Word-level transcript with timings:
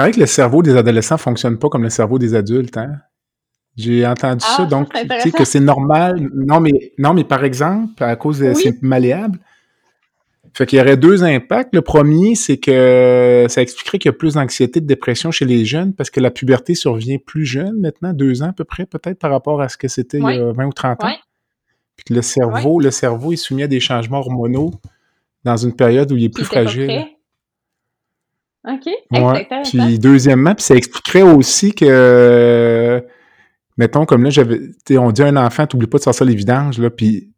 paraît 0.00 0.12
que 0.12 0.20
le 0.20 0.26
cerveau 0.26 0.62
des 0.62 0.76
adolescents 0.76 1.18
fonctionne 1.18 1.58
pas 1.58 1.68
comme 1.68 1.82
le 1.82 1.90
cerveau 1.90 2.18
des 2.18 2.34
adultes, 2.34 2.76
hein? 2.76 2.96
J'ai 3.76 4.06
entendu 4.06 4.44
Ah, 4.46 4.50
ça, 4.50 4.56
ça, 4.56 4.66
donc 4.66 4.88
c'est 4.94 5.22
tu 5.22 5.32
que 5.32 5.44
c'est 5.44 5.60
normal. 5.60 6.28
Non, 6.34 6.60
mais 6.60 6.92
non, 6.98 7.14
mais 7.14 7.24
par 7.24 7.44
exemple, 7.44 8.02
à 8.02 8.16
cause 8.16 8.40
de 8.40 8.48
Oui. 8.48 8.56
c'est 8.56 8.82
malléable. 8.82 9.38
Fait 10.52 10.66
qu'il 10.66 10.78
y 10.78 10.82
aurait 10.82 10.96
deux 10.96 11.22
impacts. 11.22 11.72
Le 11.72 11.80
premier, 11.80 12.34
c'est 12.34 12.56
que 12.56 13.46
ça 13.48 13.62
expliquerait 13.62 13.98
qu'il 13.98 14.08
y 14.08 14.14
a 14.14 14.18
plus 14.18 14.34
d'anxiété, 14.34 14.80
de 14.80 14.86
dépression 14.86 15.30
chez 15.30 15.44
les 15.44 15.64
jeunes 15.64 15.94
parce 15.94 16.10
que 16.10 16.18
la 16.18 16.32
puberté 16.32 16.74
survient 16.74 17.18
plus 17.24 17.44
jeune 17.44 17.78
maintenant, 17.78 18.12
deux 18.12 18.42
ans 18.42 18.48
à 18.48 18.52
peu 18.52 18.64
près, 18.64 18.86
peut-être 18.86 19.18
par 19.18 19.30
rapport 19.30 19.62
à 19.62 19.68
ce 19.68 19.76
que 19.76 19.86
c'était 19.86 20.18
il 20.18 20.24
y 20.24 20.38
a 20.38 20.52
20 20.52 20.66
ou 20.66 20.72
30 20.72 21.04
ans. 21.04 21.14
Puis 21.96 22.04
que 22.08 22.14
le 22.14 22.22
cerveau, 22.22 22.80
le 22.80 22.90
cerveau 22.90 23.32
est 23.32 23.36
soumis 23.36 23.62
à 23.62 23.68
des 23.68 23.80
changements 23.80 24.18
hormonaux 24.18 24.72
dans 25.44 25.56
une 25.56 25.74
période 25.76 26.10
où 26.10 26.16
il 26.16 26.24
est 26.24 26.28
plus 26.34 26.44
fragile. 26.44 27.04
OK. 28.68 28.88
Ouais. 29.10 29.48
Puis 29.64 29.98
deuxièmement, 29.98 30.54
puis 30.54 30.64
ça 30.64 30.74
expliquerait 30.74 31.22
aussi 31.22 31.72
que, 31.72 33.02
mettons, 33.76 34.04
comme 34.04 34.22
là, 34.24 34.30
j'avais, 34.30 34.60
on 34.90 35.10
dit 35.12 35.22
à 35.22 35.26
un 35.26 35.36
enfant, 35.36 35.66
t'oublies 35.66 35.86
pas 35.86 35.98
de 35.98 36.02
sortir 36.02 36.26
les 36.26 36.34
vidanges, 36.34 36.78
là, 36.78 36.90
puis, 36.90 37.32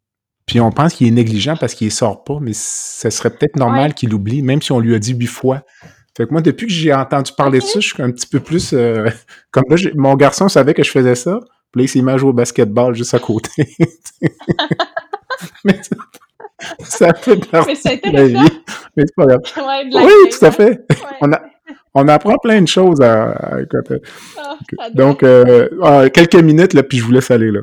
puis 0.46 0.60
on 0.60 0.72
pense 0.72 0.94
qu'il 0.94 1.06
est 1.06 1.12
négligent 1.12 1.56
parce 1.60 1.74
qu'il 1.74 1.86
les 1.86 1.90
sort 1.92 2.24
pas, 2.24 2.38
mais 2.40 2.52
ce 2.52 3.08
serait 3.10 3.30
peut-être 3.30 3.56
normal 3.56 3.88
Ouais. 3.88 3.94
qu'il 3.94 4.10
l'oublie, 4.10 4.42
même 4.42 4.60
si 4.60 4.72
on 4.72 4.80
lui 4.80 4.94
a 4.94 4.98
dit 4.98 5.14
huit 5.14 5.26
fois. 5.26 5.62
Fait 6.16 6.26
que 6.26 6.32
moi, 6.32 6.42
depuis 6.42 6.66
que 6.66 6.72
j'ai 6.72 6.92
entendu 6.92 7.32
parler 7.36 7.60
de 7.60 7.64
ça, 7.64 7.80
je 7.80 7.88
suis 7.88 8.02
un 8.02 8.10
petit 8.10 8.26
peu 8.26 8.40
plus, 8.40 8.72
euh, 8.74 9.08
comme 9.52 9.64
là, 9.68 9.76
mon 9.94 10.14
garçon 10.16 10.48
savait 10.48 10.74
que 10.74 10.82
je 10.82 10.90
faisais 10.90 11.14
ça, 11.14 11.38
puis 11.70 11.80
là, 11.80 11.84
il 11.84 11.88
s'est 11.88 12.02
mis 12.02 12.10
à 12.10 12.16
jouer 12.18 12.30
au 12.30 12.34
basketball 12.34 12.94
juste 12.94 13.14
à 13.14 13.18
côté. 13.18 13.50
mais 15.64 15.80
ça, 16.80 17.12
fait 17.14 17.36
Mais 17.36 17.46
partie 17.46 17.76
c'est 17.76 17.96
de 18.04 18.12
la 18.12 18.20
intéressant. 18.22 18.42
vie. 18.44 18.60
Mais 18.96 19.04
c'est 19.06 19.14
pas 19.16 19.26
grave. 19.26 19.40
Ouais, 19.56 19.88
de 19.88 19.94
la 19.94 20.04
Oui, 20.04 20.12
tout 20.30 20.44
à 20.44 20.48
hein. 20.48 20.50
fait. 20.52 20.70
Ouais. 20.90 20.96
On, 21.20 21.32
a, 21.32 21.40
on 21.94 22.08
apprend 22.08 22.36
plein 22.42 22.60
de 22.62 22.68
choses 22.68 23.00
à, 23.00 23.30
à- 23.30 23.60
écoute, 23.60 24.00
Ah. 24.38 24.56
Donc, 24.94 25.22
euh, 25.22 25.68
ah, 25.82 26.08
quelques 26.10 26.36
minutes, 26.36 26.74
là, 26.74 26.82
puis 26.82 26.98
je 26.98 27.04
vous 27.04 27.12
laisse 27.12 27.30
aller, 27.30 27.50
là. 27.50 27.60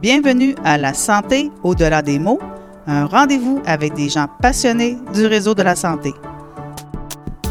Bienvenue 0.00 0.54
à 0.64 0.76
La 0.78 0.94
santé 0.94 1.50
au-delà 1.62 2.02
des 2.02 2.18
mots, 2.18 2.38
un 2.86 3.06
rendez-vous 3.06 3.62
avec 3.66 3.94
des 3.94 4.08
gens 4.08 4.26
passionnés 4.40 4.96
du 5.14 5.26
réseau 5.26 5.54
de 5.54 5.62
la 5.62 5.74
santé. 5.74 6.12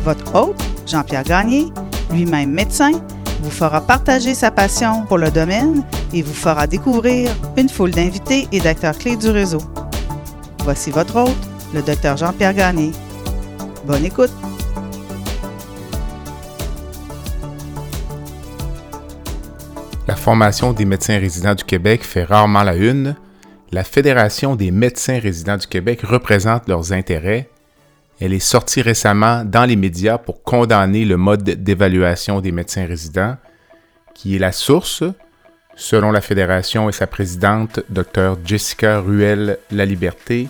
Votre 0.03 0.35
hôte, 0.35 0.61
Jean-Pierre 0.85 1.23
Gagné, 1.23 1.65
lui-même 2.13 2.51
médecin, 2.51 2.91
vous 3.41 3.51
fera 3.51 3.81
partager 3.81 4.33
sa 4.33 4.51
passion 4.51 5.05
pour 5.05 5.17
le 5.17 5.31
domaine 5.31 5.83
et 6.13 6.21
vous 6.21 6.33
fera 6.33 6.67
découvrir 6.67 7.31
une 7.57 7.69
foule 7.69 7.91
d'invités 7.91 8.47
et 8.51 8.59
d'acteurs 8.59 8.97
clés 8.97 9.17
du 9.17 9.29
réseau. 9.29 9.61
Voici 10.63 10.91
votre 10.91 11.15
hôte, 11.15 11.49
le 11.73 11.81
docteur 11.81 12.17
Jean-Pierre 12.17 12.53
Gagné. 12.53 12.91
Bonne 13.85 14.05
écoute! 14.05 14.31
La 20.07 20.15
formation 20.15 20.71
des 20.73 20.85
médecins 20.85 21.19
résidents 21.19 21.55
du 21.55 21.63
Québec 21.63 22.03
fait 22.03 22.23
rarement 22.23 22.63
la 22.63 22.75
une. 22.75 23.15
La 23.71 23.83
Fédération 23.83 24.55
des 24.55 24.71
médecins 24.71 25.19
résidents 25.19 25.57
du 25.57 25.67
Québec 25.67 26.01
représente 26.03 26.67
leurs 26.67 26.93
intérêts. 26.93 27.49
Elle 28.21 28.33
est 28.33 28.39
sortie 28.39 28.81
récemment 28.81 29.43
dans 29.43 29.65
les 29.65 29.75
médias 29.75 30.17
pour 30.17 30.41
condamner 30.43 31.03
le 31.05 31.17
mode 31.17 31.43
d'évaluation 31.43 32.39
des 32.39 32.51
médecins 32.51 32.85
résidents, 32.85 33.37
qui 34.13 34.35
est 34.35 34.39
la 34.39 34.53
source, 34.53 35.03
selon 35.75 36.11
la 36.11 36.21
Fédération 36.21 36.87
et 36.87 36.93
sa 36.93 37.07
présidente, 37.07 37.81
Dr 37.89 38.37
Jessica 38.45 38.99
Ruel-Laliberté, 39.01 40.47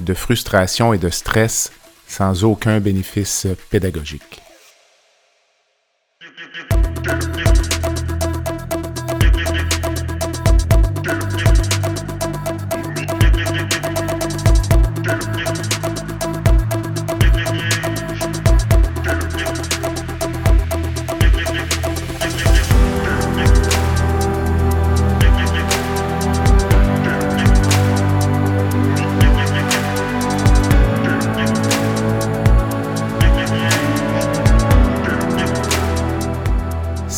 de 0.00 0.14
frustration 0.14 0.92
et 0.92 0.98
de 0.98 1.08
stress 1.08 1.72
sans 2.06 2.44
aucun 2.44 2.80
bénéfice 2.80 3.46
pédagogique. 3.70 4.42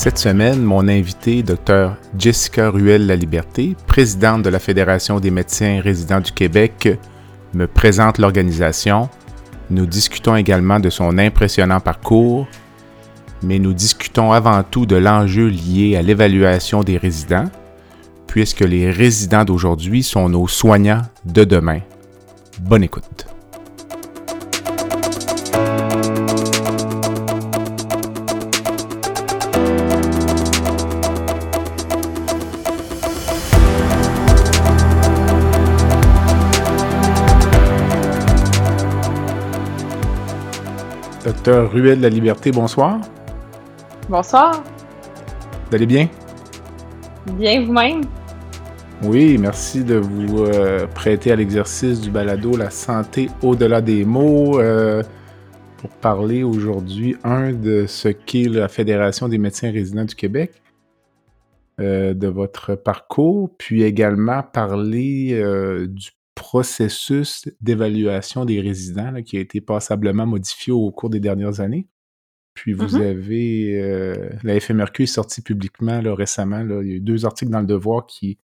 Cette 0.09 0.21
semaine, 0.21 0.63
mon 0.63 0.89
invité, 0.89 1.43
Dr 1.43 1.95
Jessica 2.19 2.71
Ruel-Laliberté, 2.71 3.77
présidente 3.87 4.41
de 4.41 4.49
la 4.49 4.59
Fédération 4.59 5.21
des 5.21 5.31
médecins 5.31 5.83
résidents 5.83 6.21
du 6.21 6.33
Québec, 6.33 6.99
me 7.53 7.67
présente 7.67 8.17
l'organisation. 8.17 9.11
Nous 9.69 9.85
discutons 9.85 10.35
également 10.35 10.81
de 10.81 10.89
son 10.89 11.19
impressionnant 11.19 11.81
parcours, 11.81 12.49
mais 13.43 13.59
nous 13.59 13.75
discutons 13.75 14.33
avant 14.33 14.63
tout 14.63 14.87
de 14.87 14.97
l'enjeu 14.97 15.49
lié 15.49 15.95
à 15.99 16.01
l'évaluation 16.01 16.83
des 16.83 16.97
résidents, 16.97 17.51
puisque 18.27 18.61
les 18.61 18.91
résidents 18.91 19.45
d'aujourd'hui 19.45 20.03
sont 20.03 20.31
nos 20.31 20.49
soignants 20.49 21.03
de 21.27 21.45
demain. 21.45 21.81
Bonne 22.63 22.83
écoute. 22.83 23.27
Docteur 41.49 41.73
Ruel 41.73 41.97
de 41.97 42.03
la 42.03 42.11
Liberté, 42.11 42.51
bonsoir. 42.51 43.01
Bonsoir. 44.07 44.63
Vous 45.71 45.77
allez 45.77 45.87
bien? 45.87 46.07
Bien 47.39 47.65
vous-même? 47.65 48.03
Oui, 49.03 49.39
merci 49.39 49.83
de 49.83 49.95
vous 49.95 50.45
euh, 50.45 50.87
prêter 50.89 51.33
à 51.33 51.37
l'exercice 51.37 52.03
du 52.03 52.11
balado 52.11 52.55
La 52.55 52.69
santé 52.69 53.31
au-delà 53.43 53.81
des 53.81 54.05
mots 54.05 54.61
euh, 54.61 55.03
pour 55.79 55.89
parler 55.89 56.43
aujourd'hui, 56.43 57.17
un, 57.25 57.55
de 57.55 57.87
ce 57.87 58.09
qu'est 58.09 58.51
la 58.51 58.69
Fédération 58.69 59.27
des 59.27 59.39
médecins 59.39 59.73
résidents 59.73 60.05
du 60.05 60.17
Québec, 60.17 60.53
euh, 61.81 62.13
de 62.13 62.29
votre 62.29 62.75
parcours, 62.75 63.49
puis 63.57 63.85
également 63.85 64.43
parler 64.43 65.33
du 65.89 66.11
processus 66.39 67.49
d'évaluation 67.61 68.45
des 68.45 68.61
résidents 68.61 69.11
là, 69.11 69.23
qui 69.23 69.37
a 69.37 69.41
été 69.41 69.61
passablement 69.61 70.27
modifié 70.27 70.73
au 70.73 70.91
cours 70.91 71.11
des 71.11 71.21
dernières 71.21 71.61
années. 71.61 71.87
Puis 72.55 72.73
vous 72.73 72.97
Mhm. 72.97 73.03
avez, 73.03 73.81
euh, 73.81 74.31
la 74.43 74.55
FMRQ 74.59 75.03
est 75.05 75.07
sortie 75.07 75.43
publiquement 75.43 76.01
là, 76.01 76.15
récemment, 76.15 76.63
là, 76.63 76.81
il 76.83 76.89
y 76.89 76.93
a 76.93 76.97
eu 76.97 77.01
deux 77.01 77.25
articles 77.25 77.51
dans 77.53 77.61
le 77.61 77.67
Devoir 77.67 78.07
qui 78.07 78.39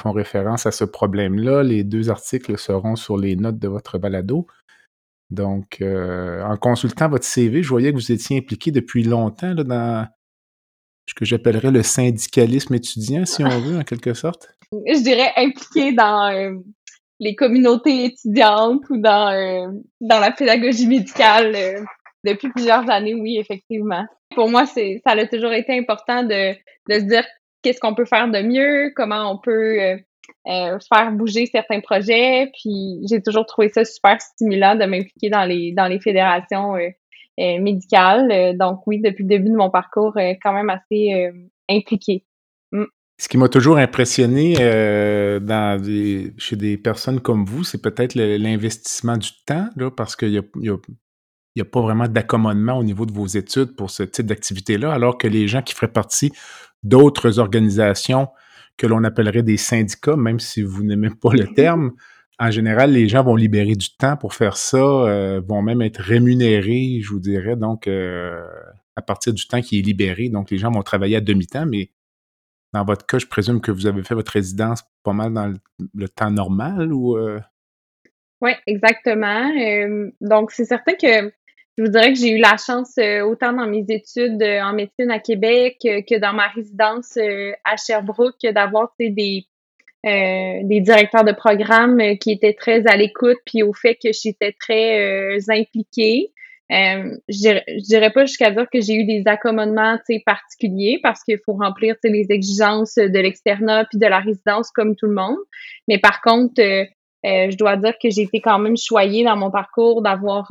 font 0.00 0.12
référence 0.12 0.64
à 0.66 0.70
ce 0.70 0.84
problème-là. 0.84 1.62
Les 1.62 1.84
deux 1.84 2.08
articles 2.08 2.56
seront 2.56 2.96
sur 2.96 3.18
les 3.18 3.36
notes 3.36 3.58
de 3.58 3.68
votre 3.68 3.98
balado. 3.98 4.46
Donc, 5.30 5.80
euh, 5.80 6.42
en 6.44 6.56
consultant 6.56 7.08
votre 7.08 7.24
CV, 7.24 7.62
je 7.62 7.68
voyais 7.68 7.90
que 7.90 7.96
vous 7.96 8.12
étiez 8.12 8.38
impliqué 8.38 8.70
depuis 8.70 9.02
longtemps 9.02 9.52
là, 9.54 9.64
dans 9.64 10.08
ce 11.06 11.14
que 11.14 11.24
j'appellerais 11.24 11.70
le 11.70 11.82
syndicalisme 11.82 12.74
étudiant, 12.74 13.24
si 13.26 13.42
on 13.44 13.60
veut, 13.60 13.78
en 13.78 13.82
quelque 13.84 14.14
sorte. 14.14 14.54
Je 14.72 15.02
dirais 15.02 15.30
impliqué 15.36 15.92
dans 15.92 16.30
euh, 16.32 16.54
les 17.22 17.36
communautés 17.36 18.06
étudiantes 18.06 18.82
ou 18.90 18.96
dans, 18.96 19.32
euh, 19.32 19.68
dans 20.00 20.18
la 20.18 20.32
pédagogie 20.32 20.88
médicale 20.88 21.52
euh, 21.54 21.80
depuis 22.24 22.48
plusieurs 22.48 22.90
années, 22.90 23.14
oui, 23.14 23.38
effectivement. 23.38 24.04
Pour 24.34 24.48
moi, 24.48 24.66
c'est 24.66 25.00
ça 25.06 25.12
a 25.12 25.26
toujours 25.26 25.52
été 25.52 25.78
important 25.78 26.24
de, 26.24 26.52
de 26.52 26.94
se 26.94 27.04
dire 27.04 27.24
qu'est-ce 27.62 27.78
qu'on 27.78 27.94
peut 27.94 28.06
faire 28.06 28.28
de 28.28 28.42
mieux, 28.42 28.92
comment 28.96 29.30
on 29.30 29.38
peut 29.38 29.80
euh, 29.80 29.96
euh, 30.48 30.78
faire 30.92 31.12
bouger 31.12 31.46
certains 31.46 31.78
projets. 31.78 32.50
Puis 32.60 32.98
j'ai 33.08 33.22
toujours 33.22 33.46
trouvé 33.46 33.68
ça 33.68 33.84
super 33.84 34.20
stimulant 34.20 34.74
de 34.74 34.84
m'impliquer 34.84 35.30
dans 35.30 35.44
les 35.44 35.72
dans 35.72 35.86
les 35.86 36.00
fédérations 36.00 36.74
euh, 36.74 36.88
euh, 37.38 37.60
médicales. 37.60 38.56
Donc 38.58 38.84
oui, 38.88 39.00
depuis 39.00 39.22
le 39.22 39.28
début 39.28 39.50
de 39.50 39.56
mon 39.56 39.70
parcours, 39.70 40.14
quand 40.42 40.52
même 40.52 40.70
assez 40.70 41.14
euh, 41.14 41.30
impliqué. 41.70 42.24
Ce 43.18 43.28
qui 43.28 43.38
m'a 43.38 43.48
toujours 43.48 43.76
impressionné 43.78 44.56
euh, 44.60 45.38
dans 45.38 45.80
des- 45.80 46.34
chez 46.38 46.56
des 46.56 46.76
personnes 46.76 47.20
comme 47.20 47.44
vous, 47.44 47.62
c'est 47.62 47.80
peut-être 47.80 48.14
l'investissement 48.16 49.16
du 49.16 49.28
temps, 49.46 49.68
là, 49.76 49.90
parce 49.90 50.16
qu'il 50.16 50.30
n'y 50.30 50.38
a, 50.38 50.76
y 51.54 51.60
a 51.60 51.64
pas 51.64 51.80
vraiment 51.80 52.08
d'accommodement 52.08 52.78
au 52.78 52.84
niveau 52.84 53.06
de 53.06 53.12
vos 53.12 53.26
études 53.26 53.76
pour 53.76 53.90
ce 53.90 54.02
type 54.02 54.26
d'activité-là, 54.26 54.92
alors 54.92 55.18
que 55.18 55.28
les 55.28 55.46
gens 55.46 55.62
qui 55.62 55.74
feraient 55.74 55.92
partie 55.92 56.32
d'autres 56.82 57.38
organisations 57.38 58.28
que 58.76 58.86
l'on 58.86 59.04
appellerait 59.04 59.42
des 59.44 59.58
syndicats, 59.58 60.16
même 60.16 60.40
si 60.40 60.62
vous 60.62 60.82
n'aimez 60.82 61.10
pas 61.10 61.32
le 61.32 61.46
terme, 61.54 61.92
en 62.40 62.50
général, 62.50 62.92
les 62.92 63.08
gens 63.08 63.22
vont 63.22 63.36
libérer 63.36 63.76
du 63.76 63.94
temps 63.96 64.16
pour 64.16 64.34
faire 64.34 64.56
ça, 64.56 64.78
euh, 64.78 65.40
vont 65.46 65.62
même 65.62 65.80
être 65.82 66.00
rémunérés, 66.00 66.98
je 67.00 67.10
vous 67.10 67.20
dirais, 67.20 67.54
donc 67.54 67.86
euh, 67.86 68.42
à 68.96 69.02
partir 69.02 69.32
du 69.32 69.46
temps 69.46 69.60
qui 69.60 69.78
est 69.78 69.82
libéré. 69.82 70.28
Donc, 70.28 70.50
les 70.50 70.58
gens 70.58 70.70
vont 70.72 70.82
travailler 70.82 71.16
à 71.16 71.20
demi-temps, 71.20 71.66
mais 71.66 71.90
dans 72.72 72.84
votre 72.84 73.06
cas, 73.06 73.18
je 73.18 73.26
présume 73.26 73.60
que 73.60 73.70
vous 73.70 73.86
avez 73.86 74.02
fait 74.02 74.14
votre 74.14 74.32
résidence 74.32 74.82
pas 75.02 75.12
mal 75.12 75.32
dans 75.32 75.52
le, 75.94 76.08
temps 76.08 76.30
normal 76.30 76.92
ou... 76.92 77.16
Euh? 77.16 77.40
Oui, 78.40 78.52
exactement. 78.66 79.50
donc, 80.20 80.50
c'est 80.50 80.64
certain 80.64 80.94
que 80.94 81.32
je 81.78 81.84
vous 81.84 81.88
dirais 81.88 82.12
que 82.12 82.18
j'ai 82.18 82.32
eu 82.32 82.40
la 82.40 82.56
chance, 82.56 82.98
autant 83.24 83.52
dans 83.52 83.66
mes 83.66 83.84
études 83.88 84.42
en 84.42 84.72
médecine 84.72 85.10
à 85.10 85.20
Québec 85.20 85.76
que 85.80 86.18
dans 86.18 86.32
ma 86.32 86.48
résidence 86.48 87.16
à 87.64 87.76
Sherbrooke, 87.76 88.42
d'avoir 88.42 88.92
des 88.98 89.46
euh, 90.04 90.58
des 90.64 90.80
directeurs 90.80 91.22
de 91.22 91.30
programme 91.30 92.00
euh, 92.00 92.16
qui 92.16 92.32
étaient 92.32 92.54
très 92.54 92.84
à 92.88 92.96
l'écoute, 92.96 93.38
puis 93.46 93.62
au 93.62 93.72
fait 93.72 93.94
que 93.94 94.08
j'étais 94.12 94.52
très 94.58 95.36
euh, 95.36 95.38
impliquée. 95.48 96.32
Euh, 96.70 97.16
je, 97.28 97.82
dirais, 97.88 98.10
pas 98.10 98.24
jusqu'à 98.24 98.50
dire 98.50 98.66
que 98.72 98.80
j'ai 98.80 98.94
eu 98.94 99.04
des 99.04 99.24
accommodements 99.26 99.98
particuliers 100.24 101.00
parce 101.02 101.22
qu'il 101.22 101.38
faut 101.44 101.52
remplir 101.54 101.96
les 102.04 102.26
exigences 102.30 102.94
de 102.94 103.18
l'externat 103.18 103.84
puis 103.86 103.98
de 103.98 104.06
la 104.06 104.20
résidence 104.20 104.70
comme 104.70 104.96
tout 104.96 105.06
le 105.06 105.14
monde. 105.14 105.36
Mais 105.88 105.98
par 105.98 106.22
contre, 106.22 106.62
je 107.24 107.56
dois 107.56 107.76
dire 107.76 107.94
que 108.02 108.08
j'ai 108.08 108.22
été 108.22 108.40
quand 108.40 108.58
même 108.58 108.76
choyée 108.76 109.24
dans 109.24 109.36
mon 109.36 109.50
parcours 109.50 110.00
d'avoir 110.00 110.50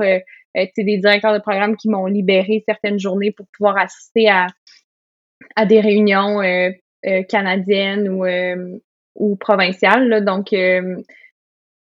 des 0.54 0.98
directeurs 0.98 1.34
de 1.34 1.40
programme 1.40 1.75
qui 1.75 1.90
m'ont 1.90 2.06
libéré 2.06 2.63
certaines 2.68 3.00
journées 3.00 3.31
pour 3.31 3.48
pouvoir 3.58 3.78
assister 3.78 4.30
à, 4.30 4.46
des 5.66 5.80
réunions 5.80 6.40
canadiennes 7.30 8.10
ou 8.10 8.25
ou 9.16 9.36
provincial. 9.36 10.24
donc, 10.25 10.54
euh, 10.54 10.98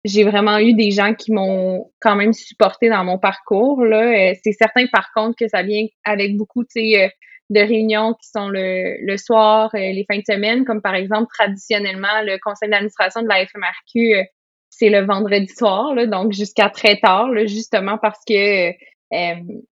j'ai 0.06 0.24
vraiment 0.24 0.58
eu 0.60 0.74
des 0.74 0.92
gens 0.92 1.14
qui 1.14 1.32
m'ont 1.32 1.92
quand 2.00 2.16
même 2.16 2.34
supporté 2.34 2.90
dans 2.90 3.04
mon 3.04 3.18
parcours. 3.18 3.84
Là. 3.84 4.32
Euh, 4.32 4.34
c'est 4.44 4.54
certain, 4.54 4.86
par 4.88 5.12
contre, 5.14 5.36
que 5.38 5.48
ça 5.48 5.64
vient 5.64 5.86
avec 6.06 6.38
beaucoup 6.38 6.62
euh, 6.62 7.08
de 7.50 7.60
réunions 7.60 8.14
qui 8.14 8.30
sont 8.30 8.48
le, 8.50 8.98
le 9.06 9.18
soir, 9.18 9.70
les 9.74 10.06
fins 10.10 10.20
de 10.20 10.24
semaine, 10.28 10.66
comme 10.66 10.82
par 10.82 10.96
exemple, 10.96 11.28
traditionnellement, 11.34 12.22
le 12.24 12.38
conseil 12.40 12.70
d'administration 12.70 13.22
de 13.22 13.28
la 13.28 13.46
FMRQ, 13.46 14.28
c'est 14.70 14.90
le 14.90 15.06
vendredi 15.06 15.48
soir, 15.48 15.96
là, 15.96 16.06
donc 16.06 16.34
jusqu'à 16.34 16.70
très 16.70 16.98
tard, 16.98 17.30
là, 17.32 17.46
justement 17.46 17.98
parce 17.98 18.20
que 18.28 18.72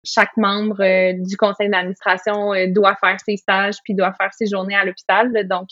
chaque 0.04 0.36
membre 0.36 1.12
du 1.20 1.36
conseil 1.36 1.68
d'administration 1.68 2.52
doit 2.68 2.96
faire 3.00 3.18
ses 3.26 3.36
stages 3.36 3.74
puis 3.84 3.94
doit 3.94 4.14
faire 4.14 4.32
ses 4.32 4.46
journées 4.46 4.76
à 4.76 4.84
l'hôpital. 4.84 5.32
Donc, 5.48 5.68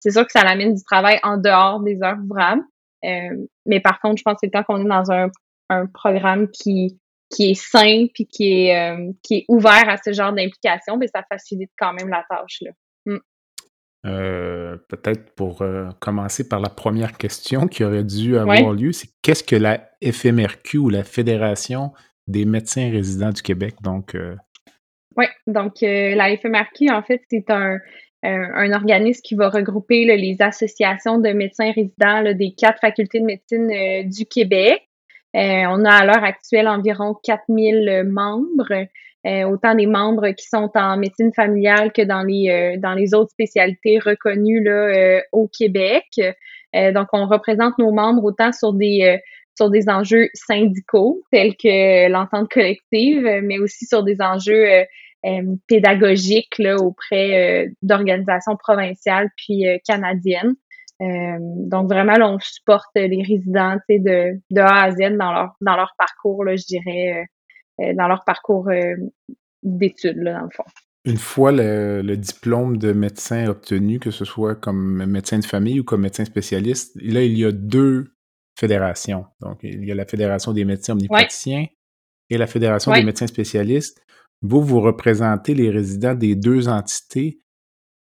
c'est 0.00 0.10
sûr 0.12 0.24
que 0.24 0.32
ça 0.32 0.44
l'amène 0.44 0.74
du 0.74 0.82
travail 0.84 1.18
en 1.22 1.36
dehors 1.36 1.80
des 1.80 1.98
heures 2.02 2.18
ouvrables. 2.22 2.62
Euh, 3.04 3.36
mais 3.66 3.80
par 3.80 4.00
contre, 4.00 4.18
je 4.18 4.22
pense 4.22 4.38
que 4.40 4.46
le 4.46 4.50
temps 4.50 4.62
qu'on 4.62 4.84
est 4.84 4.88
dans 4.88 5.10
un, 5.10 5.30
un 5.68 5.86
programme 5.86 6.48
qui 6.50 6.98
qui 7.30 7.52
est 7.52 7.54
sain 7.54 8.06
puis 8.12 8.26
qui 8.26 8.64
est 8.64 8.76
euh, 8.76 9.12
qui 9.22 9.36
est 9.36 9.44
ouvert 9.48 9.88
à 9.88 9.96
ce 9.96 10.12
genre 10.12 10.32
d'implication, 10.32 10.96
ben 10.96 11.08
ça 11.14 11.22
facilite 11.30 11.70
quand 11.78 11.92
même 11.92 12.08
la 12.08 12.24
tâche 12.28 12.62
là. 12.62 12.70
Mm. 13.06 13.18
Euh, 14.06 14.76
peut-être 14.88 15.34
pour 15.34 15.62
commencer 16.00 16.48
par 16.48 16.60
la 16.60 16.70
première 16.70 17.16
question 17.18 17.68
qui 17.68 17.84
aurait 17.84 18.04
dû 18.04 18.36
avoir 18.36 18.72
lieu, 18.72 18.92
c'est 18.92 19.10
qu'est-ce 19.22 19.44
que 19.44 19.56
la 19.56 19.90
FMRQ 20.02 20.78
ou 20.78 20.88
la 20.88 21.04
Fédération 21.04 21.92
des 22.26 22.46
médecins 22.46 22.90
résidents 22.90 23.30
du 23.30 23.42
Québec? 23.42 23.74
Donc, 23.82 24.16
oui, 25.16 25.26
donc 25.46 25.82
la 25.82 26.34
FMRQ, 26.34 26.90
en 26.90 27.02
fait, 27.02 27.22
c'est 27.30 27.50
un, 27.50 27.78
un, 28.22 28.72
organisme 28.72 29.20
qui 29.22 29.34
va 29.34 29.48
regrouper 29.48 30.04
les 30.04 30.36
associations 30.40 31.18
de 31.18 31.30
médecins 31.30 31.72
résidents 31.72 32.22
des 32.34 32.52
quatre 32.56 32.80
facultés 32.80 33.20
de 33.20 33.24
médecine 33.24 33.70
euh, 33.70 34.02
du 34.04 34.26
Québec. 34.26 34.82
Euh, 35.36 35.64
on 35.68 35.84
a 35.84 35.92
à 35.92 36.04
l'heure 36.04 36.24
actuelle 36.24 36.68
environ 36.68 37.14
4000 37.22 38.04
membres, 38.04 38.86
euh, 39.26 39.44
autant 39.44 39.74
des 39.74 39.86
membres 39.86 40.30
qui 40.30 40.46
sont 40.46 40.70
en 40.74 40.96
médecine 40.96 41.32
familiale 41.32 41.92
que 41.92 42.02
dans 42.02 42.22
les 42.22 42.76
dans 42.78 42.94
les 42.94 43.14
autres 43.14 43.30
spécialités 43.30 43.98
reconnues 43.98 44.62
là, 44.62 45.22
au 45.32 45.46
Québec. 45.46 46.04
donc, 46.74 47.08
on 47.12 47.26
représente 47.26 47.78
nos 47.78 47.92
membres 47.92 48.24
autant 48.24 48.50
sur 48.52 48.72
des 48.72 49.20
sur 49.60 49.68
des 49.68 49.90
enjeux 49.90 50.28
syndicaux 50.32 51.22
tels 51.30 51.54
que 51.54 52.08
l'entente 52.08 52.48
collective, 52.50 53.40
mais 53.42 53.58
aussi 53.58 53.84
sur 53.84 54.02
des 54.02 54.16
enjeux 54.20 54.66
euh, 54.66 54.84
pédagogique 55.66 56.58
là, 56.58 56.76
auprès 56.76 57.66
euh, 57.66 57.70
d'organisations 57.82 58.56
provinciales 58.56 59.28
puis 59.36 59.66
euh, 59.66 59.78
canadiennes. 59.86 60.54
donc 61.00 61.88
vraiment, 61.88 62.16
là, 62.16 62.28
on 62.28 62.38
supporte 62.38 62.90
les 62.94 63.22
résidents 63.22 63.76
de, 63.88 64.40
de 64.50 64.60
A 64.60 64.84
à 64.84 64.90
Z 64.90 65.16
dans 65.18 65.32
leur 65.32 65.56
dans 65.60 65.76
leur 65.76 65.94
parcours, 65.96 66.44
là, 66.44 66.56
je 66.56 66.64
dirais, 66.64 67.26
dans 67.78 68.06
leur 68.06 68.24
parcours 68.24 68.68
d'études, 69.62 70.22
dans 70.22 70.42
le 70.42 70.50
fond. 70.50 70.64
Une 71.06 71.16
fois 71.16 71.52
le, 71.52 72.02
le, 72.02 72.18
diplôme 72.18 72.76
de 72.76 72.92
médecin 72.92 73.48
obtenu, 73.48 73.98
que 73.98 74.10
ce 74.10 74.26
soit 74.26 74.54
comme 74.54 75.06
médecin 75.06 75.38
de 75.38 75.46
famille 75.46 75.80
ou 75.80 75.84
comme 75.84 76.02
médecin 76.02 76.26
spécialiste, 76.26 76.94
là, 77.00 77.22
il 77.22 77.38
y 77.38 77.46
a 77.46 77.52
deux 77.52 78.12
fédérations. 78.60 79.24
Donc, 79.40 79.60
il 79.62 79.84
y 79.84 79.90
a 79.90 79.94
la 79.94 80.04
Fédération 80.04 80.52
des 80.52 80.64
médecins 80.64 80.92
omnipraticiens 80.92 81.66
et 82.28 82.38
la 82.38 82.46
Fédération 82.46 82.92
des 82.92 83.02
médecins 83.02 83.26
spécialistes. 83.26 84.00
Vous, 84.42 84.62
vous 84.62 84.80
représentez 84.80 85.54
les 85.54 85.70
résidents 85.70 86.14
des 86.14 86.34
deux 86.34 86.68
entités. 86.68 87.40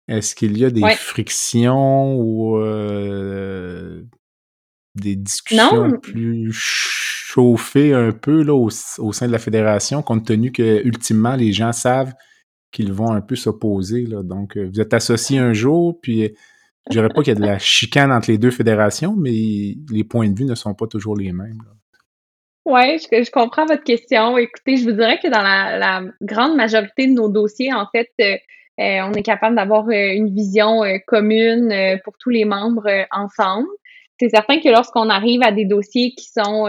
Est-ce 0.08 0.36
qu'il 0.36 0.58
y 0.58 0.66
a 0.66 0.70
des 0.70 0.88
frictions 0.96 2.16
ou 2.16 2.58
euh, 2.58 4.04
des 4.96 5.16
discussions 5.16 5.92
plus 6.02 6.50
chauffées 6.54 7.94
un 7.94 8.12
peu 8.12 8.42
là, 8.42 8.54
au, 8.54 8.70
sein 8.70 9.28
de 9.28 9.32
la 9.32 9.40
fédération, 9.40 10.02
compte 10.02 10.26
tenu 10.26 10.52
que 10.52 10.82
ultimement 10.86 11.36
les 11.36 11.52
gens 11.52 11.74
savent 11.74 12.14
qu'ils 12.72 12.94
vont 12.94 13.12
un 13.12 13.22
peu 13.22 13.36
s'opposer. 13.36 14.06
Donc, 14.24 14.58
euh, 14.58 14.70
vous 14.74 14.82
êtes 14.82 14.94
associés 14.94 15.40
un 15.40 15.54
jour, 15.54 16.00
puis 16.02 16.34
je 16.88 16.92
dirais 16.92 17.10
pas 17.10 17.22
qu'il 17.22 17.34
y 17.34 17.38
a 17.38 17.40
de 17.40 17.46
la 17.46 17.60
chicane 17.60 18.12
entre 18.12 18.32
les 18.32 18.38
deux 18.38 18.52
fédérations, 18.52 19.16
mais 19.16 19.76
les 19.90 20.04
points 20.04 20.30
de 20.30 20.38
vue 20.38 20.46
ne 20.46 20.56
sont 20.56 20.74
pas 20.74 20.88
toujours 20.88 21.18
les 21.18 21.32
mêmes. 21.32 21.62
Oui, 22.70 22.98
je, 23.00 23.32
comprends 23.32 23.66
votre 23.66 23.86
question. 23.86 24.38
Écoutez, 24.38 24.76
je 24.76 24.84
vous 24.84 24.92
dirais 24.92 25.18
que 25.24 25.30
dans 25.30 25.42
la, 25.42 26.02
grande 26.22 26.58
majorité 26.58 27.08
de 27.08 27.14
nos 27.14 27.30
dossiers, 27.30 27.72
en 27.72 27.88
fait, 27.96 28.12
euh, 28.20 28.36
euh, 28.82 29.08
on 29.08 29.14
est 29.14 29.24
capable 29.24 29.56
d'avoir 29.56 29.88
euh, 29.88 30.12
une 30.14 30.36
vision 30.36 30.82
commune 31.08 31.74
pour 32.04 32.18
tous 32.20 32.30
les 32.30 32.44
membres 32.44 32.90
ensemble. 33.12 33.70
C'est 34.20 34.28
certain 34.28 34.60
que 34.60 34.68
lorsqu'on 34.68 35.10
arrive 35.10 35.44
à 35.44 35.54
des 35.54 35.64
dossiers 35.64 36.14
qui 36.14 36.26
sont 36.26 36.68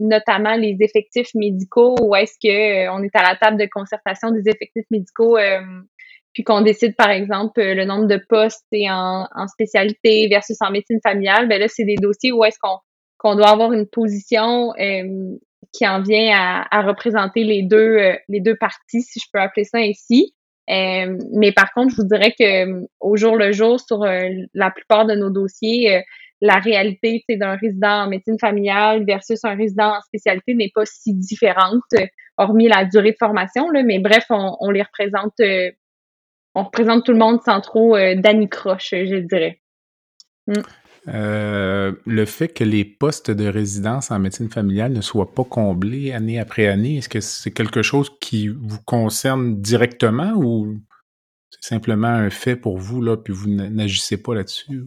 notamment 0.00 0.56
les 0.56 0.78
effectifs 0.80 1.32
médicaux, 1.36 1.94
ou 2.02 2.16
est-ce 2.16 2.34
que 2.42 2.88
on 2.88 3.04
est 3.04 3.14
à 3.14 3.22
la 3.22 3.36
table 3.36 3.56
de 3.56 3.68
concertation 3.70 4.32
des 4.32 4.50
effectifs 4.50 4.86
médicaux, 4.90 5.38
puis 6.32 6.42
qu'on 6.42 6.62
décide 6.62 6.96
par 6.96 7.10
exemple 7.10 7.62
le 7.62 7.84
nombre 7.84 8.08
de 8.08 8.20
postes 8.28 8.66
et 8.72 8.90
en, 8.90 9.28
en 9.32 9.46
spécialité 9.46 10.26
versus 10.26 10.56
en 10.60 10.72
médecine 10.72 10.98
familiale, 11.06 11.46
ben 11.46 11.60
là 11.60 11.68
c'est 11.68 11.84
des 11.84 11.96
dossiers 11.96 12.32
où 12.32 12.42
est-ce 12.44 12.58
qu'on 12.58 12.78
qu'on 13.26 13.34
doit 13.34 13.48
avoir 13.48 13.72
une 13.72 13.88
position 13.88 14.72
euh, 14.78 15.36
qui 15.72 15.86
en 15.86 16.00
vient 16.00 16.64
à, 16.70 16.82
représenter 16.82 17.42
les 17.42 17.62
deux 17.62 17.96
euh, 17.98 18.16
les 18.28 18.40
deux 18.40 18.56
parties, 18.56 19.02
si 19.02 19.18
je 19.18 19.26
peux 19.32 19.40
appeler 19.40 19.64
ça 19.64 19.78
ainsi. 19.78 20.32
Euh, 20.70 21.18
mais 21.32 21.50
par 21.52 21.72
contre, 21.72 21.90
je 21.90 21.96
vous 21.96 22.08
dirais 22.08 22.32
que 22.38 22.86
au 23.00 23.16
jour 23.16 23.36
le 23.36 23.52
jour, 23.52 23.80
sur 23.80 24.04
la 24.04 24.70
plupart 24.70 25.06
de 25.06 25.14
nos 25.14 25.30
dossiers, 25.30 26.02
la 26.40 26.56
réalité 26.56 27.24
d'un 27.28 27.56
résident 27.56 28.04
en 28.04 28.08
médecine 28.08 28.38
familiale 28.38 29.04
versus 29.04 29.44
un 29.44 29.54
résident 29.54 29.96
en 29.96 30.00
spécialité 30.02 30.54
n'est 30.54 30.72
pas 30.74 30.84
si 30.84 31.14
différente, 31.14 31.82
hormis 32.36 32.68
la 32.68 32.84
durée 32.84 33.12
de 33.12 33.16
formation. 33.18 33.70
Là, 33.70 33.82
mais 33.82 33.98
bref, 34.00 34.24
on, 34.30 34.70
les 34.70 34.82
représente, 34.82 35.40
on 36.54 36.64
représente 36.64 37.04
tout 37.04 37.12
le 37.12 37.18
monde 37.18 37.40
sans 37.44 37.60
trop 37.60 37.96
d'anicroche, 37.96 38.90
je 38.90 39.16
dirais. 39.16 39.60
Mm. 40.48 40.62
Euh, 41.08 41.92
le 42.04 42.24
fait 42.24 42.48
que 42.48 42.64
les 42.64 42.84
postes 42.84 43.30
de 43.30 43.46
résidence 43.46 44.10
en 44.10 44.18
médecine 44.18 44.50
familiale 44.50 44.92
ne 44.92 45.00
soient 45.00 45.32
pas 45.32 45.44
comblés 45.44 46.12
année 46.12 46.40
après 46.40 46.66
année, 46.66 46.98
est-ce 46.98 47.08
que 47.08 47.20
c'est 47.20 47.52
quelque 47.52 47.82
chose 47.82 48.10
qui 48.20 48.48
vous 48.48 48.82
concerne 48.84 49.60
directement 49.60 50.32
ou 50.34 50.76
c'est 51.50 51.68
simplement 51.68 52.08
un 52.08 52.30
fait 52.30 52.56
pour 52.56 52.78
vous, 52.78 53.00
là, 53.00 53.16
puis 53.16 53.32
vous 53.32 53.48
n'agissez 53.48 54.20
pas 54.20 54.34
là-dessus? 54.34 54.82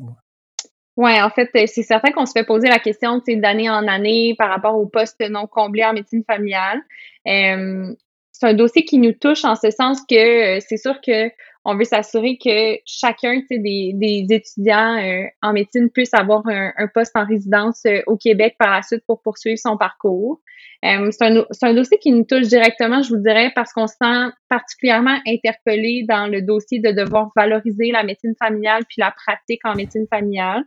Oui, 0.97 1.21
en 1.21 1.29
fait, 1.29 1.49
c'est 1.67 1.83
certain 1.83 2.11
qu'on 2.11 2.25
se 2.25 2.33
fait 2.33 2.43
poser 2.43 2.67
la 2.67 2.79
question 2.79 3.21
d'année 3.25 3.69
en 3.69 3.87
année 3.87 4.35
par 4.37 4.49
rapport 4.49 4.77
aux 4.77 4.87
postes 4.87 5.21
non 5.29 5.47
comblés 5.47 5.85
en 5.85 5.93
médecine 5.93 6.23
familiale. 6.25 6.81
Euh, 7.25 7.93
c'est 8.33 8.47
un 8.47 8.53
dossier 8.53 8.83
qui 8.83 8.97
nous 8.97 9.13
touche 9.13 9.45
en 9.45 9.55
ce 9.55 9.71
sens 9.71 10.01
que 10.01 10.57
euh, 10.57 10.59
c'est 10.59 10.77
sûr 10.77 10.99
que 10.99 11.29
on 11.65 11.75
veut 11.75 11.83
s'assurer 11.83 12.37
que 12.37 12.79
chacun 12.85 13.41
des, 13.49 13.91
des 13.93 14.25
étudiants 14.29 14.97
euh, 14.97 15.25
en 15.41 15.53
médecine 15.53 15.89
puisse 15.89 16.13
avoir 16.13 16.43
un, 16.47 16.87
poste 16.93 17.15
en 17.15 17.25
résidence 17.25 17.81
euh, 17.85 18.01
au 18.07 18.17
Québec 18.17 18.55
par 18.57 18.71
la 18.71 18.81
suite 18.81 19.03
pour 19.05 19.21
poursuivre 19.21 19.59
son 19.59 19.77
parcours. 19.77 20.39
Euh, 20.85 21.11
c'est 21.11 21.25
un, 21.65 21.73
dossier 21.73 21.97
qui 21.99 22.11
nous 22.11 22.23
touche 22.23 22.47
directement, 22.47 23.01
je 23.01 23.09
vous 23.09 23.21
dirais, 23.21 23.51
parce 23.53 23.73
qu'on 23.73 23.87
se 23.87 23.95
sent 24.01 24.31
particulièrement 24.47 25.17
interpellé 25.27 26.05
dans 26.07 26.27
le 26.27 26.41
dossier 26.41 26.79
de 26.79 26.91
devoir 26.91 27.29
valoriser 27.35 27.91
la 27.91 28.03
médecine 28.03 28.35
familiale 28.39 28.83
puis 28.87 28.95
la 28.99 29.11
pratique 29.11 29.61
en 29.65 29.75
médecine 29.75 30.07
familiale. 30.09 30.63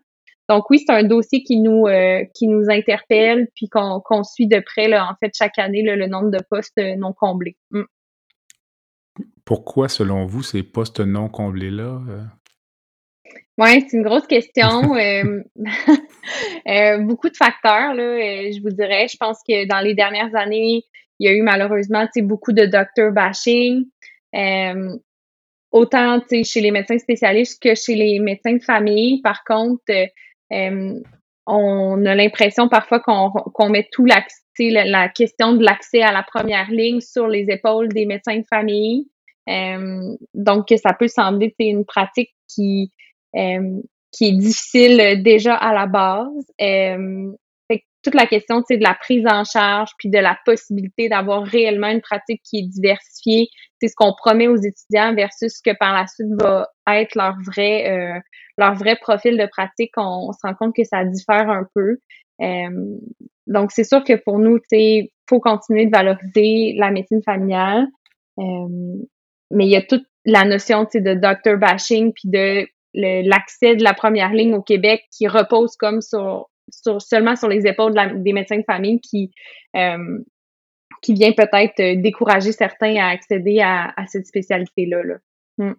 donc 0.50 0.68
oui, 0.68 0.84
c'est 0.86 0.92
un 0.92 1.04
dossier 1.04 1.42
qui 1.42 1.58
nous 1.58 1.86
interpelle 2.68 3.48
puis 3.54 3.70
qu'on 3.70 4.24
suit 4.24 4.46
de 4.46 4.60
près 4.60 4.94
en 4.98 5.14
fait 5.18 5.32
chaque 5.34 5.58
année 5.58 5.82
le 5.82 6.06
nombre 6.06 6.30
de 6.30 6.40
postes 6.50 6.78
non 6.98 7.14
comblés. 7.14 7.56
Mm. 7.70 7.84
Pourquoi, 9.44 9.88
selon 9.88 10.26
vous, 10.26 10.42
ces 10.42 10.62
postes 10.62 11.00
non 11.00 11.28
comblés 11.28 11.70
là 11.70 12.00
oui, 13.58 13.84
c'est 13.86 13.96
une 13.96 14.02
grosse 14.02 14.26
question. 14.26 14.94
Euh, 15.02 15.42
euh, 16.68 16.98
beaucoup 16.98 17.28
de 17.28 17.36
facteurs, 17.36 17.94
là, 17.94 18.02
euh, 18.02 18.52
je 18.52 18.62
vous 18.62 18.70
dirais. 18.70 19.08
Je 19.08 19.16
pense 19.16 19.38
que 19.46 19.66
dans 19.66 19.80
les 19.80 19.94
dernières 19.94 20.34
années, 20.36 20.84
il 21.18 21.26
y 21.26 21.28
a 21.28 21.32
eu 21.32 21.42
malheureusement 21.42 22.06
beaucoup 22.18 22.52
de 22.52 22.66
doctor 22.66 23.10
bashing. 23.10 23.84
autant 25.72 26.20
chez 26.44 26.60
les 26.60 26.70
médecins 26.70 26.98
spécialistes 26.98 27.60
que 27.60 27.74
chez 27.74 27.94
les 27.94 28.20
médecins 28.20 28.54
de 28.54 28.62
famille. 28.62 29.20
Par 29.22 29.42
contre, 29.44 29.82
on 31.46 32.06
a 32.06 32.14
l'impression 32.14 32.68
parfois 32.68 33.00
qu'on 33.00 33.68
met 33.68 33.88
tout 33.90 34.06
la, 34.06 34.22
question 35.08 35.54
de 35.54 35.64
l'accès 35.64 36.02
à 36.02 36.12
la 36.12 36.22
première 36.22 36.70
ligne 36.70 37.00
sur 37.00 37.26
les 37.26 37.50
épaules 37.50 37.88
des 37.88 38.06
médecins 38.06 38.38
de 38.38 38.46
famille. 38.48 39.08
Donc, 39.46 40.66
ça 40.82 40.92
peut 40.92 41.08
sembler 41.08 41.54
une 41.58 41.84
pratique 41.84 42.34
qui 42.48 42.92
euh, 43.36 43.80
qui 44.12 44.28
est 44.28 44.36
difficile 44.36 45.22
déjà 45.22 45.54
à 45.54 45.72
la 45.72 45.86
base. 45.86 46.28
Euh, 46.60 47.32
fait 47.70 47.82
toute 48.02 48.14
la 48.14 48.26
question 48.26 48.60
de 48.60 48.82
la 48.82 48.94
prise 48.94 49.24
en 49.26 49.44
charge 49.44 49.90
puis 49.98 50.10
de 50.10 50.18
la 50.18 50.38
possibilité 50.44 51.08
d'avoir 51.08 51.42
réellement 51.42 51.88
une 51.88 52.02
pratique 52.02 52.42
qui 52.44 52.58
est 52.58 52.68
diversifiée, 52.68 53.48
c'est 53.80 53.88
ce 53.88 53.94
qu'on 53.96 54.12
promet 54.12 54.48
aux 54.48 54.56
étudiants 54.56 55.14
versus 55.14 55.54
ce 55.56 55.62
que 55.64 55.76
par 55.76 55.94
la 55.94 56.06
suite 56.06 56.28
va 56.38 56.68
être 56.88 57.14
leur 57.14 57.34
vrai 57.44 57.90
euh, 57.90 58.20
leur 58.58 58.74
vrai 58.74 58.96
profil 59.00 59.38
de 59.38 59.46
pratique. 59.46 59.92
On, 59.96 60.30
se 60.32 60.38
rend 60.42 60.54
compte 60.54 60.76
que 60.76 60.84
ça 60.84 61.04
diffère 61.04 61.48
un 61.48 61.66
peu. 61.74 61.96
Euh, 62.42 62.98
donc 63.46 63.72
c'est 63.72 63.84
sûr 63.84 64.04
que 64.04 64.14
pour 64.24 64.38
nous, 64.38 64.58
il 64.72 65.08
faut 65.28 65.40
continuer 65.40 65.86
de 65.86 65.90
valoriser 65.90 66.74
la 66.76 66.90
médecine 66.90 67.22
familiale, 67.22 67.86
euh, 68.38 68.96
mais 69.52 69.66
il 69.66 69.70
y 69.70 69.76
a 69.76 69.82
toute 69.82 70.04
la 70.24 70.44
notion 70.44 70.84
de 70.94 71.14
doctor 71.14 71.56
bashing 71.56 72.12
puis 72.12 72.28
de 72.28 72.66
l'accès 72.94 73.76
de 73.76 73.82
la 73.82 73.94
première 73.94 74.32
ligne 74.32 74.54
au 74.54 74.62
Québec 74.62 75.04
qui 75.10 75.26
repose 75.26 75.76
comme 75.76 76.00
sur, 76.00 76.50
sur 76.70 77.00
seulement 77.00 77.36
sur 77.36 77.48
les 77.48 77.66
épaules 77.66 77.94
des 78.22 78.32
médecins 78.32 78.58
de 78.58 78.64
famille 78.64 79.00
qui 79.00 79.30
euh, 79.76 80.18
qui 81.02 81.14
vient 81.14 81.32
peut-être 81.32 81.80
euh, 81.80 82.00
décourager 82.00 82.52
certains 82.52 82.96
à 82.96 83.08
accéder 83.08 83.60
à, 83.60 83.92
cette 84.06 84.26
spécialité-là. 84.26 85.02
Là. 85.02 85.14
Hmm. 85.58 85.74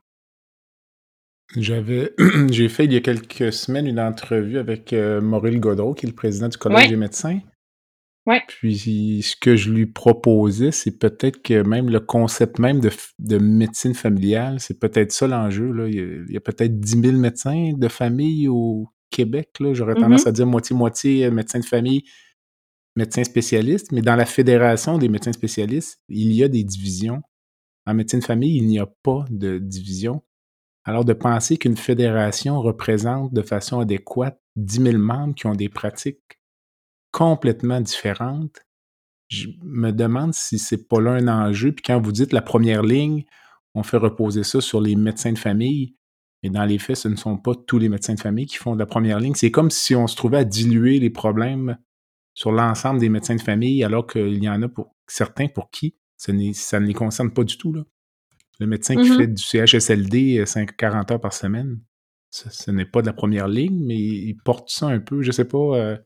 J'avais, 1.55 2.13
j'ai 2.51 2.67
fait 2.67 2.85
il 2.85 2.93
y 2.93 2.97
a 2.97 2.99
quelques 2.99 3.53
semaines 3.53 3.87
une 3.87 3.99
entrevue 3.99 4.57
avec 4.57 4.91
euh, 4.91 5.21
Maurice 5.21 5.59
Godreau, 5.59 5.93
qui 5.93 6.05
est 6.05 6.09
le 6.09 6.15
président 6.15 6.49
du 6.49 6.57
Collège 6.57 6.89
des 6.89 6.97
médecins. 6.97 7.39
Ouais. 8.25 8.41
Puis 8.47 9.21
ce 9.21 9.35
que 9.35 9.57
je 9.57 9.69
lui 9.69 9.85
proposais, 9.85 10.71
c'est 10.71 10.97
peut-être 10.97 11.41
que 11.41 11.61
même 11.61 11.89
le 11.89 11.99
concept 11.99 12.57
même 12.57 12.79
de, 12.79 12.89
de 13.19 13.37
médecine 13.37 13.93
familiale, 13.93 14.59
c'est 14.59 14.79
peut-être 14.79 15.11
ça 15.11 15.27
l'enjeu. 15.27 15.71
Là. 15.71 15.89
Il 15.89 16.31
y 16.31 16.37
a, 16.37 16.39
peut-être 16.39 16.79
10 16.79 17.01
000 17.01 17.17
médecins 17.17 17.73
de 17.75 17.87
famille 17.89 18.47
au 18.47 18.87
Québec. 19.09 19.49
Là. 19.59 19.73
J'aurais 19.73 19.95
tendance 19.95 20.25
mm-hmm. 20.25 20.29
à 20.29 20.31
dire 20.31 20.47
moitié-moitié 20.47 21.25
euh, 21.25 21.31
médecins 21.31 21.59
de 21.59 21.65
famille, 21.65 22.03
médecins 22.95 23.25
spécialistes. 23.25 23.91
Mais 23.91 24.01
dans 24.01 24.15
la 24.15 24.25
fédération 24.25 24.97
des 24.97 25.09
médecins 25.09 25.33
spécialistes, 25.33 26.01
il 26.07 26.31
y 26.31 26.43
a 26.43 26.47
des 26.47 26.63
divisions. 26.63 27.21
En 27.85 27.93
médecine 27.93 28.19
de 28.19 28.25
famille, 28.25 28.55
il 28.55 28.67
n'y 28.67 28.79
a 28.79 28.85
pas 28.85 29.25
de 29.29 29.57
division. 29.57 30.23
Alors 30.85 31.03
de 31.03 31.13
penser 31.13 31.57
qu'une 31.57 31.75
fédération 31.75 32.61
représente 32.61 33.33
de 33.33 33.41
façon 33.41 33.79
adéquate 33.79 34.39
10 34.55 34.81
000 34.83 34.97
membres 34.97 35.35
qui 35.35 35.45
ont 35.45 35.55
des 35.55 35.69
pratiques 35.69 36.39
complètement 37.13 37.79
différentes. 37.79 38.59
Je 39.29 39.47
me 39.63 39.91
demande 39.91 40.33
si 40.33 40.59
c'est 40.59 40.89
pas 40.89 40.99
là 40.99 41.11
un 41.11 41.27
enjeu. 41.29 41.71
Puis 41.71 41.83
quand 41.83 42.01
vous 42.01 42.11
dites 42.11 42.33
la 42.33 42.41
première 42.41 42.83
ligne, 42.83 43.23
on 43.73 43.83
fait 43.83 43.97
reposer 43.97 44.43
ça 44.43 44.59
sur 44.59 44.81
les 44.81 44.95
médecins 44.95 45.31
de 45.31 45.39
famille. 45.39 45.95
Et 46.43 46.49
dans 46.49 46.65
les 46.65 46.79
faits, 46.79 46.97
ce 46.97 47.07
ne 47.07 47.15
sont 47.15 47.37
pas 47.37 47.53
tous 47.55 47.79
les 47.79 47.87
médecins 47.87 48.15
de 48.15 48.19
famille 48.19 48.47
qui 48.47 48.57
font 48.57 48.73
de 48.73 48.79
la 48.79 48.85
première 48.85 49.19
ligne. 49.21 49.35
C'est 49.35 49.51
comme 49.51 49.71
si 49.71 49.95
on 49.95 50.07
se 50.07 50.17
trouvait 50.17 50.39
à 50.39 50.43
diluer 50.43 50.99
les 50.99 51.09
problèmes 51.09 51.77
sur 52.33 52.51
l'ensemble 52.51 52.99
des 52.99 53.09
médecins 53.09 53.35
de 53.35 53.41
famille, 53.41 53.83
alors 53.83 54.05
qu'il 54.07 54.43
y 54.43 54.49
en 54.49 54.61
a 54.61 54.67
pour 54.67 54.93
certains 55.07 55.47
pour 55.47 55.69
qui 55.69 55.95
ça 56.17 56.79
ne 56.79 56.85
les 56.85 56.93
concerne 56.93 57.31
pas 57.31 57.43
du 57.43 57.57
tout. 57.57 57.73
Là. 57.73 57.83
Le 58.59 58.67
médecin 58.67 58.95
qui 58.95 59.09
mm-hmm. 59.09 59.17
fait 59.17 59.27
du 59.27 59.43
CHSLD 59.43 60.45
5, 60.45 60.75
40 60.75 61.11
heures 61.11 61.21
par 61.21 61.33
semaine, 61.33 61.79
ce, 62.29 62.71
n'est 62.71 62.85
pas 62.85 63.01
de 63.01 63.07
la 63.07 63.13
première 63.13 63.47
ligne, 63.47 63.85
mais 63.85 63.97
il 63.97 64.35
porte 64.43 64.69
ça 64.69 64.87
un 64.87 64.99
peu. 64.99 65.21
Je 65.21 65.31
sais 65.31 65.45
pas. 65.45 65.77
Euh, 65.77 65.97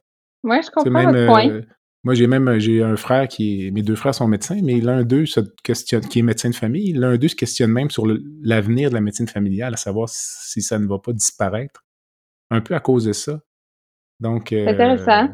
oui, 0.48 0.58
je 0.64 0.72
comprends 0.72 1.04
votre 1.04 1.26
point. 1.26 1.50
Euh, 1.50 1.62
moi, 2.04 2.14
j'ai 2.14 2.28
même 2.28 2.60
j'ai 2.60 2.82
un 2.82 2.96
frère 2.96 3.28
qui 3.28 3.68
est. 3.68 3.72
Mes 3.72 3.82
deux 3.82 3.96
frères 3.96 4.16
sont 4.16 4.28
médecins, 4.28 4.60
mais 4.64 4.80
l'un 4.80 5.04
d'eux 5.04 5.26
se 5.26 5.42
questionne, 5.64 6.08
qui 6.08 6.20
est 6.20 6.22
médecin 6.22 6.50
de 6.50 6.56
famille, 6.56 6.94
l'un 6.94 7.18
d'eux 7.18 7.28
se 7.28 7.36
questionne 7.36 7.72
même 7.72 7.90
sur 7.90 8.06
l'avenir 8.42 8.90
de 8.90 8.96
la 8.96 9.02
médecine 9.02 9.28
familiale, 9.28 9.74
à 9.74 9.78
savoir 9.78 10.08
si 10.10 10.62
ça 10.62 10.80
ne 10.80 10.88
va 10.88 11.00
pas 11.00 11.12
disparaître. 11.12 11.84
Un 12.50 12.62
peu 12.62 12.76
à 12.76 12.80
cause 12.80 13.06
de 13.06 13.14
ça. 13.14 13.40
Donc. 14.20 14.54
Euh, 14.54 14.68
intéressant. 14.68 15.30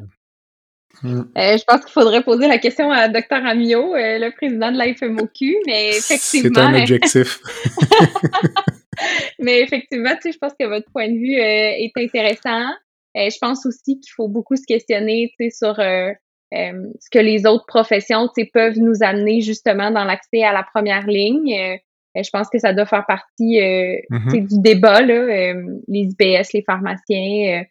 Hmm. 1.02 1.24
Euh, 1.38 1.58
je 1.58 1.64
pense 1.64 1.82
qu'il 1.82 1.92
faudrait 1.92 2.24
poser 2.24 2.48
la 2.48 2.60
question 2.60 2.92
à 2.92 3.08
Dr. 3.08 3.24
Amio, 3.32 3.94
le 3.96 4.30
président 4.36 4.72
de 4.72 4.78
la 4.78 4.94
FMOQ, 4.94 5.58
mais 5.66 5.90
effectivement. 5.90 6.52
C'est 6.56 6.62
un 6.62 6.80
objectif. 6.80 7.40
mais 9.40 9.62
effectivement, 9.62 10.12
tu 10.16 10.22
sais, 10.22 10.32
je 10.34 10.38
pense 10.38 10.54
que 10.60 10.66
votre 10.66 10.90
point 10.92 11.08
de 11.08 11.18
vue 11.18 11.36
est 11.36 11.92
intéressant. 11.98 12.74
Euh, 13.18 13.30
je 13.30 13.38
pense 13.40 13.66
aussi 13.66 14.00
qu'il 14.00 14.12
faut 14.16 14.28
beaucoup 14.28 14.56
se 14.56 14.66
questionner 14.66 15.32
sur 15.52 15.80
euh, 15.80 16.12
euh, 16.54 16.92
ce 17.00 17.10
que 17.12 17.20
les 17.20 17.46
autres 17.46 17.66
professions 17.66 18.28
peuvent 18.54 18.78
nous 18.78 19.02
amener 19.02 19.42
justement 19.42 19.92
dans 19.92 20.04
l'accès 20.04 20.44
à 20.44 20.54
la 20.54 20.64
première 20.64 21.06
ligne. 21.08 21.80
je 22.16 22.30
pense 22.32 22.50
que 22.50 22.60
ça 22.60 22.74
doit 22.74 22.86
faire 22.86 23.06
partie 23.08 23.60
mm-hmm. 23.60 24.48
du 24.48 24.62
débat, 24.62 25.02
là, 25.02 25.54
les 25.88 26.10
IPS, 26.12 26.54
les 26.54 26.64
pharmaciens. 26.64 27.64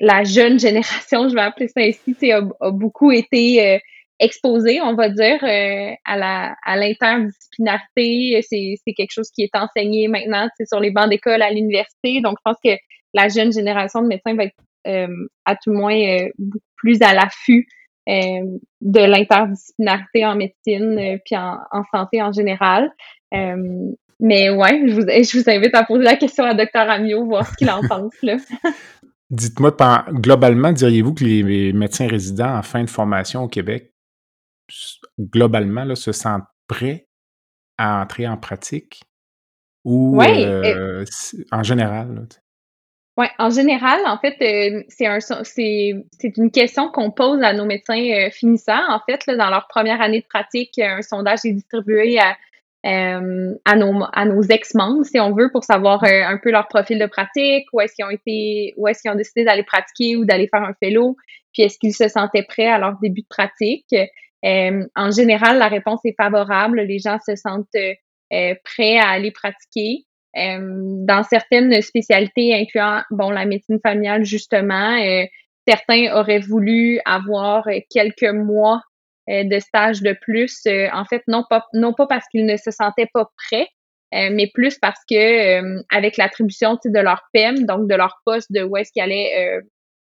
la 0.00 0.24
jeune 0.24 0.58
génération, 0.58 1.28
je 1.28 1.34
vais 1.34 1.40
appeler 1.40 1.68
ça 1.68 1.80
ainsi, 1.80 2.32
a, 2.32 2.42
a 2.60 2.70
beaucoup 2.70 3.12
été 3.12 3.80
exposé, 4.18 4.80
on 4.80 4.94
va 4.94 5.08
dire, 5.08 5.38
à 5.42 6.16
la 6.16 6.56
à 6.64 6.76
l'interdisciplinarité. 6.76 8.40
C'est 8.42 8.92
quelque 8.96 9.12
chose 9.12 9.30
qui 9.30 9.42
est 9.42 9.56
enseigné 9.56 10.08
maintenant 10.08 10.48
sur 10.66 10.80
les 10.80 10.90
bancs 10.90 11.08
d'école 11.08 11.42
à 11.42 11.50
l'université. 11.50 12.20
Donc, 12.20 12.38
je 12.38 12.50
pense 12.50 12.58
que 12.64 12.76
la 13.14 13.28
jeune 13.28 13.52
génération 13.52 14.02
de 14.02 14.08
médecins 14.08 14.34
va 14.34 14.44
être 14.44 14.56
euh, 14.86 15.28
à 15.44 15.54
tout 15.54 15.70
le 15.70 15.78
moins 15.78 15.94
euh, 15.94 16.28
beaucoup 16.38 16.64
plus 16.76 17.00
à 17.02 17.14
l'affût 17.14 17.68
euh, 18.08 18.58
de 18.80 19.00
l'interdisciplinarité 19.00 20.26
en 20.26 20.34
médecine 20.34 21.20
puis 21.24 21.36
en, 21.36 21.84
santé 21.92 22.20
en 22.20 22.32
général. 22.32 22.90
mais 23.30 24.50
ouais, 24.50 24.82
je 24.88 24.94
vous, 24.94 25.02
je 25.02 25.38
vous 25.38 25.50
invite 25.50 25.74
à 25.74 25.84
poser 25.84 26.04
la 26.04 26.16
question 26.16 26.44
à 26.44 26.54
Dr 26.54 26.68
Amio, 26.74 27.24
voir 27.26 27.46
ce 27.46 27.54
qu'il 27.56 27.70
en 27.70 27.80
pense. 27.82 28.14
Dites-moi, 29.30 29.74
globalement, 30.10 30.72
diriez-vous 30.72 31.14
que 31.14 31.24
les 31.24 31.72
médecins 31.72 32.08
résidents 32.08 32.56
en 32.56 32.62
fin 32.62 32.84
de 32.84 32.90
formation 32.90 33.44
au 33.44 33.48
Québec, 33.48 33.94
globalement, 35.18 35.84
là, 35.84 35.94
se 35.94 36.12
sentent 36.12 36.44
prêts 36.66 37.08
à 37.78 38.02
entrer 38.02 38.26
en 38.26 38.36
pratique? 38.36 39.02
Ou 39.84 40.20
en 40.22 41.62
général? 41.62 42.26
Oui, 43.18 43.26
en 43.38 43.50
général, 43.50 44.00
en 44.06 44.16
fait, 44.18 44.36
euh, 44.40 44.82
c'est 44.88 45.06
un 45.06 45.20
c'est 45.20 46.36
une 46.38 46.50
question 46.50 46.88
qu'on 46.90 47.10
pose 47.10 47.42
à 47.42 47.52
nos 47.52 47.66
médecins 47.66 48.02
euh, 48.02 48.30
finissants. 48.30 48.88
En 48.88 49.00
fait, 49.00 49.26
là, 49.26 49.36
dans 49.36 49.50
leur 49.50 49.68
première 49.68 50.00
année 50.00 50.20
de 50.22 50.26
pratique, 50.26 50.78
un 50.78 51.02
sondage 51.02 51.40
est 51.44 51.52
distribué 51.52 52.18
à 52.18 52.36
euh, 52.86 53.54
à 53.66 53.76
nos 53.76 54.02
à 54.14 54.24
nos 54.24 54.42
ex-membres, 54.42 55.04
si 55.04 55.20
on 55.20 55.34
veut, 55.34 55.50
pour 55.52 55.62
savoir 55.62 56.02
un 56.04 56.38
peu 56.38 56.50
leur 56.50 56.68
profil 56.68 56.98
de 56.98 57.06
pratique, 57.06 57.66
où 57.74 57.80
est-ce 57.82 57.94
qu'ils 57.94 58.06
ont 58.06 58.10
été, 58.10 58.72
où 58.78 58.88
est-ce 58.88 59.02
qu'ils 59.02 59.10
ont 59.10 59.14
décidé 59.14 59.44
d'aller 59.44 59.62
pratiquer 59.62 60.16
ou 60.16 60.24
d'aller 60.24 60.48
faire 60.48 60.62
un 60.62 60.74
fellow, 60.82 61.16
puis 61.52 61.64
est-ce 61.64 61.78
qu'ils 61.78 61.94
se 61.94 62.08
sentaient 62.08 62.44
prêts 62.44 62.68
à 62.68 62.78
leur 62.78 62.98
début 63.02 63.22
de 63.22 63.26
pratique. 63.28 63.94
en 64.42 65.10
général, 65.10 65.58
la 65.58 65.68
réponse 65.68 66.00
est 66.04 66.16
favorable. 66.16 66.80
Les 66.80 66.98
gens 66.98 67.18
se 67.26 67.36
sentent 67.36 67.68
prêts 68.64 68.98
à 68.98 69.10
aller 69.10 69.32
pratiquer. 69.32 70.06
Euh, 70.36 70.58
dans 71.06 71.22
certaines 71.24 71.82
spécialités, 71.82 72.54
incluant 72.54 73.02
bon 73.10 73.30
la 73.30 73.44
médecine 73.44 73.78
familiale 73.82 74.24
justement, 74.24 74.96
euh, 74.96 75.24
certains 75.68 76.14
auraient 76.14 76.40
voulu 76.40 77.00
avoir 77.04 77.66
quelques 77.90 78.32
mois 78.32 78.80
euh, 79.28 79.44
de 79.44 79.58
stage 79.58 80.00
de 80.00 80.16
plus. 80.20 80.62
en 80.92 81.04
fait, 81.04 81.22
non 81.28 81.44
pas 81.48 81.66
non 81.74 81.92
pas 81.92 82.06
parce 82.06 82.26
qu'ils 82.28 82.46
ne 82.46 82.56
se 82.56 82.70
sentaient 82.70 83.08
pas 83.12 83.28
prêts, 83.48 83.68
mais 84.12 84.50
plus 84.52 84.78
parce 84.78 85.00
que 85.08 85.82
avec 85.94 86.18
l'attribution 86.18 86.78
de 86.84 87.00
leur 87.00 87.22
PEM, 87.32 87.64
donc 87.64 87.88
de 87.88 87.94
leur 87.94 88.18
poste 88.26 88.52
de 88.52 88.62
où 88.62 88.76
est-ce 88.76 88.92
qu'ils 88.92 89.02
allaient 89.02 89.60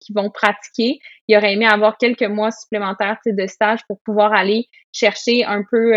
qu'ils 0.00 0.17
vont 0.17 0.31
pratiquer, 0.31 0.99
ils 1.29 1.37
auraient 1.37 1.52
aimé 1.52 1.67
avoir 1.67 1.97
quelques 1.99 2.25
mois 2.25 2.50
supplémentaires 2.50 3.19
de 3.25 3.47
stage 3.47 3.81
pour 3.87 4.00
pouvoir 4.05 4.33
aller 4.33 4.67
chercher 4.93 5.45
un 5.45 5.62
peu 5.71 5.95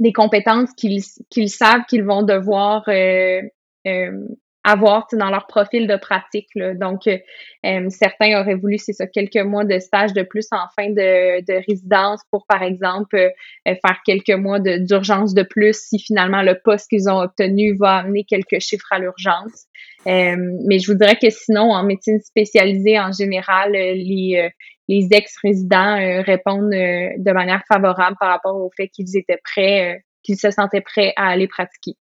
des 0.00 0.12
compétences 0.12 0.70
qu'ils 0.74 1.50
savent 1.50 1.84
qu'ils 1.88 2.04
vont 2.04 2.22
devoir 2.22 2.84
euh, 2.88 3.40
euh, 3.86 4.28
avoir 4.64 5.06
dans 5.12 5.30
leur 5.30 5.46
profil 5.46 5.86
de 5.86 5.96
pratique. 5.96 6.48
Donc, 6.54 7.06
euh, 7.06 7.88
certains 7.88 8.40
auraient 8.40 8.56
voulu, 8.56 8.76
c'est 8.76 8.92
ça, 8.92 9.06
quelques 9.06 9.36
mois 9.36 9.64
de 9.64 9.78
stage 9.78 10.12
de 10.12 10.22
plus 10.22 10.46
en 10.50 10.66
fin 10.76 10.90
de, 10.90 11.40
de 11.40 11.64
résidence 11.66 12.20
pour, 12.30 12.44
par 12.46 12.62
exemple, 12.62 13.30
faire 13.64 13.98
quelques 14.04 14.36
mois 14.36 14.60
d'urgence 14.60 15.32
de, 15.32 15.42
plus 15.42 15.78
si 15.78 15.98
finalement 15.98 16.42
le 16.42 16.58
poste 16.62 16.88
qu'ils 16.90 17.08
ont 17.08 17.18
obtenu 17.18 17.76
va 17.78 17.96
amener 17.96 18.24
quelques 18.24 18.60
chiffres 18.60 18.92
à 18.92 18.98
l'urgence. 18.98 19.66
Mais 20.04 20.78
je 20.78 20.92
vous 20.92 20.98
dirais 20.98 21.16
que 21.16 21.30
sinon, 21.30 21.70
en 21.70 21.84
médecine 21.84 22.20
spécialisée, 22.20 22.98
en 23.00 23.12
général, 23.12 23.72
les, 23.72 24.50
les 24.88 25.08
ex-résidents 25.10 25.96
répondent 26.24 26.70
de 26.70 27.32
manière 27.32 27.62
favorable 27.68 28.16
par 28.18 28.30
rapport 28.30 28.56
au 28.56 28.70
fait 28.76 28.88
qu'ils 28.88 29.16
étaient 29.16 29.40
prêts, 29.44 30.02
qu'ils 30.22 30.38
se 30.38 30.50
sentaient 30.50 30.80
prêts 30.80 31.12
à 31.16 31.28
aller 31.28 31.46
pratiquer. 31.46 31.96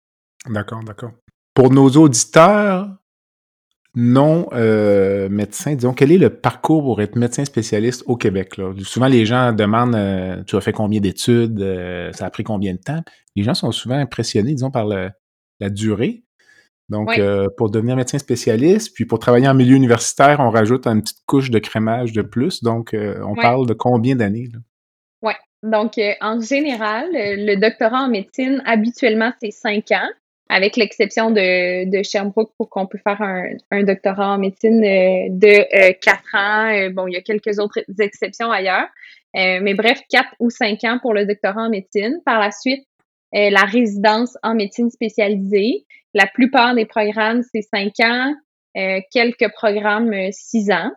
D'accord, 0.47 0.83
d'accord. 0.83 1.11
Pour 1.53 1.71
nos 1.71 1.89
auditeurs 1.89 2.89
non 3.95 4.49
euh, 4.51 5.29
médecins, 5.29 5.73
disons, 5.73 5.93
quel 5.93 6.11
est 6.11 6.17
le 6.17 6.29
parcours 6.29 6.83
pour 6.83 7.01
être 7.01 7.15
médecin 7.15 7.45
spécialiste 7.45 8.03
au 8.07 8.17
Québec? 8.17 8.59
Souvent, 8.79 9.07
les 9.07 9.25
gens 9.25 9.53
demandent 9.53 9.95
euh, 9.95 10.43
Tu 10.43 10.57
as 10.57 10.61
fait 10.61 10.73
combien 10.73 10.99
d'études? 10.99 11.61
Euh, 11.61 12.11
ça 12.11 12.25
a 12.25 12.29
pris 12.29 12.43
combien 12.43 12.73
de 12.73 12.79
temps? 12.79 13.01
Les 13.35 13.43
gens 13.43 13.53
sont 13.53 13.71
souvent 13.71 13.95
impressionnés, 13.95 14.53
disons, 14.53 14.71
par 14.71 14.85
la 14.85 15.69
durée. 15.69 16.24
Donc, 16.89 17.19
pour 17.57 17.71
devenir 17.71 17.95
médecin 17.95 18.19
spécialiste, 18.19 18.93
puis 18.93 19.05
pour 19.05 19.19
travailler 19.19 19.47
en 19.47 19.55
milieu 19.55 19.75
universitaire, 19.75 20.39
on 20.39 20.51
rajoute 20.51 20.85
une 20.85 21.01
petite 21.01 21.25
couche 21.25 21.49
de 21.49 21.59
crémage 21.59 22.13
de 22.13 22.21
plus. 22.21 22.61
Donc, 22.61 22.95
on 22.95 23.35
parle 23.35 23.67
de 23.67 23.73
combien 23.73 24.15
d'années? 24.15 24.49
Oui. 25.21 25.33
Donc, 25.63 25.99
en 26.21 26.39
général, 26.39 27.07
le 27.11 27.55
doctorat 27.55 28.03
en 28.03 28.09
médecine, 28.09 28.61
habituellement, 28.65 29.31
c'est 29.41 29.51
cinq 29.51 29.91
ans 29.91 30.09
avec 30.49 30.77
l'exception 30.77 31.31
de, 31.31 31.89
de 31.89 32.03
Sherbrooke 32.03 32.51
pour 32.57 32.69
qu'on 32.69 32.85
puisse 32.85 33.01
faire 33.01 33.21
un, 33.21 33.49
un, 33.71 33.83
doctorat 33.83 34.35
en 34.35 34.37
médecine 34.37 34.83
euh, 34.83 35.27
de 35.29 35.89
euh, 35.89 35.93
quatre 35.99 36.35
ans. 36.35 36.69
Euh, 36.71 36.89
bon, 36.89 37.07
il 37.07 37.13
y 37.13 37.17
a 37.17 37.21
quelques 37.21 37.59
autres 37.59 37.79
exceptions 37.99 38.51
ailleurs. 38.51 38.87
mais 39.33 39.73
bref, 39.73 40.01
quatre 40.09 40.33
ou 40.39 40.49
cinq 40.49 40.83
ans 40.83 40.99
pour 41.01 41.13
le 41.13 41.25
doctorat 41.25 41.63
en 41.63 41.69
médecine. 41.69 42.21
Par 42.25 42.39
la 42.39 42.51
suite, 42.51 42.85
la 43.33 43.61
résidence 43.61 44.37
en 44.43 44.55
médecine 44.55 44.89
spécialisée. 44.89 45.85
La 46.13 46.27
plupart 46.27 46.75
des 46.75 46.85
programmes, 46.85 47.41
c'est 47.53 47.61
cinq 47.61 47.93
ans. 48.01 48.33
quelques 49.11 49.51
programmes, 49.53 50.13
six 50.31 50.71
ans. 50.71 50.91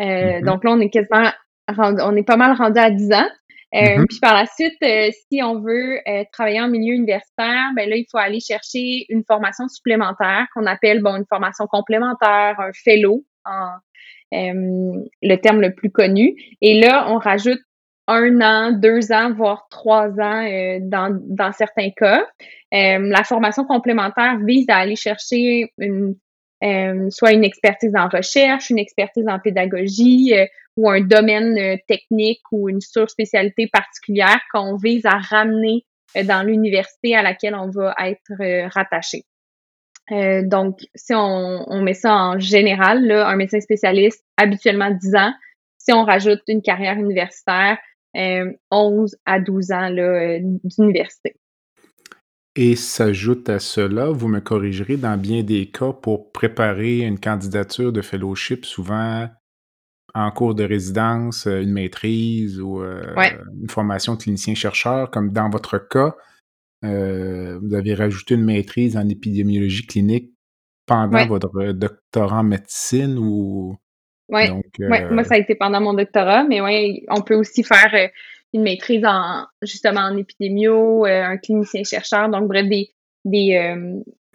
Mm-hmm. 0.00 0.44
Donc 0.44 0.64
là, 0.64 0.72
on 0.72 0.80
est 0.80 0.90
quasiment 0.90 1.30
on 1.78 2.16
est 2.16 2.26
pas 2.26 2.36
mal 2.36 2.56
rendu 2.56 2.78
à 2.78 2.90
dix 2.90 3.12
ans. 3.12 3.28
Euh, 3.72 3.78
mm-hmm. 3.78 4.06
Puis 4.08 4.18
par 4.20 4.34
la 4.34 4.46
suite, 4.46 4.76
euh, 4.82 5.10
si 5.28 5.42
on 5.42 5.60
veut 5.60 5.98
euh, 6.08 6.24
travailler 6.32 6.60
en 6.60 6.68
milieu 6.68 6.94
universitaire, 6.94 7.70
ben 7.76 7.88
là, 7.88 7.96
il 7.96 8.06
faut 8.10 8.18
aller 8.18 8.40
chercher 8.40 9.06
une 9.08 9.22
formation 9.24 9.68
supplémentaire 9.68 10.46
qu'on 10.54 10.66
appelle 10.66 11.02
bon 11.02 11.16
une 11.16 11.26
formation 11.28 11.66
complémentaire, 11.66 12.58
un 12.58 12.72
fellow, 12.84 13.24
en, 13.44 13.70
le 14.32 15.36
terme 15.36 15.60
le 15.60 15.74
plus 15.74 15.90
connu. 15.90 16.34
Et 16.60 16.80
là, 16.80 17.06
on 17.10 17.18
rajoute 17.18 17.60
un 18.10 18.40
an, 18.40 18.72
deux 18.72 19.12
ans, 19.12 19.32
voire 19.32 19.66
trois 19.70 20.08
ans 20.20 20.78
dans, 20.80 21.18
dans 21.22 21.52
certains 21.52 21.90
cas. 21.90 22.26
la 22.72 23.24
formation 23.24 23.64
complémentaire 23.64 24.38
vise 24.44 24.66
à 24.68 24.76
aller 24.76 24.96
chercher 24.96 25.72
une, 25.78 26.16
soit 27.10 27.32
une 27.32 27.44
expertise 27.44 27.94
en 27.96 28.08
recherche, 28.08 28.70
une 28.70 28.78
expertise 28.78 29.26
en 29.28 29.38
pédagogie, 29.38 30.34
ou 30.76 30.88
un 30.88 31.00
domaine 31.00 31.58
euh, 31.58 31.76
technique 31.86 32.42
ou 32.52 32.68
une 32.68 32.80
surspécialité 32.80 33.66
particulière 33.66 34.40
qu'on 34.52 34.76
vise 34.76 35.04
à 35.04 35.18
ramener 35.18 35.84
euh, 36.16 36.24
dans 36.24 36.42
l'université 36.42 37.14
à 37.14 37.22
laquelle 37.22 37.54
on 37.54 37.68
va 37.68 37.94
être 38.04 38.40
euh, 38.40 38.68
rattaché. 38.68 39.24
donc, 40.44 40.78
si 40.94 41.14
on, 41.14 41.82
met 41.82 41.94
ça 41.94 42.14
en 42.14 42.38
général, 42.40 43.06
là, 43.06 43.28
un 43.28 43.36
médecin 43.36 43.60
spécialiste, 43.60 44.24
habituellement 44.36 44.90
10 44.90 45.14
ans. 45.14 45.32
Si 45.78 45.92
on 45.92 46.04
rajoute 46.04 46.42
une 46.48 46.62
carrière 46.62 46.98
universitaire, 46.98 47.78
11 48.14 49.16
à 49.24 49.40
12 49.40 49.72
ans 49.72 49.90
d'université. 50.64 51.36
Et 52.56 52.74
s'ajoute 52.74 53.48
à 53.48 53.60
cela, 53.60 54.10
vous 54.10 54.26
me 54.26 54.40
corrigerez, 54.40 54.96
dans 54.96 55.16
bien 55.16 55.42
des 55.42 55.70
cas, 55.70 55.92
pour 55.92 56.32
préparer 56.32 57.00
une 57.00 57.20
candidature 57.20 57.92
de 57.92 58.02
fellowship, 58.02 58.64
souvent 58.64 59.28
en 60.14 60.30
cours 60.32 60.54
de 60.54 60.64
résidence, 60.64 61.46
euh, 61.46 61.62
une 61.62 61.72
maîtrise 61.72 62.60
ou 62.60 62.82
euh, 62.82 63.14
une 63.60 63.68
formation 63.68 64.16
clinicien-chercheur, 64.16 65.10
comme 65.10 65.32
dans 65.32 65.48
votre 65.48 65.78
cas, 65.78 66.16
euh, 66.84 67.58
vous 67.62 67.74
avez 67.74 67.94
rajouté 67.94 68.34
une 68.34 68.44
maîtrise 68.44 68.96
en 68.96 69.08
épidémiologie 69.08 69.86
clinique 69.86 70.32
pendant 70.86 71.26
votre 71.26 71.72
doctorat 71.72 72.40
en 72.40 72.44
médecine 72.44 73.16
ou... 73.18 73.76
Oui, 74.30 74.44
moi 75.10 75.24
ça 75.24 75.34
a 75.34 75.38
été 75.38 75.54
pendant 75.54 75.80
mon 75.80 75.94
doctorat, 75.94 76.44
mais 76.44 76.60
oui, 76.60 77.04
on 77.08 77.20
peut 77.22 77.34
aussi 77.34 77.62
faire 77.62 78.10
une 78.52 78.62
maîtrise 78.62 79.04
en 79.04 79.44
justement 79.62 80.00
en 80.00 80.16
épidémio, 80.16 81.04
un 81.04 81.36
clinicien-chercheur, 81.36 82.28
donc 82.28 82.48
bref, 82.48 82.66
des, 82.66 82.90
des, 83.24 83.74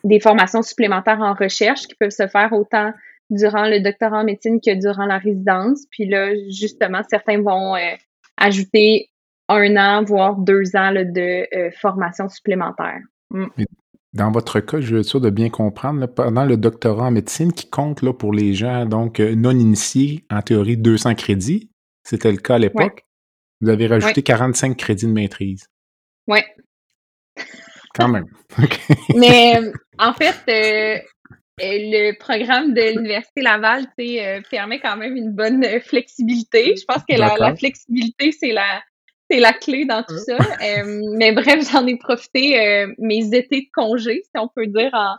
des 0.04 0.20
formations 0.20 0.62
supplémentaires 0.62 1.22
en 1.22 1.34
recherche 1.34 1.88
qui 1.88 1.96
peuvent 1.96 2.12
se 2.12 2.28
faire 2.28 2.54
autant 2.54 2.94
durant 3.30 3.68
le 3.68 3.80
doctorat 3.80 4.20
en 4.20 4.24
médecine 4.24 4.60
que 4.62 4.74
durant 4.80 5.06
la 5.06 5.18
résidence. 5.18 5.86
Puis 5.92 6.06
là, 6.06 6.34
justement, 6.50 7.02
certains 7.10 7.42
vont 7.42 7.76
euh, 7.76 7.96
ajouter 8.38 9.10
un 9.48 9.76
an, 9.78 10.04
voire 10.04 10.36
deux 10.38 10.76
ans 10.76 10.92
de 10.94 11.48
euh, 11.56 11.72
formation 11.80 12.30
supplémentaire. 12.30 13.00
Mm. 13.32 13.48
Dans 14.16 14.32
votre 14.32 14.62
cas, 14.62 14.80
je 14.80 14.96
veux 14.96 15.02
être 15.02 15.08
sûr 15.08 15.20
de 15.20 15.30
bien 15.30 15.50
comprendre, 15.50 16.06
pendant 16.08 16.46
le 16.46 16.56
doctorat 16.56 17.08
en 17.08 17.12
médecine 17.12 17.52
qui 17.52 17.70
compte 17.70 18.02
là, 18.02 18.14
pour 18.14 18.34
les 18.34 18.54
gens 18.54 18.86
donc 18.86 19.20
euh, 19.20 19.36
non 19.36 19.52
initiés, 19.52 20.24
en 20.32 20.42
théorie 20.42 20.78
200 20.78 21.16
crédits, 21.16 21.70
c'était 22.04 22.32
le 22.32 22.38
cas 22.38 22.56
à 22.56 22.60
l'époque, 22.60 23.06
vous 23.60 23.70
avez 23.70 23.88
rajouté 23.88 24.24
45 24.24 24.78
crédits 24.78 25.08
de 25.08 25.12
maîtrise. 25.12 25.68
Oui. 26.28 26.40
Quand 27.94 28.08
même. 28.08 28.26
Mais 29.16 29.60
en 30.00 30.14
fait, 30.14 30.36
le 31.58 32.18
programme 32.18 32.74
de 32.74 32.96
l'Université 32.96 33.42
Laval 33.42 33.88
euh, 34.00 34.42
permet 34.50 34.80
quand 34.80 34.98
même 34.98 35.16
une 35.16 35.32
bonne 35.32 35.64
euh, 35.66 35.80
flexibilité. 35.80 36.76
Je 36.78 36.86
pense 36.86 37.04
que 37.08 37.18
la, 37.18 37.56
flexibilité, 37.56 38.32
c'est 38.32 38.52
la, 38.52 38.82
c'est 39.30 39.40
la 39.40 39.54
clé 39.54 39.86
dans 39.86 40.04
tout 40.04 40.18
ça. 40.18 40.38
Euh, 40.38 41.02
mais 41.18 41.32
bref, 41.32 41.70
j'en 41.72 41.86
ai 41.88 41.98
profité 41.98 42.86
mes 42.98 43.34
étés 43.34 43.62
de 43.62 43.72
congé, 43.74 44.24
si 44.24 44.40
on 44.40 44.48
peut 44.48 44.68
dire 44.68 44.92
en, 44.94 45.16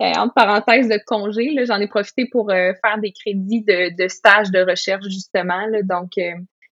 entre 0.00 0.34
parenthèses 0.34 0.88
de 0.88 0.98
congé. 1.06 1.54
J'en 1.66 1.80
ai 1.80 1.88
profité 1.88 2.26
pour 2.30 2.50
faire 2.50 2.98
des 3.00 3.12
crédits 3.12 3.62
de, 3.62 3.94
de 3.96 4.08
stage 4.08 4.50
de 4.50 4.60
recherche, 4.60 5.04
justement. 5.04 5.66
Là, 5.66 5.82
donc, 5.82 6.12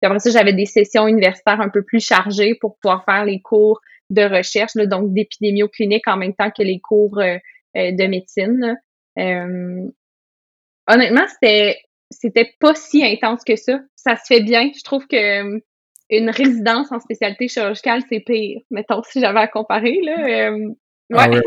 après 0.02 0.18
ça, 0.20 0.30
j'avais 0.30 0.52
des 0.52 0.66
sessions 0.66 1.08
universitaires 1.08 1.60
un 1.60 1.68
peu 1.68 1.82
plus 1.82 2.04
chargées 2.04 2.54
pour 2.54 2.76
pouvoir 2.78 3.04
faire 3.04 3.24
les 3.24 3.40
cours 3.40 3.80
de 4.10 4.22
recherche, 4.22 4.74
là, 4.74 4.86
donc 4.86 5.12
d'épidémio-clinique 5.12 6.06
en 6.06 6.16
même 6.16 6.34
temps 6.34 6.50
que 6.50 6.62
les 6.62 6.80
cours 6.80 7.20
de 7.74 8.06
médecine. 8.06 8.78
Euh, 9.18 9.90
honnêtement, 10.86 11.26
c'était 11.28 11.80
c'était 12.10 12.50
pas 12.58 12.74
si 12.74 13.04
intense 13.04 13.44
que 13.44 13.56
ça. 13.56 13.80
Ça 13.94 14.16
se 14.16 14.22
fait 14.26 14.40
bien. 14.40 14.70
Je 14.74 14.82
trouve 14.82 15.06
que 15.06 15.16
euh, 15.16 15.60
une 16.10 16.30
résidence 16.30 16.90
en 16.92 17.00
spécialité 17.00 17.48
chirurgicale, 17.48 18.02
c'est 18.08 18.20
pire. 18.20 18.60
Mettons, 18.70 19.02
si 19.02 19.20
j'avais 19.20 19.40
à 19.40 19.48
comparer, 19.48 20.00
là. 20.02 20.50
Euh, 20.50 20.74
ah 21.14 21.30
ouais. 21.30 21.40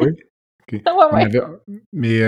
mais 1.93 2.19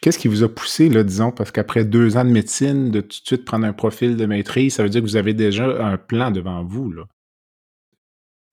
qu'est-ce 0.00 0.18
qui 0.18 0.28
vous 0.28 0.42
a 0.42 0.48
poussé, 0.48 0.88
là, 0.88 1.02
disons, 1.02 1.30
parce 1.30 1.50
qu'après 1.50 1.84
deux 1.84 2.16
ans 2.16 2.24
de 2.24 2.30
médecine, 2.30 2.90
de 2.90 3.00
tout 3.00 3.20
de 3.20 3.26
suite 3.26 3.44
prendre 3.44 3.66
un 3.66 3.72
profil 3.72 4.16
de 4.16 4.26
maîtrise, 4.26 4.74
ça 4.74 4.82
veut 4.82 4.88
dire 4.88 5.00
que 5.00 5.06
vous 5.06 5.16
avez 5.16 5.34
déjà 5.34 5.64
un 5.64 5.96
plan 5.96 6.30
devant 6.30 6.64
vous, 6.64 6.90
là. 6.90 7.04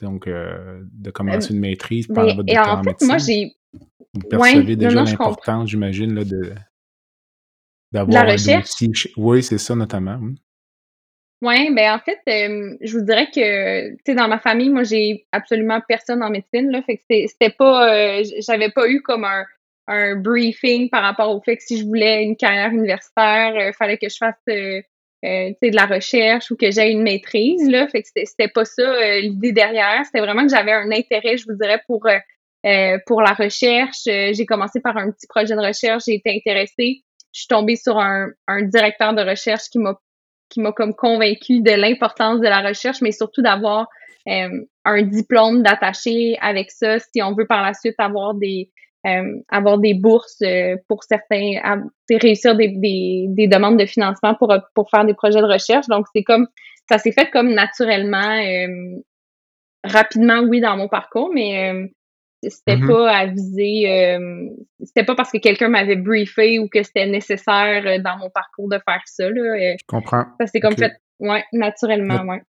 Donc, 0.01 0.27
de 0.27 1.11
commencer 1.11 1.53
une 1.53 1.59
maîtrise 1.59 2.07
pendant 2.07 2.35
votre 2.35 2.43
doctorat 2.43 2.79
en, 2.79 2.83
fait, 2.83 3.01
moi, 3.01 3.17
j'ai 3.17 3.53
vous 4.13 4.27
percevez 4.29 4.75
déjà 4.75 5.03
l'importance, 5.03 5.69
j'imagine, 5.69 6.23
de 6.23 6.53
d'avoir 7.91 8.25
la 8.25 8.33
recherche. 8.33 9.07
Oui, 9.17 9.43
c'est 9.43 9.57
ça 9.57 9.75
notamment. 9.75 10.19
Oui, 11.43 11.73
ben 11.73 11.93
en 11.95 11.99
fait, 11.99 12.19
euh, 12.29 12.77
je 12.81 12.97
vous 12.97 13.03
dirais 13.03 13.27
que 13.27 13.89
tu 13.89 13.97
sais 14.05 14.15
dans 14.15 14.29
ma 14.29 14.39
famille, 14.39 14.69
moi 14.69 14.83
j'ai 14.83 15.25
absolument 15.33 15.81
personne 15.87 16.23
en 16.23 16.29
médecine 16.29 16.71
là, 16.71 16.81
fait 16.83 16.97
que 16.97 17.03
c'était 17.27 17.49
pas 17.49 17.93
euh, 17.93 18.23
j'avais 18.39 18.69
pas 18.69 18.87
eu 18.87 19.01
comme 19.01 19.25
un, 19.25 19.43
un 19.87 20.15
briefing 20.15 20.89
par 20.89 21.03
rapport 21.03 21.35
au 21.35 21.41
fait 21.41 21.57
que 21.57 21.63
si 21.63 21.77
je 21.77 21.85
voulais 21.85 22.23
une 22.23 22.37
carrière 22.37 22.71
universitaire, 22.71 23.53
euh, 23.57 23.73
fallait 23.73 23.97
que 23.97 24.07
je 24.07 24.15
fasse 24.17 24.35
de 24.47 24.83
la 25.75 25.85
recherche 25.85 26.49
ou 26.51 26.55
que 26.55 26.71
j'aie 26.71 26.91
une 26.91 27.03
maîtrise 27.03 27.69
là, 27.69 27.87
fait 27.89 28.03
que 28.03 28.09
c'était 28.13 28.47
pas 28.47 28.65
ça 28.65 29.19
l'idée 29.19 29.51
derrière, 29.51 30.05
c'était 30.05 30.21
vraiment 30.21 30.43
que 30.43 30.49
j'avais 30.49 30.71
un 30.71 30.91
intérêt, 30.91 31.37
je 31.37 31.45
vous 31.45 31.57
dirais 31.57 31.81
pour 31.87 32.07
euh, 32.65 32.97
pour 33.05 33.21
la 33.21 33.33
recherche. 33.33 34.07
Euh, 34.07 34.31
j'ai 34.33 34.45
commencé 34.45 34.79
par 34.79 34.95
un 34.95 35.11
petit 35.11 35.27
projet 35.27 35.53
de 35.53 35.59
recherche, 35.59 36.03
j'ai 36.07 36.15
été 36.15 36.33
intéressée. 36.33 37.03
Je 37.33 37.41
suis 37.41 37.47
tombée 37.47 37.75
sur 37.75 37.99
un, 37.99 38.29
un 38.47 38.61
directeur 38.61 39.13
de 39.13 39.21
recherche 39.21 39.63
qui 39.69 39.79
m'a 39.79 39.99
qui 40.53 40.61
m'a 40.61 40.71
comme 40.71 40.93
convaincue 40.93 41.61
de 41.61 41.71
l'importance 41.71 42.39
de 42.39 42.47
la 42.47 42.61
recherche, 42.61 43.01
mais 43.01 43.11
surtout 43.11 43.41
d'avoir 43.41 43.87
euh, 44.27 44.49
un 44.85 45.01
diplôme 45.01 45.63
d'attaché 45.63 46.37
avec 46.41 46.71
ça 46.71 46.99
si 46.99 47.21
on 47.21 47.33
veut 47.33 47.47
par 47.47 47.63
la 47.63 47.73
suite 47.73 47.95
avoir 47.97 48.35
des 48.35 48.69
avoir 49.49 49.79
des 49.79 49.93
bourses 49.95 50.41
pour 50.87 51.03
certains, 51.03 51.81
réussir 52.09 52.55
des, 52.55 52.69
des, 52.69 53.25
des, 53.27 53.47
demandes 53.49 53.77
de 53.77 53.85
financement 53.85 54.33
pour, 54.33 54.55
pour 54.73 54.89
faire 54.89 55.03
des 55.03 55.13
projets 55.13 55.41
de 55.41 55.45
recherche. 55.45 55.87
Donc, 55.89 56.05
c'est 56.15 56.23
comme, 56.23 56.47
ça 56.89 56.97
s'est 56.97 57.11
fait 57.11 57.29
comme 57.29 57.53
naturellement, 57.53 58.41
rapidement, 59.83 60.39
oui, 60.47 60.61
dans 60.61 60.77
mon 60.77 60.87
parcours, 60.87 61.29
mais 61.33 61.91
c'était 62.49 62.77
mm-hmm. 62.77 62.87
pas 62.87 63.11
à 63.11 63.25
viser, 63.27 64.17
c'était 64.83 65.05
pas 65.05 65.15
parce 65.15 65.31
que 65.31 65.37
quelqu'un 65.37 65.69
m'avait 65.69 65.95
briefé 65.95 66.59
ou 66.59 66.67
que 66.67 66.83
c'était 66.83 67.07
nécessaire 67.07 68.01
dans 68.01 68.17
mon 68.17 68.29
parcours 68.29 68.69
de 68.69 68.79
faire 68.85 69.01
ça. 69.05 69.29
Là. 69.29 69.75
Je 69.79 69.85
comprends. 69.87 70.25
Ça 70.39 70.47
s'est 70.47 70.59
comme 70.59 70.75
fait, 70.75 70.93
ouais, 71.19 71.43
naturellement, 71.53 72.23
ouais. 72.23 72.41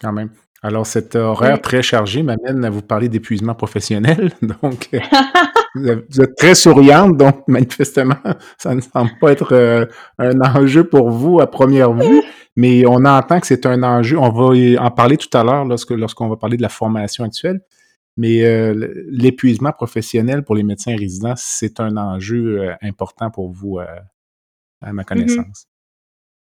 Quand 0.00 0.12
même. 0.12 0.30
Alors, 0.62 0.86
cet 0.86 1.16
horaire 1.16 1.60
très 1.60 1.80
chargé 1.80 2.22
m'amène 2.22 2.64
à 2.64 2.70
vous 2.70 2.82
parler 2.82 3.08
d'épuisement 3.08 3.54
professionnel. 3.54 4.32
Donc, 4.42 4.88
euh, 4.92 5.00
vous 6.10 6.20
êtes 6.20 6.36
très 6.36 6.54
souriante, 6.54 7.16
donc 7.16 7.44
manifestement, 7.48 8.16
ça 8.58 8.74
ne 8.74 8.80
semble 8.80 9.12
pas 9.20 9.32
être 9.32 9.54
euh, 9.54 9.86
un 10.18 10.38
enjeu 10.40 10.84
pour 10.84 11.10
vous 11.10 11.40
à 11.40 11.48
première 11.48 11.92
vue, 11.92 12.22
mais 12.56 12.84
on 12.86 13.04
entend 13.04 13.40
que 13.40 13.46
c'est 13.46 13.64
un 13.66 13.82
enjeu. 13.82 14.18
On 14.18 14.30
va 14.30 14.84
en 14.84 14.90
parler 14.90 15.16
tout 15.16 15.34
à 15.36 15.44
l'heure 15.44 15.64
lorsque 15.64 15.92
lorsqu'on 15.92 16.28
va 16.28 16.36
parler 16.36 16.56
de 16.56 16.62
la 16.62 16.68
formation 16.68 17.24
actuelle. 17.24 17.60
Mais 18.20 18.44
euh, 18.44 19.06
l'épuisement 19.08 19.72
professionnel 19.72 20.42
pour 20.42 20.54
les 20.54 20.62
médecins 20.62 20.94
résidents, 20.94 21.32
c'est 21.36 21.80
un 21.80 21.96
enjeu 21.96 22.70
important 22.82 23.30
pour 23.30 23.50
vous, 23.50 23.78
à 23.78 23.88
ma 24.82 24.90
mm-hmm. 24.90 25.04
connaissance. 25.06 25.66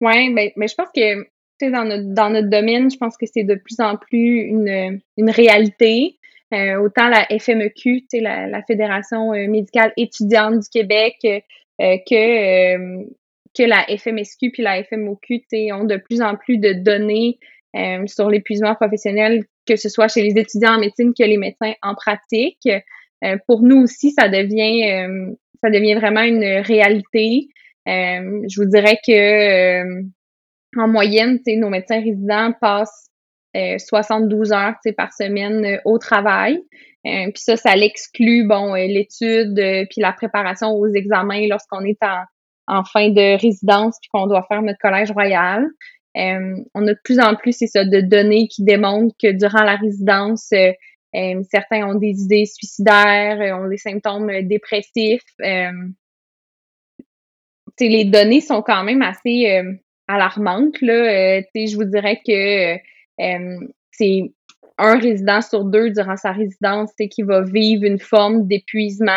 Oui, 0.01 0.31
mais, 0.31 0.53
mais 0.57 0.67
je 0.67 0.75
pense 0.75 0.89
que 0.93 1.25
dans 1.69 1.85
notre, 1.85 2.13
dans 2.13 2.31
notre 2.31 2.49
domaine, 2.49 2.91
je 2.91 2.97
pense 2.97 3.17
que 3.17 3.27
c'est 3.27 3.45
de 3.45 3.55
plus 3.55 3.79
en 3.79 3.97
plus 3.97 4.41
une, 4.41 5.01
une 5.17 5.31
réalité. 5.31 6.19
Euh, 6.53 6.81
autant 6.81 7.09
la 7.09 7.27
FMEQ, 7.27 8.07
la, 8.15 8.49
la 8.49 8.63
Fédération 8.65 9.33
euh, 9.33 9.47
médicale 9.47 9.93
étudiante 9.97 10.59
du 10.59 10.69
Québec, 10.69 11.15
euh, 11.25 11.97
que, 12.09 13.05
que 13.57 13.63
la 13.63 13.87
FMSQ 13.87 14.51
puis 14.51 14.63
la 14.63 14.83
FMOQ 14.83 15.45
ont 15.73 15.85
de 15.85 15.97
plus 15.97 16.21
en 16.23 16.35
plus 16.37 16.59
de 16.59 16.73
données 16.73 17.39
sur 18.07 18.29
l'épuisement 18.29 18.75
professionnel, 18.75 19.45
que 19.71 19.77
ce 19.77 19.89
soit 19.89 20.09
chez 20.09 20.23
les 20.23 20.39
étudiants 20.41 20.75
en 20.77 20.81
médecine 20.81 21.13
que 21.17 21.25
les 21.25 21.37
médecins 21.37 21.73
en 21.83 21.95
pratique. 21.95 22.69
pour 23.47 23.63
nous 23.63 23.83
aussi, 23.83 24.13
ça 24.13 24.29
devient 24.29 25.07
ça 25.63 25.71
devient 25.71 25.95
vraiment 25.95 26.23
une 26.23 26.45
réalité. 26.63 27.49
je 27.87 28.61
vous 28.61 28.69
dirais 28.69 28.99
que 29.07 30.03
en 30.77 30.89
moyenne, 30.89 31.39
nos 31.47 31.71
médecins 31.71 32.01
résidents 32.01 32.53
passent 32.61 33.11
72 33.55 34.53
euh, 34.53 34.55
heures 34.55 34.75
par 34.97 35.13
semaine 35.13 35.65
euh, 35.65 35.79
au 35.85 35.99
travail. 35.99 36.61
Euh, 37.07 37.31
puis 37.33 37.43
ça, 37.43 37.57
ça 37.57 37.75
l'exclut, 37.75 38.47
bon, 38.47 38.75
l'étude, 38.75 39.57
puis 39.91 40.01
la 40.01 40.13
préparation 40.13 40.69
aux 40.69 40.87
examens 40.89 41.47
lorsqu'on 41.49 41.81
est 41.81 42.01
en, 42.03 42.23
en, 42.67 42.85
fin 42.85 43.09
de 43.09 43.41
résidence, 43.41 43.97
puis 44.01 44.11
qu'on 44.13 44.27
doit 44.27 44.45
faire 44.49 44.63
notre 44.63 44.79
collège 44.79 45.11
royal. 45.11 45.67
On 46.15 46.87
a 46.87 46.93
de 46.93 46.99
plus 47.05 47.21
en 47.21 47.37
plus, 47.37 47.53
c'est 47.53 47.67
ça, 47.67 47.85
de 47.85 48.01
données 48.01 48.49
qui 48.49 48.65
démontrent 48.65 49.15
que 49.23 49.33
durant 49.33 49.63
la 49.63 49.77
résidence, 49.77 50.53
certains 51.13 51.89
ont 51.89 51.95
des 51.95 52.23
idées 52.23 52.47
suicidaires, 52.47 53.59
ont 53.59 53.69
des 53.69 53.79
symptômes 53.79 54.31
dépressifs. 54.43 55.25
les 57.81 58.05
données 58.05 58.41
sont 58.41 58.63
quand 58.63 58.85
même 58.85 59.03
assez 59.03 59.63
alarmante. 60.11 60.81
Là. 60.81 61.39
Euh, 61.39 61.43
je 61.55 61.77
vous 61.77 61.85
dirais 61.85 62.21
que 62.27 62.75
euh, 62.75 63.69
c'est 63.93 64.33
un 64.79 64.99
résident 64.99 65.41
sur 65.41 65.65
deux 65.65 65.91
durant 65.91 66.17
sa 66.17 66.33
résidence 66.33 66.91
qui 67.11 67.23
va 67.23 67.43
vivre 67.43 67.85
une 67.85 67.99
forme 67.99 68.47
d'épuisement 68.47 69.13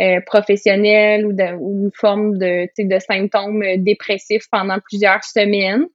euh, 0.00 0.20
professionnel 0.26 1.26
ou, 1.26 1.32
une 1.32 1.90
forme 1.92 2.38
de, 2.38 2.68
de 2.78 2.98
symptômes 3.00 3.64
dépressifs 3.78 4.46
pendant 4.50 4.78
plusieurs 4.80 5.24
semaines. 5.24 5.86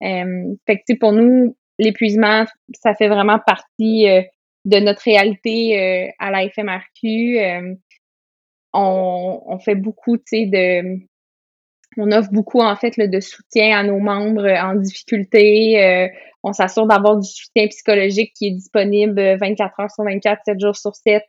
Fait 0.00 0.82
que 0.88 0.98
pour 0.98 1.12
nous, 1.12 1.56
l'épuisement, 1.78 2.44
ça 2.74 2.94
fait 2.94 3.08
vraiment 3.08 3.38
partie 3.38 4.06
de 4.64 4.78
notre 4.78 5.02
réalité 5.02 6.12
à 6.18 6.30
la 6.30 6.48
FMRQ. 6.48 7.76
On, 8.72 9.42
on, 9.46 9.58
fait 9.58 9.74
beaucoup 9.74 10.16
de 10.16 11.00
on 11.96 12.12
offre 12.12 12.30
beaucoup 12.30 12.60
en 12.60 12.76
fait 12.76 12.98
de 12.98 13.20
soutien 13.20 13.78
à 13.78 13.82
nos 13.82 13.98
membres 13.98 14.46
euh, 14.46 14.60
en 14.60 14.74
difficulté. 14.76 15.82
Euh, 15.82 16.08
on 16.42 16.52
s'assure 16.52 16.86
d'avoir 16.86 17.18
du 17.18 17.28
soutien 17.28 17.66
psychologique 17.68 18.32
qui 18.34 18.48
est 18.48 18.52
disponible 18.52 19.20
24 19.38 19.60
euh, 19.60 19.82
heures 19.82 19.90
sur 19.90 20.04
24, 20.04 20.40
7 20.44 20.60
jours 20.60 20.76
sur 20.76 20.94
7 20.94 21.22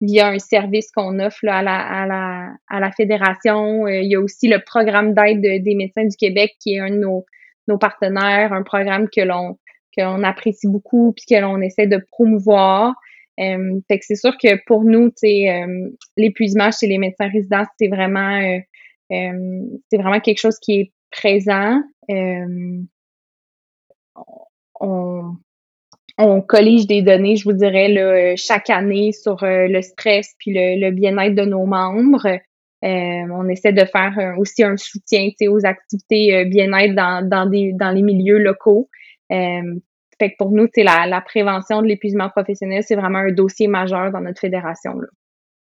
via 0.00 0.28
un 0.28 0.38
service 0.38 0.90
qu'on 0.90 1.20
offre 1.20 1.46
à, 1.46 1.62
la, 1.62 1.78
à, 1.78 2.06
la, 2.06 2.48
à 2.68 2.80
la 2.80 2.90
fédération. 2.90 3.86
il 3.86 4.10
y 4.10 4.16
a 4.16 4.20
aussi 4.20 4.48
le 4.48 4.58
programme 4.58 5.14
d'aide 5.14 5.40
des 5.40 5.74
médecins 5.76 6.04
du 6.04 6.16
Québec 6.16 6.54
qui 6.60 6.74
est 6.74 6.80
un 6.80 6.90
de 6.90 6.96
nos, 6.96 7.24
nos 7.68 7.78
partenaires, 7.78 8.52
un 8.52 8.62
programme 8.62 9.08
que 9.08 9.20
l'on 9.20 9.58
que 9.96 10.02
l'on 10.02 10.22
apprécie 10.22 10.68
beaucoup 10.68 11.12
puis 11.12 11.26
que 11.28 11.40
l'on 11.40 11.60
essaie 11.60 11.86
de 11.86 12.00
promouvoir. 12.10 12.94
fait 13.36 13.98
que 13.98 14.04
c'est 14.06 14.16
sûr 14.16 14.36
que 14.38 14.56
pour 14.64 14.84
nous, 14.84 15.10
euh, 15.24 15.90
l'épuisement 16.16 16.70
chez 16.70 16.86
les 16.86 16.98
médecins 16.98 17.28
résidents, 17.28 17.64
c'est 17.78 17.88
vraiment 17.88 18.40
euh, 18.40 19.78
c'est 19.90 19.98
vraiment 19.98 20.20
quelque 20.20 20.40
chose 20.40 20.58
qui 20.58 20.80
est 20.80 20.92
présent. 21.10 21.82
Euh, 22.10 22.82
on, 24.80 25.36
on 26.18 26.40
collige 26.40 26.86
des 26.86 27.02
données, 27.02 27.36
je 27.36 27.44
vous 27.44 27.52
dirais, 27.52 27.88
là, 27.88 28.36
chaque 28.36 28.70
année 28.70 29.12
sur 29.12 29.42
euh, 29.42 29.66
le 29.68 29.82
stress 29.82 30.34
puis 30.38 30.52
le, 30.54 30.90
bien-être 30.90 31.34
de 31.34 31.44
nos 31.44 31.66
membres. 31.66 32.38
On 32.82 33.48
essaie 33.48 33.72
de 33.72 33.84
faire 33.84 34.34
aussi 34.38 34.64
un 34.64 34.76
soutien 34.76 35.28
aux 35.48 35.64
activités 35.64 36.44
bien-être 36.46 36.94
dans, 36.94 37.28
dans, 37.28 37.46
des, 37.46 37.72
dans 37.72 37.90
les 37.90 38.02
milieux 38.02 38.38
locaux. 38.38 38.88
fait 39.30 40.30
que 40.30 40.36
pour 40.38 40.50
nous, 40.50 40.68
la, 40.76 41.06
la 41.06 41.20
prévention 41.20 41.82
de 41.82 41.86
l'épuisement 41.86 42.28
professionnel, 42.28 42.82
c'est 42.82 42.96
vraiment 42.96 43.18
un 43.18 43.32
dossier 43.32 43.68
majeur 43.68 44.10
dans 44.10 44.20
notre 44.20 44.40
fédération. 44.40 44.94
Là. 44.98 45.08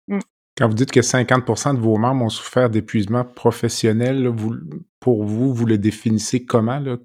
Mm. 0.07 0.19
Quand 0.57 0.67
vous 0.67 0.75
dites 0.75 0.91
que 0.91 0.99
50% 0.99 1.75
de 1.75 1.79
vos 1.79 1.97
membres 1.97 2.25
ont 2.25 2.29
souffert 2.29 2.69
d'épuisement 2.69 3.23
professionnel, 3.23 4.27
vous, 4.27 4.53
pour 4.99 5.23
vous, 5.23 5.53
vous 5.53 5.65
le 5.65 5.77
définissez 5.77 6.45
comment? 6.45 6.79
Là? 6.79 6.97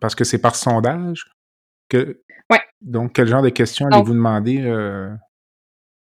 parce 0.00 0.14
que 0.14 0.24
c'est 0.24 0.40
par 0.40 0.54
sondage? 0.54 1.24
Que, 1.88 2.22
ouais. 2.50 2.60
Donc, 2.80 3.12
quel 3.12 3.26
genre 3.26 3.42
de 3.42 3.48
questions 3.48 3.86
allez-vous 3.86 4.14
demander 4.14 4.62
euh, 4.62 5.10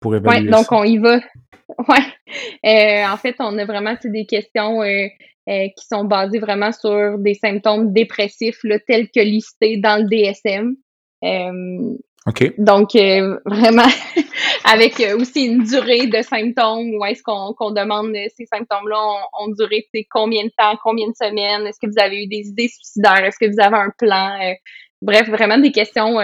pour 0.01 0.15
évaluer 0.15 0.45
ouais, 0.45 0.51
donc 0.51 0.71
on 0.71 0.83
y 0.83 0.97
va. 0.97 1.19
Ouais. 1.87 2.03
Euh, 2.65 3.07
en 3.07 3.15
fait, 3.15 3.35
on 3.39 3.57
a 3.57 3.63
vraiment 3.63 3.95
des 4.03 4.25
questions 4.25 4.81
euh, 4.83 5.07
qui 5.47 5.85
sont 5.89 6.03
basées 6.03 6.39
vraiment 6.39 6.73
sur 6.73 7.17
des 7.17 7.33
symptômes 7.33 7.93
dépressifs 7.93 8.59
là, 8.65 8.77
tels 8.85 9.09
que 9.09 9.21
listés 9.21 9.77
dans 9.77 10.03
le 10.03 10.09
DSM. 10.09 10.75
OK. 12.27 12.53
Donc, 12.59 12.95
euh, 12.95 13.39
vraiment, 13.45 13.87
avec 14.71 14.99
euh, 14.99 15.17
aussi 15.17 15.45
une 15.45 15.63
durée 15.63 16.05
de 16.05 16.21
symptômes, 16.21 16.93
où 16.93 17.03
est-ce 17.05 17.23
qu'on 17.23 17.71
demande 17.71 18.15
euh, 18.15 18.27
ces 18.37 18.45
symptômes-là 18.45 18.97
ont, 18.99 19.45
ont, 19.45 19.47
duré 19.47 19.87
combien 20.09 20.43
de 20.43 20.51
temps, 20.55 20.77
combien 20.83 21.07
de 21.07 21.15
semaines, 21.15 21.65
est-ce 21.65 21.79
que 21.81 21.91
vous 21.91 21.99
avez 21.99 22.23
eu 22.23 22.27
des 22.27 22.49
idées 22.49 22.67
suicidaires, 22.67 23.25
est-ce 23.25 23.39
que 23.39 23.51
vous 23.51 23.59
avez 23.59 23.77
un 23.77 23.91
plan, 23.97 24.37
bref, 25.01 25.29
vraiment 25.29 25.57
des 25.57 25.71
questions 25.71 26.19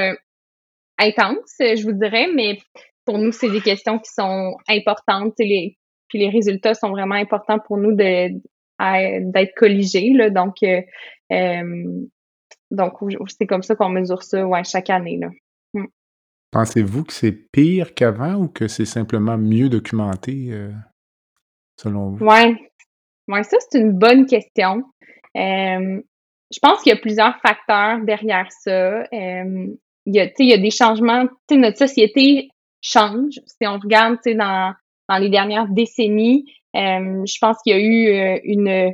intenses, 0.99 1.55
je 1.59 1.83
vous 1.83 1.93
dirais, 1.93 2.27
mais 2.31 2.59
pour 3.07 3.17
nous, 3.17 3.31
c'est 3.31 3.49
des 3.49 3.61
questions 3.61 3.97
qui 3.99 4.11
sont 4.11 4.57
importantes, 4.67 5.33
les, 5.39 5.77
puis 6.09 6.19
les 6.19 6.29
résultats 6.29 6.73
sont 6.73 6.89
vraiment 6.89 7.15
importants 7.15 7.57
pour 7.57 7.77
nous 7.77 7.93
d'être 7.95 9.55
colligés, 9.55 10.11
là, 10.13 10.29
donc 10.29 10.55
donc 12.69 12.93
c'est 13.27 13.47
comme 13.47 13.63
ça 13.63 13.75
qu'on 13.75 13.89
mesure 13.89 14.23
ça 14.23 14.45
ouais, 14.45 14.63
chaque 14.65 14.89
année. 14.89 15.17
Là. 15.17 15.29
Pensez-vous 16.51 17.05
que 17.05 17.13
c'est 17.13 17.31
pire 17.31 17.93
qu'avant 17.93 18.35
ou 18.35 18.47
que 18.49 18.67
c'est 18.67 18.85
simplement 18.85 19.37
mieux 19.37 19.69
documenté, 19.69 20.49
euh, 20.51 20.71
selon 21.79 22.11
vous? 22.11 22.25
Ouais. 22.25 22.55
Ouais, 23.29 23.43
ça, 23.43 23.57
c'est 23.69 23.79
une 23.79 23.93
bonne 23.93 24.25
question. 24.25 24.83
je 25.35 26.59
pense 26.61 26.81
qu'il 26.81 26.93
y 26.93 26.95
a 26.95 26.99
plusieurs 26.99 27.39
facteurs 27.41 27.99
derrière 28.05 28.47
ça. 28.51 29.03
il, 29.11 29.77
y 30.05 30.19
a, 30.19 30.29
il 30.39 30.47
y 30.49 30.53
a 30.53 30.57
des 30.57 30.71
changements. 30.71 31.25
Notre 31.51 31.77
société 31.77 32.49
change. 32.81 33.39
Si 33.45 33.67
on 33.67 33.79
regarde 33.79 34.17
dans, 34.25 34.73
dans 35.09 35.17
les 35.17 35.29
dernières 35.29 35.67
décennies, 35.67 36.45
je 36.73 37.37
pense 37.39 37.57
qu'il 37.63 37.73
y 37.73 37.79
a 37.79 37.81
eu 37.81 38.07
euh, 38.07 38.39
une 38.43 38.93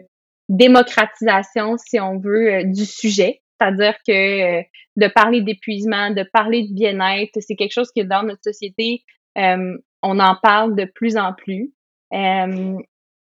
démocratisation, 0.49 1.77
si 1.77 1.99
on 1.99 2.19
veut, 2.19 2.53
euh, 2.53 2.63
du 2.63 2.85
sujet. 2.85 3.41
C'est-à-dire 3.59 3.95
que 4.07 4.59
euh, 4.59 4.63
de 4.95 5.07
parler 5.07 5.41
d'épuisement, 5.41 6.11
de 6.11 6.23
parler 6.31 6.67
de 6.67 6.73
bien-être, 6.73 7.39
c'est 7.39 7.55
quelque 7.55 7.73
chose 7.73 7.91
qui 7.95 8.05
dans 8.05 8.23
notre 8.23 8.43
société, 8.43 9.03
euh, 9.37 9.77
on 10.01 10.19
en 10.19 10.35
parle 10.41 10.75
de 10.75 10.85
plus 10.85 11.17
en 11.17 11.33
plus. 11.33 11.73
Euh, 12.13 12.77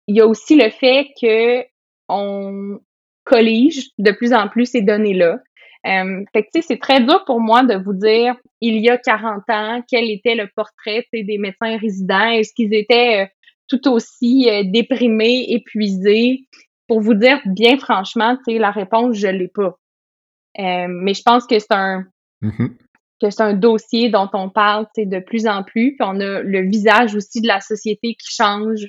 il 0.09 0.17
y 0.17 0.21
a 0.21 0.27
aussi 0.27 0.57
le 0.57 0.71
fait 0.71 1.09
que 1.21 1.65
on 2.09 2.79
collige 3.25 3.89
de 3.99 4.13
plus 4.13 4.33
en 4.33 4.49
plus 4.49 4.67
ces 4.67 4.83
données-là. 4.83 5.39
Euh, 5.87 6.25
fait 6.33 6.43
que, 6.43 6.61
c'est 6.63 6.79
très 6.79 7.01
dur 7.01 7.25
pour 7.25 7.41
moi 7.41 7.63
de 7.63 7.77
vous 7.77 7.93
dire, 7.93 8.35
il 8.61 8.79
y 8.79 8.91
a 8.91 8.99
40 8.99 9.43
ans, 9.49 9.83
quel 9.89 10.11
était 10.11 10.35
le 10.35 10.49
portrait 10.55 11.07
des 11.13 11.39
médecins 11.39 11.77
résidents. 11.79 12.31
Est-ce 12.31 12.53
qu'ils 12.55 12.75
étaient 12.75 13.25
euh, 13.25 13.27
tout 13.69 13.89
aussi 13.91 14.49
euh, 14.51 14.63
déprimés, 14.65 15.47
épuisés? 15.49 16.47
Pour 16.89 17.01
vous 17.01 17.15
dire 17.15 17.41
bien 17.47 17.79
franchement, 17.79 18.37
la 18.47 18.71
réponse, 18.71 19.17
je 19.17 19.27
l'ai 19.27 19.49
pas. 19.49 19.77
Mais 20.57 21.15
je 21.15 21.23
pense 21.23 21.45
que 21.47 21.59
c'est 21.59 21.73
un 21.73 22.05
mm-hmm. 22.43 22.77
que 23.21 23.31
c'est 23.31 23.43
un 23.43 23.55
dossier 23.55 24.09
dont 24.09 24.31
on 24.33 24.51
parle 24.51 24.87
de 24.97 25.19
plus 25.19 25.49
en 25.49 25.65
plus. 25.65 25.97
Puis 25.97 26.09
on 26.09 26.21
a 26.21 26.43
le 26.43 26.61
visage 26.63 27.17
aussi 27.17 27.41
de 27.41 27.49
la 27.49 27.61
société 27.61 28.15
qui 28.15 28.33
change 28.33 28.87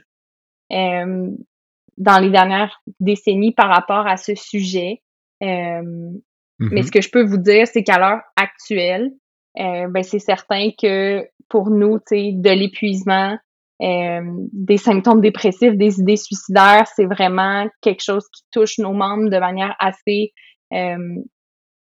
dans 1.98 2.20
les 2.20 2.30
dernières 2.30 2.82
décennies 3.00 3.54
par 3.54 3.70
rapport 3.70 4.06
à 4.08 4.18
ce 4.18 4.36
sujet. 4.36 5.02
Euh, 5.44 6.12
mais 6.60 6.82
ce 6.82 6.88
mm-hmm. 6.88 6.92
que 6.92 7.02
je 7.02 7.10
peux 7.10 7.24
vous 7.24 7.38
dire, 7.38 7.68
c'est 7.68 7.84
qu'à 7.84 8.00
l'heure 8.00 8.22
actuelle, 8.36 9.12
euh, 9.60 9.88
ben 9.88 10.04
c'est 10.04 10.20
certain 10.20 10.70
que 10.80 11.26
pour 11.50 11.70
nous, 11.70 12.00
de 12.00 12.50
l'épuisement, 12.50 13.38
euh, 13.82 14.22
des 14.54 14.78
symptômes 14.78 15.22
dépressifs, 15.22 15.76
des 15.78 16.00
idées 16.00 16.18
suicidaires, 16.18 16.88
c'est 16.96 17.06
vraiment 17.06 17.68
quelque 17.82 18.04
chose 18.04 18.26
qui 18.34 18.44
touche 18.52 18.80
nos 18.80 18.94
membres 18.94 19.30
de 19.30 19.40
manière 19.40 19.76
assez 19.80 20.34
euh, 20.74 21.16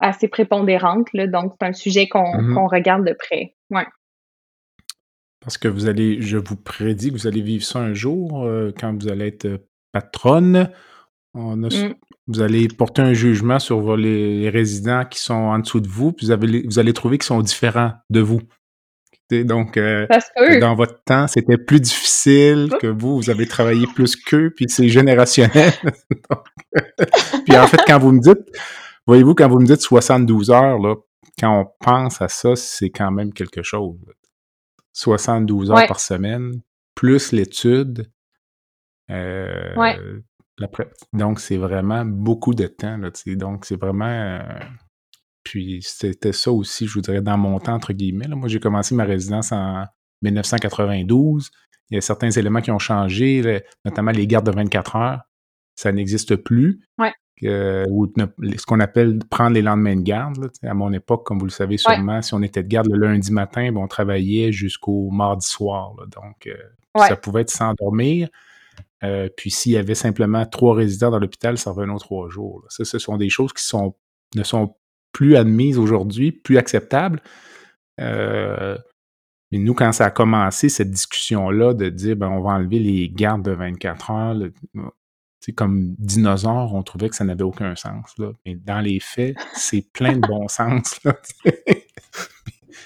assez 0.00 0.28
prépondérante. 0.28 1.08
Là, 1.12 1.26
donc, 1.26 1.54
c'est 1.60 1.66
un 1.66 1.72
sujet 1.72 2.08
qu'on 2.08 2.22
mm-hmm. 2.22 2.68
regarde 2.68 3.06
de 3.06 3.14
près. 3.14 3.54
Ouais. 3.70 3.86
Parce 5.40 5.56
que 5.56 5.68
vous 5.68 5.88
allez, 5.88 6.20
je 6.20 6.36
vous 6.36 6.56
prédis 6.56 7.08
que 7.08 7.14
vous 7.14 7.26
allez 7.26 7.42
vivre 7.42 7.64
ça 7.64 7.78
un 7.78 7.94
jour 7.94 8.46
quand 8.78 9.00
vous 9.00 9.08
allez 9.08 9.28
être 9.28 9.64
patronne. 9.92 10.70
Mm. 11.34 11.94
Vous 12.28 12.42
allez 12.42 12.68
porter 12.68 13.02
un 13.02 13.14
jugement 13.14 13.58
sur 13.58 13.96
les, 13.96 14.50
résidents 14.50 15.04
qui 15.04 15.18
sont 15.18 15.34
en 15.34 15.58
dessous 15.58 15.80
de 15.80 15.88
vous, 15.88 16.12
puis 16.12 16.26
vous, 16.26 16.32
avez, 16.32 16.62
vous 16.66 16.78
allez 16.78 16.92
trouver 16.92 17.18
qu'ils 17.18 17.26
sont 17.26 17.40
différents 17.40 17.92
de 18.10 18.20
vous. 18.20 18.40
donc, 19.30 19.76
euh, 19.76 20.06
dans 20.60 20.74
votre 20.74 21.02
temps, 21.04 21.26
c'était 21.26 21.56
plus 21.56 21.80
difficile 21.80 22.70
que 22.80 22.86
vous. 22.86 23.16
Vous 23.16 23.30
avez 23.30 23.46
travaillé 23.46 23.86
plus 23.94 24.14
qu'eux, 24.14 24.52
puis 24.54 24.66
c'est 24.68 24.88
générationnel. 24.88 25.72
puis 27.46 27.56
en 27.56 27.66
fait, 27.66 27.80
quand 27.86 27.98
vous 27.98 28.12
me 28.12 28.20
dites, 28.20 28.46
voyez-vous, 29.06 29.34
quand 29.34 29.48
vous 29.48 29.60
me 29.60 29.66
dites 29.66 29.80
72 29.80 30.50
heures, 30.50 30.78
là, 30.78 30.96
quand 31.38 31.60
on 31.60 31.84
pense 31.84 32.20
à 32.20 32.28
ça, 32.28 32.56
c'est 32.56 32.90
quand 32.90 33.10
même 33.10 33.32
quelque 33.32 33.62
chose. 33.62 33.96
72 34.92 35.70
heures 35.70 35.86
par 35.86 36.00
semaine, 36.00 36.60
plus 36.94 37.32
l'étude. 37.32 38.10
Euh, 39.10 40.20
donc, 41.12 41.40
c'est 41.40 41.56
vraiment 41.56 42.04
beaucoup 42.04 42.54
de 42.54 42.66
temps. 42.66 42.96
Là, 42.96 43.10
donc, 43.36 43.64
c'est 43.64 43.80
vraiment. 43.80 44.06
Euh, 44.06 44.40
puis, 45.44 45.80
c'était 45.82 46.32
ça 46.32 46.52
aussi, 46.52 46.86
je 46.86 46.94
vous 46.94 47.00
dirais, 47.00 47.20
dans 47.20 47.38
mon 47.38 47.58
temps, 47.58 47.74
entre 47.74 47.92
guillemets. 47.92 48.28
Moi, 48.28 48.48
j'ai 48.48 48.60
commencé 48.60 48.94
ma 48.94 49.04
résidence 49.04 49.52
en 49.52 49.84
1992. 50.22 51.50
Il 51.90 51.94
y 51.94 51.98
a 51.98 52.00
certains 52.00 52.30
éléments 52.30 52.60
qui 52.60 52.70
ont 52.70 52.78
changé, 52.78 53.62
notamment 53.84 54.10
les 54.10 54.26
gardes 54.26 54.46
de 54.46 54.52
24 54.54 54.96
heures. 54.96 55.20
Ça 55.74 55.92
n'existe 55.92 56.36
plus. 56.36 56.80
Ouais. 56.98 57.12
ou 57.88 58.12
ce 58.16 58.66
qu'on 58.66 58.80
appelle 58.80 59.20
prendre 59.30 59.54
les 59.54 59.62
lendemains 59.62 59.96
de 59.96 60.02
garde. 60.02 60.50
à 60.62 60.74
mon 60.74 60.92
époque, 60.92 61.24
comme 61.24 61.38
vous 61.38 61.46
le 61.46 61.50
savez 61.50 61.78
sûrement, 61.78 62.20
si 62.20 62.34
on 62.34 62.42
était 62.42 62.62
de 62.62 62.68
garde 62.68 62.88
le 62.88 63.06
lundi 63.06 63.32
matin, 63.32 63.70
ben, 63.72 63.78
on 63.78 63.88
travaillait 63.88 64.52
jusqu'au 64.52 65.10
mardi 65.10 65.46
soir. 65.46 65.94
donc, 66.12 66.46
euh, 66.48 66.56
ça 67.06 67.16
pouvait 67.16 67.42
être 67.42 67.50
sans 67.50 67.74
dormir. 67.74 68.28
Euh, 69.04 69.28
puis 69.36 69.50
s'il 69.50 69.72
y 69.72 69.76
avait 69.76 69.94
simplement 69.94 70.44
trois 70.46 70.74
résidents 70.74 71.10
dans 71.10 71.18
l'hôpital, 71.18 71.58
ça 71.58 71.70
revenait 71.70 71.92
aux 71.92 71.98
trois 71.98 72.28
jours. 72.28 72.64
Ça, 72.68 72.84
ce 72.84 72.98
sont 72.98 73.16
des 73.16 73.28
choses 73.28 73.52
qui 73.52 73.64
sont, 73.64 73.94
ne 74.34 74.42
sont 74.42 74.74
plus 75.12 75.36
admises 75.36 75.78
aujourd'hui, 75.78 76.32
plus 76.32 76.58
acceptables. 76.58 77.22
Euh, 78.00 78.76
mais 79.50 79.58
nous, 79.58 79.74
quand 79.74 79.92
ça 79.92 80.06
a 80.06 80.10
commencé, 80.10 80.68
cette 80.68 80.90
discussion-là 80.90 81.74
de 81.74 81.88
dire 81.88 82.16
ben, 82.16 82.28
on 82.28 82.40
va 82.40 82.50
enlever 82.50 82.78
les 82.78 83.08
gardes 83.08 83.44
de 83.44 83.52
24 83.52 84.10
heures, 84.10 84.36
c'est 85.40 85.52
comme 85.52 85.94
dinosaures, 85.98 86.74
on 86.74 86.82
trouvait 86.82 87.08
que 87.08 87.16
ça 87.16 87.24
n'avait 87.24 87.44
aucun 87.44 87.74
sens. 87.76 88.14
Mais 88.44 88.56
dans 88.56 88.80
les 88.80 89.00
faits, 89.00 89.36
c'est 89.54 89.82
plein 89.92 90.16
de 90.16 90.26
bon 90.26 90.48
sens. 90.48 91.00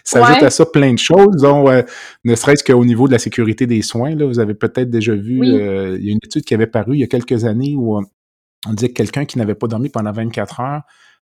S'ajoute 0.04 0.42
à 0.42 0.50
ça 0.50 0.66
plein 0.66 0.92
de 0.92 0.98
choses, 0.98 1.36
dont, 1.36 1.68
euh, 1.68 1.82
ne 2.24 2.34
serait-ce 2.34 2.64
qu'au 2.64 2.84
niveau 2.84 3.06
de 3.06 3.12
la 3.12 3.18
sécurité 3.18 3.66
des 3.66 3.82
soins. 3.82 4.14
Là, 4.14 4.26
vous 4.26 4.38
avez 4.38 4.54
peut-être 4.54 4.90
déjà 4.90 5.14
vu, 5.14 5.40
euh, 5.42 5.96
il 5.98 6.06
y 6.06 6.08
a 6.10 6.12
une 6.12 6.20
étude 6.22 6.44
qui 6.44 6.54
avait 6.54 6.66
paru 6.66 6.94
il 6.94 7.00
y 7.00 7.04
a 7.04 7.06
quelques 7.06 7.44
années 7.44 7.74
où 7.76 7.98
on, 7.98 8.72
disait 8.72 8.88
que 8.88 8.94
quelqu'un 8.94 9.24
qui 9.24 9.38
n'avait 9.38 9.54
pas 9.54 9.66
dormi 9.66 9.88
pendant 9.88 10.12
24 10.12 10.60
heures 10.60 10.82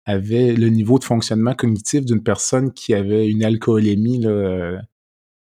avait 0.06 0.54
le 0.54 0.68
niveau 0.68 1.00
de 1.00 1.04
fonctionnement 1.04 1.56
cognitif 1.56 2.06
d'une 2.06 2.22
personne 2.22 2.74
qui 2.74 2.94
avait 2.94 3.28
une 3.28 3.44
alcoolémie 3.44 4.20
là, 4.20 4.30
euh, 4.30 4.78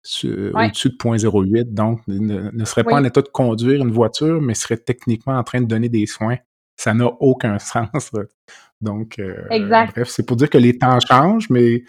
au-dessus 0.04 0.90
de 0.90 0.96
0.08, 0.96 1.74
donc 1.74 2.02
ne, 2.08 2.66
serait 2.66 2.84
pas 2.84 2.96
en 2.96 3.04
état 3.04 3.22
de 3.22 3.30
conduire 3.30 3.82
une 3.82 3.92
voiture, 3.92 4.42
mais 4.42 4.56
serait 4.56 4.78
techniquement 4.78 5.38
en 5.38 5.44
train 5.44 5.62
de 5.62 5.68
donner 5.68 5.88
des 5.88 6.06
soins. 6.06 6.38
Ça 6.76 6.94
n'a 6.94 7.08
aucun 7.20 7.60
sens. 7.60 8.12
Donc, 8.82 9.22
bref, 9.50 10.08
c'est 10.08 10.26
pour 10.26 10.36
dire 10.36 10.50
que 10.50 10.58
les 10.58 10.78
temps 10.78 11.00
changent, 11.00 11.50
mais 11.50 11.84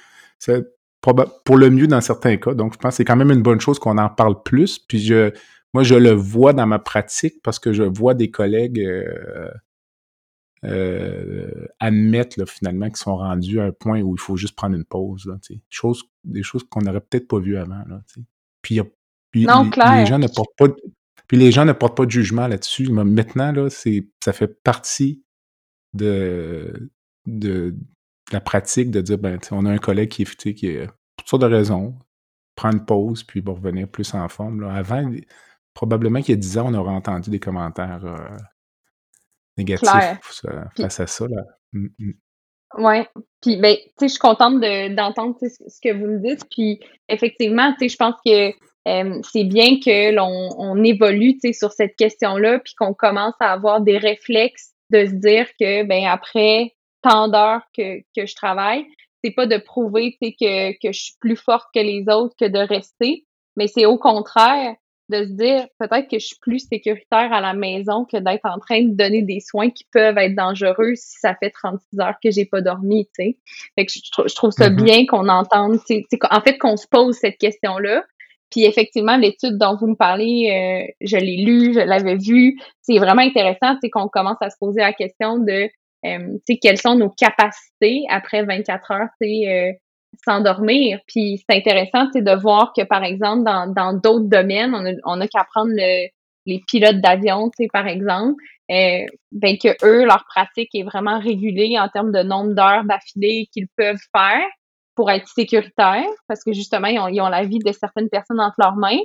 pour 1.00 1.56
le 1.56 1.70
mieux 1.70 1.86
dans 1.86 2.00
certains 2.00 2.36
cas. 2.36 2.54
Donc, 2.54 2.74
je 2.74 2.78
pense 2.78 2.92
que 2.92 2.96
c'est 2.96 3.04
quand 3.04 3.16
même 3.16 3.30
une 3.30 3.42
bonne 3.42 3.60
chose 3.60 3.78
qu'on 3.78 3.98
en 3.98 4.08
parle 4.08 4.42
plus. 4.42 4.78
Puis 4.78 4.98
je, 4.98 5.32
moi, 5.72 5.82
je 5.82 5.94
le 5.94 6.10
vois 6.10 6.52
dans 6.52 6.66
ma 6.66 6.78
pratique 6.78 7.42
parce 7.42 7.58
que 7.58 7.72
je 7.72 7.82
vois 7.82 8.14
des 8.14 8.30
collègues 8.30 8.80
euh, 8.80 9.50
euh, 10.64 11.66
admettre 11.78 12.38
là, 12.38 12.46
finalement 12.46 12.86
qu'ils 12.88 12.96
sont 12.96 13.16
rendus 13.16 13.60
à 13.60 13.64
un 13.64 13.72
point 13.72 14.02
où 14.02 14.14
il 14.14 14.20
faut 14.20 14.36
juste 14.36 14.54
prendre 14.56 14.76
une 14.76 14.84
pause. 14.84 15.26
Là, 15.26 15.38
chose, 15.70 16.02
des 16.24 16.42
choses 16.42 16.64
qu'on 16.64 16.82
n'aurait 16.82 17.00
peut-être 17.00 17.28
pas 17.28 17.38
vues 17.38 17.56
avant. 17.56 17.82
Là, 17.88 18.02
puis, 18.62 18.80
puis 19.30 19.46
les, 19.46 20.06
gens 20.06 20.18
ne 20.18 20.26
portent 20.26 20.56
pas 20.58 20.66
puis 21.30 21.38
les 21.38 21.52
gens 21.52 21.64
ne 21.64 21.72
portent 21.72 21.96
pas 21.96 22.06
de 22.06 22.10
jugement 22.10 22.48
là-dessus. 22.48 22.90
Maintenant, 22.90 23.52
là, 23.52 23.70
c'est, 23.70 24.08
ça 24.18 24.32
fait 24.32 24.48
partie 24.48 25.22
de, 25.94 26.90
de, 27.24 27.76
la 28.32 28.40
pratique 28.40 28.90
de 28.90 29.00
dire, 29.00 29.18
ben, 29.18 29.38
on 29.50 29.66
a 29.66 29.70
un 29.70 29.78
collègue 29.78 30.10
qui 30.10 30.22
est, 30.22 30.54
qui 30.54 30.66
est, 30.66 30.86
pour 30.86 30.94
toutes 31.16 31.28
sortes 31.28 31.42
de 31.42 31.48
raisons, 31.48 31.98
prendre 32.54 32.76
une 32.76 32.84
pause, 32.84 33.22
puis 33.22 33.40
va 33.40 33.52
revenir 33.52 33.88
plus 33.88 34.14
en 34.14 34.28
forme. 34.28 34.60
Là. 34.60 34.74
Avant, 34.74 35.10
probablement 35.74 36.20
qu'il 36.20 36.34
y 36.34 36.38
a 36.38 36.40
10 36.40 36.58
ans, 36.58 36.66
on 36.68 36.74
aurait 36.74 36.94
entendu 36.94 37.30
des 37.30 37.40
commentaires 37.40 38.04
euh, 38.04 38.36
négatifs 39.56 39.88
face 40.76 41.00
à 41.00 41.06
ça. 41.06 41.26
Là. 41.28 41.42
Mmh, 41.72 41.86
mmh. 41.98 42.12
Oui. 42.78 43.02
Puis, 43.42 43.56
ben, 43.56 43.76
tu 43.76 43.82
sais, 43.98 44.08
je 44.08 44.12
suis 44.12 44.18
contente 44.18 44.60
d'entendre 44.60 45.36
ce 45.40 45.80
que 45.82 45.92
vous 45.92 46.06
me 46.06 46.18
dites. 46.20 46.44
Puis, 46.50 46.80
effectivement, 47.08 47.72
tu 47.72 47.80
sais, 47.80 47.88
je 47.88 47.96
pense 47.96 48.14
que 48.24 48.52
c'est 49.32 49.44
bien 49.44 49.78
que 49.80 50.14
l'on 50.14 50.50
on 50.56 50.82
évolue, 50.84 51.34
tu 51.34 51.48
sais, 51.48 51.52
sur 51.52 51.72
cette 51.72 51.96
question-là, 51.96 52.60
puis 52.60 52.74
qu'on 52.74 52.94
commence 52.94 53.34
à 53.40 53.52
avoir 53.52 53.80
des 53.80 53.98
réflexes 53.98 54.74
de 54.90 55.06
se 55.06 55.12
dire 55.12 55.48
que, 55.58 55.84
ben, 55.84 56.04
après 56.06 56.74
tant 57.02 57.28
d'heures 57.28 57.62
que, 57.76 58.00
que 58.16 58.26
je 58.26 58.34
travaille. 58.34 58.86
C'est 59.22 59.32
pas 59.32 59.46
de 59.46 59.58
prouver 59.58 60.16
que, 60.20 60.72
que 60.72 60.92
je 60.92 61.00
suis 61.00 61.14
plus 61.20 61.36
forte 61.36 61.68
que 61.74 61.80
les 61.80 62.04
autres 62.08 62.34
que 62.38 62.46
de 62.46 62.58
rester, 62.58 63.26
mais 63.56 63.66
c'est 63.66 63.86
au 63.86 63.98
contraire 63.98 64.76
de 65.10 65.24
se 65.24 65.32
dire 65.32 65.66
peut-être 65.78 66.08
que 66.08 66.18
je 66.18 66.26
suis 66.26 66.38
plus 66.40 66.60
sécuritaire 66.60 67.32
à 67.32 67.40
la 67.40 67.52
maison 67.52 68.04
que 68.04 68.16
d'être 68.16 68.46
en 68.46 68.58
train 68.58 68.82
de 68.82 68.94
donner 68.94 69.22
des 69.22 69.40
soins 69.40 69.70
qui 69.70 69.84
peuvent 69.92 70.16
être 70.16 70.34
dangereux 70.34 70.94
si 70.94 71.18
ça 71.18 71.34
fait 71.34 71.50
36 71.50 72.00
heures 72.00 72.14
que 72.22 72.30
j'ai 72.30 72.46
pas 72.46 72.60
dormi, 72.60 73.06
tu 73.06 73.24
sais. 73.24 73.38
Fait 73.76 73.86
que 73.86 73.92
je, 73.92 74.34
trouve 74.34 74.52
ça 74.52 74.70
mm-hmm. 74.70 74.82
bien 74.82 75.06
qu'on 75.06 75.28
entende, 75.28 75.80
c'est 75.86 76.06
en 76.30 76.40
fait 76.40 76.58
qu'on 76.58 76.76
se 76.76 76.86
pose 76.86 77.16
cette 77.16 77.38
question-là. 77.38 78.04
Puis 78.50 78.64
effectivement, 78.64 79.16
l'étude 79.16 79.58
dont 79.58 79.76
vous 79.76 79.88
me 79.88 79.94
parlez, 79.94 80.50
euh, 80.50 80.92
je 81.00 81.16
l'ai 81.16 81.44
lue, 81.44 81.72
je 81.74 81.80
l'avais 81.80 82.16
vue. 82.16 82.58
C'est 82.82 82.98
vraiment 82.98 83.22
intéressant, 83.22 83.76
c'est 83.80 83.90
qu'on 83.90 84.08
commence 84.08 84.38
à 84.40 84.50
se 84.50 84.56
poser 84.58 84.80
la 84.80 84.92
question 84.92 85.38
de 85.38 85.68
euh, 86.04 86.38
quelles 86.62 86.78
sont 86.78 86.94
nos 86.94 87.10
capacités 87.10 88.04
après 88.08 88.44
24 88.44 88.90
heures, 88.90 89.08
euh, 89.22 89.72
s'endormir? 90.24 91.00
Puis 91.06 91.42
c'est 91.48 91.56
intéressant 91.56 92.06
de 92.06 92.40
voir 92.40 92.72
que, 92.76 92.82
par 92.84 93.04
exemple, 93.04 93.44
dans 93.44 93.92
d'autres 93.92 94.28
domaines, 94.28 94.74
on 94.74 94.86
a, 94.86 94.92
on 95.04 95.20
a 95.20 95.28
qu'à 95.28 95.44
prendre 95.44 95.72
les 96.46 96.62
pilotes 96.66 97.00
d'avion, 97.00 97.50
par 97.72 97.86
exemple, 97.86 98.42
euh, 98.70 99.04
ben 99.32 99.58
que 99.58 99.68
eux, 99.84 100.04
leur 100.04 100.24
pratique 100.26 100.70
est 100.74 100.84
vraiment 100.84 101.18
régulée 101.18 101.78
en 101.78 101.88
termes 101.88 102.12
de 102.12 102.22
nombre 102.22 102.54
d'heures 102.54 102.84
d'affilée 102.84 103.48
qu'ils 103.52 103.68
peuvent 103.76 103.98
faire 104.14 104.46
pour 104.94 105.10
être 105.10 105.28
sécuritaires, 105.28 106.04
parce 106.28 106.44
que 106.44 106.52
justement, 106.52 106.88
ils 106.88 106.98
ont, 106.98 107.08
ils 107.08 107.20
ont 107.20 107.28
la 107.28 107.44
vie 107.44 107.58
de 107.58 107.72
certaines 107.72 108.08
personnes 108.08 108.40
entre 108.40 108.56
leurs 108.58 108.76
mains. 108.76 109.00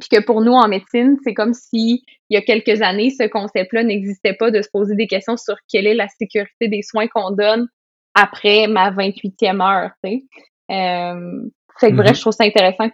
Puis 0.00 0.08
que 0.08 0.24
pour 0.24 0.40
nous, 0.40 0.52
en 0.52 0.68
médecine, 0.68 1.16
c'est 1.24 1.34
comme 1.34 1.54
si, 1.54 2.04
il 2.30 2.34
y 2.34 2.36
a 2.36 2.42
quelques 2.42 2.82
années, 2.82 3.10
ce 3.10 3.26
concept-là 3.26 3.82
n'existait 3.84 4.34
pas 4.34 4.50
de 4.50 4.62
se 4.62 4.68
poser 4.70 4.94
des 4.94 5.06
questions 5.06 5.36
sur 5.36 5.56
quelle 5.68 5.86
est 5.86 5.94
la 5.94 6.08
sécurité 6.08 6.68
des 6.68 6.82
soins 6.82 7.06
qu'on 7.08 7.30
donne 7.30 7.68
après 8.14 8.66
ma 8.66 8.90
28e 8.90 9.60
heure, 9.62 9.90
tu 10.02 10.10
sais. 10.10 10.24
Euh, 10.70 11.48
fait 11.78 11.90
que 11.90 11.96
bref, 11.96 12.10
mm-hmm. 12.10 12.16
je 12.16 12.20
trouve 12.20 12.32
ça 12.32 12.44
intéressant 12.44 12.90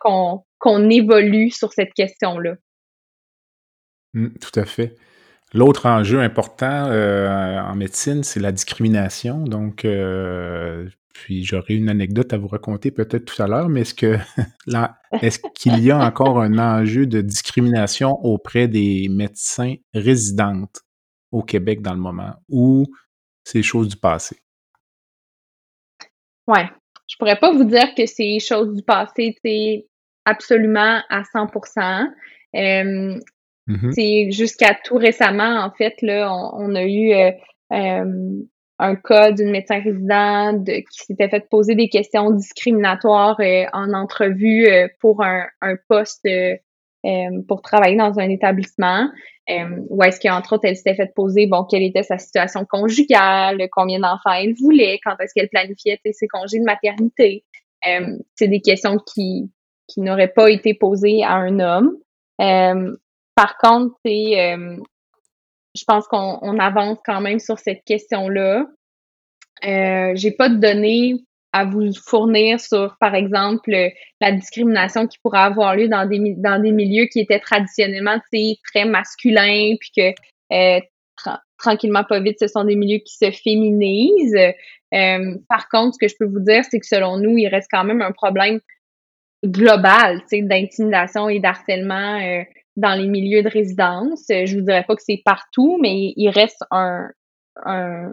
qu'on 0.58 0.90
évolue 0.90 1.50
sur 1.50 1.72
cette 1.72 1.94
question-là. 1.94 2.54
Mm, 4.12 4.28
tout 4.40 4.60
à 4.60 4.64
fait. 4.64 4.94
L'autre 5.54 5.86
enjeu 5.86 6.20
important 6.20 6.90
en 6.90 7.74
médecine, 7.76 8.24
c'est 8.24 8.40
la 8.40 8.50
discrimination. 8.50 9.38
Donc, 9.38 9.86
puis 11.14 11.44
j'aurai 11.44 11.74
une 11.74 11.88
anecdote 11.88 12.32
à 12.32 12.36
vous 12.36 12.48
raconter 12.48 12.90
peut-être 12.90 13.24
tout 13.24 13.42
à 13.42 13.46
l'heure, 13.46 13.68
mais 13.68 13.82
est-ce 13.82 13.94
que 13.94 14.18
est-ce 15.22 15.38
qu'il 15.54 15.78
y 15.78 15.90
a 15.90 15.98
encore 15.98 16.40
un 16.40 16.58
enjeu 16.58 17.06
de 17.06 17.22
discrimination 17.22 18.12
auprès 18.24 18.68
des 18.68 19.08
médecins 19.08 19.76
résidentes 19.94 20.82
au 21.30 21.42
Québec 21.42 21.80
dans 21.80 21.94
le 21.94 22.00
moment 22.00 22.34
ou 22.48 22.84
c'est 23.44 23.62
chose 23.62 23.88
du 23.88 23.96
passé? 23.96 24.36
Ouais. 26.46 26.68
Je 27.06 27.16
pourrais 27.16 27.38
pas 27.38 27.52
vous 27.52 27.64
dire 27.64 27.94
que 27.94 28.06
c'est 28.06 28.38
chose 28.40 28.74
du 28.74 28.82
passé, 28.82 29.36
c'est 29.44 29.86
absolument 30.24 31.00
à 31.10 31.22
100%. 31.22 32.08
Euh, 32.56 33.20
mm-hmm. 33.68 33.92
C'est 33.92 34.30
jusqu'à 34.32 34.76
tout 34.84 34.96
récemment, 34.96 35.64
en 35.64 35.70
fait, 35.70 35.94
là, 36.02 36.32
on, 36.54 36.74
a 36.74 36.82
eu 36.82 37.12
euh, 37.12 37.30
euh, 37.72 38.42
un 38.78 38.96
cas 38.96 39.32
d'une 39.32 39.50
médecin 39.50 39.80
résidente 39.80 40.66
qui 40.66 41.04
s'était 41.06 41.28
fait 41.28 41.48
poser 41.48 41.74
des 41.74 41.88
questions 41.88 42.30
discriminatoires 42.30 43.38
euh, 43.40 43.64
en 43.72 43.92
entrevue 43.92 44.66
euh, 44.66 44.88
pour 45.00 45.22
un, 45.22 45.46
poste 45.88 46.26
euh, 46.26 46.56
pour 47.46 47.62
travailler 47.62 47.96
dans 47.96 48.18
un 48.18 48.28
établissement. 48.28 49.08
où 49.90 50.02
est-ce 50.02 50.18
qu'entre 50.20 50.54
autres, 50.54 50.64
elle 50.64 50.76
s'était 50.76 50.94
fait 50.94 51.12
poser, 51.14 51.46
bon, 51.46 51.64
quelle 51.64 51.82
était 51.82 52.02
sa 52.02 52.18
situation 52.18 52.64
conjugale, 52.64 53.68
combien 53.70 54.00
d'enfants 54.00 54.32
elle 54.32 54.54
voulait, 54.54 54.98
quand 55.04 55.14
est-ce 55.20 55.34
qu'elle 55.34 55.50
planifiait 55.50 56.00
ses 56.10 56.26
congés 56.28 56.58
de 56.58 56.64
maternité. 56.64 57.44
c'est 58.34 58.48
des 58.48 58.62
questions 58.62 58.96
qui, 58.96 59.52
qui 59.86 60.00
n'auraient 60.00 60.32
pas 60.32 60.50
été 60.50 60.72
posées 60.72 61.22
à 61.22 61.34
un 61.34 61.60
homme. 61.60 61.98
par 62.38 63.58
contre, 63.58 63.94
c'est 64.02 64.56
je 65.74 65.84
pense 65.84 66.06
qu'on 66.06 66.58
avance 66.58 66.98
quand 67.04 67.20
même 67.20 67.38
sur 67.38 67.58
cette 67.58 67.84
question-là. 67.84 68.66
Euh, 69.64 70.12
j'ai 70.14 70.30
pas 70.30 70.48
de 70.48 70.56
données 70.56 71.16
à 71.52 71.64
vous 71.64 71.92
fournir 71.94 72.60
sur, 72.60 72.96
par 72.98 73.14
exemple, 73.14 73.70
la 74.20 74.32
discrimination 74.32 75.06
qui 75.06 75.18
pourrait 75.22 75.38
avoir 75.38 75.76
lieu 75.76 75.88
dans 75.88 76.06
des, 76.06 76.34
dans 76.36 76.60
des 76.60 76.72
milieux 76.72 77.06
qui 77.06 77.20
étaient 77.20 77.38
traditionnellement 77.38 78.18
très 78.30 78.84
masculins, 78.84 79.74
puis 79.78 79.90
que 79.96 80.14
euh, 80.52 80.80
tranquillement, 81.58 82.04
pas 82.04 82.20
vite, 82.20 82.38
ce 82.40 82.48
sont 82.48 82.64
des 82.64 82.76
milieux 82.76 82.98
qui 82.98 83.16
se 83.16 83.30
féminisent. 83.30 84.36
Euh, 84.94 85.36
par 85.48 85.68
contre, 85.68 85.94
ce 85.94 85.98
que 85.98 86.08
je 86.08 86.16
peux 86.18 86.26
vous 86.26 86.40
dire, 86.40 86.64
c'est 86.68 86.80
que 86.80 86.86
selon 86.86 87.18
nous, 87.18 87.38
il 87.38 87.48
reste 87.48 87.68
quand 87.70 87.84
même 87.84 88.02
un 88.02 88.12
problème 88.12 88.60
global 89.44 90.22
d'intimidation 90.32 91.28
et 91.28 91.38
d'harcèlement 91.38 92.18
euh, 92.20 92.42
dans 92.76 92.94
les 92.94 93.08
milieux 93.08 93.42
de 93.42 93.48
résidence. 93.48 94.24
Je 94.28 94.54
vous 94.56 94.64
dirais 94.64 94.84
pas 94.86 94.96
que 94.96 95.02
c'est 95.02 95.22
partout, 95.24 95.78
mais 95.80 96.12
il 96.16 96.28
reste 96.30 96.62
un, 96.70 97.08
un 97.64 98.12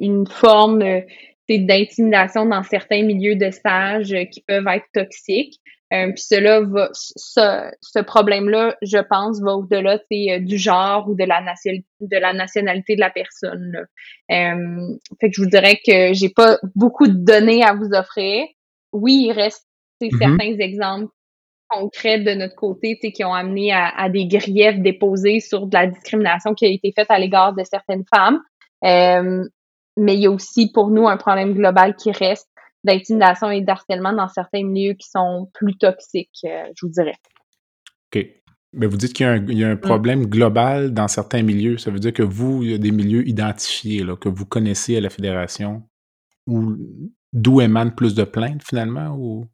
une 0.00 0.26
forme 0.26 0.82
euh, 0.82 1.00
d'intimidation 1.48 2.46
dans 2.46 2.62
certains 2.62 3.02
milieux 3.02 3.36
de 3.36 3.50
stage 3.50 4.12
euh, 4.12 4.24
qui 4.24 4.40
peuvent 4.40 4.66
être 4.66 4.86
toxiques. 4.92 5.60
Euh, 5.92 6.12
puis 6.12 6.22
cela 6.22 6.60
va, 6.60 6.88
ce, 6.92 7.68
ce 7.80 7.98
problème-là, 7.98 8.76
je 8.80 8.98
pense, 8.98 9.40
va 9.42 9.56
au-delà 9.56 9.98
du 10.38 10.56
genre 10.56 11.08
ou 11.08 11.16
de 11.16 11.24
la, 11.24 11.42
de 11.42 12.16
la 12.16 12.32
nationalité 12.32 12.94
de 12.94 13.00
la 13.00 13.10
personne. 13.10 13.86
Euh, 14.30 14.96
fait 15.20 15.30
que 15.30 15.34
je 15.34 15.42
vous 15.42 15.50
dirais 15.50 15.80
que 15.84 16.12
j'ai 16.12 16.28
pas 16.28 16.58
beaucoup 16.76 17.08
de 17.08 17.24
données 17.24 17.64
à 17.64 17.74
vous 17.74 17.92
offrir. 17.92 18.46
Oui, 18.92 19.26
il 19.28 19.32
reste 19.32 19.66
mm-hmm. 20.00 20.18
certains 20.18 20.58
exemples 20.60 21.12
concrets 21.70 22.20
de 22.20 22.32
notre 22.32 22.56
côté 22.56 22.98
qui 22.98 23.24
ont 23.24 23.32
amené 23.32 23.72
à, 23.72 24.08
des 24.08 24.26
griefs 24.26 24.80
déposés 24.80 25.40
sur 25.40 25.66
de 25.66 25.74
la 25.74 25.86
discrimination 25.86 26.54
qui 26.54 26.66
a 26.66 26.68
été 26.68 26.92
faite 26.94 27.10
à 27.10 27.18
l'égard 27.18 27.54
de 27.54 27.62
certaines 27.64 28.04
femmes. 28.12 28.40
Euh, 28.84 29.44
mais 29.96 30.14
il 30.14 30.20
y 30.20 30.26
a 30.26 30.30
aussi 30.30 30.72
pour 30.72 30.90
nous 30.90 31.06
un 31.08 31.16
problème 31.16 31.54
global 31.54 31.94
qui 31.96 32.10
reste 32.12 32.48
d'intimidation 32.84 33.50
et 33.50 33.60
d'harcèlement 33.60 34.12
dans 34.12 34.28
certains 34.28 34.64
milieux 34.64 34.94
qui 34.94 35.08
sont 35.08 35.50
plus 35.52 35.76
toxiques, 35.76 36.44
euh, 36.44 36.64
je 36.76 36.86
vous 36.86 36.92
dirais. 36.92 37.16
OK. 38.12 38.26
Mais 38.72 38.86
vous 38.86 38.96
dites 38.96 39.12
qu'il 39.12 39.26
y, 39.26 39.64
a 39.64 39.68
un, 39.68 39.74
mm. 39.74 39.80
problème 39.80 40.26
global 40.26 40.94
dans 40.94 41.08
certains 41.08 41.42
milieux. 41.42 41.76
Ça 41.76 41.90
veut 41.90 41.98
dire 41.98 42.12
que 42.12 42.22
vous, 42.22 42.62
il 42.62 42.70
y 42.70 42.74
a 42.74 42.78
des 42.78 42.92
milieux 42.92 43.26
identifiés 43.28 44.04
là, 44.04 44.16
que 44.16 44.28
vous 44.28 44.46
connaissez 44.46 44.96
à 44.96 45.00
la 45.00 45.10
Fédération 45.10 45.82
ou 46.46 46.76
d'où 47.32 47.60
émanent 47.60 47.90
plus 47.90 48.14
de 48.14 48.24
plaintes 48.24 48.62
finalement? 48.64 49.16
Ou... 49.16 49.46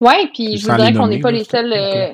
Oui, 0.00 0.30
puis 0.32 0.56
je 0.56 0.66
vous 0.66 0.76
dirais 0.76 0.94
qu'on 0.94 1.08
n'est 1.08 1.20
pas 1.20 1.30
les 1.30 1.44
seuls. 1.44 1.72
Euh, 1.72 2.12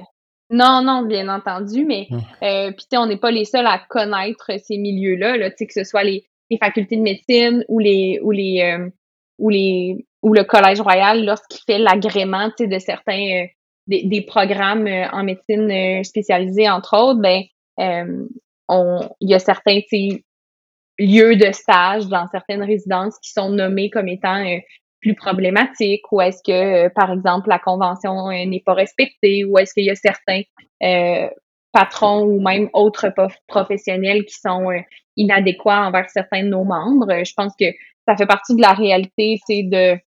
non, 0.50 0.82
non, 0.82 1.02
bien 1.02 1.28
entendu, 1.28 1.84
mais 1.84 2.06
hum. 2.10 2.20
euh, 2.42 2.72
puis 2.72 2.98
on 2.98 3.06
n'est 3.06 3.16
pas 3.16 3.30
les 3.30 3.44
seuls 3.44 3.66
à 3.66 3.80
connaître 3.88 4.50
ces 4.62 4.78
milieux-là, 4.78 5.36
là, 5.36 5.50
que 5.50 5.72
ce 5.72 5.84
soit 5.84 6.04
les, 6.04 6.24
les, 6.50 6.58
facultés 6.58 6.96
de 6.96 7.02
médecine 7.02 7.64
ou 7.68 7.78
les 7.78 8.20
ou 8.22 8.30
les 8.30 8.62
euh, 8.62 8.88
ou 9.38 9.48
les 9.48 10.06
ou 10.22 10.32
le 10.32 10.44
Collège 10.44 10.80
Royal 10.80 11.24
lorsqu'il 11.24 11.60
fait 11.66 11.78
l'agrément 11.78 12.50
de 12.58 12.78
certains 12.78 13.42
euh, 13.42 13.46
des, 13.86 14.02
des, 14.04 14.22
programmes 14.22 14.88
en 15.12 15.22
médecine 15.22 16.02
spécialisée, 16.02 16.68
entre 16.68 16.96
autres, 16.96 17.20
ben 17.20 17.42
on 18.68 19.08
il 19.20 19.30
y 19.30 19.34
a 19.34 19.38
certains 19.38 19.80
lieux 20.98 21.36
de 21.36 21.52
stage 21.52 22.06
dans 22.06 22.26
certaines 22.28 22.64
résidences 22.64 23.16
qui 23.20 23.30
sont 23.30 23.50
nommés 23.50 23.90
comme 23.90 24.08
étant 24.08 24.44
plus 25.00 25.14
problématique 25.14 26.02
ou 26.12 26.20
est-ce 26.20 26.42
que, 26.44 26.86
euh, 26.86 26.90
par 26.94 27.12
exemple, 27.12 27.48
la 27.48 27.58
convention 27.58 28.28
euh, 28.28 28.44
n'est 28.46 28.62
pas 28.64 28.74
respectée 28.74 29.44
ou 29.44 29.58
est-ce 29.58 29.74
qu'il 29.74 29.84
y 29.84 29.90
a 29.90 29.94
certains 29.94 30.42
euh, 30.82 31.28
patrons 31.72 32.22
ou 32.22 32.40
même 32.40 32.68
autres 32.72 33.12
professionnels 33.46 34.24
qui 34.24 34.34
sont 34.34 34.68
inadéquats 35.16 35.86
envers 35.86 36.08
certains 36.10 36.42
de 36.42 36.48
nos 36.48 36.64
membres? 36.64 37.24
Je 37.24 37.32
pense 37.34 37.52
que 37.58 37.66
ça 38.08 38.16
fait 38.16 38.26
partie 38.26 38.54
de 38.54 38.62
la 38.62 38.72
réalité 38.72 39.38
de 39.48 39.98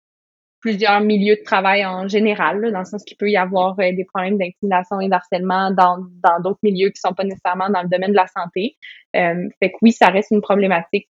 plusieurs 0.60 1.00
milieux 1.00 1.36
de 1.36 1.44
travail 1.44 1.84
en 1.84 2.08
général, 2.08 2.72
dans 2.72 2.80
le 2.80 2.84
sens 2.84 3.04
qu'il 3.04 3.16
peut 3.16 3.30
y 3.30 3.36
avoir 3.36 3.76
des 3.76 4.04
problèmes 4.12 4.38
d'intimidation 4.38 5.00
et 5.00 5.08
d'harcèlement 5.08 5.70
dans 5.70 5.98
d'autres 6.42 6.58
milieux 6.62 6.88
qui 6.88 7.00
sont 7.00 7.12
pas 7.12 7.24
nécessairement 7.24 7.70
dans 7.70 7.82
le 7.82 7.88
domaine 7.88 8.10
de 8.10 8.16
la 8.16 8.26
santé. 8.26 8.76
fait 9.12 9.70
que 9.70 9.76
oui, 9.82 9.92
ça 9.92 10.06
reste 10.06 10.30
une 10.30 10.40
problématique 10.40 11.08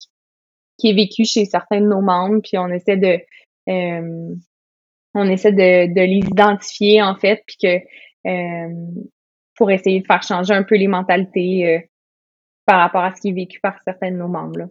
qui 0.77 0.89
est 0.89 0.93
vécue 0.93 1.25
chez 1.25 1.45
certains 1.45 1.81
de 1.81 1.87
nos 1.87 2.01
membres, 2.01 2.41
puis 2.43 2.57
on 2.57 2.67
essaie 2.69 2.97
de 2.97 3.07
euh, 3.07 3.17
on 3.67 5.29
essaie 5.29 5.51
de, 5.51 5.93
de, 5.93 6.01
les 6.01 6.27
identifier 6.27 7.01
en 7.01 7.15
fait, 7.15 7.43
puis 7.47 7.57
que 7.61 8.29
euh, 8.29 8.73
pour 9.55 9.71
essayer 9.71 10.01
de 10.01 10.05
faire 10.05 10.23
changer 10.23 10.53
un 10.53 10.63
peu 10.63 10.75
les 10.75 10.87
mentalités 10.87 11.75
euh, 11.75 11.79
par 12.65 12.79
rapport 12.79 13.03
à 13.03 13.15
ce 13.15 13.21
qui 13.21 13.29
est 13.29 13.33
vécu 13.33 13.59
par 13.59 13.81
certains 13.83 14.11
de 14.11 14.17
nos 14.17 14.27
membres. 14.27 14.59
Là. 14.59 14.65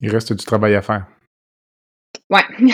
Il 0.00 0.10
reste 0.10 0.32
du 0.32 0.44
travail 0.44 0.74
à 0.74 0.82
faire. 0.82 1.06
Ouais. 2.30 2.42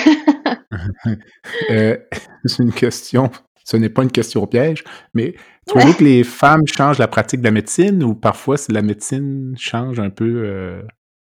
c'est 2.45 2.63
une 2.63 2.73
question, 2.73 3.31
ce 3.65 3.77
n'est 3.77 3.91
pas 3.91 4.03
une 4.03 4.11
question 4.11 4.47
piège, 4.47 4.83
mais 5.15 5.35
trouvez-vous 5.67 5.95
que 5.95 6.05
les 6.05 6.25
femmes 6.25 6.67
changent 6.67 6.99
la 6.99 7.09
pratique 7.09 7.41
de 7.41 7.45
la 7.45 7.53
médecine 7.53 8.03
ou 8.03 8.15
parfois 8.15 8.57
si 8.57 8.73
la 8.73 8.83
médecine 8.83 9.55
change 9.57 10.01
un 10.01 10.11
peu 10.11 10.83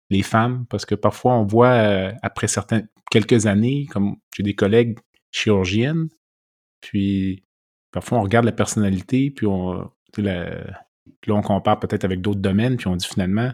les 0.09 0.23
femmes? 0.23 0.65
Parce 0.69 0.85
que 0.85 0.95
parfois 0.95 1.35
on 1.35 1.45
voit 1.45 2.11
après 2.21 2.47
certains, 2.47 2.83
quelques 3.11 3.45
années, 3.45 3.87
comme 3.91 4.17
j'ai 4.35 4.43
des 4.43 4.55
collègues 4.55 4.97
chirurgiennes, 5.31 6.09
puis 6.81 7.45
parfois 7.91 8.19
on 8.19 8.21
regarde 8.21 8.45
la 8.45 8.51
personnalité, 8.51 9.31
puis 9.31 9.47
on, 9.47 9.91
là 10.17 10.75
on 11.27 11.41
compare 11.41 11.79
peut-être 11.79 12.03
avec 12.03 12.21
d'autres 12.21 12.39
domaines, 12.39 12.77
puis 12.77 12.87
on 12.87 12.95
dit 12.95 13.07
finalement, 13.07 13.51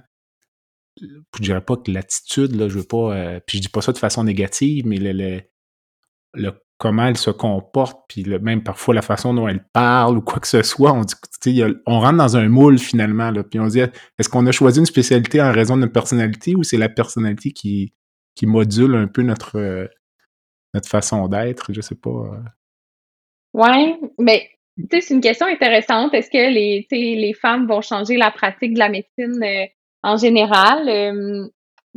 je 1.00 1.42
dirais 1.42 1.62
pas 1.64 1.78
que 1.78 1.92
l'attitude, 1.92 2.56
là, 2.56 2.68
je 2.68 2.78
veux 2.80 2.84
pas, 2.84 3.16
euh, 3.16 3.40
puis 3.46 3.58
je 3.58 3.64
dis 3.64 3.70
pas 3.70 3.82
ça 3.82 3.92
de 3.92 3.98
façon 3.98 4.24
négative, 4.24 4.86
mais 4.86 4.98
le, 4.98 5.42
le, 6.34 6.52
comment 6.82 7.06
elle 7.06 7.18
se 7.18 7.30
comporte, 7.30 8.06
puis 8.10 8.26
même 8.42 8.64
parfois 8.64 8.96
la 8.96 9.04
façon 9.04 9.36
dont 9.36 9.48
elle 9.48 9.64
parle 9.72 10.18
ou 10.18 10.22
quoi 10.22 10.40
que 10.40 10.48
ce 10.48 10.64
soit, 10.64 10.92
on 10.92 11.04
dit, 11.44 11.64
on 11.86 12.00
rentre 12.00 12.18
dans 12.18 12.38
un 12.38 12.50
moule 12.50 12.80
finalement, 12.80 13.32
puis 13.44 13.60
on 13.60 13.68
dit, 13.68 13.82
est-ce 13.82 14.28
qu'on 14.28 14.48
a 14.48 14.52
choisi 14.52 14.80
une 14.80 14.88
spécialité 14.88 15.40
en 15.40 15.52
raison 15.52 15.76
de 15.76 15.82
notre 15.82 15.94
personnalité 15.94 16.56
ou 16.56 16.64
c'est 16.64 16.78
la 16.78 16.90
personnalité 16.90 17.52
qui, 17.52 17.94
qui 18.34 18.48
module 18.48 18.96
un 18.96 19.06
peu 19.06 19.22
notre, 19.22 19.60
euh, 19.60 19.86
notre 20.74 20.90
façon 20.90 21.28
d'être, 21.28 21.72
je 21.72 21.82
sais 21.82 21.94
pas. 21.94 22.10
Euh. 22.10 22.40
Ouais, 23.54 24.00
mais 24.18 24.50
c'est 24.90 25.12
une 25.12 25.22
question 25.22 25.46
intéressante. 25.46 26.16
Est-ce 26.16 26.32
que 26.32 26.52
les, 26.52 26.88
les 26.90 27.34
femmes 27.36 27.68
vont 27.68 27.82
changer 27.82 28.18
la 28.18 28.32
pratique 28.32 28.74
de 28.74 28.80
la 28.80 28.90
médecine 28.90 29.44
euh, 29.44 29.68
en 30.02 30.18
général? 30.18 31.52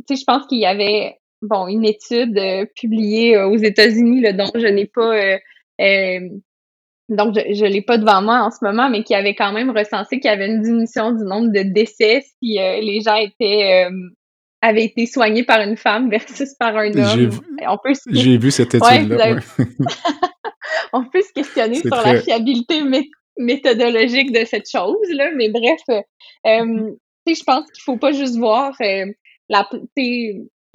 sais, 0.07 0.15
je 0.15 0.23
pense 0.25 0.45
qu'il 0.47 0.59
y 0.59 0.65
avait 0.67 1.17
bon 1.47 1.67
une 1.67 1.85
étude 1.85 2.39
publiée 2.75 3.37
aux 3.37 3.57
États-Unis 3.57 4.21
dont 4.33 4.51
je 4.55 4.67
n'ai 4.67 4.85
pas 4.85 5.37
donc 7.07 7.35
je, 7.35 7.53
je 7.53 7.65
l'ai 7.65 7.83
pas 7.83 7.99
devant 7.99 8.21
moi 8.23 8.39
en 8.41 8.49
ce 8.49 8.57
moment, 8.63 8.89
mais 8.89 9.03
qui 9.03 9.13
avait 9.13 9.35
quand 9.35 9.51
même 9.51 9.69
recensé 9.69 10.19
qu'il 10.19 10.29
y 10.29 10.33
avait 10.33 10.47
une 10.47 10.61
diminution 10.61 11.11
du 11.11 11.23
nombre 11.23 11.51
de 11.51 11.61
décès 11.61 12.23
si 12.41 12.57
les 12.57 13.01
gens 13.01 13.15
étaient 13.15 13.87
avait 14.65 14.85
été 14.85 15.05
soigné 15.05 15.43
par 15.43 15.61
une 15.61 15.77
femme 15.77 16.09
versus 16.09 16.53
par 16.55 16.75
un 16.75 16.91
homme. 16.91 17.31
J'ai 18.09 18.37
vu, 18.37 18.51
cette 18.51 18.75
étude-là. 18.75 19.37
on 20.93 21.05
peut 21.05 21.21
se 21.21 21.33
questionner 21.33 21.75
sur 21.75 21.95
la 21.95 22.19
fiabilité 22.21 22.81
méthodologique 23.37 24.31
de 24.31 24.45
cette 24.45 24.69
chose-là, 24.69 25.31
mais 25.35 25.49
bref, 25.49 25.81
euh, 25.89 26.01
mm-hmm. 26.45 26.95
je 27.27 27.43
pense 27.43 27.71
qu'il 27.71 27.83
faut 27.83 27.97
pas 27.97 28.11
juste 28.11 28.37
voir 28.37 28.73
la, 29.49 29.69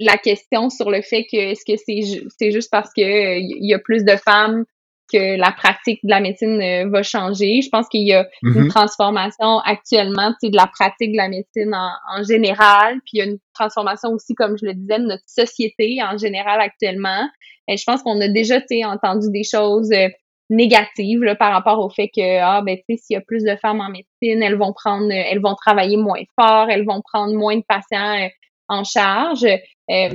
la 0.01 0.17
question 0.17 0.69
sur 0.69 0.89
le 0.89 1.01
fait 1.01 1.25
que 1.31 1.37
est-ce 1.37 1.63
que 1.65 1.77
c'est 1.77 2.23
c'est 2.37 2.51
juste 2.51 2.69
parce 2.71 2.89
que 2.89 3.39
il 3.39 3.69
y 3.69 3.73
a 3.73 3.79
plus 3.79 4.03
de 4.03 4.15
femmes 4.15 4.65
que 5.11 5.37
la 5.37 5.51
pratique 5.51 5.99
de 6.03 6.09
la 6.09 6.21
médecine 6.21 6.61
euh, 6.61 6.89
va 6.89 7.03
changer. 7.03 7.61
Je 7.61 7.69
pense 7.69 7.87
qu'il 7.89 8.07
y 8.07 8.13
a 8.13 8.27
une 8.43 8.51
mm-hmm. 8.51 8.69
transformation 8.69 9.59
actuellement 9.59 10.33
de 10.41 10.55
la 10.55 10.67
pratique 10.67 11.11
de 11.11 11.17
la 11.17 11.27
médecine 11.27 11.75
en, 11.75 12.23
général, 12.23 12.95
puis 13.01 13.11
il 13.13 13.17
y 13.17 13.21
a 13.21 13.25
une 13.25 13.39
transformation 13.53 14.11
aussi, 14.11 14.35
comme 14.35 14.57
je 14.57 14.65
le 14.65 14.73
disais, 14.73 14.99
de 14.99 15.05
notre 15.05 15.27
société 15.27 15.99
en 16.01 16.17
général 16.17 16.61
actuellement. 16.61 17.27
Et 17.67 17.77
je 17.77 17.83
pense 17.85 18.01
qu'on 18.03 18.21
a 18.21 18.27
déjà 18.29 18.59
entendu 18.85 19.27
des 19.31 19.43
choses 19.43 19.91
euh, 19.91 20.07
négatives 20.49 21.23
là, 21.23 21.35
par 21.35 21.51
rapport 21.51 21.79
au 21.79 21.89
fait 21.89 22.07
que 22.07 22.39
ah 22.41 22.61
ben 22.61 22.77
tu 22.77 22.83
sais 22.95 22.97
s'il 22.97 23.13
y 23.15 23.17
a 23.17 23.21
plus 23.21 23.43
de 23.43 23.55
femmes 23.55 23.81
en 23.81 23.89
médecine, 23.89 24.43
elles 24.43 24.57
vont 24.57 24.73
prendre 24.73 25.11
elles 25.11 25.41
vont 25.41 25.55
travailler 25.55 25.97
moins 25.97 26.21
fort, 26.39 26.69
elles 26.69 26.85
vont 26.85 27.01
prendre 27.01 27.33
moins 27.33 27.55
de 27.55 27.63
patients 27.67 28.17
euh, 28.19 28.27
en 28.71 28.83
charge. 28.83 29.45
Euh, 29.89 30.09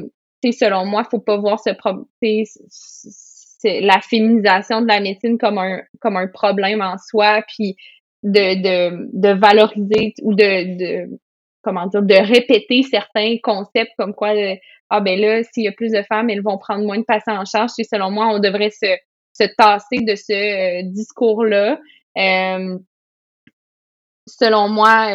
selon 0.53 0.85
moi, 0.85 1.05
faut 1.05 1.19
pas 1.19 1.37
voir 1.39 1.59
ce 1.61 1.71
la 3.65 4.01
féminisation 4.01 4.81
de 4.81 4.87
la 4.87 5.01
médecine 5.01 5.39
comme 5.39 5.59
un 5.59 5.81
comme 6.01 6.17
un 6.17 6.29
problème 6.29 6.83
en 6.83 6.97
soi, 6.99 7.43
puis 7.49 7.77
de, 8.23 8.63
de, 8.63 9.09
de 9.13 9.39
valoriser 9.39 10.15
ou 10.23 10.35
de, 10.35 10.79
de 10.79 11.19
comment 11.63 11.87
dire 11.87 12.03
de 12.03 12.15
répéter 12.15 12.83
certains 12.83 13.37
concepts 13.43 13.93
comme 13.99 14.15
quoi 14.15 14.35
euh, 14.35 14.55
ah 14.91 15.01
ben 15.01 15.21
là 15.21 15.43
s'il 15.45 15.65
y 15.65 15.69
a 15.69 15.73
plus 15.73 15.93
de 15.93 16.03
femmes 16.03 16.31
elles 16.31 16.43
vont 16.43 16.59
prendre 16.59 16.85
moins 16.85 16.99
de 16.99 17.05
patients 17.05 17.41
en 17.41 17.45
charge 17.45 17.71
selon 17.79 18.11
moi 18.11 18.29
on 18.29 18.39
devrait 18.39 18.71
se, 18.71 18.87
se 19.33 19.45
tasser 19.57 19.99
de 20.01 20.15
ce 20.15 20.33
euh, 20.33 20.83
discours 20.85 21.45
là 21.45 21.79
euh, 22.19 22.79
selon 24.27 24.69
moi 24.69 25.09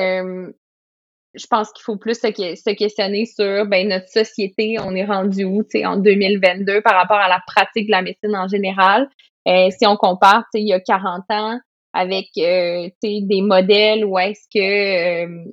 je 1.33 1.45
pense 1.47 1.71
qu'il 1.71 1.83
faut 1.83 1.97
plus 1.97 2.15
se, 2.15 2.71
questionner 2.73 3.25
sur 3.25 3.65
ben, 3.65 3.87
notre 3.87 4.09
société, 4.09 4.77
on 4.79 4.93
est 4.95 5.05
rendu 5.05 5.45
où 5.45 5.63
en 5.85 5.97
2022 5.97 6.81
par 6.81 6.95
rapport 6.95 7.17
à 7.17 7.29
la 7.29 7.41
pratique 7.47 7.87
de 7.87 7.91
la 7.91 8.01
médecine 8.01 8.35
en 8.35 8.47
général. 8.47 9.07
Euh, 9.47 9.69
si 9.71 9.87
on 9.87 9.95
compare 9.95 10.43
il 10.53 10.67
y 10.67 10.73
a 10.73 10.79
40 10.79 11.23
ans 11.29 11.59
avec 11.93 12.27
euh, 12.37 12.89
des 13.03 13.41
modèles 13.41 14.05
où 14.05 14.17
est-ce 14.19 14.47
que 14.53 15.25
euh, 15.25 15.43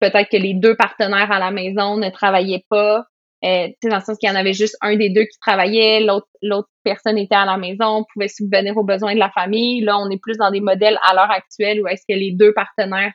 peut-être 0.00 0.30
que 0.30 0.36
les 0.36 0.54
deux 0.54 0.76
partenaires 0.76 1.30
à 1.30 1.38
la 1.38 1.50
maison 1.50 1.96
ne 1.96 2.10
travaillaient 2.10 2.64
pas, 2.68 3.04
euh, 3.44 3.68
dans 3.82 3.96
le 3.96 4.02
sens 4.02 4.18
qu'il 4.18 4.28
y 4.28 4.32
en 4.32 4.36
avait 4.36 4.52
juste 4.52 4.76
un 4.82 4.96
des 4.96 5.08
deux 5.08 5.24
qui 5.24 5.38
travaillait, 5.40 6.00
l'autre 6.00 6.28
l'autre 6.42 6.68
personne 6.84 7.18
était 7.18 7.34
à 7.34 7.46
la 7.46 7.56
maison, 7.56 8.04
pouvait 8.12 8.28
subvenir 8.28 8.76
aux 8.76 8.84
besoins 8.84 9.14
de 9.14 9.18
la 9.18 9.30
famille. 9.30 9.80
Là, 9.80 9.98
on 9.98 10.10
est 10.10 10.20
plus 10.20 10.36
dans 10.36 10.50
des 10.50 10.60
modèles 10.60 10.98
à 11.02 11.14
l'heure 11.14 11.30
actuelle 11.30 11.80
où 11.80 11.88
est-ce 11.88 12.02
que 12.08 12.18
les 12.18 12.32
deux 12.32 12.52
partenaires 12.52 13.12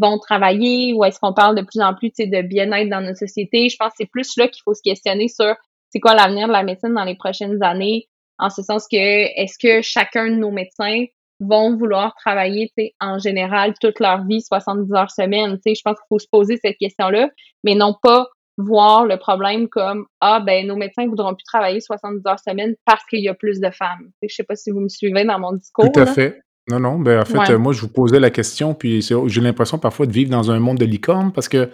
vont 0.00 0.18
travailler 0.18 0.94
ou 0.94 1.04
est-ce 1.04 1.18
qu'on 1.18 1.32
parle 1.32 1.56
de 1.56 1.62
plus 1.62 1.80
en 1.80 1.94
plus 1.94 2.10
de 2.18 2.42
bien-être 2.42 2.88
dans 2.88 3.00
notre 3.00 3.18
société? 3.18 3.68
Je 3.68 3.76
pense 3.76 3.90
que 3.90 3.96
c'est 3.98 4.10
plus 4.10 4.36
là 4.36 4.48
qu'il 4.48 4.62
faut 4.64 4.74
se 4.74 4.82
questionner 4.82 5.28
sur 5.28 5.54
c'est 5.90 6.00
quoi 6.00 6.14
l'avenir 6.14 6.48
de 6.48 6.52
la 6.52 6.62
médecine 6.62 6.94
dans 6.94 7.04
les 7.04 7.16
prochaines 7.16 7.62
années, 7.62 8.08
en 8.38 8.50
ce 8.50 8.62
sens 8.62 8.86
que 8.90 8.96
est-ce 8.96 9.58
que 9.58 9.82
chacun 9.82 10.30
de 10.30 10.36
nos 10.36 10.50
médecins 10.50 11.04
vont 11.40 11.76
vouloir 11.76 12.14
travailler 12.16 12.72
en 13.00 13.18
général 13.18 13.74
toute 13.80 14.00
leur 14.00 14.24
vie 14.26 14.42
70 14.42 14.92
heures 14.92 15.10
semaine. 15.10 15.58
Je 15.64 15.80
pense 15.84 15.96
qu'il 15.98 16.06
faut 16.08 16.18
se 16.18 16.26
poser 16.30 16.58
cette 16.62 16.76
question-là, 16.78 17.30
mais 17.64 17.74
non 17.74 17.94
pas 18.02 18.26
voir 18.56 19.06
le 19.06 19.16
problème 19.18 19.68
comme 19.68 20.06
ah 20.20 20.40
ben 20.40 20.66
nos 20.66 20.74
médecins 20.74 21.06
voudront 21.06 21.34
plus 21.34 21.44
travailler 21.44 21.80
70 21.80 22.26
heures 22.26 22.40
semaine 22.40 22.74
parce 22.84 23.04
qu'il 23.04 23.20
y 23.20 23.28
a 23.28 23.34
plus 23.34 23.60
de 23.60 23.70
femmes. 23.70 24.10
Je 24.20 24.34
sais 24.34 24.42
pas 24.42 24.56
si 24.56 24.72
vous 24.72 24.80
me 24.80 24.88
suivez 24.88 25.24
dans 25.24 25.38
mon 25.38 25.52
discours. 25.52 25.90
Tout 25.92 26.00
à 26.00 26.06
fait. 26.06 26.40
Non, 26.68 26.78
non, 26.78 26.98
ben 26.98 27.22
en 27.22 27.24
fait, 27.24 27.56
moi, 27.56 27.72
je 27.72 27.80
vous 27.80 27.88
posais 27.88 28.20
la 28.20 28.30
question, 28.30 28.74
puis 28.74 29.00
j'ai 29.00 29.40
l'impression 29.40 29.78
parfois 29.78 30.06
de 30.06 30.12
vivre 30.12 30.30
dans 30.30 30.50
un 30.50 30.58
monde 30.58 30.78
de 30.78 30.84
licorne 30.84 31.32
parce 31.32 31.48
que, 31.48 31.70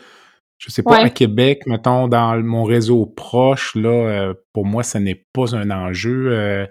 je 0.59 0.70
sais 0.70 0.82
pas, 0.82 0.99
à 0.99 1.11
Québec, 1.11 1.66
mettons, 1.66 2.07
dans 2.07 2.40
mon 2.42 2.64
réseau 2.64 3.07
proche, 3.07 3.74
là, 3.74 3.88
euh, 3.88 4.34
pour 4.53 4.64
moi, 4.64 4.84
ce 4.84 4.99
n'est 4.99 5.26
pas 5.32 5.57
un 5.57 5.70
enjeu. 5.70 6.32
Euh, 6.32 6.66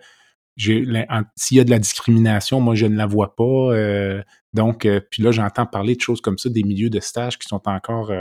s'il 0.55 1.57
y 1.57 1.59
a 1.59 1.63
de 1.63 1.69
la 1.69 1.79
discrimination, 1.79 2.61
moi, 2.61 2.75
je 2.75 2.85
ne 2.85 2.95
la 2.95 3.05
vois 3.05 3.35
pas. 3.35 3.43
Euh, 3.43 4.21
donc, 4.53 4.87
puis 5.11 5.21
là, 5.21 5.31
j'entends 5.31 5.65
parler 5.65 5.95
de 5.95 6.01
choses 6.01 6.21
comme 6.21 6.37
ça, 6.37 6.49
des 6.49 6.63
milieux 6.63 6.89
de 6.89 7.01
stage 7.01 7.37
qui 7.37 7.47
sont 7.47 7.67
encore 7.67 8.11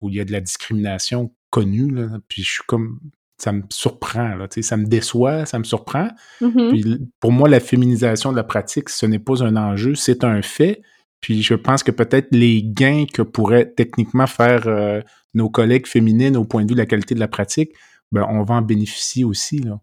où 0.00 0.08
il 0.10 0.14
y 0.14 0.20
a 0.20 0.24
de 0.24 0.32
la 0.32 0.40
discrimination 0.40 1.34
connue, 1.50 1.90
là, 1.90 2.18
puis 2.28 2.42
je 2.42 2.50
suis 2.50 2.62
comme 2.66 3.00
ça 3.38 3.52
me 3.52 3.62
surprend, 3.70 4.34
là, 4.34 4.48
ça 4.50 4.76
me 4.76 4.84
déçoit, 4.84 5.46
ça 5.46 5.58
me 5.58 5.64
surprend. 5.64 6.08
Mm-hmm. 6.40 6.68
Puis 6.70 7.10
pour 7.20 7.32
moi, 7.32 7.48
la 7.48 7.60
féminisation 7.60 8.32
de 8.32 8.36
la 8.36 8.44
pratique, 8.44 8.88
ce 8.88 9.06
n'est 9.06 9.20
pas 9.20 9.42
un 9.44 9.56
enjeu, 9.56 9.94
c'est 9.94 10.24
un 10.24 10.42
fait. 10.42 10.82
Puis 11.20 11.42
je 11.42 11.54
pense 11.54 11.82
que 11.82 11.92
peut-être 11.92 12.28
les 12.32 12.62
gains 12.62 13.06
que 13.12 13.22
pourraient 13.22 13.70
techniquement 13.70 14.26
faire 14.26 14.66
euh, 14.66 15.00
nos 15.34 15.48
collègues 15.48 15.86
féminines 15.86 16.36
au 16.36 16.44
point 16.44 16.64
de 16.64 16.68
vue 16.68 16.74
de 16.74 16.80
la 16.80 16.86
qualité 16.86 17.14
de 17.14 17.20
la 17.20 17.28
pratique, 17.28 17.70
ben, 18.10 18.26
on 18.28 18.42
va 18.42 18.56
en 18.56 18.62
bénéficier 18.62 19.24
aussi. 19.24 19.58
Là. 19.58 19.80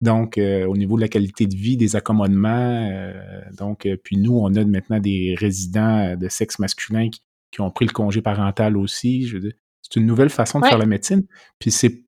donc, 0.00 0.38
euh, 0.38 0.66
au 0.66 0.76
niveau 0.76 0.96
de 0.96 1.02
la 1.02 1.08
qualité 1.08 1.46
de 1.46 1.56
vie, 1.56 1.76
des 1.76 1.96
accommodements, 1.96 2.88
euh, 2.90 3.12
donc, 3.56 3.88
puis 4.04 4.16
nous, 4.16 4.38
on 4.38 4.54
a 4.54 4.64
maintenant 4.64 5.00
des 5.00 5.34
résidents 5.38 6.16
de 6.16 6.28
sexe 6.28 6.58
masculin 6.58 7.10
qui, 7.10 7.20
qui, 7.50 7.60
ont 7.60 7.70
pris 7.70 7.86
le 7.86 7.92
congé 7.92 8.22
parental 8.22 8.76
aussi. 8.76 9.26
Je 9.26 9.34
veux 9.34 9.40
dire, 9.40 9.52
c'est 9.90 10.00
une 10.00 10.06
nouvelle 10.06 10.30
façon 10.30 10.60
de 10.60 10.66
faire 10.66 10.78
la 10.78 10.86
médecine. 10.86 11.24
Puis 11.58 11.70
c'est 11.70 12.04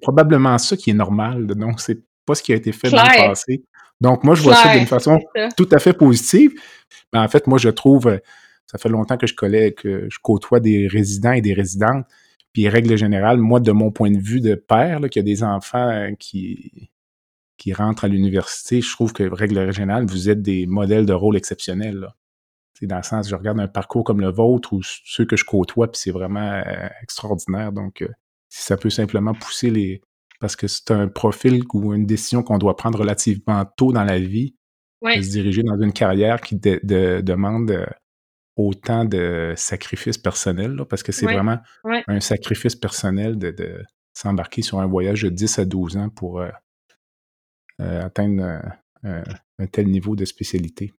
probablement 0.00 0.58
ça 0.58 0.76
qui 0.76 0.90
est 0.90 0.94
normal. 0.94 1.46
Donc, 1.46 1.80
c'est 1.80 1.98
pas 2.26 2.34
ce 2.34 2.42
qui 2.42 2.52
a 2.52 2.56
été 2.56 2.72
fait 2.72 2.90
dans 2.90 3.02
le 3.02 3.28
passé. 3.28 3.64
Donc, 4.00 4.22
moi, 4.22 4.34
je 4.34 4.42
vois 4.42 4.54
ça 4.54 4.76
d'une 4.76 4.86
façon 4.86 5.18
tout 5.56 5.68
à 5.72 5.78
fait 5.78 5.94
positive. 5.94 6.52
Mais 7.12 7.18
en 7.18 7.28
fait, 7.28 7.46
moi, 7.46 7.58
je 7.58 7.68
trouve, 7.70 8.08
euh, 8.08 8.18
ça 8.66 8.78
fait 8.78 8.88
longtemps 8.88 9.16
que 9.16 9.26
je 9.26 9.34
collais, 9.34 9.72
que 9.72 10.06
je 10.10 10.18
côtoie 10.22 10.60
des 10.60 10.86
résidents 10.86 11.32
et 11.32 11.40
des 11.40 11.54
résidentes. 11.54 12.04
Puis, 12.52 12.68
règle 12.68 12.96
générale, 12.96 13.38
moi, 13.38 13.60
de 13.60 13.72
mon 13.72 13.90
point 13.90 14.10
de 14.10 14.18
vue 14.18 14.40
de 14.40 14.54
père, 14.54 15.00
qui 15.10 15.18
a 15.18 15.22
des 15.22 15.42
enfants 15.42 15.88
euh, 15.88 16.12
qui, 16.18 16.90
qui 17.56 17.72
rentrent 17.72 18.04
à 18.04 18.08
l'université, 18.08 18.80
je 18.80 18.90
trouve 18.92 19.12
que, 19.12 19.24
règle 19.24 19.72
générale, 19.72 20.06
vous 20.06 20.28
êtes 20.28 20.42
des 20.42 20.66
modèles 20.66 21.06
de 21.06 21.12
rôle 21.12 21.36
exceptionnels. 21.36 21.96
Là 21.96 22.14
dans 22.86 22.96
le 22.96 23.02
sens, 23.02 23.28
je 23.28 23.34
regarde 23.34 23.58
un 23.60 23.68
parcours 23.68 24.04
comme 24.04 24.20
le 24.20 24.30
vôtre 24.30 24.72
ou 24.72 24.82
ceux 24.82 25.24
que 25.24 25.36
je 25.36 25.44
côtoie, 25.44 25.90
puis 25.90 26.00
c'est 26.00 26.10
vraiment 26.10 26.62
euh, 26.66 26.88
extraordinaire. 27.02 27.72
Donc, 27.72 28.02
euh, 28.02 28.08
si 28.48 28.62
ça 28.62 28.76
peut 28.76 28.90
simplement 28.90 29.34
pousser 29.34 29.70
les. 29.70 30.00
Parce 30.40 30.54
que 30.54 30.68
c'est 30.68 30.92
un 30.92 31.08
profil 31.08 31.64
ou 31.74 31.92
une 31.92 32.06
décision 32.06 32.44
qu'on 32.44 32.58
doit 32.58 32.76
prendre 32.76 33.00
relativement 33.00 33.64
tôt 33.76 33.92
dans 33.92 34.04
la 34.04 34.18
vie, 34.18 34.54
de 35.02 35.20
se 35.20 35.30
diriger 35.30 35.62
dans 35.64 35.80
une 35.80 35.92
carrière 35.92 36.40
qui 36.40 36.56
demande 36.56 37.72
euh, 37.72 37.86
autant 38.54 39.04
de 39.04 39.52
sacrifices 39.56 40.18
personnels, 40.18 40.84
parce 40.88 41.02
que 41.02 41.10
c'est 41.10 41.26
vraiment 41.26 41.58
un 41.84 42.20
sacrifice 42.20 42.76
personnel 42.76 43.36
de, 43.36 43.82
s'embarquer 44.14 44.62
sur 44.62 44.80
un 44.80 44.86
voyage 44.86 45.22
de 45.22 45.28
10 45.28 45.58
à 45.60 45.64
12 45.64 45.96
ans 45.96 46.08
pour 46.08 46.42
atteindre 47.78 48.60
un 49.04 49.66
tel 49.66 49.88
niveau 49.88 50.16
de 50.16 50.24
spécialité. 50.24 50.92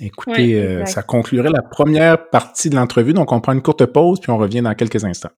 Écoutez, 0.00 0.60
euh, 0.60 0.84
ça 0.84 1.02
conclurait 1.02 1.50
la 1.50 1.62
première 1.62 2.28
partie 2.28 2.70
de 2.70 2.76
l'entrevue, 2.76 3.12
donc 3.12 3.32
on 3.32 3.40
prend 3.40 3.52
une 3.52 3.62
courte 3.62 3.86
pause 3.86 4.20
puis 4.20 4.30
on 4.30 4.36
revient 4.36 4.62
dans 4.62 4.74
quelques 4.74 5.04
instants. 5.04 5.30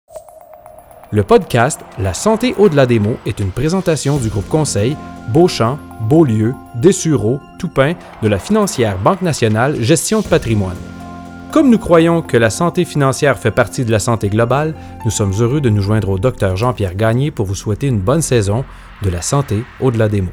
Le 1.11 1.23
podcast 1.23 1.81
La 1.99 2.13
santé 2.13 2.55
au-delà 2.59 2.85
des 2.85 2.99
mots 2.99 3.17
est 3.25 3.41
une 3.41 3.51
présentation 3.51 4.19
du 4.19 4.29
groupe 4.29 4.49
conseil 4.49 4.95
Beauchamp, 5.29 5.79
Beaulieu, 6.03 6.55
Dessureau, 6.75 7.41
Toupin 7.59 7.95
de 8.23 8.29
la 8.29 8.39
financière 8.39 8.99
Banque 8.99 9.23
nationale 9.23 9.81
Gestion 9.81 10.21
de 10.21 10.27
patrimoine. 10.27 10.77
Comme 11.51 11.71
nous 11.71 11.79
croyons 11.79 12.21
que 12.21 12.37
la 12.37 12.51
santé 12.51 12.85
financière 12.85 13.39
fait 13.39 13.51
partie 13.51 13.87
de 13.87 13.91
la 13.91 13.99
santé 13.99 14.29
globale, 14.29 14.75
nous 15.07 15.11
sommes 15.11 15.33
heureux 15.41 15.63
de 15.63 15.71
nous 15.71 15.81
joindre 15.81 16.11
au 16.11 16.19
docteur 16.19 16.57
Jean-Pierre 16.57 16.95
Gagné 16.95 17.31
pour 17.31 17.47
vous 17.47 17.55
souhaiter 17.55 17.87
une 17.87 18.01
bonne 18.01 18.21
saison 18.21 18.67
de 19.03 19.09
la 19.09 19.23
santé 19.23 19.65
au-delà 19.81 20.09
des 20.11 20.21
mots. 20.21 20.33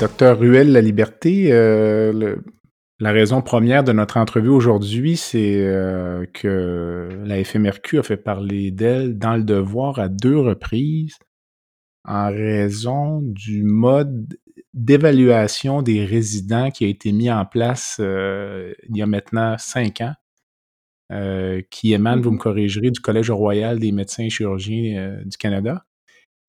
Docteur 0.00 0.38
Ruel 0.38 0.72
La 0.72 0.80
Liberté, 0.80 1.52
euh, 1.52 2.36
la 3.00 3.12
raison 3.12 3.42
première 3.42 3.84
de 3.84 3.92
notre 3.92 4.16
entrevue 4.16 4.48
aujourd'hui, 4.48 5.18
c'est 5.18 5.60
euh, 5.60 6.24
que 6.32 7.22
la 7.22 7.44
FMRQ 7.44 7.98
a 7.98 8.02
fait 8.02 8.16
parler 8.16 8.70
d'elle 8.70 9.18
dans 9.18 9.36
le 9.36 9.44
devoir 9.44 9.98
à 9.98 10.08
deux 10.08 10.38
reprises 10.38 11.18
en 12.06 12.30
raison 12.30 13.20
du 13.20 13.62
mode 13.62 14.38
d'évaluation 14.72 15.82
des 15.82 16.06
résidents 16.06 16.70
qui 16.70 16.86
a 16.86 16.88
été 16.88 17.12
mis 17.12 17.30
en 17.30 17.44
place 17.44 17.98
euh, 18.00 18.72
il 18.88 18.96
y 18.96 19.02
a 19.02 19.06
maintenant 19.06 19.56
cinq 19.58 20.00
ans, 20.00 20.14
qui 21.70 21.92
émane, 21.92 22.22
vous 22.22 22.30
me 22.30 22.36
mm-hmm. 22.36 22.40
corrigerez, 22.40 22.90
du 22.90 23.00
Collège 23.00 23.30
royal 23.30 23.78
des 23.78 23.92
médecins 23.92 24.24
et 24.24 24.30
chirurgiens 24.30 25.20
du 25.26 25.36
Canada 25.36 25.84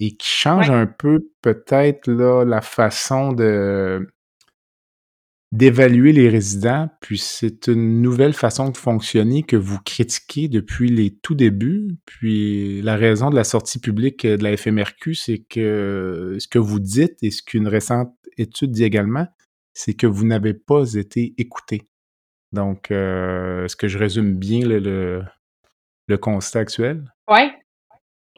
et 0.01 0.15
qui 0.17 0.27
change 0.27 0.71
un 0.71 0.87
peu 0.87 1.29
peut-être 1.43 2.07
là, 2.07 2.43
la 2.43 2.61
façon 2.61 3.31
de 3.33 4.07
d'évaluer 5.51 6.13
les 6.13 6.29
résidents, 6.29 6.89
puis 7.01 7.17
c'est 7.17 7.67
une 7.67 8.01
nouvelle 8.01 8.33
façon 8.33 8.69
de 8.69 8.77
fonctionner 8.77 9.43
que 9.43 9.57
vous 9.57 9.79
critiquez 9.83 10.47
depuis 10.47 10.89
les 10.89 11.13
tout 11.13 11.35
débuts. 11.35 11.97
Puis 12.05 12.81
la 12.81 12.95
raison 12.95 13.29
de 13.29 13.35
la 13.35 13.43
sortie 13.43 13.79
publique 13.79 14.25
de 14.25 14.41
la 14.41 14.55
FMRQ, 14.55 15.13
c'est 15.13 15.39
que 15.39 16.37
ce 16.39 16.47
que 16.47 16.57
vous 16.57 16.79
dites 16.79 17.21
et 17.21 17.31
ce 17.31 17.43
qu'une 17.43 17.67
récente 17.67 18.15
étude 18.37 18.71
dit 18.71 18.85
également, 18.85 19.27
c'est 19.73 19.93
que 19.93 20.07
vous 20.07 20.25
n'avez 20.25 20.53
pas 20.53 20.93
été 20.93 21.33
écouté. 21.37 21.89
Donc, 22.53 22.89
euh, 22.89 23.65
est-ce 23.65 23.75
que 23.75 23.89
je 23.89 23.97
résume 23.97 24.37
bien 24.37 24.65
le, 24.65 25.21
le 26.07 26.17
constat 26.17 26.59
actuel? 26.59 27.13
Oui, 27.29 27.51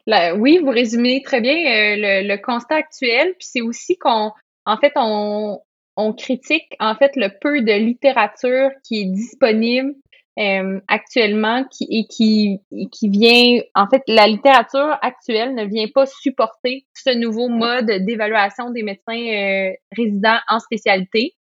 oui, 0.06 0.58
vous 0.58 0.70
résumez 0.70 1.22
très 1.22 1.40
bien 1.40 1.54
euh, 1.54 2.22
le, 2.22 2.36
constat 2.36 2.76
actuel. 2.76 3.34
Puis 3.38 3.48
c'est 3.50 3.60
aussi 3.60 3.96
qu'on, 3.96 4.32
en 4.66 4.76
fait, 4.76 4.92
on, 4.96 5.60
on 5.96 6.12
critique 6.12 6.74
en 6.80 6.94
fait 6.94 7.12
le 7.16 7.28
peu 7.40 7.62
de 7.62 7.72
littérature 7.72 8.70
qui 8.82 9.02
est 9.02 9.04
disponible 9.06 9.94
euh, 10.38 10.80
actuellement 10.88 11.64
qui, 11.70 11.86
et 11.90 12.06
qui, 12.06 12.60
qui 12.90 13.08
vient, 13.08 13.60
en 13.74 13.86
fait, 13.86 14.02
la 14.08 14.26
littérature 14.26 14.98
actuelle 15.00 15.54
ne 15.54 15.64
vient 15.64 15.88
pas 15.94 16.06
supporter 16.06 16.86
ce 16.94 17.10
nouveau 17.10 17.48
mode 17.48 17.86
d'évaluation 17.86 18.70
des 18.70 18.82
médecins 18.82 19.12
euh, 19.12 19.72
résidents 19.96 20.38
en 20.48 20.58
spécialité, 20.58 21.34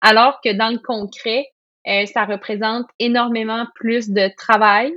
alors 0.00 0.40
que 0.42 0.52
dans 0.52 0.70
le 0.70 0.78
concret, 0.78 1.46
ça 2.12 2.26
représente 2.26 2.84
énormément 2.98 3.66
plus 3.74 4.10
de 4.10 4.28
travail, 4.36 4.92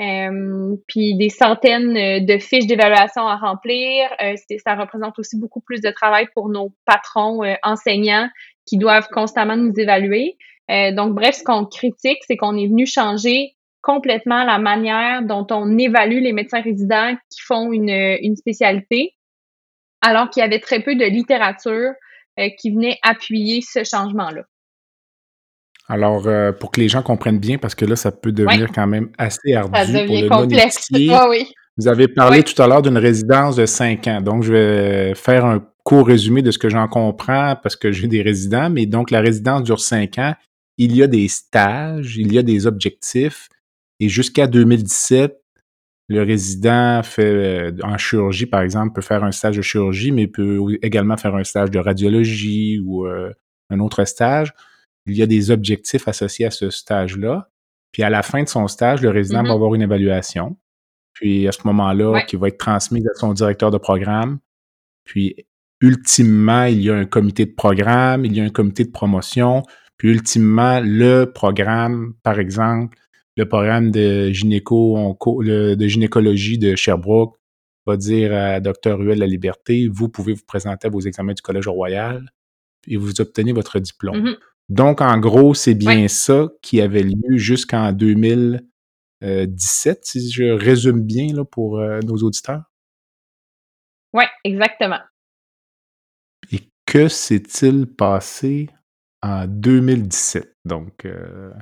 euh, 0.00 0.74
puis 0.88 1.16
des 1.16 1.28
centaines 1.28 1.96
euh, 1.96 2.18
de 2.18 2.38
fiches 2.38 2.66
d'évaluation 2.66 3.28
à 3.28 3.36
remplir. 3.36 4.08
Euh, 4.22 4.34
ça 4.64 4.74
représente 4.74 5.18
aussi 5.20 5.38
beaucoup 5.38 5.60
plus 5.60 5.80
de 5.80 5.90
travail 5.90 6.26
pour 6.34 6.48
nos 6.48 6.74
patrons 6.84 7.42
enseignants 7.62 8.28
qui 8.66 8.76
doivent 8.78 9.08
constamment 9.08 9.56
nous 9.56 9.72
évaluer. 9.76 10.36
donc, 10.68 11.14
bref, 11.14 11.36
ce 11.36 11.44
qu'on 11.44 11.66
critique, 11.66 12.18
c'est 12.26 12.36
qu'on 12.36 12.56
est 12.56 12.66
venu 12.66 12.86
changer 12.86 13.54
complètement 13.82 14.44
la 14.44 14.58
manière 14.58 15.22
dont 15.22 15.46
on 15.50 15.76
évalue 15.76 16.22
les 16.22 16.32
médecins 16.32 16.62
résidents 16.62 17.14
qui 17.30 17.40
font 17.42 17.70
une, 17.70 17.90
une 17.90 18.34
spécialité, 18.34 19.14
alors 20.00 20.30
qu'il 20.30 20.40
y 20.40 20.44
avait 20.44 20.60
très 20.60 20.80
peu 20.80 20.96
de 20.96 21.04
littérature 21.04 21.92
qui 22.58 22.70
venait 22.70 22.98
appuyer 23.02 23.60
ce 23.60 23.84
changement-là. 23.84 24.44
Alors, 25.88 26.26
euh, 26.26 26.52
pour 26.52 26.70
que 26.70 26.80
les 26.80 26.88
gens 26.88 27.02
comprennent 27.02 27.38
bien, 27.38 27.58
parce 27.58 27.74
que 27.74 27.84
là, 27.84 27.96
ça 27.96 28.10
peut 28.10 28.32
devenir 28.32 28.70
quand 28.72 28.86
même 28.86 29.10
assez 29.18 29.52
ardu 29.52 29.76
ça 29.76 29.86
devient 29.86 30.28
complexe. 30.28 30.88
oui. 30.92 31.52
Vous 31.76 31.88
avez 31.88 32.08
parlé 32.08 32.42
tout 32.42 32.60
à 32.62 32.68
l'heure 32.68 32.82
d'une 32.82 32.98
résidence 32.98 33.56
de 33.56 33.66
cinq 33.66 34.06
ans. 34.06 34.20
Donc, 34.20 34.44
je 34.44 34.52
vais 34.52 35.14
faire 35.14 35.44
un 35.44 35.66
court 35.82 36.06
résumé 36.06 36.40
de 36.40 36.50
ce 36.50 36.58
que 36.58 36.68
j'en 36.68 36.86
comprends 36.88 37.56
parce 37.60 37.76
que 37.76 37.90
j'ai 37.92 38.06
des 38.06 38.22
résidents. 38.22 38.70
Mais 38.70 38.86
donc, 38.86 39.10
la 39.10 39.20
résidence 39.20 39.64
dure 39.64 39.80
cinq 39.80 40.18
ans. 40.18 40.34
Il 40.78 40.96
y 40.96 41.02
a 41.02 41.06
des 41.06 41.28
stages, 41.28 42.16
il 42.16 42.32
y 42.32 42.38
a 42.38 42.42
des 42.42 42.66
objectifs. 42.66 43.48
Et 44.00 44.08
jusqu'à 44.08 44.46
2017, 44.46 45.36
le 46.08 46.22
résident 46.22 47.02
fait 47.02 47.22
euh, 47.24 47.72
en 47.82 47.96
chirurgie, 47.98 48.46
par 48.46 48.62
exemple, 48.62 48.92
peut 48.94 49.02
faire 49.02 49.24
un 49.24 49.32
stage 49.32 49.56
de 49.56 49.62
chirurgie, 49.62 50.12
mais 50.12 50.26
peut 50.26 50.60
également 50.82 51.16
faire 51.16 51.34
un 51.34 51.44
stage 51.44 51.70
de 51.70 51.78
radiologie 51.78 52.80
ou 52.84 53.06
euh, 53.06 53.32
un 53.70 53.80
autre 53.80 54.04
stage 54.04 54.52
il 55.06 55.16
y 55.16 55.22
a 55.22 55.26
des 55.26 55.50
objectifs 55.50 56.08
associés 56.08 56.46
à 56.46 56.50
ce 56.50 56.70
stage-là. 56.70 57.50
Puis 57.92 58.02
à 58.02 58.10
la 58.10 58.22
fin 58.22 58.42
de 58.42 58.48
son 58.48 58.66
stage, 58.66 59.02
le 59.02 59.10
résident 59.10 59.42
va 59.42 59.50
mm-hmm. 59.50 59.52
avoir 59.52 59.74
une 59.74 59.82
évaluation. 59.82 60.56
Puis 61.12 61.46
à 61.46 61.52
ce 61.52 61.60
moment-là, 61.64 62.22
qui 62.22 62.36
va 62.36 62.48
être 62.48 62.58
transmise 62.58 63.06
à 63.06 63.14
son 63.14 63.32
directeur 63.32 63.70
de 63.70 63.78
programme. 63.78 64.40
Puis 65.04 65.46
ultimement, 65.80 66.64
il 66.64 66.82
y 66.82 66.90
a 66.90 66.96
un 66.96 67.04
comité 67.04 67.46
de 67.46 67.52
programme, 67.52 68.24
il 68.24 68.34
y 68.34 68.40
a 68.40 68.44
un 68.44 68.50
comité 68.50 68.84
de 68.84 68.90
promotion. 68.90 69.62
Puis 69.96 70.10
ultimement, 70.10 70.80
le 70.82 71.26
programme, 71.26 72.14
par 72.22 72.40
exemple, 72.40 72.98
le 73.36 73.46
programme 73.46 73.90
de 73.90 74.30
gynéco, 74.30 75.16
de 75.42 75.86
gynécologie 75.86 76.58
de 76.58 76.74
Sherbrooke 76.74 77.36
va 77.86 77.96
dire 77.96 78.34
à 78.34 78.60
Dr. 78.60 78.98
Huel 78.98 79.18
La 79.18 79.26
Liberté, 79.26 79.88
vous 79.92 80.08
pouvez 80.08 80.32
vous 80.32 80.44
présenter 80.46 80.86
à 80.86 80.90
vos 80.90 81.00
examens 81.00 81.34
du 81.34 81.42
Collège 81.42 81.68
royal 81.68 82.32
et 82.86 82.96
vous 82.96 83.20
obtenez 83.20 83.52
votre 83.52 83.78
diplôme. 83.78 84.16
Mm-hmm. 84.16 84.36
Donc, 84.68 85.00
en 85.00 85.18
gros, 85.18 85.54
c'est 85.54 85.74
bien 85.74 86.08
ça 86.08 86.48
qui 86.62 86.80
avait 86.80 87.02
lieu 87.02 87.36
jusqu'en 87.36 87.92
2017, 87.92 90.04
si 90.04 90.30
je 90.30 90.44
résume 90.44 91.02
bien 91.02 91.34
là, 91.34 91.44
pour 91.44 91.78
euh, 91.78 92.00
nos 92.00 92.16
auditeurs. 92.16 92.62
Oui, 94.14 94.24
exactement. 94.44 95.00
Et 96.50 96.60
que 96.86 97.08
s'est-il 97.08 97.86
passé 97.86 98.70
en 99.22 99.46
2017? 99.46 100.56
Donc, 100.64 101.04
euh... 101.04 101.52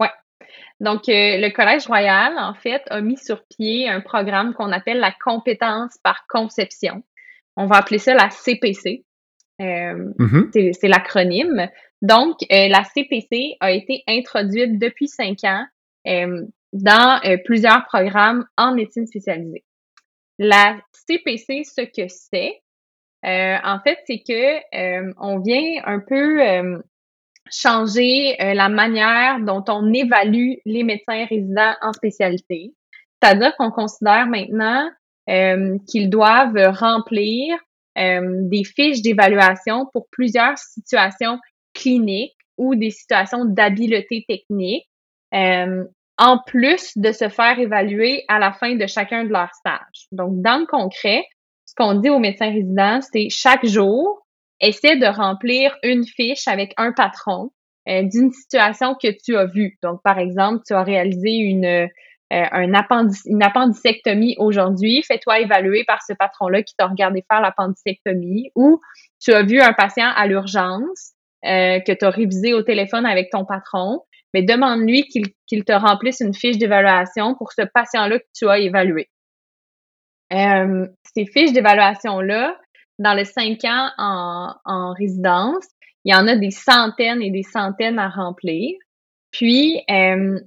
Oui. 0.00 0.08
Donc, 0.80 1.08
euh, 1.08 1.38
le 1.38 1.50
Collège 1.50 1.86
royal, 1.86 2.36
en 2.38 2.54
fait, 2.54 2.82
a 2.90 3.00
mis 3.00 3.18
sur 3.18 3.44
pied 3.44 3.88
un 3.88 4.00
programme 4.00 4.54
qu'on 4.54 4.72
appelle 4.72 4.98
la 4.98 5.12
compétence 5.12 5.96
par 6.02 6.26
conception. 6.28 7.04
On 7.56 7.66
va 7.66 7.76
appeler 7.76 7.98
ça 7.98 8.14
la 8.14 8.30
CPC. 8.30 9.04
Euh, 9.60 10.12
mm-hmm. 10.18 10.72
C'est 10.72 10.88
l'acronyme. 10.88 11.68
Donc, 12.00 12.36
euh, 12.50 12.68
la 12.68 12.84
CPC 12.84 13.56
a 13.60 13.70
été 13.70 14.02
introduite 14.08 14.78
depuis 14.78 15.08
cinq 15.08 15.44
ans 15.44 15.64
euh, 16.08 16.46
dans 16.72 17.20
plusieurs 17.44 17.84
programmes 17.84 18.46
en 18.56 18.74
médecine 18.74 19.06
spécialisée. 19.06 19.64
La 20.38 20.78
CPC, 20.92 21.64
ce 21.64 21.82
que 21.82 22.08
c'est, 22.08 22.62
en 23.22 23.78
fait, 23.84 23.98
c'est 24.06 24.22
que 24.26 25.12
on 25.20 25.38
vient 25.40 25.82
un 25.84 26.00
peu 26.00 26.40
changer 27.50 28.36
la 28.38 28.70
manière 28.70 29.38
dont 29.40 29.62
on 29.68 29.92
évalue 29.92 30.54
les 30.64 30.82
médecins 30.82 31.26
résidents 31.26 31.74
en 31.82 31.92
spécialité. 31.92 32.72
C'est-à-dire 33.22 33.54
qu'on 33.58 33.70
considère 33.70 34.26
maintenant 34.26 34.90
qu'ils 35.86 36.08
doivent 36.08 36.74
remplir 36.74 37.58
des 37.96 38.64
fiches 38.64 39.02
d'évaluation 39.02 39.86
pour 39.92 40.06
plusieurs 40.10 40.56
situations 40.58 41.38
cliniques 41.74 42.36
ou 42.56 42.74
des 42.74 42.90
situations 42.90 43.44
d'habileté 43.44 44.24
technique, 44.28 44.86
euh, 45.34 45.84
en 46.18 46.38
plus 46.46 46.96
de 46.96 47.12
se 47.12 47.28
faire 47.28 47.58
évaluer 47.58 48.24
à 48.28 48.38
la 48.38 48.52
fin 48.52 48.74
de 48.74 48.86
chacun 48.86 49.24
de 49.24 49.30
leurs 49.30 49.52
stages. 49.54 50.06
Donc, 50.12 50.40
dans 50.42 50.58
le 50.58 50.66
concret, 50.66 51.24
ce 51.64 51.74
qu'on 51.74 51.94
dit 51.94 52.10
aux 52.10 52.18
médecins 52.18 52.50
résidents, 52.50 53.00
c'est 53.12 53.28
chaque 53.30 53.66
jour, 53.66 54.26
essaie 54.60 54.96
de 54.96 55.06
remplir 55.06 55.76
une 55.82 56.04
fiche 56.04 56.46
avec 56.46 56.74
un 56.76 56.92
patron 56.92 57.50
euh, 57.88 58.02
d'une 58.02 58.30
situation 58.30 58.94
que 58.94 59.08
tu 59.24 59.36
as 59.36 59.46
vue. 59.46 59.78
Donc, 59.82 60.00
par 60.04 60.18
exemple, 60.18 60.62
tu 60.66 60.74
as 60.74 60.82
réalisé 60.82 61.30
une 61.30 61.88
euh, 62.32 62.44
un 62.50 63.08
une 63.26 63.42
appendicectomie 63.42 64.36
aujourd'hui, 64.38 65.02
fais-toi 65.02 65.40
évaluer 65.40 65.84
par 65.84 66.02
ce 66.02 66.14
patron-là 66.14 66.62
qui 66.62 66.74
t'a 66.76 66.86
regardé 66.86 67.24
faire 67.30 67.40
l'appendicectomie 67.40 68.50
ou 68.54 68.80
tu 69.20 69.32
as 69.32 69.42
vu 69.42 69.60
un 69.60 69.72
patient 69.72 70.10
à 70.16 70.26
l'urgence 70.26 71.12
euh, 71.44 71.80
que 71.80 71.92
tu 71.92 72.04
as 72.04 72.10
révisé 72.10 72.54
au 72.54 72.62
téléphone 72.62 73.04
avec 73.04 73.30
ton 73.30 73.44
patron, 73.44 74.00
mais 74.32 74.42
demande-lui 74.42 75.08
qu'il 75.08 75.64
te 75.64 75.72
remplisse 75.72 76.20
une 76.20 76.34
fiche 76.34 76.56
d'évaluation 76.58 77.34
pour 77.34 77.52
ce 77.52 77.62
patient-là 77.62 78.18
que 78.18 78.28
tu 78.34 78.48
as 78.48 78.58
évalué. 78.58 79.08
Euh, 80.32 80.86
ces 81.14 81.26
fiches 81.26 81.52
d'évaluation-là, 81.52 82.56
dans 82.98 83.14
le 83.14 83.24
cinq 83.24 83.64
ans 83.64 83.90
en, 83.98 84.54
en 84.64 84.92
résidence, 84.94 85.66
il 86.04 86.14
y 86.14 86.16
en 86.16 86.26
a 86.26 86.36
des 86.36 86.50
centaines 86.50 87.22
et 87.22 87.30
des 87.30 87.42
centaines 87.42 87.98
à 87.98 88.08
remplir. 88.08 88.76
Puis, 89.30 89.82
euh, 89.90 90.38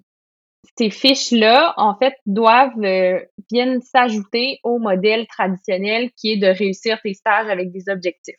ces 0.78 0.90
fiches-là, 0.90 1.74
en 1.78 1.96
fait, 1.96 2.14
doivent 2.26 2.80
euh, 2.84 3.20
viennent 3.52 3.82
s'ajouter 3.82 4.60
au 4.64 4.80
modèle 4.80 5.28
traditionnel 5.28 6.12
qui 6.18 6.34
est 6.34 6.38
de 6.38 6.48
réussir 6.48 7.00
tes 7.02 7.14
stages 7.14 7.50
avec 7.50 7.72
des 7.72 7.90
objectifs. 7.90 8.36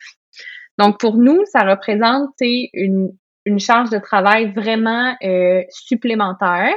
Donc, 0.79 0.99
pour 1.01 1.17
nous, 1.17 1.45
ça 1.47 1.63
représente 1.63 2.35
une, 2.41 3.11
une 3.45 3.61
charge 3.61 3.91
de 3.91 3.99
travail 3.99 4.53
vraiment 4.53 5.15
euh, 5.23 5.63
supplémentaire, 5.71 6.75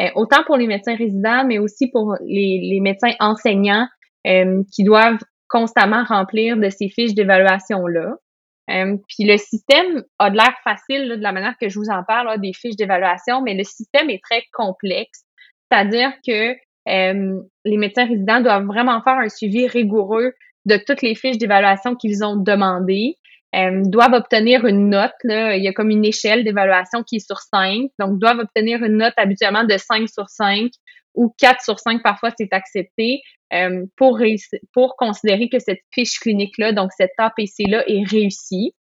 euh, 0.00 0.08
autant 0.14 0.42
pour 0.44 0.56
les 0.56 0.66
médecins 0.66 0.96
résidents, 0.96 1.44
mais 1.46 1.58
aussi 1.58 1.88
pour 1.88 2.16
les, 2.24 2.60
les 2.62 2.80
médecins 2.80 3.14
enseignants 3.20 3.86
euh, 4.26 4.62
qui 4.72 4.82
doivent 4.82 5.20
constamment 5.48 6.04
remplir 6.04 6.56
de 6.56 6.68
ces 6.70 6.88
fiches 6.88 7.14
d'évaluation-là. 7.14 8.16
Euh, 8.70 8.96
puis 9.08 9.24
le 9.24 9.36
système 9.36 10.04
a 10.18 10.30
de 10.30 10.36
l'air 10.36 10.54
facile 10.64 11.08
de 11.08 11.22
la 11.22 11.32
manière 11.32 11.56
que 11.60 11.68
je 11.68 11.78
vous 11.78 11.88
en 11.88 12.02
parle, 12.02 12.40
des 12.40 12.52
fiches 12.52 12.76
d'évaluation, 12.76 13.42
mais 13.42 13.54
le 13.54 13.64
système 13.64 14.10
est 14.10 14.22
très 14.22 14.42
complexe. 14.52 15.24
C'est-à-dire 15.70 16.12
que 16.26 16.56
euh, 16.88 17.40
les 17.64 17.76
médecins 17.76 18.06
résidents 18.06 18.40
doivent 18.40 18.66
vraiment 18.66 19.00
faire 19.02 19.18
un 19.18 19.28
suivi 19.28 19.66
rigoureux 19.66 20.32
de 20.64 20.76
toutes 20.84 21.02
les 21.02 21.14
fiches 21.14 21.38
d'évaluation 21.38 21.94
qu'ils 21.94 22.24
ont 22.24 22.36
demandées. 22.36 23.16
Euh, 23.54 23.82
doivent 23.84 24.12
obtenir 24.12 24.66
une 24.66 24.90
note. 24.90 25.14
Là. 25.22 25.56
Il 25.56 25.62
y 25.62 25.68
a 25.68 25.72
comme 25.72 25.90
une 25.90 26.04
échelle 26.04 26.44
d'évaluation 26.44 27.02
qui 27.04 27.16
est 27.16 27.26
sur 27.26 27.38
5. 27.38 27.88
Donc, 27.98 28.18
doivent 28.18 28.40
obtenir 28.40 28.82
une 28.82 28.98
note 28.98 29.14
habituellement 29.16 29.64
de 29.64 29.76
5 29.78 30.08
sur 30.08 30.28
5 30.28 30.70
ou 31.16 31.34
4 31.38 31.62
sur 31.62 31.78
5 31.78 32.02
parfois 32.02 32.30
c'est 32.36 32.52
accepté 32.52 33.22
euh, 33.52 33.86
pour, 33.96 34.20
pour 34.72 34.96
considérer 34.96 35.48
que 35.48 35.60
cette 35.60 35.80
fiche 35.92 36.18
clinique-là, 36.18 36.72
donc 36.72 36.90
cette 36.96 37.12
APC-là 37.16 37.84
est 37.86 38.02
réussie. 38.04 38.74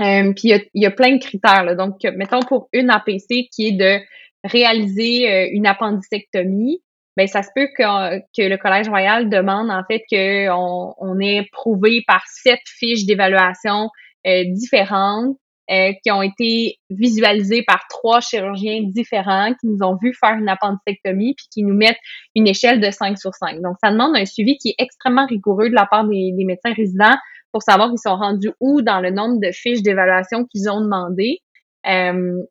Euh, 0.00 0.32
puis 0.34 0.52
il 0.52 0.82
y, 0.82 0.86
a, 0.86 0.90
plein 0.90 1.16
de 1.16 1.20
critères. 1.20 1.64
Là. 1.64 1.74
Donc, 1.74 1.96
mettons 2.04 2.40
pour 2.40 2.68
une 2.72 2.90
APC 2.90 3.48
qui 3.50 3.68
est 3.68 3.72
de 3.72 3.98
réaliser 4.44 5.32
euh, 5.32 5.48
une 5.50 5.66
appendicectomie, 5.66 6.82
ben 7.16 7.26
ça 7.26 7.42
se 7.42 7.48
peut 7.54 7.66
que, 7.76 8.18
que 8.36 8.46
le 8.46 8.58
Collège 8.58 8.88
royal 8.88 9.28
demande 9.28 9.70
en 9.70 9.82
fait 9.90 10.04
qu'on 10.08 10.94
on 10.98 11.18
ait 11.18 11.48
prouvé 11.50 12.04
par 12.06 12.22
sept 12.28 12.60
fiches 12.64 13.06
d'évaluation 13.06 13.88
différentes 14.24 15.36
euh, 15.70 15.92
qui 16.02 16.10
ont 16.10 16.22
été 16.22 16.78
visualisés 16.88 17.62
par 17.62 17.84
trois 17.90 18.20
chirurgiens 18.20 18.84
différents 18.84 19.52
qui 19.60 19.66
nous 19.66 19.82
ont 19.82 19.98
vu 20.02 20.14
faire 20.18 20.32
une 20.32 20.48
appendicectomie 20.48 21.34
puis 21.36 21.46
qui 21.52 21.62
nous 21.62 21.74
mettent 21.74 21.98
une 22.34 22.46
échelle 22.46 22.80
de 22.80 22.90
5 22.90 23.18
sur 23.18 23.34
5. 23.34 23.60
Donc, 23.60 23.76
ça 23.82 23.90
demande 23.90 24.16
un 24.16 24.24
suivi 24.24 24.56
qui 24.56 24.70
est 24.70 24.76
extrêmement 24.78 25.26
rigoureux 25.26 25.68
de 25.68 25.74
la 25.74 25.84
part 25.84 26.06
des, 26.08 26.32
médecins 26.38 26.72
résidents 26.72 27.16
pour 27.52 27.62
savoir 27.62 27.90
qu'ils 27.90 27.98
sont 27.98 28.16
rendus 28.16 28.50
où 28.60 28.80
dans 28.80 29.00
le 29.00 29.10
nombre 29.10 29.40
de 29.40 29.50
fiches 29.52 29.82
d'évaluation 29.82 30.46
qu'ils 30.46 30.70
ont 30.70 30.80
demandé. 30.80 31.40
Euh, 31.86 32.42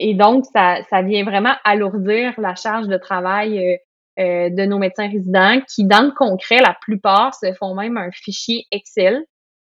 et 0.00 0.14
donc, 0.14 0.44
ça, 0.52 0.78
ça 0.90 1.02
vient 1.02 1.22
vraiment 1.22 1.54
alourdir 1.62 2.34
la 2.38 2.56
charge 2.56 2.88
de 2.88 2.96
travail 2.96 3.56
euh, 3.58 3.76
euh 4.18 4.50
de 4.50 4.64
nos 4.64 4.78
médecins 4.78 5.08
résidents 5.08 5.60
qui, 5.72 5.84
dans 5.84 6.02
le 6.02 6.10
concret, 6.10 6.58
la 6.58 6.76
plupart 6.80 7.36
se 7.36 7.52
font 7.52 7.76
même 7.76 7.96
un 7.96 8.10
fichier 8.10 8.64
Excel 8.72 9.22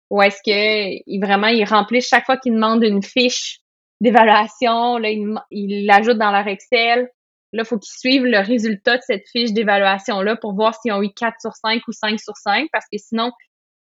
ou 0.09 0.21
est-ce 0.21 0.39
que 0.45 1.19
vraiment 1.19 1.47
ils 1.47 1.65
remplissent 1.65 2.09
chaque 2.09 2.25
fois 2.25 2.37
qu'ils 2.37 2.53
demandent 2.53 2.83
une 2.83 3.03
fiche 3.03 3.59
d'évaluation, 4.01 4.97
là 4.97 5.09
ils 5.51 5.85
l'ajoutent 5.85 6.17
dans 6.17 6.31
leur 6.31 6.47
Excel. 6.47 7.09
Là, 7.51 7.63
il 7.63 7.65
faut 7.65 7.79
qu'ils 7.79 7.97
suivent 7.97 8.25
le 8.25 8.39
résultat 8.39 8.97
de 8.97 9.01
cette 9.01 9.27
fiche 9.31 9.53
d'évaluation-là 9.53 10.35
pour 10.35 10.53
voir 10.53 10.75
s'ils 10.75 10.93
ont 10.93 11.01
eu 11.01 11.09
4 11.11 11.35
sur 11.41 11.53
5 11.53 11.81
ou 11.87 11.91
5 11.91 12.19
sur 12.19 12.37
5, 12.37 12.67
parce 12.71 12.85
que 12.91 12.99
sinon, 12.99 13.31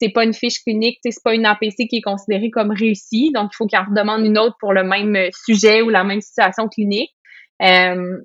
c'est 0.00 0.10
pas 0.10 0.24
une 0.24 0.34
fiche 0.34 0.62
clinique, 0.62 0.98
c'est 1.02 1.22
pas 1.24 1.34
une 1.34 1.46
APC 1.46 1.88
qui 1.88 1.96
est 1.96 2.02
considérée 2.02 2.50
comme 2.50 2.70
réussie. 2.70 3.32
Donc, 3.34 3.50
il 3.52 3.56
faut 3.56 3.66
qu'ils 3.66 3.78
en 3.78 3.84
redemandent 3.84 4.24
une 4.24 4.38
autre 4.38 4.56
pour 4.60 4.72
le 4.72 4.84
même 4.84 5.16
sujet 5.44 5.82
ou 5.82 5.88
la 5.88 6.04
même 6.04 6.20
situation 6.20 6.68
clinique. 6.68 7.10
Euh, 7.62 8.18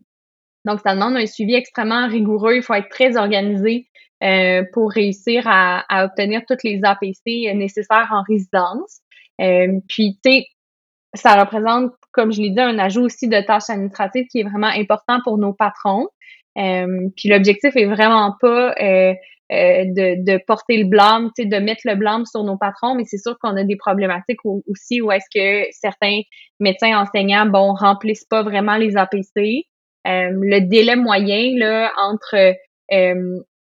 donc, 0.66 0.82
ça 0.86 0.94
demande 0.94 1.16
un 1.16 1.26
suivi 1.26 1.56
extrêmement 1.56 2.08
rigoureux. 2.08 2.56
Il 2.56 2.62
faut 2.62 2.76
être 2.76 2.90
très 2.90 3.18
organisé 3.18 3.88
euh, 4.24 4.64
pour 4.74 4.92
réussir 4.92 5.44
à, 5.48 5.84
à, 5.90 6.06
obtenir 6.06 6.42
toutes 6.48 6.64
les 6.64 6.82
APC 6.84 7.54
nécessaires 7.56 8.10
en 8.12 8.24
résidence. 8.28 9.00
Euh, 9.42 9.80
puis, 9.88 10.20
tu 10.24 10.32
sais, 10.32 10.46
ça 11.14 11.40
représente, 11.40 11.92
comme 12.12 12.32
je 12.32 12.42
l'ai 12.42 12.52
dit, 12.52 12.60
un 12.60 12.80
ajout 12.80 13.04
aussi 13.04 13.28
de 13.28 13.42
tâches 13.42 13.70
administratives 13.70 14.28
qui 14.28 14.40
est 14.40 14.44
vraiment 14.44 14.68
important 14.68 15.20
pour 15.24 15.38
nos 15.38 15.54
patrons. 15.54 16.08
Euh, 16.58 17.10
puis 17.16 17.30
l'objectif 17.30 17.76
est 17.76 17.86
vraiment 17.86 18.36
pas 18.40 18.74
euh, 18.82 19.14
euh, 19.52 19.86
de, 19.86 20.24
de, 20.24 20.40
porter 20.46 20.78
le 20.78 20.86
blâme, 20.86 21.32
de 21.38 21.60
mettre 21.60 21.82
le 21.86 21.96
blâme 21.96 22.26
sur 22.26 22.44
nos 22.44 22.58
patrons, 22.58 22.96
mais 22.96 23.04
c'est 23.06 23.18
sûr 23.18 23.38
qu'on 23.40 23.56
a 23.56 23.64
des 23.64 23.78
problématiques 23.78 24.44
aussi 24.46 25.02
où 25.02 25.12
est-ce 25.12 25.26
que 25.34 25.68
certains 25.72 26.22
médecins 26.60 26.98
enseignants, 27.00 27.46
bon, 27.46 27.74
remplissent 27.74 28.26
pas 28.26 28.44
vraiment 28.44 28.78
les 28.78 28.98
APC. 28.98 29.66
le 30.06 30.60
délai 30.60 30.96
moyen 30.96 31.54
là 31.58 31.92
entre 31.98 32.54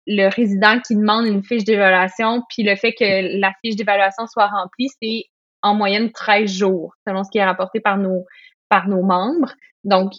le 0.07 0.29
résident 0.29 0.79
qui 0.79 0.95
demande 0.95 1.27
une 1.27 1.43
fiche 1.43 1.65
d'évaluation, 1.65 2.41
puis 2.49 2.63
le 2.63 2.75
fait 2.75 2.93
que 2.93 3.39
la 3.39 3.51
fiche 3.61 3.75
d'évaluation 3.75 4.25
soit 4.27 4.47
remplie, 4.47 4.89
c'est 5.01 5.25
en 5.61 5.75
moyenne 5.75 6.11
13 6.11 6.49
jours, 6.49 6.93
selon 7.05 7.23
ce 7.23 7.29
qui 7.29 7.39
est 7.39 7.45
rapporté 7.45 7.79
par 7.79 7.97
nos, 7.97 8.25
par 8.69 8.87
nos 8.87 9.03
membres. 9.03 9.53
Donc, 9.83 10.13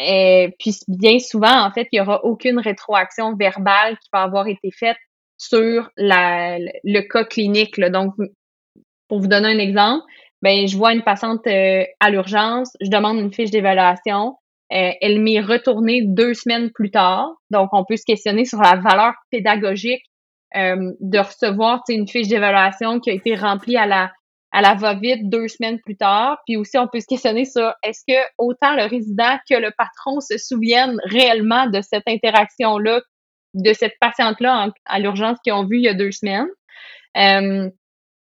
euh, 0.00 0.48
puis 0.58 0.74
bien 0.88 1.18
souvent, 1.18 1.64
en 1.64 1.70
fait, 1.70 1.86
il 1.92 1.96
n'y 1.96 2.00
aura 2.00 2.24
aucune 2.24 2.58
rétroaction 2.58 3.36
verbale 3.36 3.98
qui 3.98 4.08
va 4.12 4.22
avoir 4.22 4.48
été 4.48 4.70
faite 4.72 4.96
sur 5.36 5.90
la, 5.96 6.58
le 6.58 7.00
cas 7.02 7.24
clinique. 7.24 7.76
Là. 7.76 7.90
Donc, 7.90 8.14
pour 9.08 9.20
vous 9.20 9.28
donner 9.28 9.48
un 9.48 9.58
exemple, 9.58 10.04
ben 10.42 10.66
je 10.66 10.76
vois 10.76 10.94
une 10.94 11.02
patiente 11.02 11.46
euh, 11.46 11.84
à 12.00 12.10
l'urgence, 12.10 12.72
je 12.80 12.88
demande 12.88 13.18
une 13.18 13.32
fiche 13.32 13.50
d'évaluation, 13.50 14.36
euh, 14.72 14.90
elle 15.00 15.20
m'est 15.20 15.40
retournée 15.40 16.02
deux 16.02 16.34
semaines 16.34 16.70
plus 16.70 16.90
tard. 16.90 17.28
Donc, 17.50 17.70
on 17.72 17.84
peut 17.84 17.96
se 17.96 18.04
questionner 18.04 18.44
sur 18.44 18.60
la 18.60 18.76
valeur 18.76 19.14
pédagogique 19.30 20.04
euh, 20.56 20.92
de 21.00 21.18
recevoir 21.18 21.82
une 21.88 22.08
fiche 22.08 22.28
d'évaluation 22.28 23.00
qui 23.00 23.10
a 23.10 23.14
été 23.14 23.34
remplie 23.34 23.76
à 23.76 23.86
la 23.86 24.10
à 24.52 24.62
la 24.62 24.74
va-vite 24.74 25.28
deux 25.28 25.46
semaines 25.46 25.78
plus 25.80 25.96
tard. 25.96 26.38
Puis 26.44 26.56
aussi, 26.56 26.76
on 26.76 26.88
peut 26.88 27.00
se 27.00 27.06
questionner 27.06 27.44
sur 27.44 27.72
est-ce 27.82 28.02
que 28.06 28.18
autant 28.36 28.74
le 28.74 28.84
résident 28.84 29.38
que 29.48 29.56
le 29.56 29.70
patron 29.76 30.20
se 30.20 30.38
souviennent 30.38 30.98
réellement 31.04 31.66
de 31.68 31.80
cette 31.82 32.02
interaction-là, 32.08 33.00
de 33.54 33.72
cette 33.72 33.94
patiente-là 34.00 34.70
à 34.86 34.98
l'urgence 34.98 35.38
qu'ils 35.44 35.52
ont 35.52 35.66
vue 35.66 35.78
il 35.78 35.84
y 35.84 35.88
a 35.88 35.94
deux 35.94 36.10
semaines? 36.10 36.48
Euh, 37.16 37.70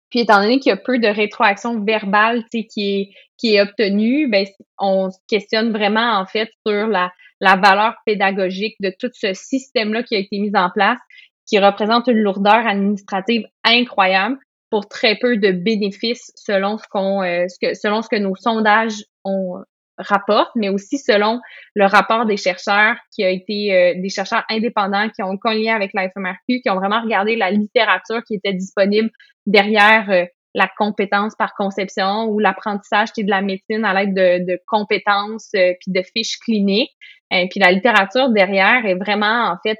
puis 0.10 0.20
étant 0.22 0.42
donné 0.42 0.60
qu'il 0.60 0.70
y 0.70 0.74
a 0.74 0.78
peu 0.78 1.00
de 1.00 1.08
rétroaction 1.08 1.84
verbale 1.84 2.44
qui 2.50 2.64
est, 2.78 3.10
qui 3.38 3.56
est 3.56 3.62
obtenue, 3.62 4.30
ben, 4.30 4.46
on 4.80 5.10
se 5.10 5.18
questionne 5.28 5.72
vraiment 5.72 6.20
en 6.20 6.26
fait 6.26 6.50
sur 6.66 6.88
la, 6.88 7.12
la 7.40 7.56
valeur 7.56 7.96
pédagogique 8.06 8.76
de 8.80 8.94
tout 8.98 9.10
ce 9.14 9.34
système-là 9.34 10.04
qui 10.04 10.16
a 10.16 10.20
été 10.20 10.40
mis 10.40 10.56
en 10.56 10.70
place, 10.70 11.00
qui 11.46 11.60
représente 11.60 12.08
une 12.08 12.20
lourdeur 12.20 12.66
administrative 12.68 13.46
incroyable 13.64 14.38
pour 14.70 14.88
très 14.88 15.16
peu 15.16 15.38
de 15.38 15.52
bénéfices 15.52 16.32
selon 16.36 16.78
ce 16.78 16.84
qu'on 16.90 17.24
euh, 17.24 17.46
ce 17.48 17.58
que 17.62 17.74
selon 17.74 18.02
ce 18.02 18.10
que 18.10 18.18
nos 18.18 18.36
sondages 18.36 19.06
ont 19.24 19.64
rapporte, 19.98 20.52
mais 20.56 20.70
aussi 20.70 20.98
selon 20.98 21.42
le 21.76 21.86
rapport 21.86 22.26
des 22.26 22.38
chercheurs 22.38 22.96
qui 23.14 23.24
a 23.24 23.30
été 23.30 23.74
euh, 23.74 24.02
des 24.02 24.10
chercheurs 24.10 24.44
indépendants 24.50 25.10
qui 25.10 25.24
ont 25.24 25.38
cogné 25.38 25.72
avec 25.72 25.92
la 25.94 26.10
FMRQ, 26.10 26.62
qui 26.62 26.70
ont 26.70 26.76
vraiment 26.76 27.02
regardé 27.02 27.36
la 27.36 27.52
littérature 27.52 28.24
qui 28.26 28.36
était 28.36 28.54
disponible 28.54 29.10
derrière 29.46 30.10
euh, 30.10 30.26
la 30.54 30.70
compétence 30.78 31.36
par 31.36 31.54
conception 31.56 32.26
ou 32.26 32.40
l'apprentissage 32.40 33.10
de 33.18 33.30
la 33.30 33.42
médecine 33.42 33.86
à 33.86 33.94
l'aide 33.94 34.14
de, 34.14 34.46
de, 34.46 34.60
compétences 34.68 35.50
euh, 35.56 35.74
puis 35.80 35.92
de 35.92 36.02
fiches 36.02 36.40
cliniques. 36.40 36.96
puis 37.30 37.60
la 37.60 37.72
littérature 37.72 38.30
derrière 38.30 38.86
est 38.86 38.96
vraiment 38.96 39.52
en 39.52 39.58
fait 39.62 39.80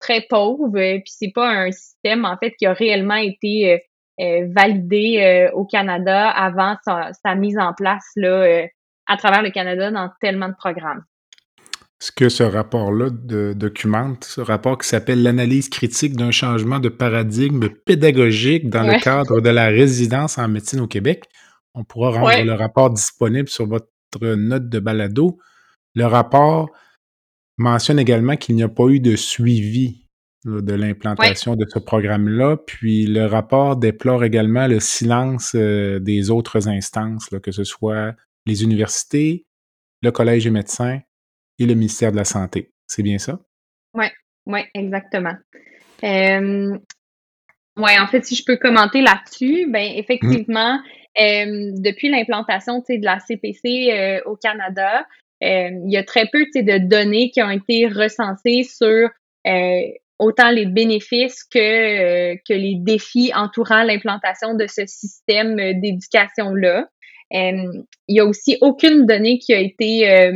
très 0.00 0.22
pauvre. 0.28 0.68
puis 0.72 1.02
c'est 1.06 1.32
pas 1.32 1.48
un 1.48 1.70
système 1.70 2.24
en 2.24 2.36
fait 2.36 2.52
qui 2.58 2.66
a 2.66 2.72
réellement 2.72 3.16
été 3.16 3.80
validé 4.18 5.48
au 5.54 5.64
Canada 5.64 6.28
avant 6.28 6.76
sa, 6.84 7.12
sa, 7.24 7.34
mise 7.34 7.58
en 7.58 7.72
place 7.72 8.04
là 8.16 8.66
à 9.06 9.16
travers 9.16 9.42
le 9.42 9.50
Canada 9.50 9.90
dans 9.90 10.10
tellement 10.20 10.48
de 10.48 10.54
programmes. 10.54 11.04
Ce 12.00 12.10
que 12.10 12.28
ce 12.28 12.42
rapport-là 12.42 13.10
documente, 13.54 14.24
ce 14.24 14.40
rapport 14.40 14.76
qui 14.76 14.88
s'appelle 14.88 15.22
l'analyse 15.22 15.68
critique 15.68 16.16
d'un 16.16 16.32
changement 16.32 16.80
de 16.80 16.88
paradigme 16.88 17.68
pédagogique 17.68 18.68
dans 18.68 18.82
le 18.82 19.00
cadre 19.00 19.40
de 19.40 19.50
la 19.50 19.66
résidence 19.66 20.36
en 20.36 20.48
médecine 20.48 20.80
au 20.80 20.88
Québec. 20.88 21.24
On 21.74 21.84
pourra 21.84 22.10
rendre 22.10 22.44
le 22.44 22.54
rapport 22.54 22.90
disponible 22.90 23.48
sur 23.48 23.66
votre 23.66 23.86
note 24.20 24.68
de 24.68 24.80
balado. 24.80 25.38
Le 25.94 26.06
rapport 26.06 26.70
mentionne 27.56 28.00
également 28.00 28.36
qu'il 28.36 28.56
n'y 28.56 28.64
a 28.64 28.68
pas 28.68 28.88
eu 28.88 28.98
de 28.98 29.14
suivi 29.14 30.02
de 30.44 30.72
l'implantation 30.72 31.54
de 31.54 31.64
ce 31.68 31.78
programme-là. 31.78 32.56
Puis 32.66 33.06
le 33.06 33.26
rapport 33.26 33.76
déplore 33.76 34.24
également 34.24 34.66
le 34.66 34.80
silence 34.80 35.52
euh, 35.54 36.00
des 36.00 36.30
autres 36.30 36.68
instances, 36.68 37.28
que 37.42 37.52
ce 37.52 37.64
soit 37.64 38.14
les 38.46 38.62
universités, 38.62 39.44
le 40.02 40.10
Collège 40.10 40.44
des 40.44 40.50
médecins 40.50 41.00
et 41.58 41.66
le 41.66 41.74
ministère 41.74 42.12
de 42.12 42.16
la 42.16 42.24
Santé. 42.24 42.72
C'est 42.86 43.02
bien 43.02 43.18
ça? 43.18 43.40
Oui, 43.94 44.06
oui, 44.46 44.60
exactement. 44.74 45.34
Euh, 46.02 46.76
Oui, 47.76 47.90
en 47.98 48.06
fait, 48.06 48.24
si 48.24 48.34
je 48.34 48.44
peux 48.44 48.56
commenter 48.56 49.00
là-dessus, 49.00 49.66
ben 49.70 49.92
effectivement, 49.96 50.78
euh, 51.20 51.72
depuis 51.74 52.10
l'implantation 52.10 52.78
de 52.78 53.04
la 53.04 53.18
CPC 53.20 53.90
euh, 53.90 54.20
au 54.26 54.36
Canada, 54.36 55.06
euh, 55.42 55.70
il 55.84 55.92
y 55.92 55.96
a 55.96 56.04
très 56.04 56.26
peu 56.30 56.44
de 56.54 56.78
données 56.78 57.30
qui 57.30 57.42
ont 57.42 57.50
été 57.50 57.88
recensées 57.88 58.62
sur 58.62 59.10
autant 60.18 60.50
les 60.50 60.66
bénéfices 60.66 61.42
que, 61.42 62.34
que 62.34 62.54
les 62.54 62.76
défis 62.78 63.32
entourant 63.34 63.82
l'implantation 63.82 64.54
de 64.54 64.66
ce 64.68 64.86
système 64.86 65.56
d'éducation-là. 65.56 66.88
Il 67.32 67.84
y 68.08 68.20
a 68.20 68.24
aussi 68.24 68.58
aucune 68.60 69.06
donnée 69.06 69.38
qui 69.38 69.54
a 69.54 69.58
été 69.58 70.32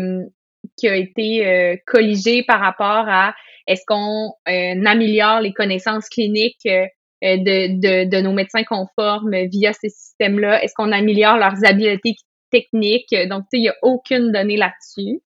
qui 0.76 0.88
a 0.88 0.96
été 0.96 1.80
colligée 1.86 2.42
par 2.42 2.60
rapport 2.60 3.08
à 3.08 3.34
est-ce 3.66 3.82
qu'on 3.86 4.32
améliore 4.46 5.40
les 5.40 5.52
connaissances 5.52 6.08
cliniques 6.08 6.66
euh, 6.66 6.86
de, 7.22 7.80
de, 7.80 8.08
de, 8.08 8.20
nos 8.20 8.32
médecins 8.32 8.64
conformes 8.64 9.34
via 9.46 9.72
ces 9.72 9.88
systèmes-là? 9.88 10.62
Est-ce 10.62 10.74
qu'on 10.76 10.92
améliore 10.92 11.38
leurs 11.38 11.64
habiletés 11.64 12.14
techniques? 12.50 13.14
Donc, 13.28 13.44
tu 13.44 13.48
sais, 13.52 13.58
il 13.58 13.62
n'y 13.62 13.68
a 13.68 13.76
aucune 13.82 14.32
donnée 14.32 14.56
là-dessus. 14.56 15.20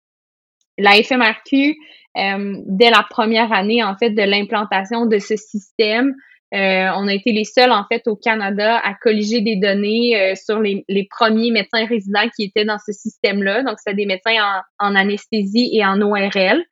La 0.78 0.92
FMRQ, 0.92 1.76
euh, 2.18 2.56
dès 2.68 2.90
la 2.90 3.04
première 3.10 3.52
année, 3.52 3.84
en 3.84 3.98
fait, 3.98 4.12
de 4.12 4.22
l'implantation 4.22 5.06
de 5.06 5.18
ce 5.20 5.36
système, 5.36 6.14
euh, 6.54 6.90
on 6.96 7.08
a 7.08 7.14
été 7.14 7.32
les 7.32 7.44
seuls, 7.44 7.72
en 7.72 7.86
fait, 7.86 8.08
au 8.08 8.16
Canada 8.16 8.78
à 8.78 8.94
colliger 8.96 9.42
des 9.42 9.56
données 9.56 10.34
sur 10.36 10.60
les, 10.60 10.84
les, 10.88 11.08
premiers 11.10 11.52
médecins 11.52 11.86
résidents 11.86 12.28
qui 12.36 12.46
étaient 12.46 12.66
dans 12.66 12.80
ce 12.80 12.92
système-là. 12.92 13.64
Donc, 13.64 13.78
c'est 13.86 13.94
des 13.94 14.06
médecins 14.06 14.64
en, 14.80 14.88
en, 14.88 14.96
anesthésie 14.96 15.70
et 15.74 15.86
en 15.86 16.02
ORL. 16.02 16.64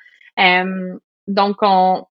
donc, 1.28 1.58
on, 1.62 2.06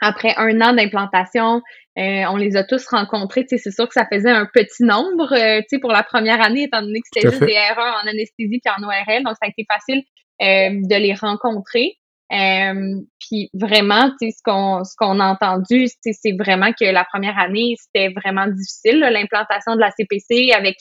après 0.00 0.34
un 0.36 0.60
an 0.60 0.74
d'implantation, 0.74 1.62
euh, 1.96 2.24
on 2.28 2.36
les 2.36 2.56
a 2.56 2.64
tous 2.64 2.86
rencontrés. 2.88 3.46
C'est 3.48 3.58
sûr 3.70 3.86
que 3.86 3.94
ça 3.94 4.06
faisait 4.10 4.30
un 4.30 4.46
petit 4.52 4.82
nombre 4.82 5.32
euh, 5.32 5.60
pour 5.80 5.92
la 5.92 6.02
première 6.02 6.42
année, 6.42 6.64
étant 6.64 6.82
donné 6.82 7.00
que 7.00 7.06
c'était 7.12 7.30
juste 7.30 7.44
des 7.44 7.52
erreurs 7.52 8.00
en 8.02 8.08
anesthésie 8.08 8.60
et 8.64 8.70
en 8.70 8.82
ORL. 8.82 9.24
Donc, 9.24 9.34
ça 9.40 9.46
a 9.46 9.48
été 9.48 9.64
facile 9.70 10.02
euh, 10.42 10.86
de 10.88 10.96
les 10.96 11.14
rencontrer. 11.14 11.96
Euh, 12.32 13.00
puis 13.20 13.50
vraiment, 13.52 14.10
ce 14.20 14.42
qu'on 14.44 14.82
ce 14.82 14.94
qu'on 14.96 15.20
a 15.20 15.26
entendu, 15.26 15.86
c'est 16.00 16.36
vraiment 16.38 16.72
que 16.72 16.84
la 16.84 17.04
première 17.04 17.38
année, 17.38 17.74
c'était 17.78 18.12
vraiment 18.12 18.46
difficile, 18.46 19.00
l'implantation 19.00 19.74
de 19.76 19.80
la 19.80 19.90
CPC 19.90 20.52
avec 20.52 20.76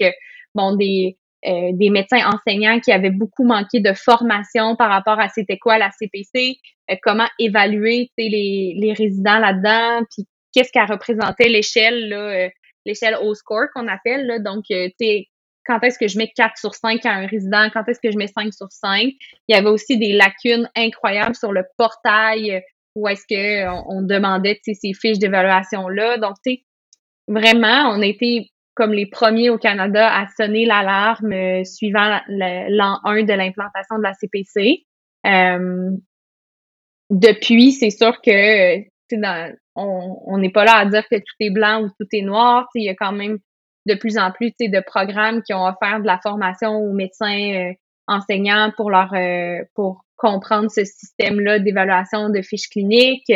bon 0.55 0.75
des 0.75 1.17
euh, 1.45 1.71
des 1.73 1.89
médecins 1.89 2.25
enseignants 2.25 2.79
qui 2.79 2.93
avaient 2.93 3.09
beaucoup 3.11 3.43
manqué 3.43 3.81
de 3.81 3.91
formation 3.91 4.77
par 4.77 4.89
rapport 4.89 5.19
à 5.19 5.27
c'était 5.27 5.57
quoi 5.57 5.77
la 5.77 5.91
CPC, 5.91 6.55
euh, 6.89 6.95
comment 7.03 7.27
évaluer 7.37 8.09
les, 8.17 8.73
les 8.77 8.93
résidents 8.93 9.39
là-dedans, 9.39 10.05
puis 10.09 10.25
qu'est-ce 10.53 10.71
qu'elle 10.71 10.89
représentait 10.89 11.49
l'échelle, 11.49 12.13
euh, 12.13 12.47
l'échelle 12.85 13.17
O-score 13.21 13.65
qu'on 13.75 13.89
appelle. 13.89 14.25
Là. 14.25 14.39
Donc, 14.39 14.63
tu 14.69 15.25
quand 15.65 15.79
est-ce 15.81 15.97
que 15.97 16.07
je 16.07 16.17
mets 16.17 16.31
4 16.35 16.57
sur 16.57 16.73
5 16.73 17.05
à 17.05 17.11
un 17.11 17.25
résident, 17.25 17.69
quand 17.73 17.87
est-ce 17.87 17.99
que 18.01 18.11
je 18.11 18.17
mets 18.17 18.27
5 18.27 18.53
sur 18.53 18.71
5. 18.71 19.01
Il 19.03 19.17
y 19.49 19.53
avait 19.53 19.69
aussi 19.69 19.97
des 19.97 20.13
lacunes 20.13 20.69
incroyables 20.75 21.35
sur 21.35 21.51
le 21.51 21.63
portail 21.77 22.63
où 22.95 23.07
est-ce 23.07 23.25
que 23.27 23.67
on, 23.87 24.01
demandait 24.01 24.59
ces 24.63 24.93
fiches 24.93 25.19
d'évaluation-là. 25.19 26.17
Donc, 26.17 26.35
tu 26.45 26.57
vraiment, 27.27 27.89
on 27.89 28.01
a 28.01 28.05
été 28.05 28.51
comme 28.75 28.93
les 28.93 29.05
premiers 29.05 29.49
au 29.49 29.57
Canada 29.57 30.11
à 30.11 30.27
sonner 30.35 30.65
l'alarme 30.65 31.31
euh, 31.31 31.63
suivant 31.63 32.19
l'an 32.27 32.99
1 33.03 33.23
de 33.23 33.33
l'implantation 33.33 33.97
de 33.97 34.03
la 34.03 34.13
CPC. 34.13 34.85
Euh, 35.25 35.91
depuis, 37.09 37.71
c'est 37.71 37.91
sûr 37.91 38.19
que 38.21 38.79
dans, 39.15 39.55
on 39.75 40.37
n'est 40.37 40.51
pas 40.51 40.65
là 40.65 40.77
à 40.77 40.85
dire 40.85 41.07
que 41.07 41.17
tout 41.17 41.35
est 41.39 41.51
blanc 41.51 41.83
ou 41.83 41.89
tout 41.89 42.07
est 42.11 42.21
noir. 42.21 42.67
Il 42.75 42.83
y 42.83 42.89
a 42.89 42.95
quand 42.95 43.11
même 43.11 43.37
de 43.85 43.95
plus 43.95 44.17
en 44.17 44.31
plus 44.31 44.51
de 44.59 44.83
programmes 44.85 45.41
qui 45.43 45.53
ont 45.53 45.65
offert 45.65 45.99
de 45.99 46.05
la 46.05 46.19
formation 46.21 46.77
aux 46.77 46.93
médecins 46.93 47.53
euh, 47.53 47.73
enseignants 48.07 48.71
pour 48.75 48.89
leur 48.91 49.13
pour 49.75 50.05
comprendre 50.17 50.69
ce 50.69 50.83
système-là 50.83 51.59
d'évaluation 51.59 52.29
de 52.29 52.41
fiches 52.41 52.69
cliniques. 52.69 53.27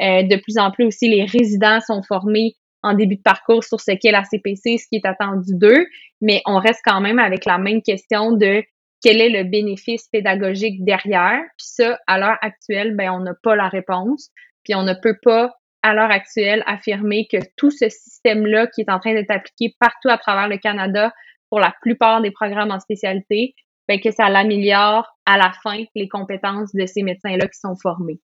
de 0.00 0.36
plus 0.40 0.58
en 0.58 0.70
plus 0.70 0.84
aussi, 0.86 1.08
les 1.08 1.24
résidents 1.24 1.80
sont 1.80 2.02
formés 2.02 2.54
en 2.82 2.94
début 2.94 3.16
de 3.16 3.22
parcours 3.22 3.64
sur 3.64 3.80
ce 3.80 3.92
qu'est 3.92 4.12
la 4.12 4.24
CPC, 4.24 4.78
ce 4.78 4.86
qui 4.88 4.96
est 4.96 5.06
attendu 5.06 5.54
d'eux, 5.54 5.86
mais 6.20 6.42
on 6.46 6.58
reste 6.58 6.80
quand 6.84 7.00
même 7.00 7.18
avec 7.18 7.44
la 7.44 7.58
même 7.58 7.82
question 7.82 8.32
de 8.32 8.62
quel 9.02 9.20
est 9.20 9.28
le 9.28 9.44
bénéfice 9.44 10.08
pédagogique 10.08 10.84
derrière. 10.84 11.40
Puis 11.56 11.66
ça, 11.66 11.98
à 12.06 12.18
l'heure 12.18 12.38
actuelle, 12.40 12.96
ben 12.96 13.10
on 13.10 13.20
n'a 13.20 13.34
pas 13.42 13.56
la 13.56 13.68
réponse. 13.68 14.30
Puis 14.64 14.74
on 14.74 14.82
ne 14.82 14.94
peut 14.94 15.16
pas, 15.22 15.54
à 15.82 15.94
l'heure 15.94 16.10
actuelle, 16.10 16.64
affirmer 16.66 17.26
que 17.30 17.38
tout 17.56 17.70
ce 17.70 17.88
système-là 17.88 18.66
qui 18.66 18.80
est 18.82 18.90
en 18.90 18.98
train 18.98 19.14
d'être 19.14 19.30
appliqué 19.30 19.74
partout 19.78 20.08
à 20.08 20.18
travers 20.18 20.48
le 20.48 20.58
Canada 20.58 21.12
pour 21.50 21.60
la 21.60 21.74
plupart 21.82 22.20
des 22.20 22.30
programmes 22.30 22.70
en 22.70 22.80
spécialité, 22.80 23.54
ben 23.88 24.00
que 24.00 24.10
ça 24.10 24.28
l'améliore 24.28 25.06
à 25.24 25.38
la 25.38 25.52
fin 25.62 25.84
les 25.94 26.08
compétences 26.08 26.74
de 26.74 26.84
ces 26.86 27.02
médecins-là 27.02 27.46
qui 27.46 27.58
sont 27.58 27.76
formés. 27.76 28.20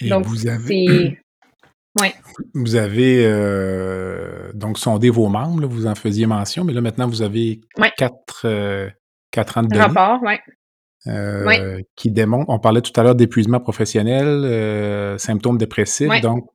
Donc, 0.00 0.24
vous 0.24 0.48
avez, 0.48 1.18
Ouais. 2.00 2.14
Vous 2.54 2.76
avez 2.76 3.24
euh, 3.26 4.50
donc 4.54 4.78
sondé 4.78 5.10
vos 5.10 5.28
membres, 5.28 5.66
vous 5.66 5.86
en 5.86 5.94
faisiez 5.94 6.26
mention, 6.26 6.64
mais 6.64 6.72
là 6.72 6.80
maintenant 6.80 7.06
vous 7.06 7.20
avez 7.20 7.60
quatre, 7.98 8.42
euh, 8.46 8.88
quatre 9.30 9.58
ans 9.58 9.62
de 9.62 9.68
données. 9.68 9.82
Rapport, 9.82 10.22
ouais. 10.22 10.40
Euh, 11.08 11.80
qui 11.96 12.12
démontrent, 12.12 12.48
on 12.48 12.60
parlait 12.60 12.80
tout 12.80 12.92
à 13.00 13.02
l'heure 13.02 13.16
d'épuisement 13.16 13.58
professionnel, 13.58 15.18
symptômes 15.18 15.58
dépressifs, 15.58 16.20
donc 16.22 16.48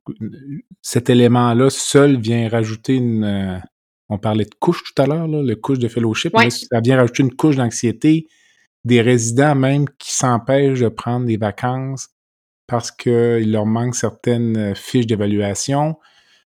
cet 0.80 1.10
élément-là 1.10 1.68
seul 1.68 2.18
vient 2.18 2.48
rajouter 2.48 2.94
une, 2.94 3.60
on 4.08 4.18
parlait 4.18 4.44
de 4.44 4.54
couche 4.58 4.82
tout 4.84 5.02
à 5.02 5.06
l'heure, 5.06 5.28
le 5.28 5.54
couche 5.54 5.78
de 5.78 5.88
fellowship, 5.88 6.32
ça 6.48 6.80
vient 6.80 6.96
rajouter 6.96 7.24
une 7.24 7.34
couche 7.34 7.56
d'anxiété, 7.56 8.26
des 8.84 9.02
résidents 9.02 9.54
même 9.54 9.84
qui 9.98 10.14
s'empêchent 10.14 10.80
de 10.80 10.88
prendre 10.88 11.26
des 11.26 11.36
vacances 11.36 12.08
parce 12.66 12.90
qu'il 12.90 13.50
leur 13.50 13.66
manque 13.66 13.94
certaines 13.94 14.56
euh, 14.56 14.74
fiches 14.74 15.06
d'évaluation, 15.06 15.96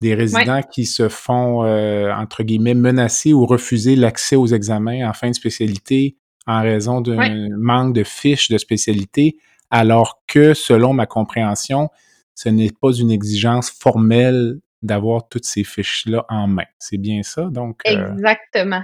des 0.00 0.14
résidents 0.14 0.62
qui 0.62 0.84
se 0.84 1.08
font, 1.08 1.64
euh, 1.64 2.12
entre 2.12 2.42
guillemets, 2.42 2.74
menacer 2.74 3.32
ou 3.32 3.46
refuser 3.46 3.96
l'accès 3.96 4.34
aux 4.34 4.46
examens 4.46 5.08
en 5.08 5.12
fin 5.12 5.28
de 5.28 5.34
spécialité 5.34 6.16
en 6.46 6.62
raison 6.62 7.00
d'un 7.00 7.48
manque 7.56 7.94
de 7.94 8.04
fiches 8.04 8.48
de 8.48 8.58
spécialité, 8.58 9.36
alors 9.70 10.22
que, 10.26 10.54
selon 10.54 10.92
ma 10.92 11.06
compréhension, 11.06 11.90
ce 12.34 12.48
n'est 12.48 12.72
pas 12.80 12.92
une 12.92 13.10
exigence 13.10 13.70
formelle 13.70 14.58
d'avoir 14.82 15.28
toutes 15.28 15.44
ces 15.44 15.64
fiches-là 15.64 16.24
en 16.28 16.48
main. 16.48 16.64
C'est 16.78 16.98
bien 16.98 17.22
ça, 17.22 17.44
donc? 17.50 17.80
Euh, 17.86 18.12
Exactement. 18.12 18.82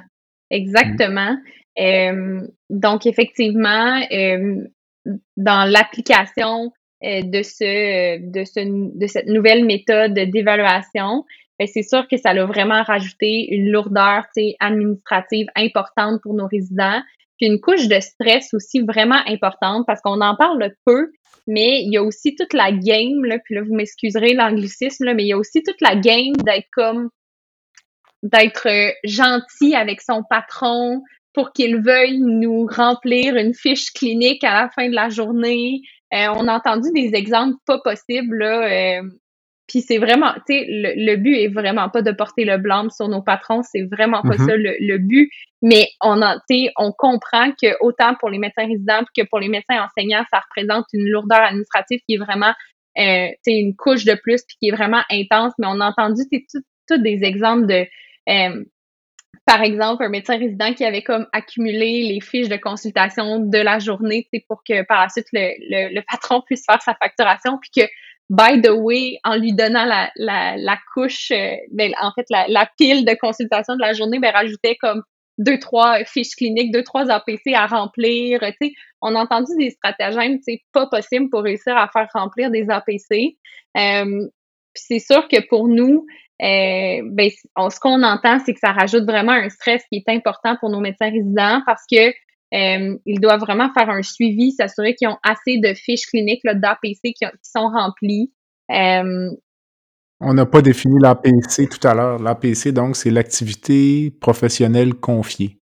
Exactement. 0.50 1.36
donc, 2.70 3.06
effectivement, 3.06 4.00
dans 5.36 5.70
l'application 5.70 6.72
euh, 7.04 7.22
de 7.22 7.42
ce 7.42 8.18
de 8.30 8.44
ce 8.44 8.98
de 8.98 9.06
cette 9.06 9.26
nouvelle 9.26 9.64
méthode 9.64 10.14
d'évaluation, 10.14 11.24
ben, 11.58 11.66
c'est 11.66 11.82
sûr 11.82 12.06
que 12.08 12.16
ça 12.16 12.30
a 12.30 12.44
vraiment 12.46 12.82
rajouté 12.82 13.54
une 13.54 13.70
lourdeur 13.70 14.24
administrative 14.60 15.46
importante 15.54 16.22
pour 16.22 16.34
nos 16.34 16.46
résidents, 16.46 17.02
puis 17.36 17.46
une 17.46 17.60
couche 17.60 17.88
de 17.88 18.00
stress 18.00 18.52
aussi 18.54 18.80
vraiment 18.80 19.20
importante 19.26 19.84
parce 19.86 20.00
qu'on 20.00 20.20
en 20.20 20.36
parle 20.36 20.72
peu, 20.84 21.10
mais 21.46 21.82
il 21.82 21.92
y 21.92 21.96
a 21.96 22.02
aussi 22.02 22.34
toute 22.34 22.52
la 22.52 22.72
game, 22.72 23.24
là, 23.24 23.38
puis 23.44 23.54
là, 23.54 23.62
vous 23.62 23.74
m'excuserez 23.74 24.34
l'anglicisme, 24.34 25.12
mais 25.14 25.24
il 25.24 25.28
y 25.28 25.32
a 25.32 25.38
aussi 25.38 25.62
toute 25.62 25.80
la 25.80 25.96
game 25.96 26.34
d'être 26.44 26.68
comme 26.72 27.10
d'être 28.22 28.68
euh, 28.68 28.90
gentil 29.04 29.74
avec 29.74 30.00
son 30.00 30.22
patron 30.28 31.02
pour 31.32 31.52
qu'il 31.52 31.76
veuille 31.82 32.18
nous 32.18 32.66
remplir 32.66 33.36
une 33.36 33.54
fiche 33.54 33.92
clinique 33.92 34.42
à 34.42 34.62
la 34.62 34.70
fin 34.70 34.88
de 34.88 34.94
la 34.94 35.10
journée, 35.10 35.82
euh, 36.14 36.28
on 36.36 36.48
a 36.48 36.54
entendu 36.54 36.90
des 36.94 37.14
exemples 37.14 37.56
pas 37.66 37.78
possibles, 37.80 38.38
là. 38.38 39.00
Euh, 39.00 39.02
puis 39.66 39.80
c'est 39.80 39.98
vraiment, 39.98 40.32
tu 40.46 40.54
sais, 40.54 40.64
le, 40.68 41.16
but 41.16 41.34
est 41.34 41.48
vraiment 41.48 41.88
pas 41.88 42.02
de 42.02 42.12
porter 42.12 42.44
le 42.44 42.56
blâme 42.56 42.90
sur 42.90 43.08
nos 43.08 43.22
patrons, 43.22 43.62
c'est 43.62 43.82
vraiment 43.82 44.22
pas 44.22 44.36
mm-hmm. 44.36 44.46
ça 44.46 44.56
le, 44.56 44.98
but. 44.98 45.30
Mais 45.62 45.88
on 46.00 46.22
a, 46.22 46.36
on 46.76 46.92
comprend 46.92 47.50
que 47.60 47.74
autant 47.80 48.14
pour 48.14 48.30
les 48.30 48.38
médecins 48.38 48.66
résidents 48.66 49.02
que 49.16 49.24
pour 49.28 49.40
les 49.40 49.48
médecins 49.48 49.82
enseignants, 49.82 50.24
ça 50.30 50.40
représente 50.40 50.84
une 50.92 51.08
lourdeur 51.08 51.40
administrative 51.42 52.00
qui 52.08 52.14
est 52.14 52.18
vraiment, 52.18 52.52
euh, 52.98 53.28
tu 53.44 53.52
une 53.52 53.74
couche 53.74 54.04
de 54.04 54.14
plus 54.14 54.42
puis 54.46 54.56
qui 54.60 54.68
est 54.68 54.76
vraiment 54.76 55.02
intense. 55.10 55.52
Mais 55.58 55.66
on 55.66 55.80
a 55.80 55.88
entendu 55.88 56.22
tous 56.88 56.98
des 56.98 57.24
exemples 57.24 57.66
de 57.66 57.86
euh, 58.28 58.64
par 59.46 59.62
exemple, 59.62 60.02
un 60.02 60.08
médecin 60.08 60.36
résident 60.36 60.74
qui 60.74 60.84
avait 60.84 61.02
comme 61.02 61.28
accumulé 61.32 62.02
les 62.02 62.20
fiches 62.20 62.48
de 62.48 62.56
consultation 62.56 63.38
de 63.38 63.58
la 63.58 63.78
journée, 63.78 64.28
pour 64.48 64.62
que 64.64 64.82
par 64.82 65.02
la 65.02 65.08
suite 65.08 65.28
le, 65.32 65.94
le, 65.94 66.00
patron 66.10 66.42
puisse 66.44 66.64
faire 66.66 66.82
sa 66.82 66.94
facturation, 66.94 67.56
puis 67.58 67.70
que 67.84 67.90
by 68.28 68.60
the 68.60 68.70
way, 68.70 69.18
en 69.24 69.36
lui 69.36 69.52
donnant 69.52 69.84
la, 69.84 70.10
la, 70.16 70.56
la 70.56 70.78
couche, 70.94 71.30
euh, 71.30 71.54
ben, 71.70 71.92
en 72.00 72.12
fait 72.12 72.26
la, 72.30 72.46
la, 72.48 72.68
pile 72.78 73.04
de 73.04 73.14
consultation 73.20 73.76
de 73.76 73.80
la 73.80 73.92
journée, 73.92 74.18
ben 74.18 74.32
rajoutait 74.32 74.76
comme 74.76 75.02
deux 75.38 75.58
trois 75.58 76.04
fiches 76.04 76.34
cliniques, 76.34 76.72
deux 76.72 76.82
trois 76.82 77.10
APC 77.10 77.54
à 77.54 77.66
remplir. 77.66 78.40
Tu 78.40 78.68
sais, 78.68 78.72
on 79.02 79.14
a 79.14 79.20
entendu 79.20 79.52
des 79.58 79.70
stratagèmes, 79.70 80.38
c'est 80.42 80.62
pas 80.72 80.86
possible 80.86 81.28
pour 81.30 81.42
réussir 81.42 81.76
à 81.76 81.88
faire 81.88 82.08
remplir 82.14 82.50
des 82.50 82.68
APC. 82.70 83.36
Euh, 83.76 84.26
c'est 84.74 84.98
sûr 84.98 85.28
que 85.28 85.46
pour 85.48 85.68
nous, 85.68 86.06
ben, 86.40 87.30
ce 87.30 87.80
qu'on 87.80 88.02
entend, 88.02 88.38
c'est 88.44 88.54
que 88.54 88.60
ça 88.60 88.72
rajoute 88.72 89.04
vraiment 89.04 89.32
un 89.32 89.48
stress 89.48 89.82
qui 89.90 90.02
est 90.04 90.12
important 90.12 90.56
pour 90.58 90.70
nos 90.70 90.80
médecins 90.80 91.10
résidents 91.10 91.62
parce 91.66 91.84
que 91.90 92.12
ils 92.52 93.20
doivent 93.20 93.40
vraiment 93.40 93.72
faire 93.72 93.90
un 93.90 94.02
suivi, 94.02 94.52
s'assurer 94.52 94.94
qu'ils 94.94 95.08
ont 95.08 95.18
assez 95.22 95.58
de 95.58 95.74
fiches 95.74 96.06
cliniques 96.06 96.42
d'APC 96.44 97.00
qui, 97.02 97.12
qui, 97.12 97.26
sont 97.42 97.68
remplies. 97.68 98.32
On 100.20 100.32
n'a 100.32 100.46
pas 100.46 100.62
défini 100.62 100.98
l'APC 101.00 101.68
tout 101.68 101.86
à 101.86 101.94
l'heure. 101.94 102.18
L'APC, 102.18 102.72
donc, 102.72 102.96
c'est 102.96 103.10
l'activité 103.10 104.10
professionnelle 104.20 104.94
confiée. 104.94 105.58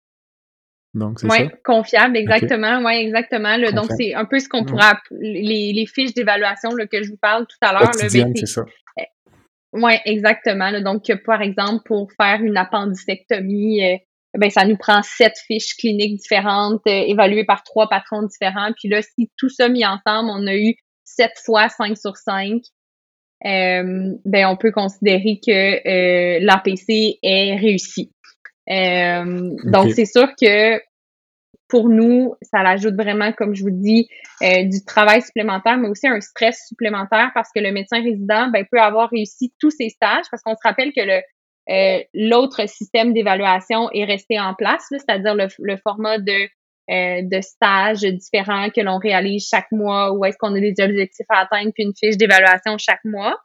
Donc, 0.95 1.20
c'est 1.20 1.29
ouais, 1.29 1.51
confiable, 1.64 2.16
exactement. 2.16 2.83
Oui, 2.83 2.95
exactement. 2.95 3.59
donc, 3.72 3.91
c'est 3.99 4.14
un 4.14 4.24
peu 4.24 4.39
ce 4.39 4.49
qu'on 4.49 4.64
pourrait 4.64 4.87
appeler 4.87 5.72
les, 5.74 5.87
fiches 5.87 6.14
d'évaluation 6.14 6.70
que 6.70 7.03
je 7.03 7.11
vous 7.11 7.18
parle 7.18 7.47
tout 7.47 7.59
à 7.61 7.72
l'heure. 7.72 7.95
C'est 7.95 8.47
ça. 8.47 8.64
Oui, 9.74 9.93
exactement. 10.07 10.81
Donc, 10.81 11.05
par 11.26 11.43
exemple, 11.43 11.83
pour 11.85 12.11
faire 12.12 12.41
une 12.43 12.57
appendicectomie, 12.57 13.85
euh, 13.85 13.97
ben, 14.39 14.51
ça 14.51 14.64
nous 14.64 14.76
prend 14.76 15.03
sept 15.03 15.34
fiches 15.47 15.76
cliniques 15.76 16.16
différentes, 16.20 16.82
euh, 16.86 17.05
évaluées 17.07 17.45
par 17.45 17.62
trois 17.62 17.89
patrons 17.89 18.22
différents. 18.22 18.72
Puis 18.78 18.89
là, 18.89 19.03
si 19.03 19.30
tout 19.36 19.49
ça 19.49 19.68
mis 19.68 19.84
ensemble, 19.84 20.30
on 20.30 20.47
a 20.47 20.57
eu 20.57 20.74
sept 21.05 21.32
fois 21.45 21.68
5 21.68 21.97
sur 21.97 22.16
5, 22.16 22.61
euh, 23.45 24.14
ben 24.24 24.47
on 24.47 24.57
peut 24.57 24.72
considérer 24.72 25.39
que 25.45 25.51
euh, 25.53 26.39
l'APC 26.41 27.18
est 27.22 27.57
réussi. 27.57 28.12
Donc 28.66 29.93
c'est 29.93 30.05
sûr 30.05 30.28
que 30.41 30.80
pour 31.68 31.89
nous, 31.89 32.34
ça 32.43 32.62
l'ajoute 32.62 32.95
vraiment, 32.95 33.32
comme 33.32 33.55
je 33.55 33.62
vous 33.62 33.70
dis, 33.70 34.09
euh, 34.43 34.64
du 34.64 34.84
travail 34.84 35.22
supplémentaire, 35.22 35.76
mais 35.76 35.89
aussi 35.89 36.09
un 36.09 36.20
stress 36.20 36.66
supplémentaire 36.66 37.30
parce 37.34 37.51
que 37.55 37.61
le 37.61 37.72
médecin 37.72 38.03
résident 38.03 38.49
ben, 38.49 38.64
peut 38.70 38.80
avoir 38.80 39.11
réussi 39.11 39.53
tous 39.61 39.70
ses 39.70 39.91
stages 39.91 40.24
parce 40.30 40.43
qu'on 40.43 40.55
se 40.55 40.62
rappelle 40.64 40.93
que 40.93 41.03
le 41.03 41.20
l'autre 42.14 42.66
système 42.69 43.12
d'évaluation 43.12 43.91
est 43.93 44.05
resté 44.05 44.41
en 44.41 44.55
place, 44.55 44.87
c'est-à-dire 44.91 45.35
le, 45.35 45.77
format 45.77 46.19
de 46.19 46.49
euh, 46.91 47.21
de 47.23 47.43
stages 47.43 48.01
différents 48.01 48.71
que 48.71 48.81
l'on 48.81 48.97
réalise 48.97 49.47
chaque 49.47 49.71
mois, 49.71 50.11
ou 50.14 50.25
est-ce 50.25 50.39
qu'on 50.39 50.55
a 50.55 50.61
des 50.61 50.75
objectifs 50.81 51.27
à 51.29 51.41
atteindre, 51.41 51.71
puis 51.75 51.85
une 51.85 51.93
fiche 51.95 52.16
d'évaluation 52.16 52.79
chaque 52.79 53.05
mois. 53.05 53.37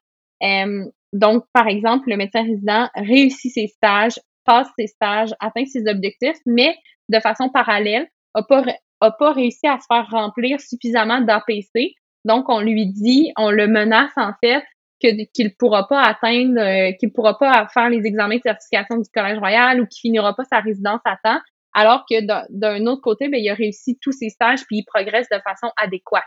Euh, 0.41 0.86
donc, 1.11 1.43
par 1.51 1.67
exemple, 1.67 2.09
le 2.09 2.15
médecin 2.15 2.43
résident 2.43 2.89
réussit 2.95 3.53
ses 3.53 3.67
stages, 3.67 4.17
passe 4.45 4.69
ses 4.80 4.88
stages, 4.88 5.32
atteint 5.41 5.65
ses 5.65 5.86
objectifs, 5.89 6.38
mais 6.45 6.78
de 7.09 7.19
façon 7.19 7.49
parallèle, 7.49 8.07
n'a 8.34 8.43
pas, 8.43 8.63
a 9.01 9.11
pas 9.11 9.34
réussi 9.34 9.67
à 9.67 9.78
se 9.78 9.86
faire 9.91 10.07
remplir 10.09 10.61
suffisamment 10.61 11.19
d'APC. 11.19 11.95
Donc, 12.24 12.47
on 12.47 12.61
lui 12.61 12.86
dit, 12.86 13.34
on 13.38 13.51
le 13.51 13.67
menace 13.67 14.13
en 14.15 14.32
fait 14.41 14.63
qu'il 15.04 15.45
ne 15.45 15.51
pourra 15.58 15.88
pas 15.88 16.01
atteindre, 16.01 16.60
euh, 16.60 16.91
qu'il 16.99 17.12
pourra 17.12 17.38
pas 17.38 17.68
faire 17.74 17.89
les 17.89 18.06
examens 18.06 18.38
de 18.38 18.41
certification 18.41 18.97
du 18.97 19.10
Collège 19.14 19.38
royal 19.38 19.82
ou 19.82 19.86
qu'il 19.86 20.01
finira 20.01 20.36
pas 20.36 20.45
sa 20.45 20.60
résidence 20.60 21.01
à 21.06 21.18
temps 21.24 21.39
alors 21.74 22.06
que 22.10 22.22
d'un 22.51 22.86
autre 22.86 23.01
côté, 23.01 23.30
ben, 23.30 23.39
il 23.39 23.49
a 23.49 23.56
réussi 23.56 23.97
tous 23.99 24.12
ses 24.12 24.30
stages 24.30 24.66
puis 24.68 24.78
il 24.78 24.86
progresse 24.86 25.28
de 25.32 25.39
façon 25.39 25.72
adéquate. 25.78 26.24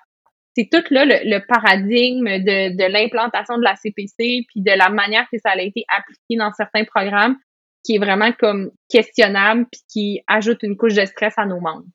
C'est 0.56 0.68
tout 0.70 0.82
là 0.90 1.04
le, 1.04 1.46
paradigme 1.46 2.24
de, 2.24 2.76
de 2.76 2.92
l'implantation 2.92 3.58
de 3.58 3.62
la 3.62 3.76
CPC 3.76 4.46
puis 4.48 4.62
de 4.62 4.76
la 4.76 4.88
manière 4.88 5.26
que 5.30 5.38
ça 5.38 5.50
a 5.50 5.60
été 5.60 5.84
appliqué 5.88 6.36
dans 6.36 6.52
certains 6.52 6.84
programmes 6.84 7.36
qui 7.84 7.96
est 7.96 7.98
vraiment 7.98 8.32
comme 8.32 8.70
questionnable 8.88 9.66
puis 9.70 9.80
qui 9.88 10.20
ajoute 10.26 10.62
une 10.62 10.76
couche 10.76 10.94
de 10.94 11.04
stress 11.04 11.34
à 11.36 11.46
nos 11.46 11.60
membres. 11.60 11.86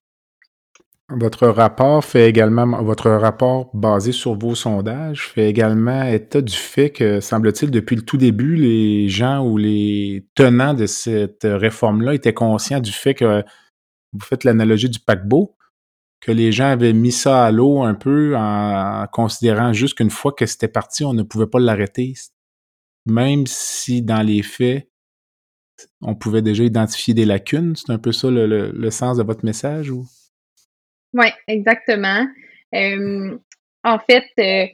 Votre 1.14 1.50
rapport 1.50 2.06
fait 2.06 2.30
également, 2.30 2.82
votre 2.84 3.10
rapport 3.10 3.70
basé 3.74 4.14
sur 4.14 4.36
vos 4.36 4.56
sondages 4.56 5.28
fait 5.28 5.50
également 5.50 6.04
état 6.04 6.42
du 6.42 6.56
fait 6.56 6.90
que, 6.90 7.20
semble-t-il, 7.20 7.70
depuis 7.70 7.98
le 7.98 8.04
tout 8.04 8.16
début, 8.16 8.56
les 8.56 9.10
gens 9.10 9.46
ou 9.46 9.58
les 9.58 10.26
tenants 10.36 10.74
de 10.74 10.86
cette 10.86 11.44
réforme-là 11.44 12.14
étaient 12.14 12.34
conscients 12.34 12.80
du 12.80 12.94
fait 12.94 13.14
que, 13.14 13.44
vous 14.14 14.20
faites 14.22 14.46
l'analogie 14.46 14.90
du 14.90 15.00
paquebot, 15.00 15.58
que 16.22 16.32
les 16.32 16.54
gens 16.54 16.68
avaient 16.72 16.94
mis 16.94 17.12
ça 17.12 17.46
à 17.46 17.52
l'eau 17.52 17.82
un 17.82 17.96
peu 17.96 18.36
en 18.38 19.06
considérant 19.12 19.74
juste 19.74 19.96
qu'une 19.96 20.10
fois 20.10 20.32
que 20.32 20.46
c'était 20.46 20.70
parti, 20.70 21.04
on 21.04 21.14
ne 21.14 21.24
pouvait 21.24 21.48
pas 21.48 21.60
l'arrêter. 21.60 22.14
Même 23.06 23.48
si 23.48 24.02
dans 24.02 24.22
les 24.22 24.44
faits, 24.44 24.90
on 26.02 26.16
pouvait 26.16 26.42
déjà 26.42 26.64
identifier 26.64 27.14
des 27.14 27.26
lacunes. 27.26 27.76
C'est 27.76 27.92
un 27.92 27.98
peu 27.98 28.12
ça 28.12 28.30
le, 28.30 28.46
le 28.72 28.92
sens 28.92 29.18
de 29.18 29.24
votre 29.24 29.44
message 29.44 29.90
ou? 29.90 30.06
Oui, 31.14 31.28
exactement. 31.48 32.26
Euh, 32.74 33.38
en 33.84 34.00
fait, 34.00 34.26
euh, 34.40 34.68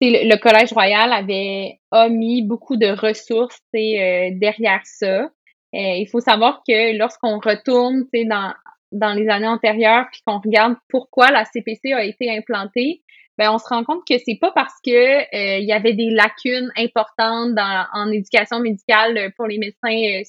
le, 0.00 0.36
Collège 0.36 0.72
royal 0.72 1.12
avait 1.12 1.80
a 1.90 2.08
mis 2.08 2.42
beaucoup 2.42 2.76
de 2.76 2.88
ressources 2.88 3.60
euh, 3.74 4.30
derrière 4.32 4.82
ça. 4.84 5.30
il 5.72 6.06
faut 6.10 6.20
savoir 6.20 6.62
que 6.66 6.96
lorsqu'on 6.96 7.38
retourne 7.38 8.04
dans, 8.12 8.54
dans 8.92 9.14
les 9.14 9.28
années 9.28 9.48
antérieures 9.48 10.06
puis 10.12 10.20
qu'on 10.24 10.38
regarde 10.38 10.76
pourquoi 10.88 11.30
la 11.30 11.44
CPC 11.44 11.92
a 11.92 12.04
été 12.04 12.30
implantée, 12.30 13.02
ben 13.36 13.50
on 13.50 13.58
se 13.58 13.66
rend 13.68 13.82
compte 13.82 14.06
que 14.08 14.14
c'est 14.24 14.38
pas 14.40 14.52
parce 14.52 14.74
que 14.84 15.58
il 15.58 15.64
y 15.64 15.72
avait 15.72 15.94
des 15.94 16.10
lacunes 16.10 16.70
importantes 16.76 17.54
dans, 17.54 17.86
en 17.92 18.12
éducation 18.12 18.60
médicale 18.60 19.32
pour 19.36 19.46
les 19.48 19.58
médecins 19.58 20.22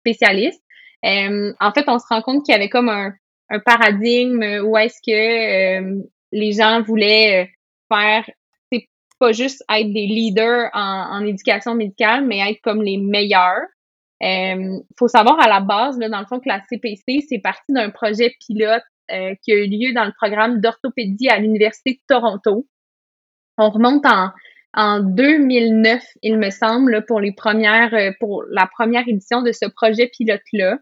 spécialistes. 0.00 0.64
en 1.04 1.72
fait, 1.72 1.84
on 1.86 1.98
se 2.00 2.06
rend 2.08 2.22
compte 2.22 2.44
qu'il 2.44 2.52
y 2.52 2.56
avait 2.56 2.70
comme 2.70 2.88
un, 2.88 3.12
un 3.50 3.60
paradigme 3.60 4.42
où 4.64 4.76
est-ce 4.76 4.98
que 5.04 5.12
euh, 5.80 6.02
les 6.32 6.52
gens 6.52 6.82
voulaient 6.82 7.44
euh, 7.44 7.46
faire, 7.90 8.28
c'est 8.70 8.86
pas 9.18 9.32
juste 9.32 9.64
être 9.70 9.92
des 9.92 10.06
leaders 10.06 10.70
en, 10.74 11.24
éducation 11.24 11.74
médicale, 11.74 12.26
mais 12.26 12.38
être 12.38 12.60
comme 12.62 12.82
les 12.82 12.98
meilleurs. 12.98 13.66
Il 14.20 14.26
euh, 14.26 14.78
faut 14.98 15.08
savoir 15.08 15.40
à 15.40 15.48
la 15.48 15.60
base, 15.60 15.98
là, 15.98 16.08
dans 16.08 16.20
le 16.20 16.26
fond, 16.26 16.40
que 16.40 16.48
la 16.48 16.60
CPC, 16.68 17.26
c'est 17.28 17.38
parti 17.38 17.72
d'un 17.72 17.90
projet 17.90 18.34
pilote 18.46 18.82
qui 19.42 19.52
a 19.52 19.54
eu 19.54 19.66
lieu 19.68 19.94
dans 19.94 20.04
le 20.04 20.12
programme 20.12 20.60
d'orthopédie 20.60 21.30
à 21.30 21.38
l'Université 21.38 21.92
de 21.92 22.00
Toronto. 22.06 22.66
On 23.56 23.70
remonte 23.70 24.04
en, 24.04 24.28
en 24.74 25.00
2009, 25.00 26.04
il 26.22 26.36
me 26.36 26.50
semble, 26.50 27.06
pour 27.06 27.18
les 27.18 27.32
premières, 27.32 28.12
pour 28.20 28.44
la 28.50 28.66
première 28.66 29.08
édition 29.08 29.40
de 29.40 29.52
ce 29.52 29.64
projet 29.64 30.08
pilote-là. 30.08 30.78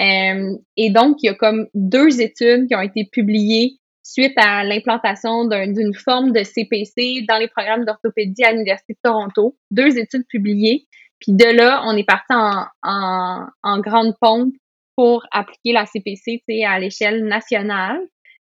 Euh, 0.00 0.56
et 0.76 0.90
donc, 0.90 1.18
il 1.22 1.26
y 1.26 1.28
a 1.28 1.34
comme 1.34 1.66
deux 1.74 2.20
études 2.20 2.68
qui 2.68 2.74
ont 2.74 2.80
été 2.80 3.08
publiées 3.10 3.78
suite 4.02 4.34
à 4.36 4.64
l'implantation 4.64 5.46
d'une 5.46 5.94
forme 5.94 6.32
de 6.32 6.42
CPC 6.42 7.24
dans 7.26 7.38
les 7.38 7.48
programmes 7.48 7.84
d'orthopédie 7.84 8.44
à 8.44 8.52
l'Université 8.52 8.92
de 8.92 8.98
Toronto. 9.02 9.56
Deux 9.70 9.98
études 9.98 10.26
publiées. 10.28 10.86
Puis 11.20 11.32
de 11.32 11.46
là, 11.46 11.82
on 11.86 11.96
est 11.96 12.04
parti 12.04 12.34
en, 12.34 12.66
en, 12.82 13.46
en 13.62 13.80
grande 13.80 14.14
pompe 14.20 14.54
pour 14.96 15.24
appliquer 15.32 15.72
la 15.72 15.86
CPC 15.86 16.42
à 16.64 16.78
l'échelle 16.78 17.24
nationale. 17.24 18.00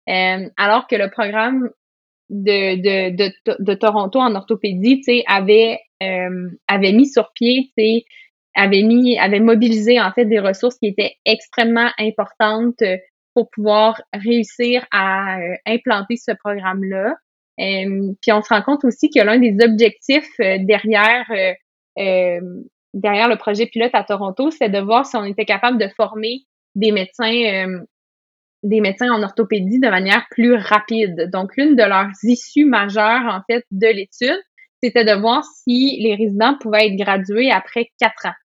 Euh, 0.09 0.49
alors 0.57 0.87
que 0.87 0.95
le 0.95 1.11
programme 1.11 1.69
de, 2.29 3.11
de, 3.11 3.31
de, 3.59 3.73
Toronto 3.75 4.19
en 4.19 4.33
orthopédie 4.35 5.03
avait, 5.27 5.79
euh, 6.01 6.49
avait 6.67 6.93
mis 6.93 7.07
sur 7.07 7.31
pied 7.33 7.71
avait 8.55 8.81
mis, 8.81 9.17
avait 9.17 9.39
mobilisé 9.39 9.99
en 9.99 10.11
fait 10.11 10.25
des 10.25 10.39
ressources 10.39 10.77
qui 10.77 10.87
étaient 10.87 11.15
extrêmement 11.25 11.89
importantes 11.97 12.81
euh, 12.81 12.97
pour 13.33 13.49
pouvoir 13.49 14.01
réussir 14.13 14.85
à 14.91 15.39
euh, 15.39 15.55
implanter 15.65 16.17
ce 16.17 16.31
programme-là. 16.31 17.15
Euh, 17.59 18.13
puis 18.21 18.31
on 18.31 18.41
se 18.41 18.53
rend 18.53 18.61
compte 18.61 18.83
aussi 18.83 19.09
que 19.09 19.19
l'un 19.19 19.37
des 19.39 19.57
objectifs 19.63 20.29
derrière 20.39 21.25
derrière 22.93 23.29
le 23.29 23.37
projet 23.37 23.67
pilote 23.67 23.91
à 23.93 24.03
Toronto, 24.03 24.51
c'est 24.51 24.69
de 24.69 24.79
voir 24.79 25.05
si 25.05 25.15
on 25.15 25.23
était 25.23 25.45
capable 25.45 25.77
de 25.77 25.87
former 25.95 26.41
des 26.75 26.91
médecins 26.91 27.83
des 28.63 28.79
médecins 28.79 29.11
en 29.11 29.23
orthopédie 29.23 29.79
de 29.79 29.89
manière 29.89 30.25
plus 30.29 30.55
rapide. 30.55 31.29
Donc 31.31 31.55
l'une 31.57 31.75
de 31.75 31.83
leurs 31.83 32.11
issues 32.23 32.65
majeures 32.65 33.25
en 33.25 33.41
fait 33.49 33.65
de 33.71 33.87
l'étude, 33.87 34.39
c'était 34.83 35.05
de 35.05 35.13
voir 35.13 35.43
si 35.43 35.97
les 36.01 36.15
résidents 36.15 36.57
pouvaient 36.57 36.87
être 36.87 36.95
gradués 36.95 37.51
après 37.51 37.91
quatre 37.99 38.27
ans. 38.27 38.40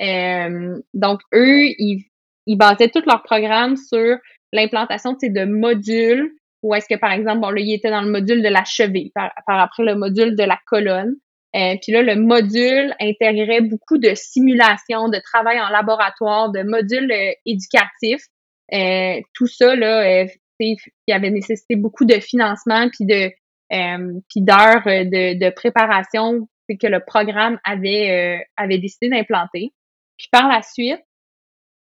Euh, 0.00 0.78
donc, 0.94 1.20
eux, 1.34 1.66
ils, 1.78 2.04
ils 2.46 2.56
basaient 2.56 2.88
tout 2.88 3.02
leur 3.06 3.22
programme 3.22 3.76
sur 3.76 4.18
l'implantation 4.52 5.12
de 5.12 5.44
modules 5.44 6.32
ou 6.62 6.74
est-ce 6.74 6.88
que, 6.88 6.98
par 6.98 7.12
exemple, 7.12 7.40
bon, 7.40 7.50
là, 7.50 7.60
il 7.60 7.72
était 7.72 7.90
dans 7.90 8.00
le 8.00 8.10
module 8.10 8.42
de 8.42 8.48
la 8.48 8.64
cheville, 8.64 9.12
par, 9.14 9.32
après 9.46 9.84
le 9.84 9.94
module 9.94 10.34
de 10.34 10.42
la 10.42 10.58
colonne. 10.66 11.14
Euh, 11.54 11.76
puis 11.80 11.92
là, 11.92 12.02
le 12.02 12.16
module 12.16 12.94
intégrait 13.00 13.60
beaucoup 13.60 13.98
de 13.98 14.12
simulations, 14.14 15.08
de 15.08 15.18
travail 15.18 15.60
en 15.60 15.68
laboratoire, 15.68 16.50
de 16.50 16.62
modules 16.62 17.10
euh, 17.10 17.32
éducatifs. 17.46 18.26
Euh, 18.74 19.20
tout 19.32 19.46
ça, 19.46 19.76
là, 19.76 20.22
euh, 20.22 20.26
il 20.58 20.76
avait 21.10 21.30
nécessité 21.30 21.76
beaucoup 21.76 22.04
de 22.04 22.14
financement 22.14 22.88
puis 22.90 23.04
de 23.04 23.30
puis 23.68 24.42
d'heures 24.42 24.84
de, 24.84 25.38
de 25.38 25.50
préparation 25.50 26.48
que 26.68 26.86
le 26.86 27.00
programme 27.00 27.58
avait, 27.64 28.46
avait 28.56 28.78
décidé 28.78 29.08
d'implanter. 29.08 29.72
Puis 30.16 30.28
par 30.30 30.48
la 30.48 30.62
suite, 30.62 31.02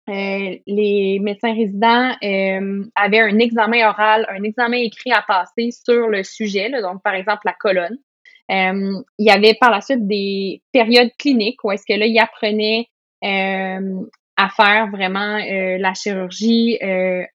euh, 0.09 0.57
les 0.67 1.19
médecins 1.21 1.55
résidents 1.55 2.13
euh, 2.23 2.85
avaient 2.95 3.21
un 3.21 3.39
examen 3.39 3.89
oral, 3.89 4.27
un 4.31 4.43
examen 4.43 4.79
écrit 4.79 5.13
à 5.13 5.23
passer 5.23 5.71
sur 5.71 6.09
le 6.09 6.23
sujet, 6.23 6.71
donc 6.81 7.03
par 7.03 7.15
exemple 7.15 7.43
la 7.45 7.53
colonne. 7.53 7.99
il 8.49 9.05
y 9.19 9.31
avait 9.31 9.55
par 9.61 9.71
la 9.71 9.83
suite 9.83 10.07
des 10.07 10.63
périodes 10.73 11.11
cliniques 11.19 11.63
où 11.63 11.73
est-ce 11.73 11.85
que 11.87 11.99
là, 11.99 12.07
il 12.07 12.19
apprenait 12.19 12.89
à 13.23 14.49
faire 14.49 14.89
vraiment 14.91 15.39
la 15.39 15.93
chirurgie 15.93 16.79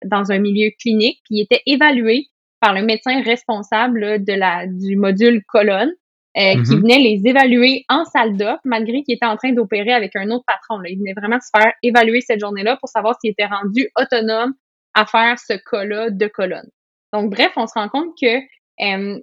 dans 0.03 0.31
un 0.31 0.39
milieu 0.39 0.71
clinique, 0.79 1.19
puis 1.25 1.35
il 1.35 1.41
était 1.41 1.61
évalué 1.67 2.27
par 2.59 2.73
le 2.73 2.81
médecin 2.81 3.21
responsable 3.21 4.23
de 4.23 4.33
la 4.33 4.65
du 4.65 4.95
module 4.95 5.43
colonne 5.45 5.91
euh, 6.35 6.63
qui 6.63 6.75
mhm. 6.75 6.81
venait 6.81 6.99
les 6.99 7.21
évaluer 7.25 7.85
en 7.89 8.05
salle 8.05 8.35
d'op, 8.37 8.59
malgré 8.65 9.03
qu'il 9.03 9.15
était 9.15 9.25
en 9.25 9.37
train 9.37 9.51
d'opérer 9.51 9.93
avec 9.93 10.15
un 10.15 10.29
autre 10.31 10.45
patron. 10.47 10.79
Là. 10.79 10.89
Il 10.89 10.97
venait 10.97 11.13
vraiment 11.13 11.39
se 11.39 11.49
faire 11.55 11.73
évaluer 11.83 12.21
cette 12.21 12.39
journée-là 12.39 12.77
pour 12.77 12.89
savoir 12.89 13.15
s'il 13.19 13.31
était 13.31 13.45
rendu 13.45 13.89
autonome 13.99 14.53
à 14.95 15.05
faire 15.05 15.37
ce 15.39 15.53
cas-là 15.53 16.09
de 16.09 16.27
colonne. 16.27 16.69
Donc, 17.13 17.31
bref, 17.31 17.51
on 17.55 17.67
se 17.67 17.73
rend 17.75 17.89
compte 17.89 18.13
que 18.19 18.37
euh, 18.37 19.19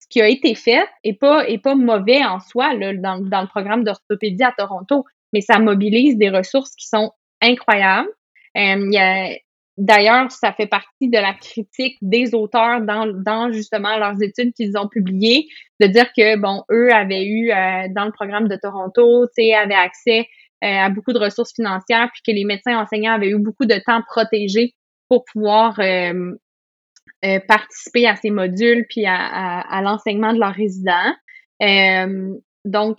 ce 0.00 0.06
qui 0.10 0.20
a 0.20 0.28
été 0.28 0.54
fait 0.56 0.84
est 1.04 1.18
pas, 1.18 1.48
est 1.48 1.62
pas 1.62 1.76
mauvais 1.76 2.24
en 2.24 2.40
soi 2.40 2.74
là, 2.74 2.92
dans, 2.94 3.18
dans 3.18 3.42
le 3.42 3.48
programme 3.48 3.84
d'orthopédie 3.84 4.42
à 4.42 4.52
Toronto, 4.56 5.04
mais 5.32 5.40
ça 5.40 5.60
mobilise 5.60 6.16
des 6.16 6.30
ressources 6.30 6.74
qui 6.74 6.88
sont 6.88 7.12
incroyables. 7.40 8.08
Euh, 8.56 8.76
il 8.76 8.92
y 8.92 8.98
a, 8.98 9.30
D'ailleurs, 9.78 10.30
ça 10.30 10.52
fait 10.52 10.66
partie 10.66 11.08
de 11.08 11.16
la 11.16 11.32
critique 11.32 11.96
des 12.02 12.34
auteurs 12.34 12.82
dans, 12.82 13.52
justement 13.52 13.96
leurs 13.96 14.22
études 14.22 14.52
qu'ils 14.52 14.76
ont 14.76 14.86
publiées, 14.86 15.48
de 15.80 15.86
dire 15.86 16.12
que, 16.14 16.36
bon, 16.36 16.62
eux 16.70 16.92
avaient 16.92 17.24
eu 17.24 17.50
euh, 17.50 17.88
dans 17.90 18.04
le 18.04 18.12
programme 18.12 18.48
de 18.48 18.56
Toronto, 18.56 19.26
tu 19.28 19.32
sais, 19.42 19.54
avaient 19.54 19.74
accès 19.74 20.28
euh, 20.62 20.66
à 20.66 20.90
beaucoup 20.90 21.14
de 21.14 21.18
ressources 21.18 21.54
financières, 21.54 22.10
puis 22.12 22.22
que 22.26 22.36
les 22.36 22.44
médecins 22.44 22.78
enseignants 22.78 23.14
avaient 23.14 23.30
eu 23.30 23.38
beaucoup 23.38 23.64
de 23.64 23.76
temps 23.84 24.02
protégé 24.06 24.74
pour 25.08 25.24
pouvoir 25.24 25.80
euh, 25.80 26.34
participer 27.48 28.06
à 28.06 28.16
ces 28.16 28.30
modules, 28.30 28.84
puis 28.90 29.06
à, 29.06 29.60
à 29.60 29.80
l'enseignement 29.80 30.34
de 30.34 30.38
leurs 30.38 30.54
résidents. 30.54 31.14
donc, 32.66 32.98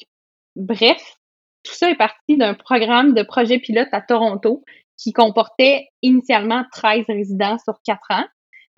bref, 0.56 1.18
tout 1.64 1.74
ça 1.74 1.90
est 1.90 1.96
parti 1.96 2.38
d'un 2.38 2.56
programme 2.56 3.14
de 3.14 3.24
projet 3.24 3.60
pilote 3.60 3.90
à 3.92 4.02
Toronto 4.02 4.64
qui 4.98 5.12
comportait 5.12 5.88
initialement 6.02 6.64
13 6.72 7.06
résidents 7.08 7.58
sur 7.60 7.76
4 7.86 8.00
ans. 8.12 8.26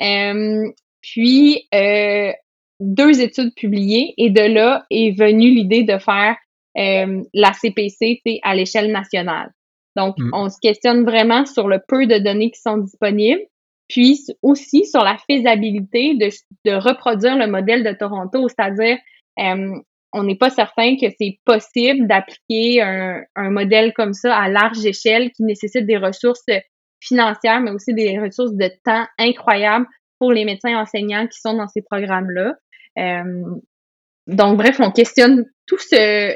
Euh, 0.02 0.72
puis, 1.02 1.68
euh, 1.74 2.32
deux 2.80 3.22
études 3.22 3.54
publiées 3.56 4.14
et 4.18 4.30
de 4.30 4.42
là 4.42 4.86
est 4.90 5.18
venue 5.18 5.52
l'idée 5.52 5.84
de 5.84 5.98
faire 5.98 6.36
euh, 6.78 7.24
la 7.34 7.54
CPC 7.54 8.22
à 8.44 8.56
l'échelle 8.56 8.92
nationale. 8.92 9.52
Donc, 9.96 10.18
mm. 10.18 10.32
on 10.34 10.50
se 10.50 10.58
questionne 10.62 11.06
vraiment 11.06 11.46
sur 11.46 11.68
le 11.68 11.80
peu 11.88 12.06
de 12.06 12.18
données 12.18 12.52
qui 12.52 12.60
sont 12.60 12.78
disponibles, 12.78 13.42
puis 13.88 14.20
aussi 14.42 14.86
sur 14.86 15.04
la 15.04 15.18
faisabilité 15.30 16.16
de, 16.16 16.30
de 16.66 16.76
reproduire 16.76 17.38
le 17.38 17.48
modèle 17.48 17.84
de 17.84 17.94
Toronto, 17.94 18.48
c'est-à-dire 18.50 18.98
euh, 19.40 19.80
on 20.16 20.24
n'est 20.24 20.38
pas 20.38 20.50
certain 20.50 20.96
que 20.96 21.08
c'est 21.20 21.40
possible 21.44 22.08
d'appliquer 22.08 22.82
un, 22.82 23.50
modèle 23.50 23.94
comme 23.94 24.14
ça 24.14 24.36
à 24.36 24.48
large 24.48 24.86
échelle 24.86 25.32
qui 25.32 25.44
nécessite 25.44 25.86
des 25.86 25.98
ressources 25.98 26.46
financières, 27.02 27.60
mais 27.60 27.72
aussi 27.72 27.94
des 27.94 28.18
ressources 28.18 28.54
de 28.54 28.70
temps 28.86 29.06
incroyables 29.20 29.86
pour 30.18 30.32
les 30.32 30.46
médecins 30.46 30.78
enseignants 30.78 31.28
qui 31.28 31.38
sont 31.40 31.56
dans 31.56 31.68
ces 31.68 31.82
programmes-là. 31.82 32.56
Euh, 32.98 33.44
donc, 34.28 34.58
bref, 34.58 34.80
on 34.80 34.92
questionne 34.92 35.46
tout 35.68 35.78
ce... 35.78 36.36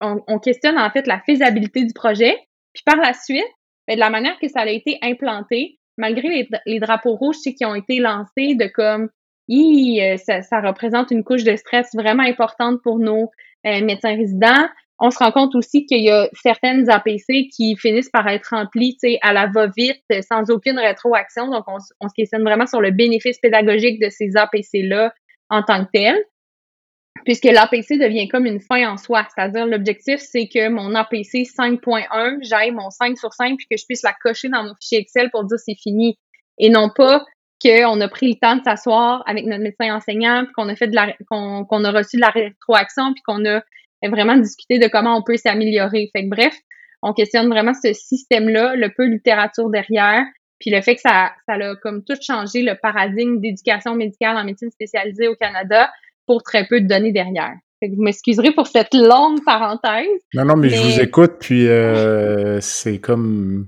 On, 0.00 0.40
questionne 0.40 0.78
en 0.78 0.90
fait 0.90 1.06
la 1.06 1.20
faisabilité 1.20 1.84
du 1.84 1.92
projet. 1.92 2.34
Puis 2.72 2.82
par 2.84 2.96
la 2.96 3.12
suite, 3.12 3.44
ben, 3.86 3.94
de 3.94 4.00
la 4.00 4.10
manière 4.10 4.36
que 4.40 4.48
ça 4.48 4.62
a 4.62 4.66
été 4.66 4.98
implanté, 5.00 5.78
malgré 5.96 6.28
les, 6.28 6.48
les 6.66 6.80
drapeaux 6.80 7.14
rouges 7.14 7.36
qui 7.44 7.64
ont 7.64 7.76
été 7.76 8.00
lancés 8.00 8.56
de 8.56 8.66
comme 8.66 9.10
euh, 9.50 10.16
ça, 10.16 10.60
représente 10.60 11.10
une 11.10 11.24
couche 11.24 11.44
de 11.44 11.56
stress 11.56 11.90
vraiment 11.94 12.22
importante 12.22 12.80
pour 12.82 12.98
nos 12.98 13.30
euh, 13.66 13.84
médecins 13.84 14.16
résidents. 14.16 14.68
On 14.98 15.10
se 15.10 15.18
rend 15.18 15.32
compte 15.32 15.54
aussi 15.56 15.84
qu'il 15.84 16.02
y 16.04 16.10
a 16.10 16.28
certaines 16.32 16.88
APC 16.88 17.48
qui 17.52 17.76
finissent 17.76 18.10
par 18.10 18.28
être 18.28 18.50
remplies 18.50 18.96
à 19.22 19.32
la 19.32 19.48
va-vite, 19.48 20.04
sans 20.28 20.48
aucune 20.50 20.78
rétroaction. 20.78 21.48
Donc, 21.48 21.64
on, 21.66 21.80
se 21.80 22.14
questionne 22.14 22.44
vraiment 22.44 22.66
sur 22.66 22.80
le 22.80 22.92
bénéfice 22.92 23.38
pédagogique 23.38 24.00
de 24.00 24.10
ces 24.10 24.36
APC-là 24.36 25.12
en 25.50 25.62
tant 25.64 25.84
que 25.84 25.90
tel, 25.92 26.16
puisque 27.24 27.46
l'APC 27.46 27.98
devient 27.98 28.28
comme 28.28 28.46
une 28.46 28.60
fin 28.60 28.92
en 28.92 28.96
soi. 28.96 29.26
C'est-à-dire, 29.34 29.66
l'objectif, 29.66 30.20
c'est 30.20 30.46
que 30.46 30.68
mon 30.68 30.94
APC 30.94 31.46
5.1, 31.46 32.38
j'aille 32.42 32.70
mon 32.70 32.90
5 32.90 33.18
sur 33.18 33.32
5, 33.32 33.56
puis 33.56 33.66
que 33.68 33.76
je 33.76 33.84
puisse 33.84 34.04
la 34.04 34.14
cocher 34.22 34.50
dans 34.50 34.62
mon 34.62 34.74
fichier 34.80 34.98
Excel 34.98 35.30
pour 35.32 35.44
dire 35.44 35.58
c'est 35.58 35.74
fini. 35.74 36.16
Et 36.58 36.70
non 36.70 36.90
pas 36.94 37.24
qu'on 37.62 38.00
a 38.00 38.08
pris 38.08 38.28
le 38.28 38.38
temps 38.38 38.56
de 38.56 38.62
s'asseoir 38.62 39.22
avec 39.26 39.46
notre 39.46 39.62
médecin 39.62 39.94
enseignant, 39.94 40.44
puis 40.44 40.52
qu'on 40.54 40.68
a 40.68 40.76
fait 40.76 40.88
de 40.88 40.94
la 40.94 41.12
qu'on 41.28 41.84
a 41.84 41.90
reçu 41.90 42.16
de 42.16 42.22
la 42.22 42.30
rétroaction, 42.30 43.12
puis 43.14 43.22
qu'on 43.22 43.44
a 43.46 43.62
vraiment 44.08 44.36
discuté 44.36 44.78
de 44.78 44.88
comment 44.88 45.16
on 45.16 45.22
peut 45.22 45.36
s'améliorer. 45.36 46.10
Fait 46.12 46.24
que 46.24 46.28
bref, 46.28 46.54
on 47.02 47.12
questionne 47.12 47.48
vraiment 47.48 47.72
ce 47.74 47.92
système-là, 47.92 48.76
le 48.76 48.90
peu 48.96 49.06
de 49.06 49.14
littérature 49.14 49.70
derrière, 49.70 50.24
puis 50.58 50.70
le 50.70 50.80
fait 50.80 50.94
que 50.94 51.00
ça, 51.00 51.32
ça 51.48 51.54
a 51.54 51.76
comme 51.76 52.04
tout 52.04 52.16
changé 52.20 52.62
le 52.62 52.74
paradigme 52.80 53.40
d'éducation 53.40 53.94
médicale 53.94 54.36
en 54.36 54.44
médecine 54.44 54.70
spécialisée 54.70 55.28
au 55.28 55.34
Canada 55.34 55.90
pour 56.26 56.42
très 56.42 56.66
peu 56.66 56.80
de 56.80 56.86
données 56.86 57.12
derrière. 57.12 57.54
Fait 57.80 57.90
que 57.90 57.96
vous 57.96 58.02
m'excuserez 58.02 58.52
pour 58.52 58.68
cette 58.68 58.94
longue 58.94 59.44
parenthèse. 59.44 60.06
Non, 60.34 60.44
non, 60.44 60.56
mais, 60.56 60.68
je 60.68 60.80
vous 60.80 61.00
écoute, 61.00 61.32
puis 61.40 61.66
euh, 61.66 62.60
c'est 62.60 63.00
comme 63.00 63.66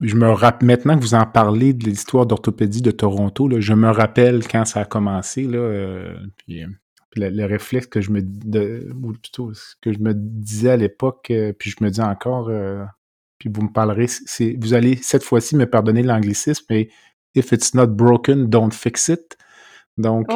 je 0.00 0.14
me 0.14 0.30
rappelle 0.30 0.66
maintenant 0.66 0.96
que 0.96 1.02
vous 1.02 1.14
en 1.14 1.26
parlez 1.26 1.72
de 1.72 1.84
l'histoire 1.84 2.26
d'orthopédie 2.26 2.82
de 2.82 2.90
Toronto, 2.90 3.48
là, 3.48 3.60
je 3.60 3.74
me 3.74 3.90
rappelle 3.90 4.46
quand 4.46 4.64
ça 4.64 4.80
a 4.80 4.84
commencé, 4.84 5.42
là, 5.42 5.58
euh, 5.58 6.14
puis, 6.36 6.62
euh, 6.62 6.68
le, 7.16 7.44
réflexe 7.46 7.86
que 7.86 8.00
je 8.00 8.12
me 8.12 8.20
de, 8.22 8.90
ou 9.02 9.12
plutôt 9.12 9.52
ce 9.54 9.74
que 9.80 9.92
je 9.92 9.98
me 9.98 10.12
disais 10.14 10.70
à 10.70 10.76
l'époque, 10.76 11.28
euh, 11.30 11.52
puis 11.52 11.70
je 11.70 11.82
me 11.82 11.90
dis 11.90 12.00
encore, 12.00 12.50
puis 13.38 13.50
vous 13.52 13.62
me 13.62 13.72
parlerez, 13.72 14.06
c'est 14.06 14.56
vous 14.60 14.74
allez 14.74 14.96
cette 14.96 15.24
fois-ci 15.24 15.56
me 15.56 15.66
pardonner 15.66 16.02
l'anglicisme, 16.02 16.64
mais 16.70 16.88
if 17.34 17.50
it's 17.50 17.74
not 17.74 17.88
broken, 17.88 18.46
don't 18.46 18.72
fix 18.72 19.08
it. 19.08 19.36
Donc, 19.96 20.28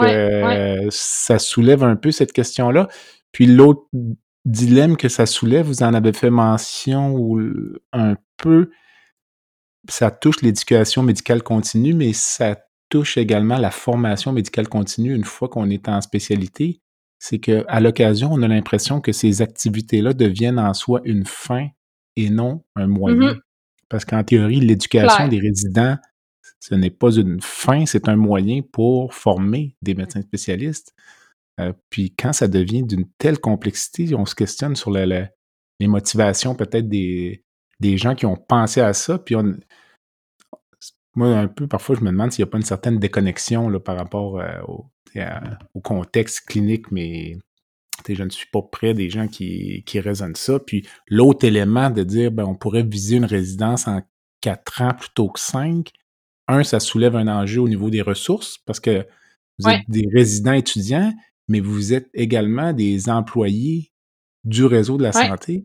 ça 0.91 1.39
soulève 1.39 1.85
un 1.85 1.95
peu 1.95 2.11
cette 2.11 2.33
question-là. 2.33 2.89
Puis 3.31 3.47
l'autre 3.47 3.87
dilemme 4.45 4.97
que 4.97 5.09
ça 5.09 5.25
soulève, 5.27 5.67
vous 5.67 5.85
en 5.85 5.95
avez 5.95 6.13
fait 6.13 6.31
mention 6.31 7.15
ou 7.15 7.41
un 7.93 8.17
peu, 8.37 8.71
ça 9.89 10.11
touche 10.11 10.43
l'éducation 10.43 11.03
médicale 11.03 11.43
continue, 11.43 11.95
mais 11.95 12.13
ça 12.13 12.57
touche 12.89 13.17
également 13.17 13.59
la 13.59 13.71
formation 13.71 14.33
médicale 14.33 14.69
continue 14.69 15.15
une 15.15 15.25
fois 15.25 15.49
qu'on 15.49 15.71
est 15.71 15.89
en 15.89 16.01
spécialité. 16.01 16.81
C'est 17.19 17.39
qu'à 17.39 17.81
l'occasion, 17.81 18.31
on 18.33 18.43
a 18.43 18.49
l'impression 18.49 19.01
que 19.01 19.13
ces 19.13 19.43
activités-là 19.43 20.13
deviennent 20.13 20.59
en 20.59 20.75
soi 20.75 21.01
une 21.05 21.25
fin 21.25 21.69
et 22.17 22.31
non 22.31 22.63
un 22.77 22.87
moyen. 22.87 23.35
Mm-hmm. 23.35 23.41
Parce 23.89 24.05
qu'en 24.05 24.25
théorie, 24.25 24.61
l'éducation 24.61 25.29
des 25.29 25.39
résidents, 25.39 25.97
ce 26.61 26.75
n'est 26.75 26.91
pas 26.91 27.13
une 27.13 27.41
fin, 27.41 27.87
c'est 27.87 28.09
un 28.09 28.17
moyen 28.17 28.61
pour 28.73 29.15
former 29.15 29.77
des 29.83 29.95
médecins 29.95 30.23
spécialistes. 30.23 30.95
Euh, 31.61 31.73
puis 31.91 32.15
quand 32.15 32.33
ça 32.33 32.49
devient 32.49 32.83
d'une 32.83 33.07
telle 33.19 33.39
complexité, 33.39 34.15
on 34.15 34.27
se 34.27 34.35
questionne 34.35 34.77
sur 34.77 34.91
les 34.91 35.29
motivations 35.81 36.55
peut-être 36.55 36.89
des, 36.89 37.45
des 37.83 37.99
gens 37.99 38.15
qui 38.15 38.25
ont 38.25 38.37
pensé 38.37 38.81
à 38.81 38.95
ça. 38.95 39.19
Puis 39.19 39.37
on, 39.37 39.57
moi, 41.15 41.29
un 41.37 41.49
peu, 41.49 41.67
parfois, 41.67 41.97
je 41.97 42.01
me 42.01 42.11
demande 42.11 42.33
s'il 42.33 42.45
n'y 42.45 42.49
a 42.49 42.51
pas 42.51 42.59
une 42.59 42.65
certaine 42.65 42.99
déconnexion 42.99 43.69
là, 43.69 43.81
par 43.81 43.97
rapport 43.97 44.41
euh, 44.41 44.63
au, 44.67 44.87
au, 45.75 45.81
contexte 45.81 46.47
clinique, 46.47 46.91
mais 46.91 47.37
je 48.09 48.23
ne 48.23 48.31
suis 48.31 48.47
pas 48.51 48.63
près 48.63 48.95
des 48.95 49.11
gens 49.11 49.29
qui, 49.29 49.83
qui 49.85 50.01
raisonnent 50.01 50.37
ça. 50.37 50.59
Puis 50.59 50.87
l'autre 51.09 51.45
élément 51.45 51.91
de 51.91 52.03
dire 52.03 52.33
ben, 52.33 52.45
on 52.45 52.55
pourrait 52.55 52.85
viser 52.85 53.17
une 53.17 53.27
résidence 53.27 53.87
en 53.87 54.01
quatre 54.41 54.81
ans 54.81 54.95
plutôt 54.95 55.29
que 55.29 55.39
cinq, 55.39 55.91
un, 56.49 56.65
ça 56.65 56.81
soulève 56.81 57.15
un 57.17 57.29
enjeu 57.29 57.61
au 57.61 57.69
niveau 57.69 57.91
des 57.91 58.03
ressources 58.03 58.59
parce 58.59 58.81
que 58.81 59.07
vous 59.59 59.69
êtes 59.69 59.89
des 59.89 60.09
résidents 60.13 60.55
étudiants, 60.55 61.13
mais 61.47 61.61
vous 61.61 61.93
êtes 61.93 62.09
également 62.15 62.73
des 62.73 63.09
employés 63.09 63.93
du 64.45 64.65
réseau 64.65 64.97
de 64.97 65.05
la 65.05 65.13
santé. 65.13 65.65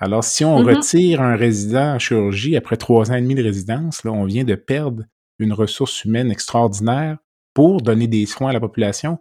Alors, 0.00 0.24
si 0.24 0.44
on 0.44 0.60
mm-hmm. 0.60 0.76
retire 0.76 1.22
un 1.22 1.36
résident 1.36 1.94
en 1.94 1.98
chirurgie 1.98 2.56
après 2.56 2.76
trois 2.76 3.10
ans 3.10 3.14
et 3.14 3.20
demi 3.20 3.34
de 3.34 3.42
résidence, 3.42 4.04
là, 4.04 4.12
on 4.12 4.24
vient 4.24 4.44
de 4.44 4.54
perdre 4.54 5.04
une 5.38 5.52
ressource 5.52 6.04
humaine 6.04 6.30
extraordinaire 6.30 7.18
pour 7.54 7.82
donner 7.82 8.06
des 8.06 8.26
soins 8.26 8.50
à 8.50 8.52
la 8.52 8.60
population. 8.60 9.18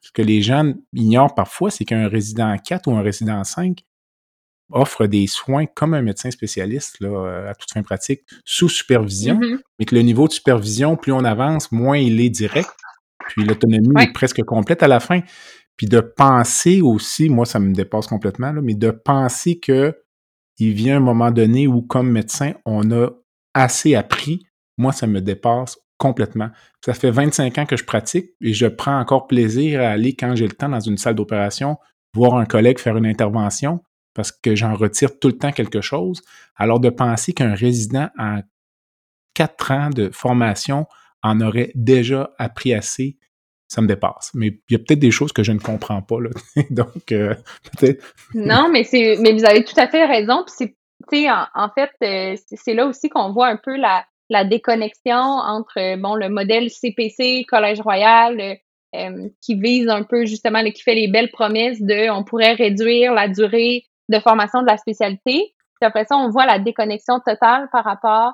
Ce 0.00 0.10
que 0.10 0.22
les 0.22 0.42
gens 0.42 0.72
ignorent 0.92 1.34
parfois, 1.34 1.70
c'est 1.70 1.84
qu'un 1.84 2.08
résident 2.08 2.56
4 2.58 2.88
ou 2.88 2.96
un 2.96 3.02
résident 3.02 3.44
5 3.44 3.78
offre 4.70 5.06
des 5.06 5.26
soins 5.26 5.66
comme 5.66 5.94
un 5.94 6.02
médecin 6.02 6.30
spécialiste 6.30 7.00
là, 7.00 7.48
à 7.48 7.54
toute 7.54 7.72
fin 7.72 7.82
pratique, 7.82 8.22
sous 8.44 8.68
supervision, 8.68 9.38
mm-hmm. 9.38 9.58
mais 9.78 9.84
que 9.84 9.94
le 9.94 10.02
niveau 10.02 10.28
de 10.28 10.32
supervision, 10.32 10.96
plus 10.96 11.12
on 11.12 11.24
avance, 11.24 11.72
moins 11.72 11.96
il 11.96 12.20
est 12.20 12.28
direct, 12.28 12.70
puis 13.28 13.44
l'autonomie 13.44 14.02
est 14.02 14.12
presque 14.12 14.42
complète 14.42 14.82
à 14.82 14.88
la 14.88 15.00
fin. 15.00 15.20
Puis 15.76 15.86
de 15.86 16.00
penser 16.00 16.82
aussi, 16.82 17.28
moi 17.28 17.46
ça 17.46 17.60
me 17.60 17.72
dépasse 17.72 18.08
complètement, 18.08 18.52
là, 18.52 18.60
mais 18.60 18.74
de 18.74 18.90
penser 18.90 19.58
que 19.58 19.96
il 20.58 20.72
vient 20.72 20.96
un 20.96 21.00
moment 21.00 21.30
donné 21.30 21.66
où, 21.66 21.82
comme 21.82 22.10
médecin, 22.10 22.52
on 22.64 22.90
a 22.90 23.10
assez 23.54 23.94
appris. 23.94 24.46
Moi, 24.76 24.92
ça 24.92 25.06
me 25.06 25.20
dépasse 25.20 25.78
complètement. 25.98 26.50
Ça 26.84 26.94
fait 26.94 27.10
25 27.10 27.58
ans 27.58 27.66
que 27.66 27.76
je 27.76 27.84
pratique 27.84 28.30
et 28.40 28.52
je 28.52 28.66
prends 28.66 28.98
encore 28.98 29.26
plaisir 29.26 29.80
à 29.80 29.88
aller 29.88 30.14
quand 30.14 30.34
j'ai 30.34 30.46
le 30.46 30.54
temps 30.54 30.68
dans 30.68 30.80
une 30.80 30.96
salle 30.96 31.16
d'opération, 31.16 31.76
voir 32.14 32.36
un 32.36 32.46
collègue 32.46 32.78
faire 32.78 32.96
une 32.96 33.06
intervention 33.06 33.80
parce 34.14 34.32
que 34.32 34.56
j'en 34.56 34.74
retire 34.74 35.18
tout 35.18 35.28
le 35.28 35.36
temps 35.36 35.52
quelque 35.52 35.80
chose. 35.80 36.22
Alors 36.56 36.80
de 36.80 36.90
penser 36.90 37.32
qu'un 37.32 37.54
résident 37.54 38.08
en 38.18 38.40
quatre 39.34 39.70
ans 39.70 39.90
de 39.90 40.10
formation 40.12 40.86
en 41.22 41.40
aurait 41.40 41.72
déjà 41.74 42.30
appris 42.38 42.74
assez, 42.74 43.18
ça 43.68 43.82
me 43.82 43.86
dépasse. 43.86 44.32
Mais 44.34 44.48
il 44.68 44.72
y 44.72 44.74
a 44.74 44.78
peut-être 44.78 44.98
des 44.98 45.10
choses 45.10 45.32
que 45.32 45.42
je 45.42 45.52
ne 45.52 45.58
comprends 45.58 46.02
pas. 46.02 46.20
Là. 46.20 46.30
Donc, 46.70 47.12
euh, 47.12 47.34
peut-être. 47.78 48.02
non, 48.34 48.68
mais 48.70 48.82
c'est 48.82 49.16
mais 49.20 49.32
vous 49.32 49.44
avez 49.44 49.62
tout 49.64 49.78
à 49.78 49.86
fait 49.86 50.06
raison. 50.06 50.44
Puis 50.44 50.74
c'est, 51.10 51.30
en, 51.30 51.46
en 51.54 51.68
fait, 51.70 51.90
euh, 52.02 52.36
c'est 52.50 52.74
là 52.74 52.86
aussi 52.86 53.08
qu'on 53.08 53.32
voit 53.32 53.48
un 53.48 53.56
peu 53.56 53.76
la, 53.76 54.04
déconnexion 54.44 55.16
entre 55.16 55.96
bon 55.96 56.14
le 56.14 56.28
modèle 56.28 56.70
CPC, 56.70 57.44
Collège 57.48 57.80
Royal, 57.80 58.58
euh, 58.94 59.28
qui 59.42 59.54
vise 59.54 59.88
un 59.88 60.02
peu 60.02 60.24
justement, 60.24 60.62
qui 60.64 60.82
fait 60.82 60.94
les 60.94 61.08
belles 61.08 61.30
promesses 61.30 61.80
de 61.80 62.10
on 62.10 62.24
pourrait 62.24 62.54
réduire 62.54 63.12
la 63.14 63.28
durée 63.28 63.84
de 64.08 64.18
formation 64.18 64.62
de 64.62 64.66
la 64.66 64.78
spécialité. 64.78 65.54
Puis 65.80 65.86
après 65.86 66.04
ça, 66.04 66.16
on 66.16 66.30
voit 66.30 66.46
la 66.46 66.58
déconnexion 66.58 67.20
totale 67.20 67.68
par 67.70 67.84
rapport 67.84 68.32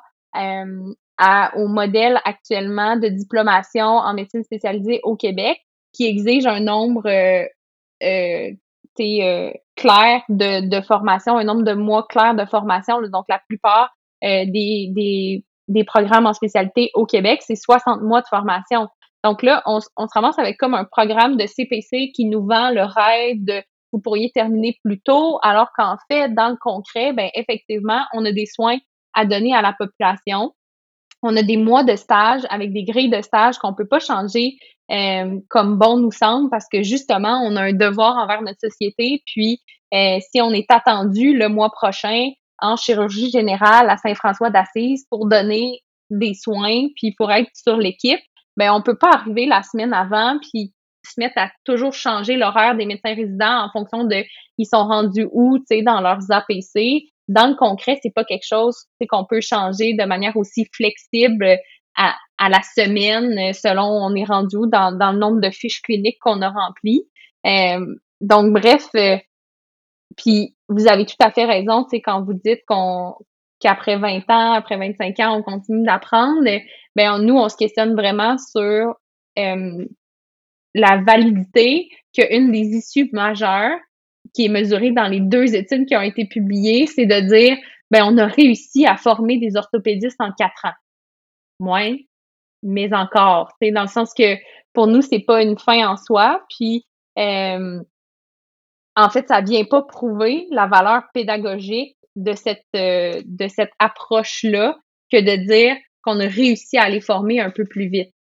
à, 1.18 1.56
au 1.56 1.68
modèle 1.68 2.20
actuellement 2.24 2.96
de 2.96 3.08
diplomation 3.08 3.84
en 3.84 4.14
médecine 4.14 4.44
spécialisée 4.44 5.00
au 5.02 5.16
Québec, 5.16 5.58
qui 5.92 6.06
exige 6.06 6.46
un 6.46 6.60
nombre 6.60 7.06
euh, 7.06 7.44
euh, 8.02 8.50
euh, 9.00 9.52
clair 9.76 10.22
de, 10.28 10.68
de 10.68 10.80
formation, 10.80 11.36
un 11.36 11.44
nombre 11.44 11.64
de 11.64 11.74
mois 11.74 12.06
clairs 12.08 12.34
de 12.34 12.44
formation. 12.44 13.00
Donc, 13.02 13.24
la 13.28 13.40
plupart 13.48 13.90
euh, 14.24 14.44
des, 14.46 14.88
des, 14.90 15.44
des 15.68 15.84
programmes 15.84 16.26
en 16.26 16.32
spécialité 16.32 16.90
au 16.94 17.06
Québec, 17.06 17.42
c'est 17.44 17.56
60 17.56 18.02
mois 18.02 18.20
de 18.20 18.26
formation. 18.28 18.88
Donc 19.24 19.42
là, 19.42 19.62
on, 19.66 19.80
on, 19.96 20.06
se 20.06 20.14
ramasse 20.14 20.38
avec 20.38 20.58
comme 20.58 20.74
un 20.74 20.84
programme 20.84 21.36
de 21.36 21.46
CPC 21.46 22.12
qui 22.14 22.26
nous 22.26 22.46
vend 22.46 22.70
le 22.70 22.82
rêve 22.82 23.42
de 23.42 23.62
vous 23.92 24.00
pourriez 24.00 24.30
terminer 24.32 24.76
plus 24.84 25.00
tôt, 25.00 25.38
alors 25.42 25.68
qu'en 25.76 25.96
fait, 26.10 26.28
dans 26.34 26.48
le 26.48 26.56
concret, 26.56 27.12
ben 27.12 27.30
effectivement, 27.34 28.02
on 28.12 28.24
a 28.24 28.32
des 28.32 28.46
soins 28.46 28.76
à 29.14 29.24
donner 29.24 29.54
à 29.54 29.62
la 29.62 29.72
population. 29.72 30.52
On 31.26 31.36
a 31.36 31.42
des 31.42 31.56
mois 31.56 31.84
de 31.84 31.96
stage 31.96 32.42
avec 32.50 32.72
des 32.72 32.84
grilles 32.84 33.10
de 33.10 33.22
stage 33.22 33.56
qu'on 33.58 33.74
peut 33.74 33.86
pas 33.86 33.98
changer 33.98 34.58
euh, 34.90 35.40
comme 35.48 35.78
bon 35.78 35.96
nous 35.96 36.12
semble 36.12 36.50
parce 36.50 36.66
que 36.70 36.82
justement, 36.82 37.42
on 37.44 37.56
a 37.56 37.62
un 37.62 37.72
devoir 37.72 38.16
envers 38.16 38.42
notre 38.42 38.60
société. 38.60 39.22
Puis, 39.26 39.60
euh, 39.94 40.18
si 40.30 40.42
on 40.42 40.52
est 40.52 40.70
attendu 40.70 41.36
le 41.36 41.48
mois 41.48 41.70
prochain 41.70 42.28
en 42.58 42.76
chirurgie 42.76 43.30
générale 43.30 43.88
à 43.88 43.96
Saint-François 43.96 44.50
d'Assise 44.50 45.06
pour 45.08 45.26
donner 45.26 45.80
des 46.10 46.34
soins, 46.34 46.88
puis 46.96 47.12
pour 47.16 47.32
être 47.32 47.50
sur 47.54 47.78
l'équipe, 47.78 48.20
ben 48.56 48.72
on 48.72 48.82
peut 48.82 48.98
pas 48.98 49.10
arriver 49.10 49.46
la 49.46 49.62
semaine 49.62 49.94
avant 49.94 50.38
puis 50.38 50.72
se 51.06 51.18
mettre 51.18 51.38
à 51.38 51.50
toujours 51.64 51.92
changer 51.92 52.36
l'horaire 52.36 52.76
des 52.76 52.86
médecins 52.86 53.14
résidents 53.14 53.64
en 53.64 53.70
fonction 53.70 54.04
de 54.04 54.24
ils 54.58 54.66
sont 54.66 54.86
rendus 54.86 55.28
où, 55.32 55.58
tu 55.58 55.64
sais, 55.68 55.82
dans 55.82 56.00
leurs 56.00 56.30
APC 56.30 57.10
dans 57.28 57.48
le 57.48 57.54
concret, 57.54 57.98
c'est 58.02 58.12
pas 58.14 58.24
quelque 58.24 58.46
chose 58.46 58.76
qu'on 59.08 59.24
peut 59.24 59.40
changer 59.40 59.94
de 59.94 60.04
manière 60.04 60.36
aussi 60.36 60.68
flexible 60.72 61.58
à, 61.96 62.14
à 62.38 62.48
la 62.48 62.60
semaine 62.62 63.52
selon 63.52 63.84
on 63.84 64.14
est 64.14 64.24
rendu 64.24 64.56
dans, 64.66 64.96
dans 64.96 65.12
le 65.12 65.18
nombre 65.18 65.40
de 65.40 65.50
fiches 65.50 65.82
cliniques 65.82 66.18
qu'on 66.20 66.42
a 66.42 66.50
remplies. 66.50 67.06
Euh, 67.46 67.94
donc, 68.20 68.52
bref, 68.52 68.88
euh, 68.96 69.16
puis 70.16 70.56
vous 70.68 70.86
avez 70.88 71.04
tout 71.06 71.16
à 71.20 71.30
fait 71.30 71.44
raison, 71.44 71.86
c'est 71.90 72.00
quand 72.00 72.22
vous 72.22 72.34
dites 72.34 72.62
qu'on 72.66 73.14
qu'après 73.60 73.96
20 73.96 74.28
ans, 74.30 74.52
après 74.52 74.76
25 74.76 75.18
ans, 75.20 75.38
on 75.38 75.42
continue 75.42 75.84
d'apprendre, 75.84 76.44
ben 76.96 77.18
nous, 77.18 77.36
on 77.36 77.48
se 77.48 77.56
questionne 77.56 77.94
vraiment 77.94 78.36
sur 78.36 78.94
euh, 79.38 79.86
la 80.74 81.02
validité 81.02 81.88
qu'une 82.12 82.52
des 82.52 82.76
issues 82.76 83.08
majeures 83.12 83.78
qui 84.32 84.46
est 84.46 84.48
mesuré 84.48 84.90
dans 84.90 85.06
les 85.06 85.20
deux 85.20 85.54
études 85.54 85.86
qui 85.86 85.96
ont 85.96 86.02
été 86.02 86.26
publiées, 86.26 86.86
c'est 86.86 87.06
de 87.06 87.20
dire, 87.20 87.56
ben, 87.90 88.04
on 88.04 88.16
a 88.18 88.26
réussi 88.26 88.86
à 88.86 88.96
former 88.96 89.38
des 89.38 89.56
orthopédistes 89.56 90.20
en 90.20 90.32
quatre 90.32 90.64
ans. 90.64 90.74
Moins, 91.60 91.96
mais 92.62 92.92
encore. 92.94 93.52
C'est 93.60 93.70
dans 93.70 93.82
le 93.82 93.88
sens 93.88 94.12
que 94.14 94.36
pour 94.72 94.86
nous, 94.86 95.02
c'est 95.02 95.20
pas 95.20 95.42
une 95.42 95.58
fin 95.58 95.88
en 95.88 95.96
soi. 95.96 96.44
Puis, 96.50 96.84
euh, 97.18 97.80
en 98.96 99.10
fait, 99.10 99.28
ça 99.28 99.40
vient 99.40 99.64
pas 99.64 99.82
prouver 99.82 100.46
la 100.50 100.66
valeur 100.66 101.02
pédagogique 101.12 101.96
de 102.16 102.32
cette 102.32 102.64
euh, 102.76 103.22
de 103.24 103.48
cette 103.48 103.72
approche-là 103.78 104.76
que 105.10 105.20
de 105.20 105.46
dire 105.46 105.76
qu'on 106.02 106.20
a 106.20 106.26
réussi 106.26 106.78
à 106.78 106.88
les 106.88 107.00
former 107.00 107.40
un 107.40 107.50
peu 107.50 107.64
plus 107.64 107.88
vite. 107.88 108.14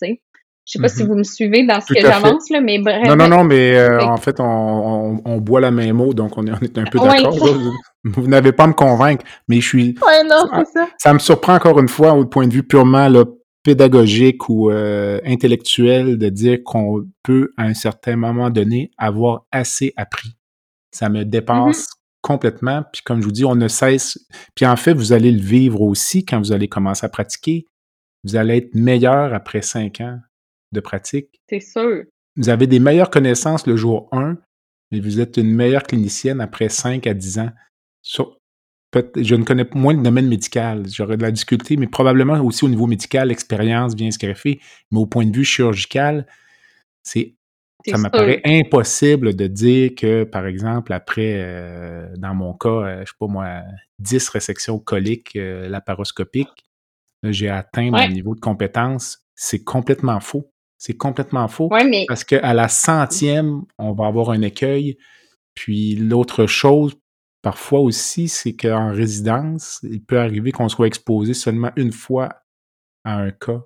Je 0.66 0.74
sais 0.74 0.80
pas 0.80 0.88
si 0.88 1.04
mhm. 1.04 1.10
vous 1.10 1.16
me 1.16 1.24
suivez 1.24 1.66
dans 1.66 1.82
ce 1.82 1.94
que 1.94 2.00
j'avance, 2.00 2.50
là, 2.50 2.62
mais 2.62 2.80
bref. 2.80 3.08
Non, 3.08 3.16
non, 3.16 3.28
non, 3.28 3.44
mais 3.44 3.78
euh, 3.78 4.00
en 4.02 4.18
fait, 4.18 4.40
on, 4.40 5.22
on, 5.26 5.38
boit 5.38 5.60
la 5.60 5.72
même 5.72 6.00
eau, 6.00 6.14
donc 6.14 6.38
on 6.38 6.46
est, 6.46 6.52
on 6.52 6.60
est 6.60 6.78
un 6.78 6.84
peu 6.84 7.00
d'accord. 7.00 7.36
vous 8.04 8.28
n'avez 8.28 8.52
pas 8.52 8.66
à 8.66 8.68
me 8.68 8.74
convaincre, 8.74 9.26
mais 9.48 9.60
je 9.60 9.68
suis. 9.68 9.96
Ouais, 10.06 10.24
non, 10.24 10.46
c'est 10.54 10.80
ça. 10.80 10.88
Ça 10.98 11.14
me 11.14 11.20
surprend 11.20 11.56
encore 11.56 11.80
une 11.80 11.90
fois, 11.90 12.14
au 12.14 12.26
point 12.26 12.48
de 12.48 12.54
vue 12.54 12.64
purement 12.64 13.10
là, 13.10 13.26
pédagogique 13.64 14.50
ou 14.50 14.70
euh, 14.70 15.20
intellectuel, 15.26 16.18
de 16.18 16.30
dire 16.30 16.60
qu'on 16.64 17.06
peut, 17.24 17.52
à 17.58 17.64
un 17.64 17.74
certain 17.74 18.16
moment 18.16 18.52
donné, 18.52 18.92
avoir 18.98 19.46
assez 19.52 19.94
appris. 19.98 20.38
Ça 20.92 21.10
me 21.10 21.26
dépasse 21.26 21.80
mhm. 21.80 21.86
complètement. 22.22 22.84
Puis 22.94 23.02
comme 23.04 23.20
je 23.20 23.26
vous 23.26 23.32
dis, 23.32 23.46
on 23.46 23.56
ne 23.56 23.68
cesse. 23.68 24.20
Puis 24.56 24.68
en 24.68 24.76
fait, 24.76 24.94
vous 24.94 25.12
allez 25.12 25.32
le 25.32 25.42
vivre 25.42 25.82
aussi 25.82 26.24
quand 26.24 26.38
vous 26.38 26.52
allez 26.52 26.68
commencer 26.68 27.06
à 27.06 27.10
pratiquer. 27.10 27.66
Vous 28.24 28.36
allez 28.36 28.58
être 28.58 28.76
meilleur 28.76 29.34
après 29.34 29.64
cinq 29.64 30.02
ans 30.02 30.20
de 30.72 30.80
pratique. 30.80 31.42
C'est 31.50 31.60
sûr. 31.60 32.04
Vous 32.38 32.50
avez 32.50 32.68
des 32.68 32.80
meilleures 32.80 33.10
connaissances 33.10 33.68
le 33.68 33.76
jour 33.76 34.08
1, 34.12 34.38
mais 34.92 35.00
vous 35.00 35.20
êtes 35.20 35.38
une 35.38 35.54
meilleure 35.54 35.84
clinicienne 35.84 36.42
après 36.42 36.70
5 36.70 37.06
à 37.08 37.14
10 37.14 37.40
ans. 37.40 37.52
je 38.04 39.36
ne 39.36 39.44
connais 39.44 39.68
moins 39.74 39.94
le 39.94 40.02
domaine 40.02 40.28
médical. 40.28 40.86
J'aurais 40.90 41.18
de 41.18 41.24
la 41.24 41.32
difficulté, 41.32 41.78
mais 41.78 41.88
probablement 41.88 42.40
aussi 42.42 42.64
au 42.64 42.70
niveau 42.70 42.88
médical, 42.88 43.28
l'expérience 43.28 43.96
vient 43.96 44.12
se 44.12 44.18
greffer. 44.18 44.60
Mais 44.92 45.00
au 45.00 45.06
point 45.06 45.26
de 45.26 45.36
vue 45.36 45.46
chirurgical, 45.46 46.26
c'est 47.04 47.36
ça 47.88 47.98
m'apparaît 47.98 48.42
impossible 48.46 49.36
de 49.36 49.48
dire 49.48 49.96
que, 49.96 50.24
par 50.24 50.46
exemple, 50.46 50.94
après, 50.94 51.36
euh, 51.38 52.08
dans 52.18 52.36
mon 52.36 52.54
cas, 52.54 52.70
euh, 52.70 53.00
je 53.02 53.12
sais 53.12 53.18
pas 53.20 53.28
moi, 53.28 53.62
10 54.00 54.30
résections 54.30 54.80
coliques 54.80 55.36
euh, 55.36 55.68
laparoscopiques, 55.68 56.66
j'ai 57.24 57.50
atteint 57.50 57.92
mon 57.92 58.08
niveau 58.08 58.36
de 58.36 58.40
compétence. 58.40 59.26
C'est 59.36 59.64
complètement 59.64 60.20
faux. 60.20 60.51
C'est 60.82 60.98
complètement 60.98 61.48
faux. 61.48 61.70
Parce 62.08 62.24
qu'à 62.24 62.56
la 62.56 62.68
centième, 62.68 63.62
on 63.78 63.94
va 63.94 64.08
avoir 64.08 64.32
un 64.32 64.42
écueil. 64.42 64.98
Puis 65.54 65.96
l'autre 65.96 66.48
chose, 66.48 66.96
parfois 67.44 67.82
aussi, 67.82 68.28
c'est 68.28 68.56
qu'en 68.56 68.92
résidence, 68.92 69.80
il 69.84 70.04
peut 70.04 70.18
arriver 70.18 70.52
qu'on 70.52 70.70
soit 70.70 70.88
exposé 70.88 71.36
seulement 71.36 71.70
une 71.76 71.92
fois 71.92 72.30
à 73.04 73.18
un 73.18 73.30
cas 73.30 73.62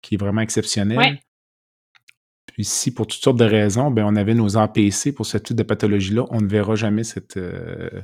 qui 0.00 0.14
est 0.14 0.18
vraiment 0.18 0.42
exceptionnel. 0.42 1.18
Puis 2.46 2.64
si 2.64 2.94
pour 2.94 3.08
toutes 3.08 3.20
sortes 3.20 3.40
de 3.40 3.44
raisons, 3.44 3.90
ben, 3.90 4.04
on 4.06 4.14
avait 4.14 4.34
nos 4.34 4.56
APC 4.56 5.12
pour 5.12 5.26
ce 5.26 5.38
type 5.38 5.56
de 5.56 5.64
pathologie-là, 5.64 6.26
on 6.30 6.40
ne 6.40 6.46
verra 6.46 6.76
jamais 6.76 7.02
cette, 7.02 7.36
euh, 7.36 8.00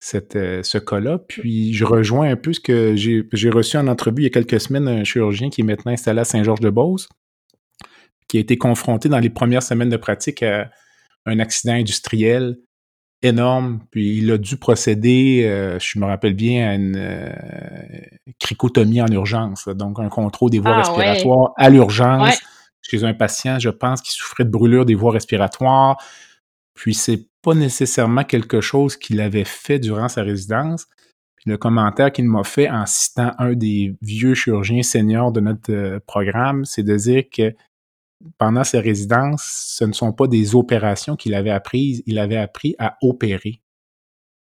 cette, 0.00 0.34
euh, 0.34 0.64
ce 0.64 0.78
cas-là. 0.78 1.18
Puis 1.18 1.74
je 1.74 1.84
rejoins 1.84 2.28
un 2.28 2.36
peu 2.36 2.52
ce 2.52 2.58
que 2.58 2.96
j'ai 2.96 3.50
reçu 3.50 3.76
en 3.76 3.86
entrevue 3.86 4.22
il 4.22 4.24
y 4.24 4.26
a 4.26 4.30
quelques 4.30 4.60
semaines 4.60 4.88
un 4.88 5.04
chirurgien 5.04 5.48
qui 5.48 5.60
est 5.60 5.64
maintenant 5.64 5.92
installé 5.92 6.18
à 6.18 6.24
Saint-Georges-de-Beauce 6.24 7.08
qui 8.30 8.36
a 8.36 8.40
été 8.40 8.56
confronté 8.56 9.08
dans 9.08 9.18
les 9.18 9.28
premières 9.28 9.64
semaines 9.64 9.88
de 9.88 9.96
pratique 9.96 10.44
à 10.44 10.70
un 11.26 11.40
accident 11.40 11.72
industriel 11.72 12.58
énorme, 13.22 13.80
puis 13.90 14.18
il 14.18 14.30
a 14.30 14.38
dû 14.38 14.56
procéder, 14.56 15.42
euh, 15.46 15.80
je 15.80 15.98
me 15.98 16.04
rappelle 16.04 16.34
bien, 16.34 16.70
à 16.70 16.74
une 16.74 16.96
euh, 16.96 17.28
cricotomie 18.38 19.02
en 19.02 19.08
urgence, 19.08 19.66
donc 19.66 19.98
un 19.98 20.08
contrôle 20.08 20.50
des 20.50 20.60
voies 20.60 20.76
ah, 20.76 20.78
respiratoires 20.78 21.52
à 21.56 21.70
l'urgence 21.70 22.38
chez 22.82 23.02
un 23.02 23.14
patient, 23.14 23.58
je 23.58 23.68
pense, 23.68 24.00
qui 24.00 24.12
souffrait 24.12 24.44
de 24.44 24.50
brûlure 24.50 24.84
des 24.84 24.94
voies 24.94 25.12
respiratoires. 25.12 26.00
Puis 26.74 26.94
c'est 26.94 27.26
pas 27.42 27.54
nécessairement 27.54 28.22
quelque 28.22 28.60
chose 28.60 28.96
qu'il 28.96 29.20
avait 29.20 29.44
fait 29.44 29.80
durant 29.80 30.08
sa 30.08 30.22
résidence. 30.22 30.86
Puis 31.34 31.50
le 31.50 31.56
commentaire 31.56 32.12
qu'il 32.12 32.26
m'a 32.26 32.44
fait 32.44 32.70
en 32.70 32.86
citant 32.86 33.32
un 33.38 33.54
des 33.54 33.96
vieux 34.02 34.34
chirurgiens 34.34 34.84
seniors 34.84 35.32
de 35.32 35.40
notre 35.40 35.72
euh, 35.72 35.98
programme, 36.06 36.64
c'est 36.64 36.84
de 36.84 36.94
dire 36.94 37.24
que 37.28 37.54
pendant 38.38 38.64
ses 38.64 38.80
résidences, 38.80 39.74
ce 39.78 39.84
ne 39.84 39.92
sont 39.92 40.12
pas 40.12 40.26
des 40.26 40.54
opérations 40.54 41.16
qu'il 41.16 41.34
avait 41.34 41.50
apprises, 41.50 42.02
il 42.06 42.18
avait 42.18 42.36
appris 42.36 42.74
à 42.78 42.96
opérer. 43.02 43.62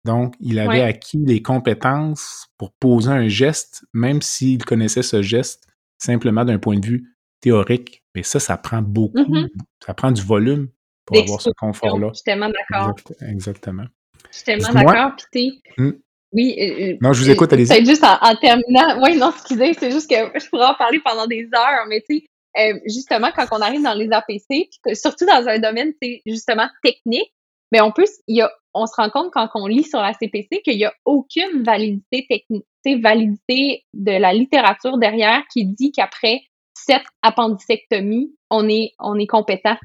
Donc, 0.05 0.35
il 0.39 0.59
avait 0.59 0.83
acquis 0.83 1.25
les 1.25 1.41
compétences 1.41 2.49
pour 2.59 2.73
poser 2.73 3.11
un 3.11 3.29
geste, 3.29 3.85
même 3.95 4.21
s'il 4.21 4.65
connaissait 4.65 5.03
ce 5.03 5.23
geste 5.23 5.67
simplement 5.99 6.45
d'un 6.45 6.59
point 6.59 6.79
de 6.79 6.87
vue 6.87 7.17
théorique. 7.41 8.03
Mais 8.15 8.23
ça, 8.23 8.39
ça 8.39 8.59
prend 8.59 8.83
beaucoup, 8.83 9.19
mm-hmm. 9.19 9.49
ça 9.85 9.95
prend 9.95 10.13
du 10.13 10.23
volume 10.23 10.69
pour 11.07 11.19
avoir 11.19 11.41
ce 11.41 11.51
confort-là. 11.59 12.09
Je 12.09 12.15
suis 12.17 12.25
tellement 12.25 12.51
d'accord. 12.51 12.95
Exactement. 13.23 13.87
Je 14.31 14.37
suis 14.37 14.45
tellement 14.45 14.73
d'accord. 14.73 15.17
Puis, 15.33 15.63
mmh. 15.79 15.91
Oui. 16.35 16.57
Euh, 16.59 16.65
euh, 16.65 16.97
non, 17.01 17.13
je 17.13 17.23
vous 17.23 17.31
écoute, 17.31 17.53
allez-y. 17.53 17.69
C'est 17.69 17.85
juste 17.85 18.05
en, 18.05 18.35
terminant. 18.37 19.01
Oui, 19.03 19.17
non, 19.17 19.31
excusez, 19.31 19.73
c'est 19.75 19.93
juste 19.93 20.11
que 20.11 20.39
je 20.39 20.49
pourrais 20.49 20.67
en 20.67 20.75
parler 20.75 21.01
pendant 21.05 21.27
des 21.27 21.49
heures, 21.55 21.87
mais 21.89 22.03
tu 22.09 22.17
sais, 22.17 22.27
euh, 22.59 22.79
justement, 22.87 23.31
quand 23.35 23.47
on 23.53 23.61
arrive 23.61 23.83
dans 23.83 23.95
les 23.95 24.11
APC, 24.13 24.71
surtout 24.95 25.27
dans 25.27 25.47
un 25.49 25.59
domaine, 25.59 25.93
c'est 26.01 26.23
justement 26.27 26.69
technique, 26.83 27.33
mais 27.73 27.81
on 27.81 27.91
peut, 27.91 28.05
il 28.29 28.37
y 28.37 28.43
a, 28.43 28.53
on 28.75 28.87
se 28.87 28.95
rend 28.97 29.11
compte 29.11 29.33
quand 29.33 29.49
on 29.55 29.67
lit 29.67 29.85
sur 29.85 30.01
la 30.01 30.13
CPC 30.13 30.63
qu'il 30.63 30.77
n'y 30.77 30.85
a 30.85 30.95
aucune 31.05 31.63
validité 31.63 32.27
technique, 32.29 32.67
validité 33.03 33.85
de 33.95 34.13
la 34.13 34.33
littérature 34.33 34.99
derrière 34.99 35.43
qui 35.53 35.65
dit 35.65 35.91
qu'après 35.91 36.43
cette 36.75 37.07
appendicectomie, 37.23 38.35
on 38.51 38.69
est, 38.69 38.93
on 38.99 39.19
est 39.19 39.27
compétent. 39.27 39.77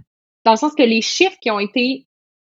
Dans 0.45 0.51
le 0.51 0.57
sens 0.57 0.73
que 0.75 0.83
les 0.83 1.01
chiffres 1.01 1.37
qui 1.41 1.51
ont 1.51 1.59
été 1.59 2.07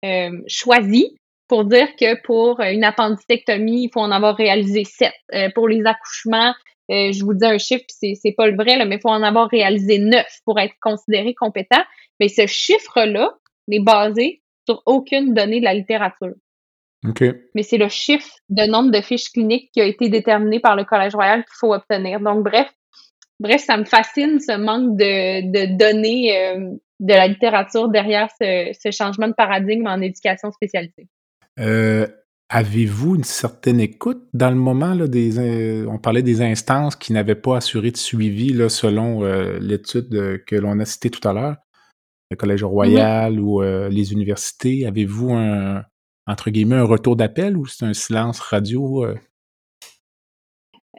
euh, 0.04 0.42
choisis 0.48 1.08
pour 1.48 1.66
dire 1.66 1.88
que 1.96 2.22
pour 2.24 2.60
une 2.60 2.84
appendicectomie, 2.84 3.84
il 3.84 3.90
faut 3.94 4.02
en 4.02 4.12
avoir 4.12 4.36
réalisé 4.36 4.84
sept. 4.84 5.14
Euh, 5.34 5.50
pour 5.54 5.68
les 5.68 5.86
accouchements, 5.86 6.54
euh, 6.92 7.12
je 7.12 7.24
vous 7.24 7.34
dis 7.34 7.46
un 7.46 7.58
chiffre, 7.58 7.86
c'est, 7.88 8.14
c'est 8.16 8.32
pas 8.32 8.48
le 8.48 8.56
vrai, 8.56 8.78
là, 8.78 8.86
mais 8.86 8.96
il 8.96 9.02
faut 9.02 9.10
en 9.10 9.24
avoir 9.24 9.50
réalisé 9.50 10.00
neuf 10.00 10.40
pour 10.46 10.60
être 10.60 10.76
considéré 10.82 11.34
compétent. 11.34 11.82
Mais 12.20 12.30
ce 12.30 12.46
chiffre-là 12.46 13.34
n'est 13.68 13.80
basé 13.80 14.42
sur 14.68 14.82
aucune 14.86 15.34
donnée 15.34 15.60
de 15.60 15.66
la 15.66 15.74
littérature. 15.74 16.36
Mais 17.54 17.64
c'est 17.64 17.78
le 17.78 17.90
chiffre 17.90 18.30
de 18.50 18.64
nombre 18.64 18.92
de 18.92 19.02
fiches 19.02 19.32
cliniques 19.32 19.70
qui 19.72 19.82
a 19.82 19.86
été 19.86 20.10
déterminé 20.10 20.60
par 20.60 20.76
le 20.76 20.86
Collège 20.86 21.14
royal 21.14 21.44
qu'il 21.44 21.54
faut 21.60 21.74
obtenir. 21.74 22.20
Donc, 22.20 22.44
bref, 22.44 22.68
bref, 23.40 23.62
ça 23.62 23.78
me 23.78 23.86
fascine 23.86 24.40
ce 24.40 24.58
manque 24.58 24.98
de, 24.98 25.78
données 25.78 26.36
euh, 26.36 26.72
de 27.00 27.14
la 27.14 27.28
littérature 27.28 27.90
derrière 27.90 28.30
ce, 28.40 28.92
changement 28.92 29.28
de 29.28 29.34
paradigme 29.34 29.88
en 29.88 30.02
éducation 30.02 30.52
spécialisée. 30.52 31.08
Euh, 31.60 32.08
avez-vous 32.50 33.16
une 33.16 33.24
certaine 33.24 33.80
écoute 33.80 34.24
dans 34.34 34.50
le 34.50 34.56
moment 34.56 34.94
là, 34.94 35.08
des 35.08 35.40
euh, 35.40 35.88
on 35.90 35.98
parlait 35.98 36.22
des 36.22 36.42
instances 36.42 36.96
qui 36.96 37.14
n'avaient 37.14 37.36
pas 37.36 37.58
assuré 37.58 37.92
de 37.92 37.98
suivi 37.98 38.54
là, 38.54 38.70
selon 38.70 39.24
l'étude 39.60 40.44
que 40.46 40.56
l'on 40.56 40.80
a 40.80 40.86
citée 40.86 41.10
tout 41.10 41.28
à 41.28 41.34
l'heure, 41.34 41.58
le 42.30 42.38
Collège 42.38 42.64
royal 42.64 43.40
ou 43.40 43.62
les 43.62 44.14
universités. 44.14 44.86
Avez-vous 44.86 45.34
un 45.34 45.84
entre 46.28 46.50
guillemets 46.50 46.78
un 46.78 46.84
retour 46.84 47.16
d'appel 47.16 47.58
ou 47.58 47.66
c'est 47.66 47.86
un 47.86 47.94
silence 47.94 48.40
radio? 48.40 49.06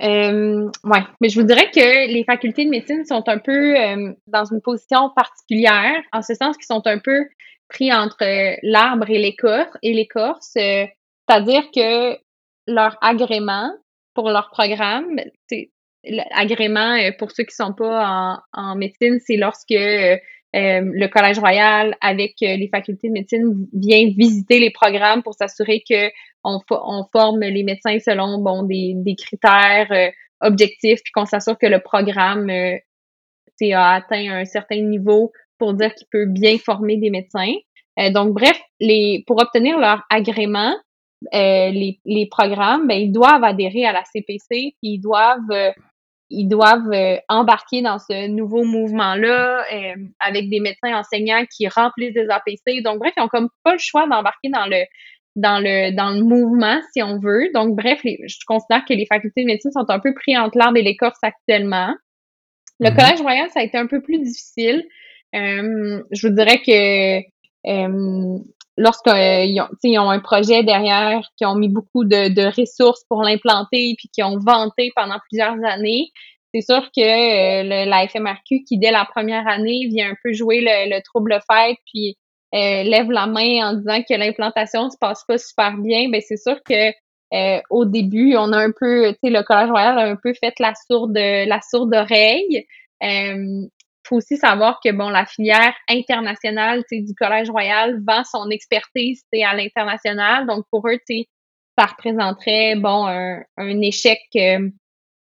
Euh, 0.02 0.70
ouais, 0.84 1.00
mais 1.20 1.28
je 1.28 1.40
vous 1.40 1.46
dirais 1.46 1.70
que 1.70 2.12
les 2.12 2.24
facultés 2.24 2.64
de 2.64 2.70
médecine 2.70 3.04
sont 3.04 3.26
un 3.28 3.38
peu 3.38 3.76
euh, 3.76 4.12
dans 4.26 4.44
une 4.44 4.60
position 4.60 5.10
particulière, 5.14 6.02
en 6.12 6.22
ce 6.22 6.34
sens 6.34 6.56
qu'ils 6.56 6.66
sont 6.66 6.86
un 6.86 6.98
peu 6.98 7.24
pris 7.68 7.92
entre 7.92 8.22
euh, 8.22 8.56
l'arbre 8.62 9.08
et 9.08 9.18
l'écorce, 9.18 9.76
et 9.82 9.94
l'écorce, 9.94 10.52
euh, 10.58 10.84
c'est-à-dire 11.28 11.70
que 11.74 12.18
leur 12.66 12.96
agrément 13.00 13.70
pour 14.14 14.30
leur 14.30 14.50
programme, 14.50 15.20
l'agrément 16.04 16.96
pour 17.18 17.30
ceux 17.32 17.44
qui 17.44 17.54
sont 17.54 17.72
pas 17.72 18.42
en, 18.52 18.76
médecine, 18.76 19.18
c'est 19.24 19.36
lorsque 19.36 19.70
le 19.70 21.06
Collège 21.08 21.38
royal 21.38 21.96
avec 22.00 22.34
les 22.40 22.68
facultés 22.72 23.08
de 23.08 23.12
médecine 23.12 23.68
vient 23.74 24.06
visiter 24.16 24.58
les 24.58 24.70
programmes 24.70 25.22
pour 25.22 25.34
s'assurer 25.34 25.82
que 25.88 26.10
on, 26.70 27.04
forme 27.12 27.40
les 27.40 27.62
médecins 27.62 27.98
selon 27.98 28.38
bon 28.38 28.62
des, 28.62 29.16
critères 29.16 29.90
euh, 29.90 30.10
objectifs, 30.40 31.00
puis 31.02 31.12
qu'on 31.12 31.26
s'assure 31.26 31.58
que 31.58 31.66
le 31.66 31.80
programme 31.80 32.50
euh, 32.50 32.76
a 33.72 33.94
atteint 33.94 34.30
un 34.30 34.44
certain 34.44 34.80
niveau 34.80 35.32
pour 35.58 35.74
dire 35.74 35.94
qu'il 35.94 36.06
peut 36.10 36.26
bien 36.26 36.58
former 36.58 36.96
des 36.96 37.10
médecins. 37.10 37.54
Euh, 37.98 38.10
donc, 38.10 38.34
bref, 38.34 38.60
les, 38.80 39.24
pour 39.26 39.40
obtenir 39.40 39.78
leur 39.78 40.02
agrément, 40.10 40.74
les, 41.32 41.98
les 42.04 42.26
programmes, 42.26 42.86
ben, 42.86 42.94
ils 42.94 43.12
doivent 43.12 43.44
adhérer 43.44 43.84
à 43.86 43.92
la 43.92 44.04
CPC, 44.04 44.38
puis 44.48 44.76
ils 44.82 45.00
doivent 45.00 45.72
ils 46.28 46.48
doivent 46.48 46.90
embarquer 47.28 47.82
dans 47.82 48.00
ce 48.00 48.26
nouveau 48.26 48.64
mouvement-là 48.64 49.64
avec 50.18 50.50
des 50.50 50.58
médecins 50.58 50.98
enseignants 50.98 51.44
qui 51.54 51.68
remplissent 51.68 52.14
des 52.14 52.28
APC. 52.28 52.82
Donc, 52.82 52.98
bref, 52.98 53.12
ils 53.16 53.22
ont 53.22 53.28
comme 53.28 53.48
pas 53.62 53.74
le 53.74 53.78
choix 53.78 54.08
d'embarquer 54.08 54.48
dans 54.48 54.66
le 54.66 54.84
dans 55.36 55.58
le 55.58 55.94
dans 55.94 56.10
le 56.10 56.22
mouvement, 56.22 56.80
si 56.92 57.02
on 57.02 57.18
veut. 57.18 57.50
Donc, 57.54 57.76
bref, 57.76 58.00
je 58.04 58.44
considère 58.46 58.84
que 58.84 58.94
les 58.94 59.06
facultés 59.06 59.42
de 59.42 59.46
médecine 59.46 59.70
sont 59.70 59.88
un 59.88 60.00
peu 60.00 60.14
pris 60.14 60.36
entre 60.36 60.58
l'arbre 60.58 60.78
et 60.78 60.82
l'écorce 60.82 61.18
actuellement. 61.22 61.94
Le 62.80 62.90
mhm. 62.90 62.96
Collège 62.96 63.20
royal, 63.20 63.50
ça 63.50 63.60
a 63.60 63.62
été 63.62 63.78
un 63.78 63.86
peu 63.86 64.02
plus 64.02 64.18
difficile. 64.18 64.84
Euh, 65.34 66.02
je 66.10 66.26
vous 66.26 66.34
dirais 66.34 66.58
que 66.58 67.18
euh, 67.18 67.22
lorsqu'ils 67.66 69.60
ont, 69.60 69.68
ils 69.82 69.98
ont 69.98 70.10
un 70.10 70.20
projet 70.20 70.62
derrière, 70.62 71.22
qui 71.36 71.44
ont 71.44 71.56
mis 71.56 71.68
beaucoup 71.68 72.04
de, 72.04 72.28
de 72.28 72.60
ressources 72.60 73.04
pour 73.08 73.22
l'implanter, 73.22 73.94
puis 73.98 74.08
qui 74.12 74.22
ont 74.22 74.38
vanté 74.38 74.92
pendant 74.94 75.18
plusieurs 75.28 75.56
années, 75.64 76.10
c'est 76.54 76.60
sûr 76.72 76.90
que 76.96 77.02
euh, 77.02 77.84
la 77.84 78.08
FMRQ, 78.08 78.64
qui 78.64 78.78
dès 78.78 78.90
la 78.90 79.04
première 79.04 79.46
année 79.46 79.86
vient 79.88 80.10
un 80.10 80.16
peu 80.22 80.32
jouer 80.32 80.60
le, 80.60 80.94
le 80.94 81.02
trouble 81.02 81.38
fait, 81.50 81.76
puis 81.86 82.16
euh, 82.54 82.82
lève 82.82 83.10
la 83.10 83.26
main 83.26 83.68
en 83.68 83.74
disant 83.74 84.02
que 84.02 84.14
l'implantation 84.14 84.88
se 84.88 84.96
passe 84.98 85.24
pas 85.26 85.38
super 85.38 85.76
bien, 85.76 86.08
ben 86.08 86.22
c'est 86.26 86.36
sûr 86.36 86.56
que 86.64 86.92
euh, 87.34 87.60
au 87.70 87.84
début, 87.84 88.36
on 88.36 88.52
a 88.52 88.58
un 88.58 88.70
peu, 88.70 89.08
tu 89.08 89.18
sais, 89.24 89.30
le 89.30 89.42
Collège 89.42 89.70
royal 89.70 89.98
a 89.98 90.04
un 90.04 90.16
peu 90.16 90.32
fait 90.32 90.54
la 90.60 90.72
sourde, 90.74 91.16
la 91.16 91.60
sourde 91.60 91.92
oreille. 91.94 92.66
Faut 94.06 94.16
aussi 94.16 94.36
savoir 94.36 94.80
que 94.84 94.92
bon, 94.92 95.08
la 95.08 95.26
filière 95.26 95.74
internationale, 95.88 96.84
du 96.90 97.14
Collège 97.14 97.50
royal 97.50 98.00
vend 98.06 98.22
son 98.24 98.50
expertise, 98.50 99.24
à 99.44 99.54
l'international. 99.54 100.46
Donc 100.46 100.64
pour 100.70 100.88
eux, 100.88 100.98
ça 101.78 101.86
représenterait 101.86 102.76
bon 102.76 103.06
un, 103.06 103.42
un 103.56 103.80
échec 103.80 104.20
euh, 104.36 104.68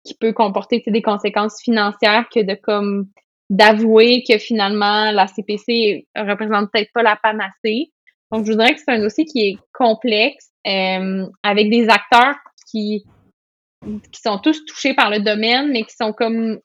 qui 0.05 0.15
peut 0.15 0.33
comporter 0.33 0.83
des 0.87 1.03
conséquences 1.03 1.61
financières 1.63 2.29
que 2.33 2.41
de 2.41 2.55
comme 2.55 3.09
d'avouer 3.51 4.25
que 4.29 4.39
finalement 4.39 5.11
la 5.11 5.27
CPC 5.27 6.07
représente 6.17 6.71
peut-être 6.73 6.93
pas 6.93 7.03
la 7.03 7.17
panacée. 7.17 7.93
Donc, 8.31 8.45
je 8.45 8.53
voudrais 8.53 8.75
que 8.75 8.81
c'est 8.81 8.93
un 8.93 9.01
dossier 9.01 9.25
qui 9.25 9.41
est 9.41 9.59
complexe, 9.73 10.51
euh, 10.67 11.27
avec 11.43 11.71
des 11.71 11.89
acteurs 11.89 12.37
qui 12.71 13.05
qui 14.13 14.21
sont 14.21 14.39
tous 14.39 14.65
touchés 14.65 14.93
par 14.93 15.09
le 15.09 15.21
domaine, 15.21 15.71
mais 15.71 15.85
qui 15.85 15.95
sont 15.95 16.13
comme 16.13 16.59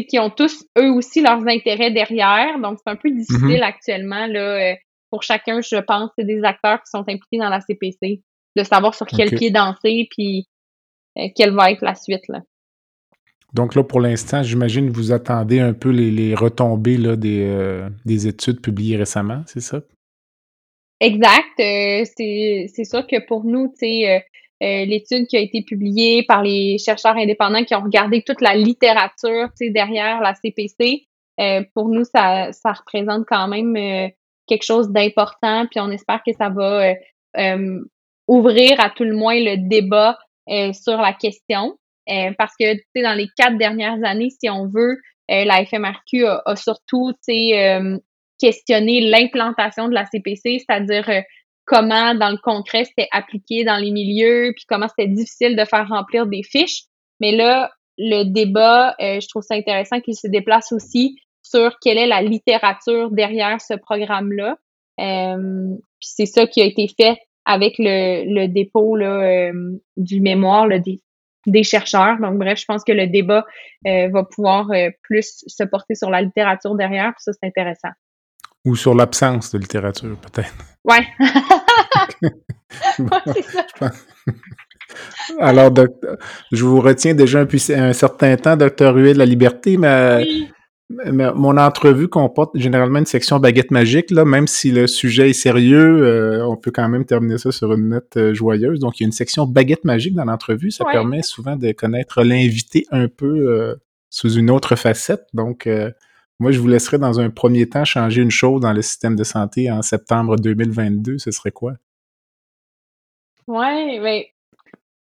qui 0.00 0.18
ont 0.18 0.30
tous 0.30 0.64
eux 0.78 0.90
aussi 0.90 1.22
leurs 1.22 1.46
intérêts 1.46 1.90
derrière. 1.90 2.58
Donc, 2.58 2.78
c'est 2.84 2.90
un 2.90 2.96
peu 2.96 3.10
difficile 3.10 3.60
mm-hmm. 3.60 3.62
actuellement 3.62 4.26
là 4.26 4.72
euh, 4.72 4.74
pour 5.12 5.22
chacun, 5.22 5.60
je 5.60 5.76
pense, 5.76 6.10
c'est 6.16 6.24
des 6.24 6.42
acteurs 6.42 6.78
qui 6.78 6.90
sont 6.90 7.00
impliqués 7.00 7.36
dans 7.36 7.50
la 7.50 7.60
CPC, 7.60 8.22
de 8.56 8.64
savoir 8.64 8.94
sur 8.94 9.06
quel 9.06 9.28
pied 9.30 9.50
danser, 9.50 10.08
puis 10.10 10.48
euh, 11.18 11.28
quelle 11.36 11.52
va 11.52 11.70
être 11.70 11.82
la 11.82 11.94
suite 11.94 12.26
là. 12.28 12.40
Donc 13.52 13.74
là, 13.74 13.84
pour 13.84 14.00
l'instant, 14.00 14.42
j'imagine 14.42 14.90
que 14.90 14.96
vous 14.96 15.12
attendez 15.12 15.60
un 15.60 15.74
peu 15.74 15.90
les, 15.90 16.34
retombées 16.34 16.96
là, 16.96 17.16
des, 17.16 17.42
euh, 17.42 17.90
des, 18.06 18.26
études 18.26 18.62
publiées 18.62 18.96
récemment, 18.96 19.42
c'est 19.46 19.60
ça? 19.60 19.82
Exact. 21.00 21.60
Euh, 21.60 22.04
c'est 22.16 22.84
sûr 22.84 23.06
que 23.06 23.26
pour 23.26 23.44
nous, 23.44 23.68
tu 23.68 23.80
sais, 23.80 24.24
euh, 24.62 24.84
l'étude 24.84 25.26
qui 25.26 25.36
a 25.36 25.40
été 25.40 25.62
publiée 25.62 26.22
par 26.22 26.42
les 26.42 26.78
chercheurs 26.78 27.16
indépendants 27.16 27.64
qui 27.64 27.74
ont 27.74 27.82
regardé 27.82 28.22
toute 28.22 28.40
la 28.40 28.54
littérature 28.54 29.48
derrière 29.60 30.20
la 30.20 30.34
CPC, 30.34 31.06
pour 31.74 31.88
nous, 31.88 32.04
ça, 32.04 32.52
ça 32.52 32.72
représente 32.72 33.24
quand 33.26 33.48
même 33.48 33.74
quelque 34.46 34.62
chose 34.62 34.90
d'important, 34.90 35.66
puis 35.68 35.80
on 35.80 35.90
espère 35.90 36.22
que 36.24 36.32
ça 36.32 36.50
va 36.50 36.94
ouvrir 38.28 38.78
à 38.78 38.90
tout 38.90 39.02
le 39.02 39.16
moins 39.16 39.34
le 39.34 39.56
débat 39.68 40.18
sur 40.72 40.98
la 40.98 41.12
question. 41.14 41.76
Euh, 42.10 42.32
parce 42.36 42.54
que, 42.58 42.74
dans 43.00 43.16
les 43.16 43.28
quatre 43.36 43.56
dernières 43.58 44.02
années, 44.04 44.30
si 44.30 44.50
on 44.50 44.66
veut, 44.66 45.00
euh, 45.30 45.44
la 45.44 45.64
FMRQ 45.64 46.26
a, 46.26 46.56
surtout, 46.56 47.12
sais, 47.20 47.52
euh, 47.58 47.98
questionné 48.40 49.00
l'implantation 49.08 49.88
de 49.88 49.94
la 49.94 50.04
CPC, 50.06 50.58
c'est-à-dire 50.58 51.08
comment, 51.64 52.14
dans 52.14 52.30
le 52.30 52.38
concret, 52.38 52.84
c'était 52.84 53.08
appliqué 53.12 53.64
dans 53.64 53.76
les 53.76 53.90
milieux, 53.90 54.52
puis 54.54 54.64
comment 54.68 54.88
c'était 54.88 55.10
difficile 55.10 55.56
de 55.56 55.64
faire 55.64 55.88
remplir 55.88 56.26
des 56.26 56.42
fiches. 56.42 56.84
Mais 57.20 57.32
là, 57.32 57.70
le 57.98 58.24
débat, 58.24 58.94
je 58.98 59.26
trouve 59.28 59.42
ça 59.42 59.54
intéressant 59.54 60.00
qu'il 60.00 60.16
se 60.16 60.26
déplace 60.26 60.72
aussi 60.72 61.16
sur 61.42 61.78
quelle 61.80 61.98
est 61.98 62.06
la 62.06 62.22
littérature 62.22 63.10
derrière 63.10 63.60
ce 63.60 63.74
programme-là. 63.74 64.56
puis 64.96 65.76
c'est 66.00 66.26
ça 66.26 66.46
qui 66.46 66.62
a 66.62 66.64
été 66.64 66.88
fait 66.88 67.18
avec 67.44 67.74
le, 67.78 68.46
dépôt 68.46 68.96
là, 68.96 69.52
du 69.96 70.20
mémoire, 70.20 70.66
le, 70.66 70.80
des 71.46 71.62
chercheurs. 71.62 72.18
Donc, 72.18 72.38
bref, 72.38 72.58
je 72.58 72.64
pense 72.66 72.84
que 72.84 72.92
le 72.92 73.06
débat 73.06 73.44
euh, 73.86 74.08
va 74.08 74.24
pouvoir 74.24 74.70
euh, 74.70 74.90
plus 75.02 75.44
se 75.46 75.64
porter 75.64 75.94
sur 75.94 76.10
la 76.10 76.22
littérature 76.22 76.74
derrière, 76.74 77.12
ça, 77.18 77.32
c'est 77.32 77.46
intéressant. 77.46 77.90
Ou 78.64 78.76
sur 78.76 78.94
l'absence 78.94 79.50
de 79.50 79.58
littérature, 79.58 80.16
peut-être. 80.18 80.52
Ouais. 80.84 81.06
c'est 83.34 83.44
ça. 83.78 83.90
Alors, 85.40 85.72
je 86.52 86.64
vous 86.64 86.80
retiens 86.80 87.14
déjà 87.14 87.40
un, 87.40 87.46
un 87.78 87.92
certain 87.92 88.36
temps, 88.36 88.56
docteur 88.56 88.94
Huet 88.94 89.14
de 89.14 89.18
la 89.18 89.26
Liberté, 89.26 89.76
mais 89.76 90.24
mon 91.34 91.56
entrevue 91.56 92.08
comporte 92.08 92.56
généralement 92.58 92.98
une 92.98 93.06
section 93.06 93.38
baguette 93.38 93.70
magique, 93.70 94.10
là, 94.10 94.24
même 94.24 94.46
si 94.46 94.70
le 94.70 94.86
sujet 94.86 95.30
est 95.30 95.34
sérieux, 95.34 96.04
euh, 96.04 96.46
on 96.46 96.56
peut 96.56 96.70
quand 96.70 96.88
même 96.88 97.04
terminer 97.04 97.38
ça 97.38 97.52
sur 97.52 97.72
une 97.72 97.88
note 97.88 98.16
euh, 98.16 98.34
joyeuse. 98.34 98.80
Donc, 98.80 99.00
il 99.00 99.04
y 99.04 99.06
a 99.06 99.08
une 99.08 99.12
section 99.12 99.46
baguette 99.46 99.84
magique 99.84 100.14
dans 100.14 100.24
l'entrevue. 100.24 100.70
Ça 100.70 100.84
permet 100.84 101.22
souvent 101.22 101.56
de 101.56 101.72
connaître 101.72 102.22
l'invité 102.22 102.86
un 102.90 103.08
peu 103.08 103.26
euh, 103.26 103.74
sous 104.10 104.34
une 104.34 104.50
autre 104.50 104.76
facette. 104.76 105.24
Donc, 105.32 105.68
moi, 106.38 106.50
je 106.50 106.58
vous 106.58 106.68
laisserai 106.68 106.98
dans 106.98 107.20
un 107.20 107.30
premier 107.30 107.68
temps 107.68 107.84
changer 107.84 108.22
une 108.22 108.30
chose 108.30 108.60
dans 108.60 108.72
le 108.72 108.82
système 108.82 109.16
de 109.16 109.24
santé 109.24 109.70
en 109.70 109.82
septembre 109.82 110.36
2022. 110.36 111.18
Ce 111.18 111.30
serait 111.30 111.52
quoi? 111.52 111.74
Oui, 113.46 113.98
mais 114.00 114.32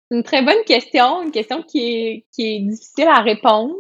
c'est 0.10 0.18
une 0.18 0.24
très 0.24 0.44
bonne 0.44 0.64
question, 0.66 1.24
une 1.24 1.32
question 1.32 1.64
qui 1.64 1.80
est, 1.80 2.26
qui 2.32 2.56
est 2.56 2.60
difficile 2.60 3.08
à 3.08 3.22
répondre 3.22 3.76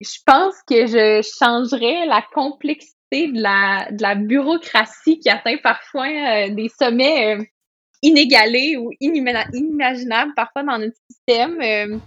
je 0.00 0.18
pense 0.24 0.54
que 0.66 0.86
je 0.86 1.28
changerais 1.38 2.06
la 2.06 2.24
complexité 2.32 3.28
de 3.32 3.40
la, 3.40 3.90
de 3.90 4.02
la 4.02 4.14
bureaucratie 4.14 5.18
qui 5.18 5.28
atteint 5.28 5.56
parfois 5.62 6.06
euh, 6.06 6.54
des 6.54 6.68
sommets 6.68 7.36
euh, 7.36 7.44
inégalés 8.02 8.76
ou 8.76 8.92
inimaginables 9.00 10.32
parfois 10.36 10.62
dans 10.62 10.78
notre 10.78 10.96
système. 11.10 12.00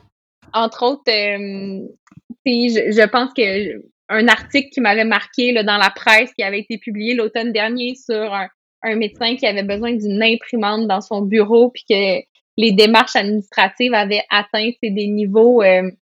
Euh, 0.55 0.59
entre 0.59 0.83
autres, 0.83 1.03
je, 1.07 2.91
je, 2.91 3.07
pense 3.07 3.33
que 3.33 3.81
un 4.09 4.27
article 4.27 4.69
qui 4.69 4.81
m'avait 4.81 5.05
marqué 5.05 5.51
là, 5.51 5.63
dans 5.63 5.77
la 5.77 5.89
presse 5.89 6.33
qui 6.33 6.43
avait 6.43 6.59
été 6.59 6.77
publié 6.77 7.13
l'automne 7.13 7.51
dernier 7.51 7.95
sur 7.95 8.33
un, 8.33 8.95
médecin 8.95 9.35
qui 9.35 9.45
avait 9.45 9.63
besoin 9.63 9.93
d'une 9.93 10.21
imprimante 10.21 10.87
dans 10.87 11.01
son 11.01 11.21
bureau 11.21 11.69
puis 11.69 11.83
que 11.87 12.25
les 12.57 12.71
démarches 12.71 13.15
administratives 13.15 13.93
avaient 13.93 14.23
atteint 14.29 14.71
des 14.81 15.07
niveaux 15.07 15.61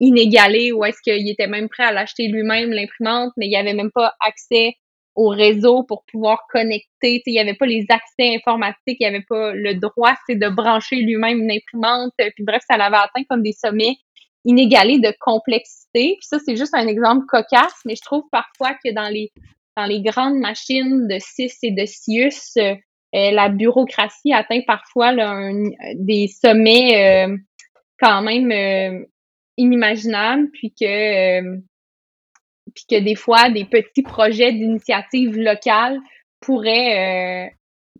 inégalé 0.03 0.73
ou 0.73 0.85
est-ce 0.85 1.01
qu'il 1.01 1.29
était 1.29 1.47
même 1.47 1.69
prêt 1.69 1.85
à 1.85 1.93
l'acheter 1.93 2.29
lui-même, 2.29 2.71
l'imprimante, 2.71 3.33
mais 3.37 3.47
il 3.47 3.57
avait 3.57 3.73
même 3.73 3.93
pas 3.93 4.15
accès 4.21 4.75
au 5.15 5.29
réseau 5.29 5.85
pour 5.85 6.05
pouvoir 6.11 6.47
connecter. 6.51 7.23
Il 7.27 7.33
n'y 7.33 7.39
avait 7.39 7.55
pas 7.55 7.67
les 7.67 7.87
accès 7.89 8.35
informatiques, 8.35 8.97
il 9.01 9.09
n'y 9.09 9.15
avait 9.15 9.25
pas 9.29 9.53
le 9.53 9.75
droit 9.75 10.15
de 10.29 10.49
brancher 10.49 10.97
lui-même 10.97 11.43
une 11.43 11.51
imprimante. 11.51 12.13
Puis 12.17 12.45
bref, 12.45 12.63
ça 12.69 12.77
l'avait 12.77 12.97
atteint 12.97 13.25
comme 13.29 13.43
des 13.43 13.53
sommets 13.53 13.97
inégalés 14.45 14.99
de 14.99 15.13
complexité. 15.21 16.17
Puis 16.19 16.27
ça, 16.29 16.39
c'est 16.45 16.57
juste 16.57 16.75
un 16.75 16.87
exemple 16.87 17.27
cocasse, 17.27 17.81
mais 17.85 17.95
je 17.95 18.03
trouve 18.03 18.25
parfois 18.33 18.75
que 18.85 18.93
dans 18.93 19.09
les 19.09 19.31
dans 19.77 19.87
les 19.87 20.03
grandes 20.03 20.39
machines 20.39 21.09
de 21.09 21.19
CIS 21.19 21.57
et 21.63 21.71
de 21.71 21.87
CIUS, 21.87 22.59
euh, 22.59 22.75
la 23.13 23.49
bureaucratie 23.49 24.33
atteint 24.33 24.61
parfois 24.67 25.15
des 25.95 26.29
sommets 26.29 27.27
euh, 27.27 27.37
quand 27.99 28.23
même 28.23 28.51
euh, 28.51 29.05
inimaginable, 29.57 30.49
puis 30.53 30.73
que, 30.79 30.85
euh, 31.41 31.59
puis 32.75 32.85
que 32.89 33.03
des 33.03 33.15
fois, 33.15 33.51
des 33.51 33.65
petits 33.65 34.03
projets 34.03 34.53
d'initiative 34.53 35.37
locale 35.37 35.99
pourraient, 36.41 37.49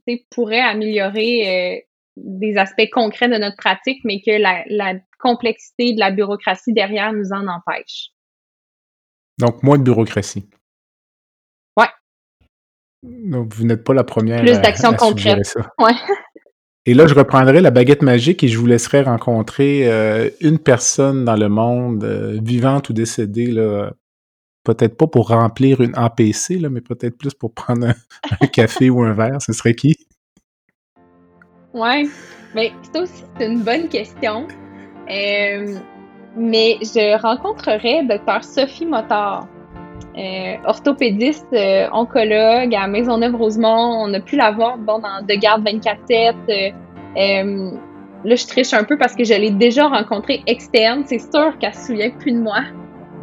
euh, 0.07 0.17
pourraient 0.31 0.61
améliorer 0.61 1.77
euh, 1.77 1.81
des 2.17 2.57
aspects 2.57 2.91
concrets 2.93 3.29
de 3.29 3.37
notre 3.37 3.57
pratique, 3.57 4.01
mais 4.05 4.21
que 4.21 4.31
la, 4.31 4.65
la 4.69 4.95
complexité 5.19 5.95
de 5.95 6.01
la 6.01 6.11
bureaucratie 6.11 6.73
derrière 6.73 7.13
nous 7.13 7.33
en 7.33 7.47
empêche. 7.47 8.11
Donc, 9.39 9.63
moins 9.63 9.79
de 9.79 9.83
bureaucratie. 9.83 10.49
Ouais. 11.79 11.89
Donc, 13.03 13.55
vous 13.55 13.65
n'êtes 13.65 13.85
pas 13.85 13.95
la 13.95 14.05
première. 14.05 14.41
Plus 14.41 14.61
d'actions 14.61 14.95
concrètes. 14.95 15.57
Ouais. 15.79 15.95
Et 16.85 16.95
là, 16.95 17.07
je 17.07 17.15
reprendrai 17.15 17.61
la 17.61 17.71
baguette 17.71 18.03
magique 18.03 18.43
et 18.43 18.49
je 18.49 18.59
vous 18.59 18.67
laisserai 18.67 19.03
rencontrer 19.03 19.89
euh, 19.89 20.31
une 20.41 20.59
personne 20.59 21.25
dans 21.25 21.37
le 21.37 21.49
monde, 21.49 22.03
euh, 22.03 22.41
vivante 22.43 22.89
ou 22.89 22.93
décédée, 22.93 23.47
là, 23.47 23.93
peut-être 24.65 24.97
pas 24.97 25.07
pour 25.07 25.29
remplir 25.29 25.81
une 25.81 25.95
APC, 25.97 26.61
là, 26.61 26.69
mais 26.71 26.81
peut-être 26.81 27.17
plus 27.17 27.35
pour 27.35 27.53
prendre 27.53 27.89
un, 28.41 28.47
café 28.47 28.91
ou 28.91 29.03
un 29.03 29.13
verre. 29.13 29.41
Ce 29.41 29.53
serait 29.53 29.75
qui? 29.75 29.97
Ouais, 31.75 32.05
mais 32.55 32.73
c'est 32.83 33.01
aussi 33.01 33.25
une 33.41 33.63
bonne 33.63 33.89
question. 33.89 34.47
Euh, 35.11 35.75
mais 36.37 36.79
je 36.81 37.21
rencontrerai 37.21 38.05
Dr. 38.05 38.45
Sophie 38.45 38.87
Motard. 38.87 39.49
Euh, 40.19 40.57
orthopédiste, 40.67 41.47
euh, 41.55 41.89
oncologue 41.93 42.75
à 42.75 42.87
Maisonneuve-Rosemont. 42.87 44.05
On 44.05 44.13
a 44.13 44.21
pu 44.21 44.37
la 44.37 44.51
voir 44.51 44.77
bon, 44.77 44.99
dans 44.99 45.25
De 45.27 45.35
Garde 45.35 45.67
24-7. 45.67 46.35
Euh, 47.17 47.71
là, 48.25 48.35
je 48.35 48.47
triche 48.47 48.75
un 48.75 48.85
peu 48.85 48.99
parce 48.99 49.15
que 49.15 49.25
je 49.25 49.33
l'ai 49.33 49.51
déjà 49.51 49.89
rencontrée 49.89 50.43
externe. 50.47 51.05
C'est 51.07 51.19
sûr 51.19 51.57
qu'elle 51.59 51.75
se 51.75 51.87
souvient 51.87 52.11
plus 52.11 52.33
de 52.33 52.41
moi. 52.41 52.61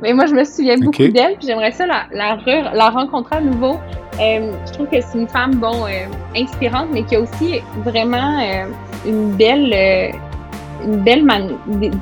Mais 0.02 0.14
moi, 0.14 0.26
je 0.26 0.34
me 0.34 0.44
souviens 0.44 0.78
beaucoup 0.78 1.08
d'elle. 1.08 1.36
Puis 1.38 1.48
j'aimerais 1.48 1.72
ça 1.72 1.86
la, 1.86 2.04
la, 2.12 2.38
la, 2.74 2.90
rencontrer 2.90 3.38
à 3.38 3.42
nouveau. 3.42 3.78
je 4.18 4.74
trouve 4.74 4.88
que 4.88 5.02
c'est 5.02 5.18
une 5.18 5.28
femme, 5.28 5.56
bon, 5.56 5.86
inspirante, 6.36 6.88
mais 6.92 7.04
qui 7.04 7.16
a 7.16 7.22
aussi 7.22 7.62
vraiment 7.84 8.40
une 9.06 9.32
belle 9.32 10.14
une 10.84 10.98
belle 10.98 11.26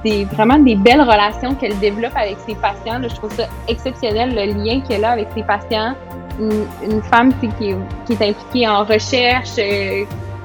des, 0.04 0.26
vraiment 0.26 0.60
des 0.60 0.76
belles 0.76 1.02
relations 1.02 1.56
qu'elle 1.56 1.78
développe 1.80 2.16
avec 2.16 2.38
ses 2.46 2.56
patients. 2.56 3.02
je 3.02 3.16
trouve 3.16 3.34
ça 3.34 3.48
exceptionnel 3.68 4.36
le 4.36 4.64
lien 4.64 4.82
qu'elle 4.82 5.06
a 5.06 5.12
avec 5.12 5.28
ses 5.36 5.44
patients. 5.44 5.96
Une, 6.40 7.02
femme 7.02 7.34
qui, 7.40 7.50
qui, 7.58 7.74
est 8.14 8.30
impliquée 8.30 8.68
en 8.68 8.84
recherche, 8.84 9.58
euh, 9.58 10.04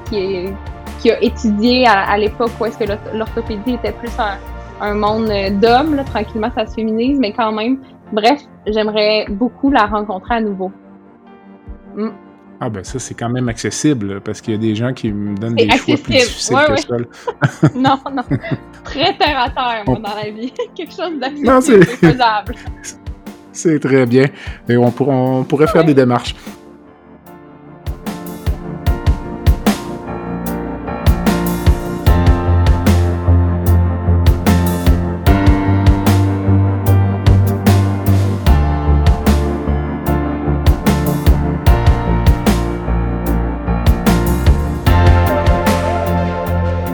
qui, 0.09 0.49
qui, 0.99 1.11
a 1.11 1.21
étudié 1.21 1.85
à, 1.85 2.17
l'époque 2.17 2.49
où 2.59 2.65
est-ce 2.65 2.79
que 2.79 2.85
l'orthopédie 3.15 3.75
était 3.75 3.91
plus 3.91 4.09
un, 4.17 4.39
monde 4.93 5.31
d'hommes. 5.59 6.03
Tranquillement, 6.05 6.51
ça 6.55 6.65
se 6.65 6.75
féminise, 6.75 7.19
mais 7.19 7.33
quand 7.33 7.51
même. 7.51 7.79
Bref, 8.11 8.41
j'aimerais 8.67 9.25
beaucoup 9.29 9.71
la 9.71 9.85
rencontrer 9.85 10.35
à 10.35 10.41
nouveau. 10.41 10.71
Mm. 11.95 12.09
Ah 12.59 12.69
ben 12.69 12.83
ça, 12.83 12.97
c'est 12.97 13.13
quand 13.13 13.29
même 13.29 13.49
accessible, 13.49 14.21
parce 14.21 14.39
qu'il 14.39 14.53
y 14.53 14.55
a 14.55 14.59
des 14.59 14.73
gens 14.73 14.93
qui 14.93 15.11
me 15.11 15.35
donnent 15.35 15.55
des 15.55 15.69
choix 15.69 15.97
plus 15.97 16.13
difficiles 16.13 16.57
que 16.67 16.77
ça. 16.77 17.69
non, 17.75 17.97
non. 18.11 18.23
Très 18.83 19.17
terre 19.17 19.37
à 19.37 19.49
terre, 19.49 19.83
moi, 19.85 19.99
dans 19.99 20.15
la 20.15 20.29
vie. 20.29 20.53
Quelque 20.75 20.93
chose 20.93 21.19
d'accessible, 21.19 21.85
faisable. 21.85 22.55
C'est 23.51 23.79
très 23.79 24.05
bien. 24.05 24.25
Et 24.67 24.77
on, 24.77 24.93
on 24.99 25.43
pourrait 25.43 25.67
faire 25.67 25.83
des 25.83 25.93
démarches. 25.93 26.35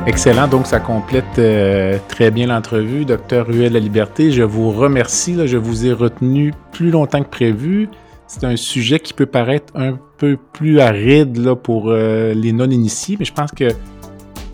Excellent, 0.09 0.47
donc 0.47 0.65
ça 0.65 0.79
complète 0.79 1.37
euh, 1.37 1.99
très 2.07 2.31
bien 2.31 2.47
l'entrevue. 2.47 3.05
Docteur 3.05 3.45
Ruel 3.45 3.73
La 3.73 3.79
Liberté, 3.79 4.31
je 4.31 4.41
vous 4.41 4.71
remercie. 4.71 5.35
je 5.45 5.55
vous 5.55 5.85
ai 5.85 5.93
retenu 5.93 6.51
plus 6.71 6.89
longtemps 6.89 7.21
que 7.21 7.29
prévu. 7.29 7.89
C'est 8.25 8.43
un 8.43 8.55
sujet 8.55 8.99
qui 8.99 9.13
peut 9.13 9.27
paraître 9.27 9.71
un 9.75 9.99
peu 10.17 10.35
plus 10.51 10.79
aride 10.79 11.53
pour 11.53 11.91
euh, 11.91 12.33
les 12.33 12.51
non-initiés, 12.53 13.17
mais 13.19 13.25
je 13.25 13.33
pense 13.33 13.51
que 13.51 13.67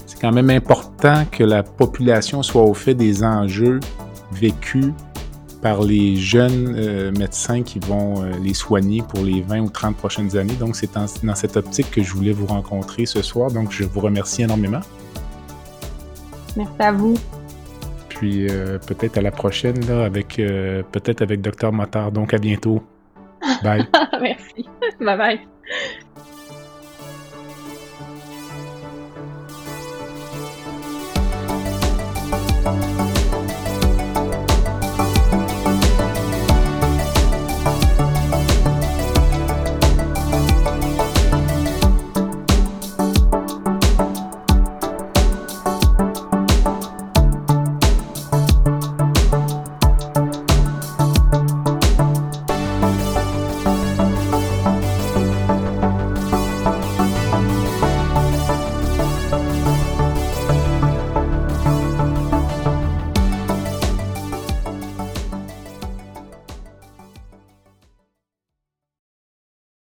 c'est 0.05 0.19
quand 0.19 0.33
même 0.33 0.49
important 0.49 1.23
que 1.31 1.45
la 1.45 1.63
population 1.63 2.43
soit 2.43 2.63
au 2.63 2.73
fait 2.73 2.93
des 2.93 3.23
enjeux 3.23 3.79
vécus 4.33 4.91
par 5.61 5.83
les 5.83 6.17
jeunes 6.17 6.75
euh, 6.77 7.13
médecins 7.17 7.63
qui 7.63 7.79
vont 7.79 8.25
les 8.43 8.53
soigner 8.53 9.03
pour 9.07 9.23
les 9.23 9.39
20 9.39 9.61
ou 9.61 9.69
30 9.69 9.95
prochaines 9.95 10.35
années. 10.35 10.55
Donc, 10.59 10.75
c'est 10.75 10.93
dans 10.95 11.35
cette 11.35 11.55
optique 11.55 11.91
que 11.91 12.03
je 12.03 12.11
voulais 12.11 12.33
vous 12.33 12.45
rencontrer 12.45 13.05
ce 13.05 13.21
soir. 13.21 13.51
Donc, 13.51 13.71
je 13.71 13.85
vous 13.85 14.01
remercie 14.01 14.41
énormément. 14.41 14.81
Merci 16.55 16.73
à 16.79 16.91
vous. 16.91 17.15
Puis 18.09 18.49
euh, 18.49 18.77
peut-être 18.79 19.17
à 19.17 19.21
la 19.21 19.31
prochaine, 19.31 19.79
là, 19.87 20.05
avec 20.05 20.39
euh, 20.39 20.83
peut-être 20.91 21.21
avec 21.21 21.41
Dr 21.41 21.71
Motard. 21.71 22.11
Donc 22.11 22.33
à 22.33 22.37
bientôt. 22.37 22.81
Bye. 23.63 23.85
Merci. 24.21 24.65
Bye 24.99 25.17
bye. 25.17 25.39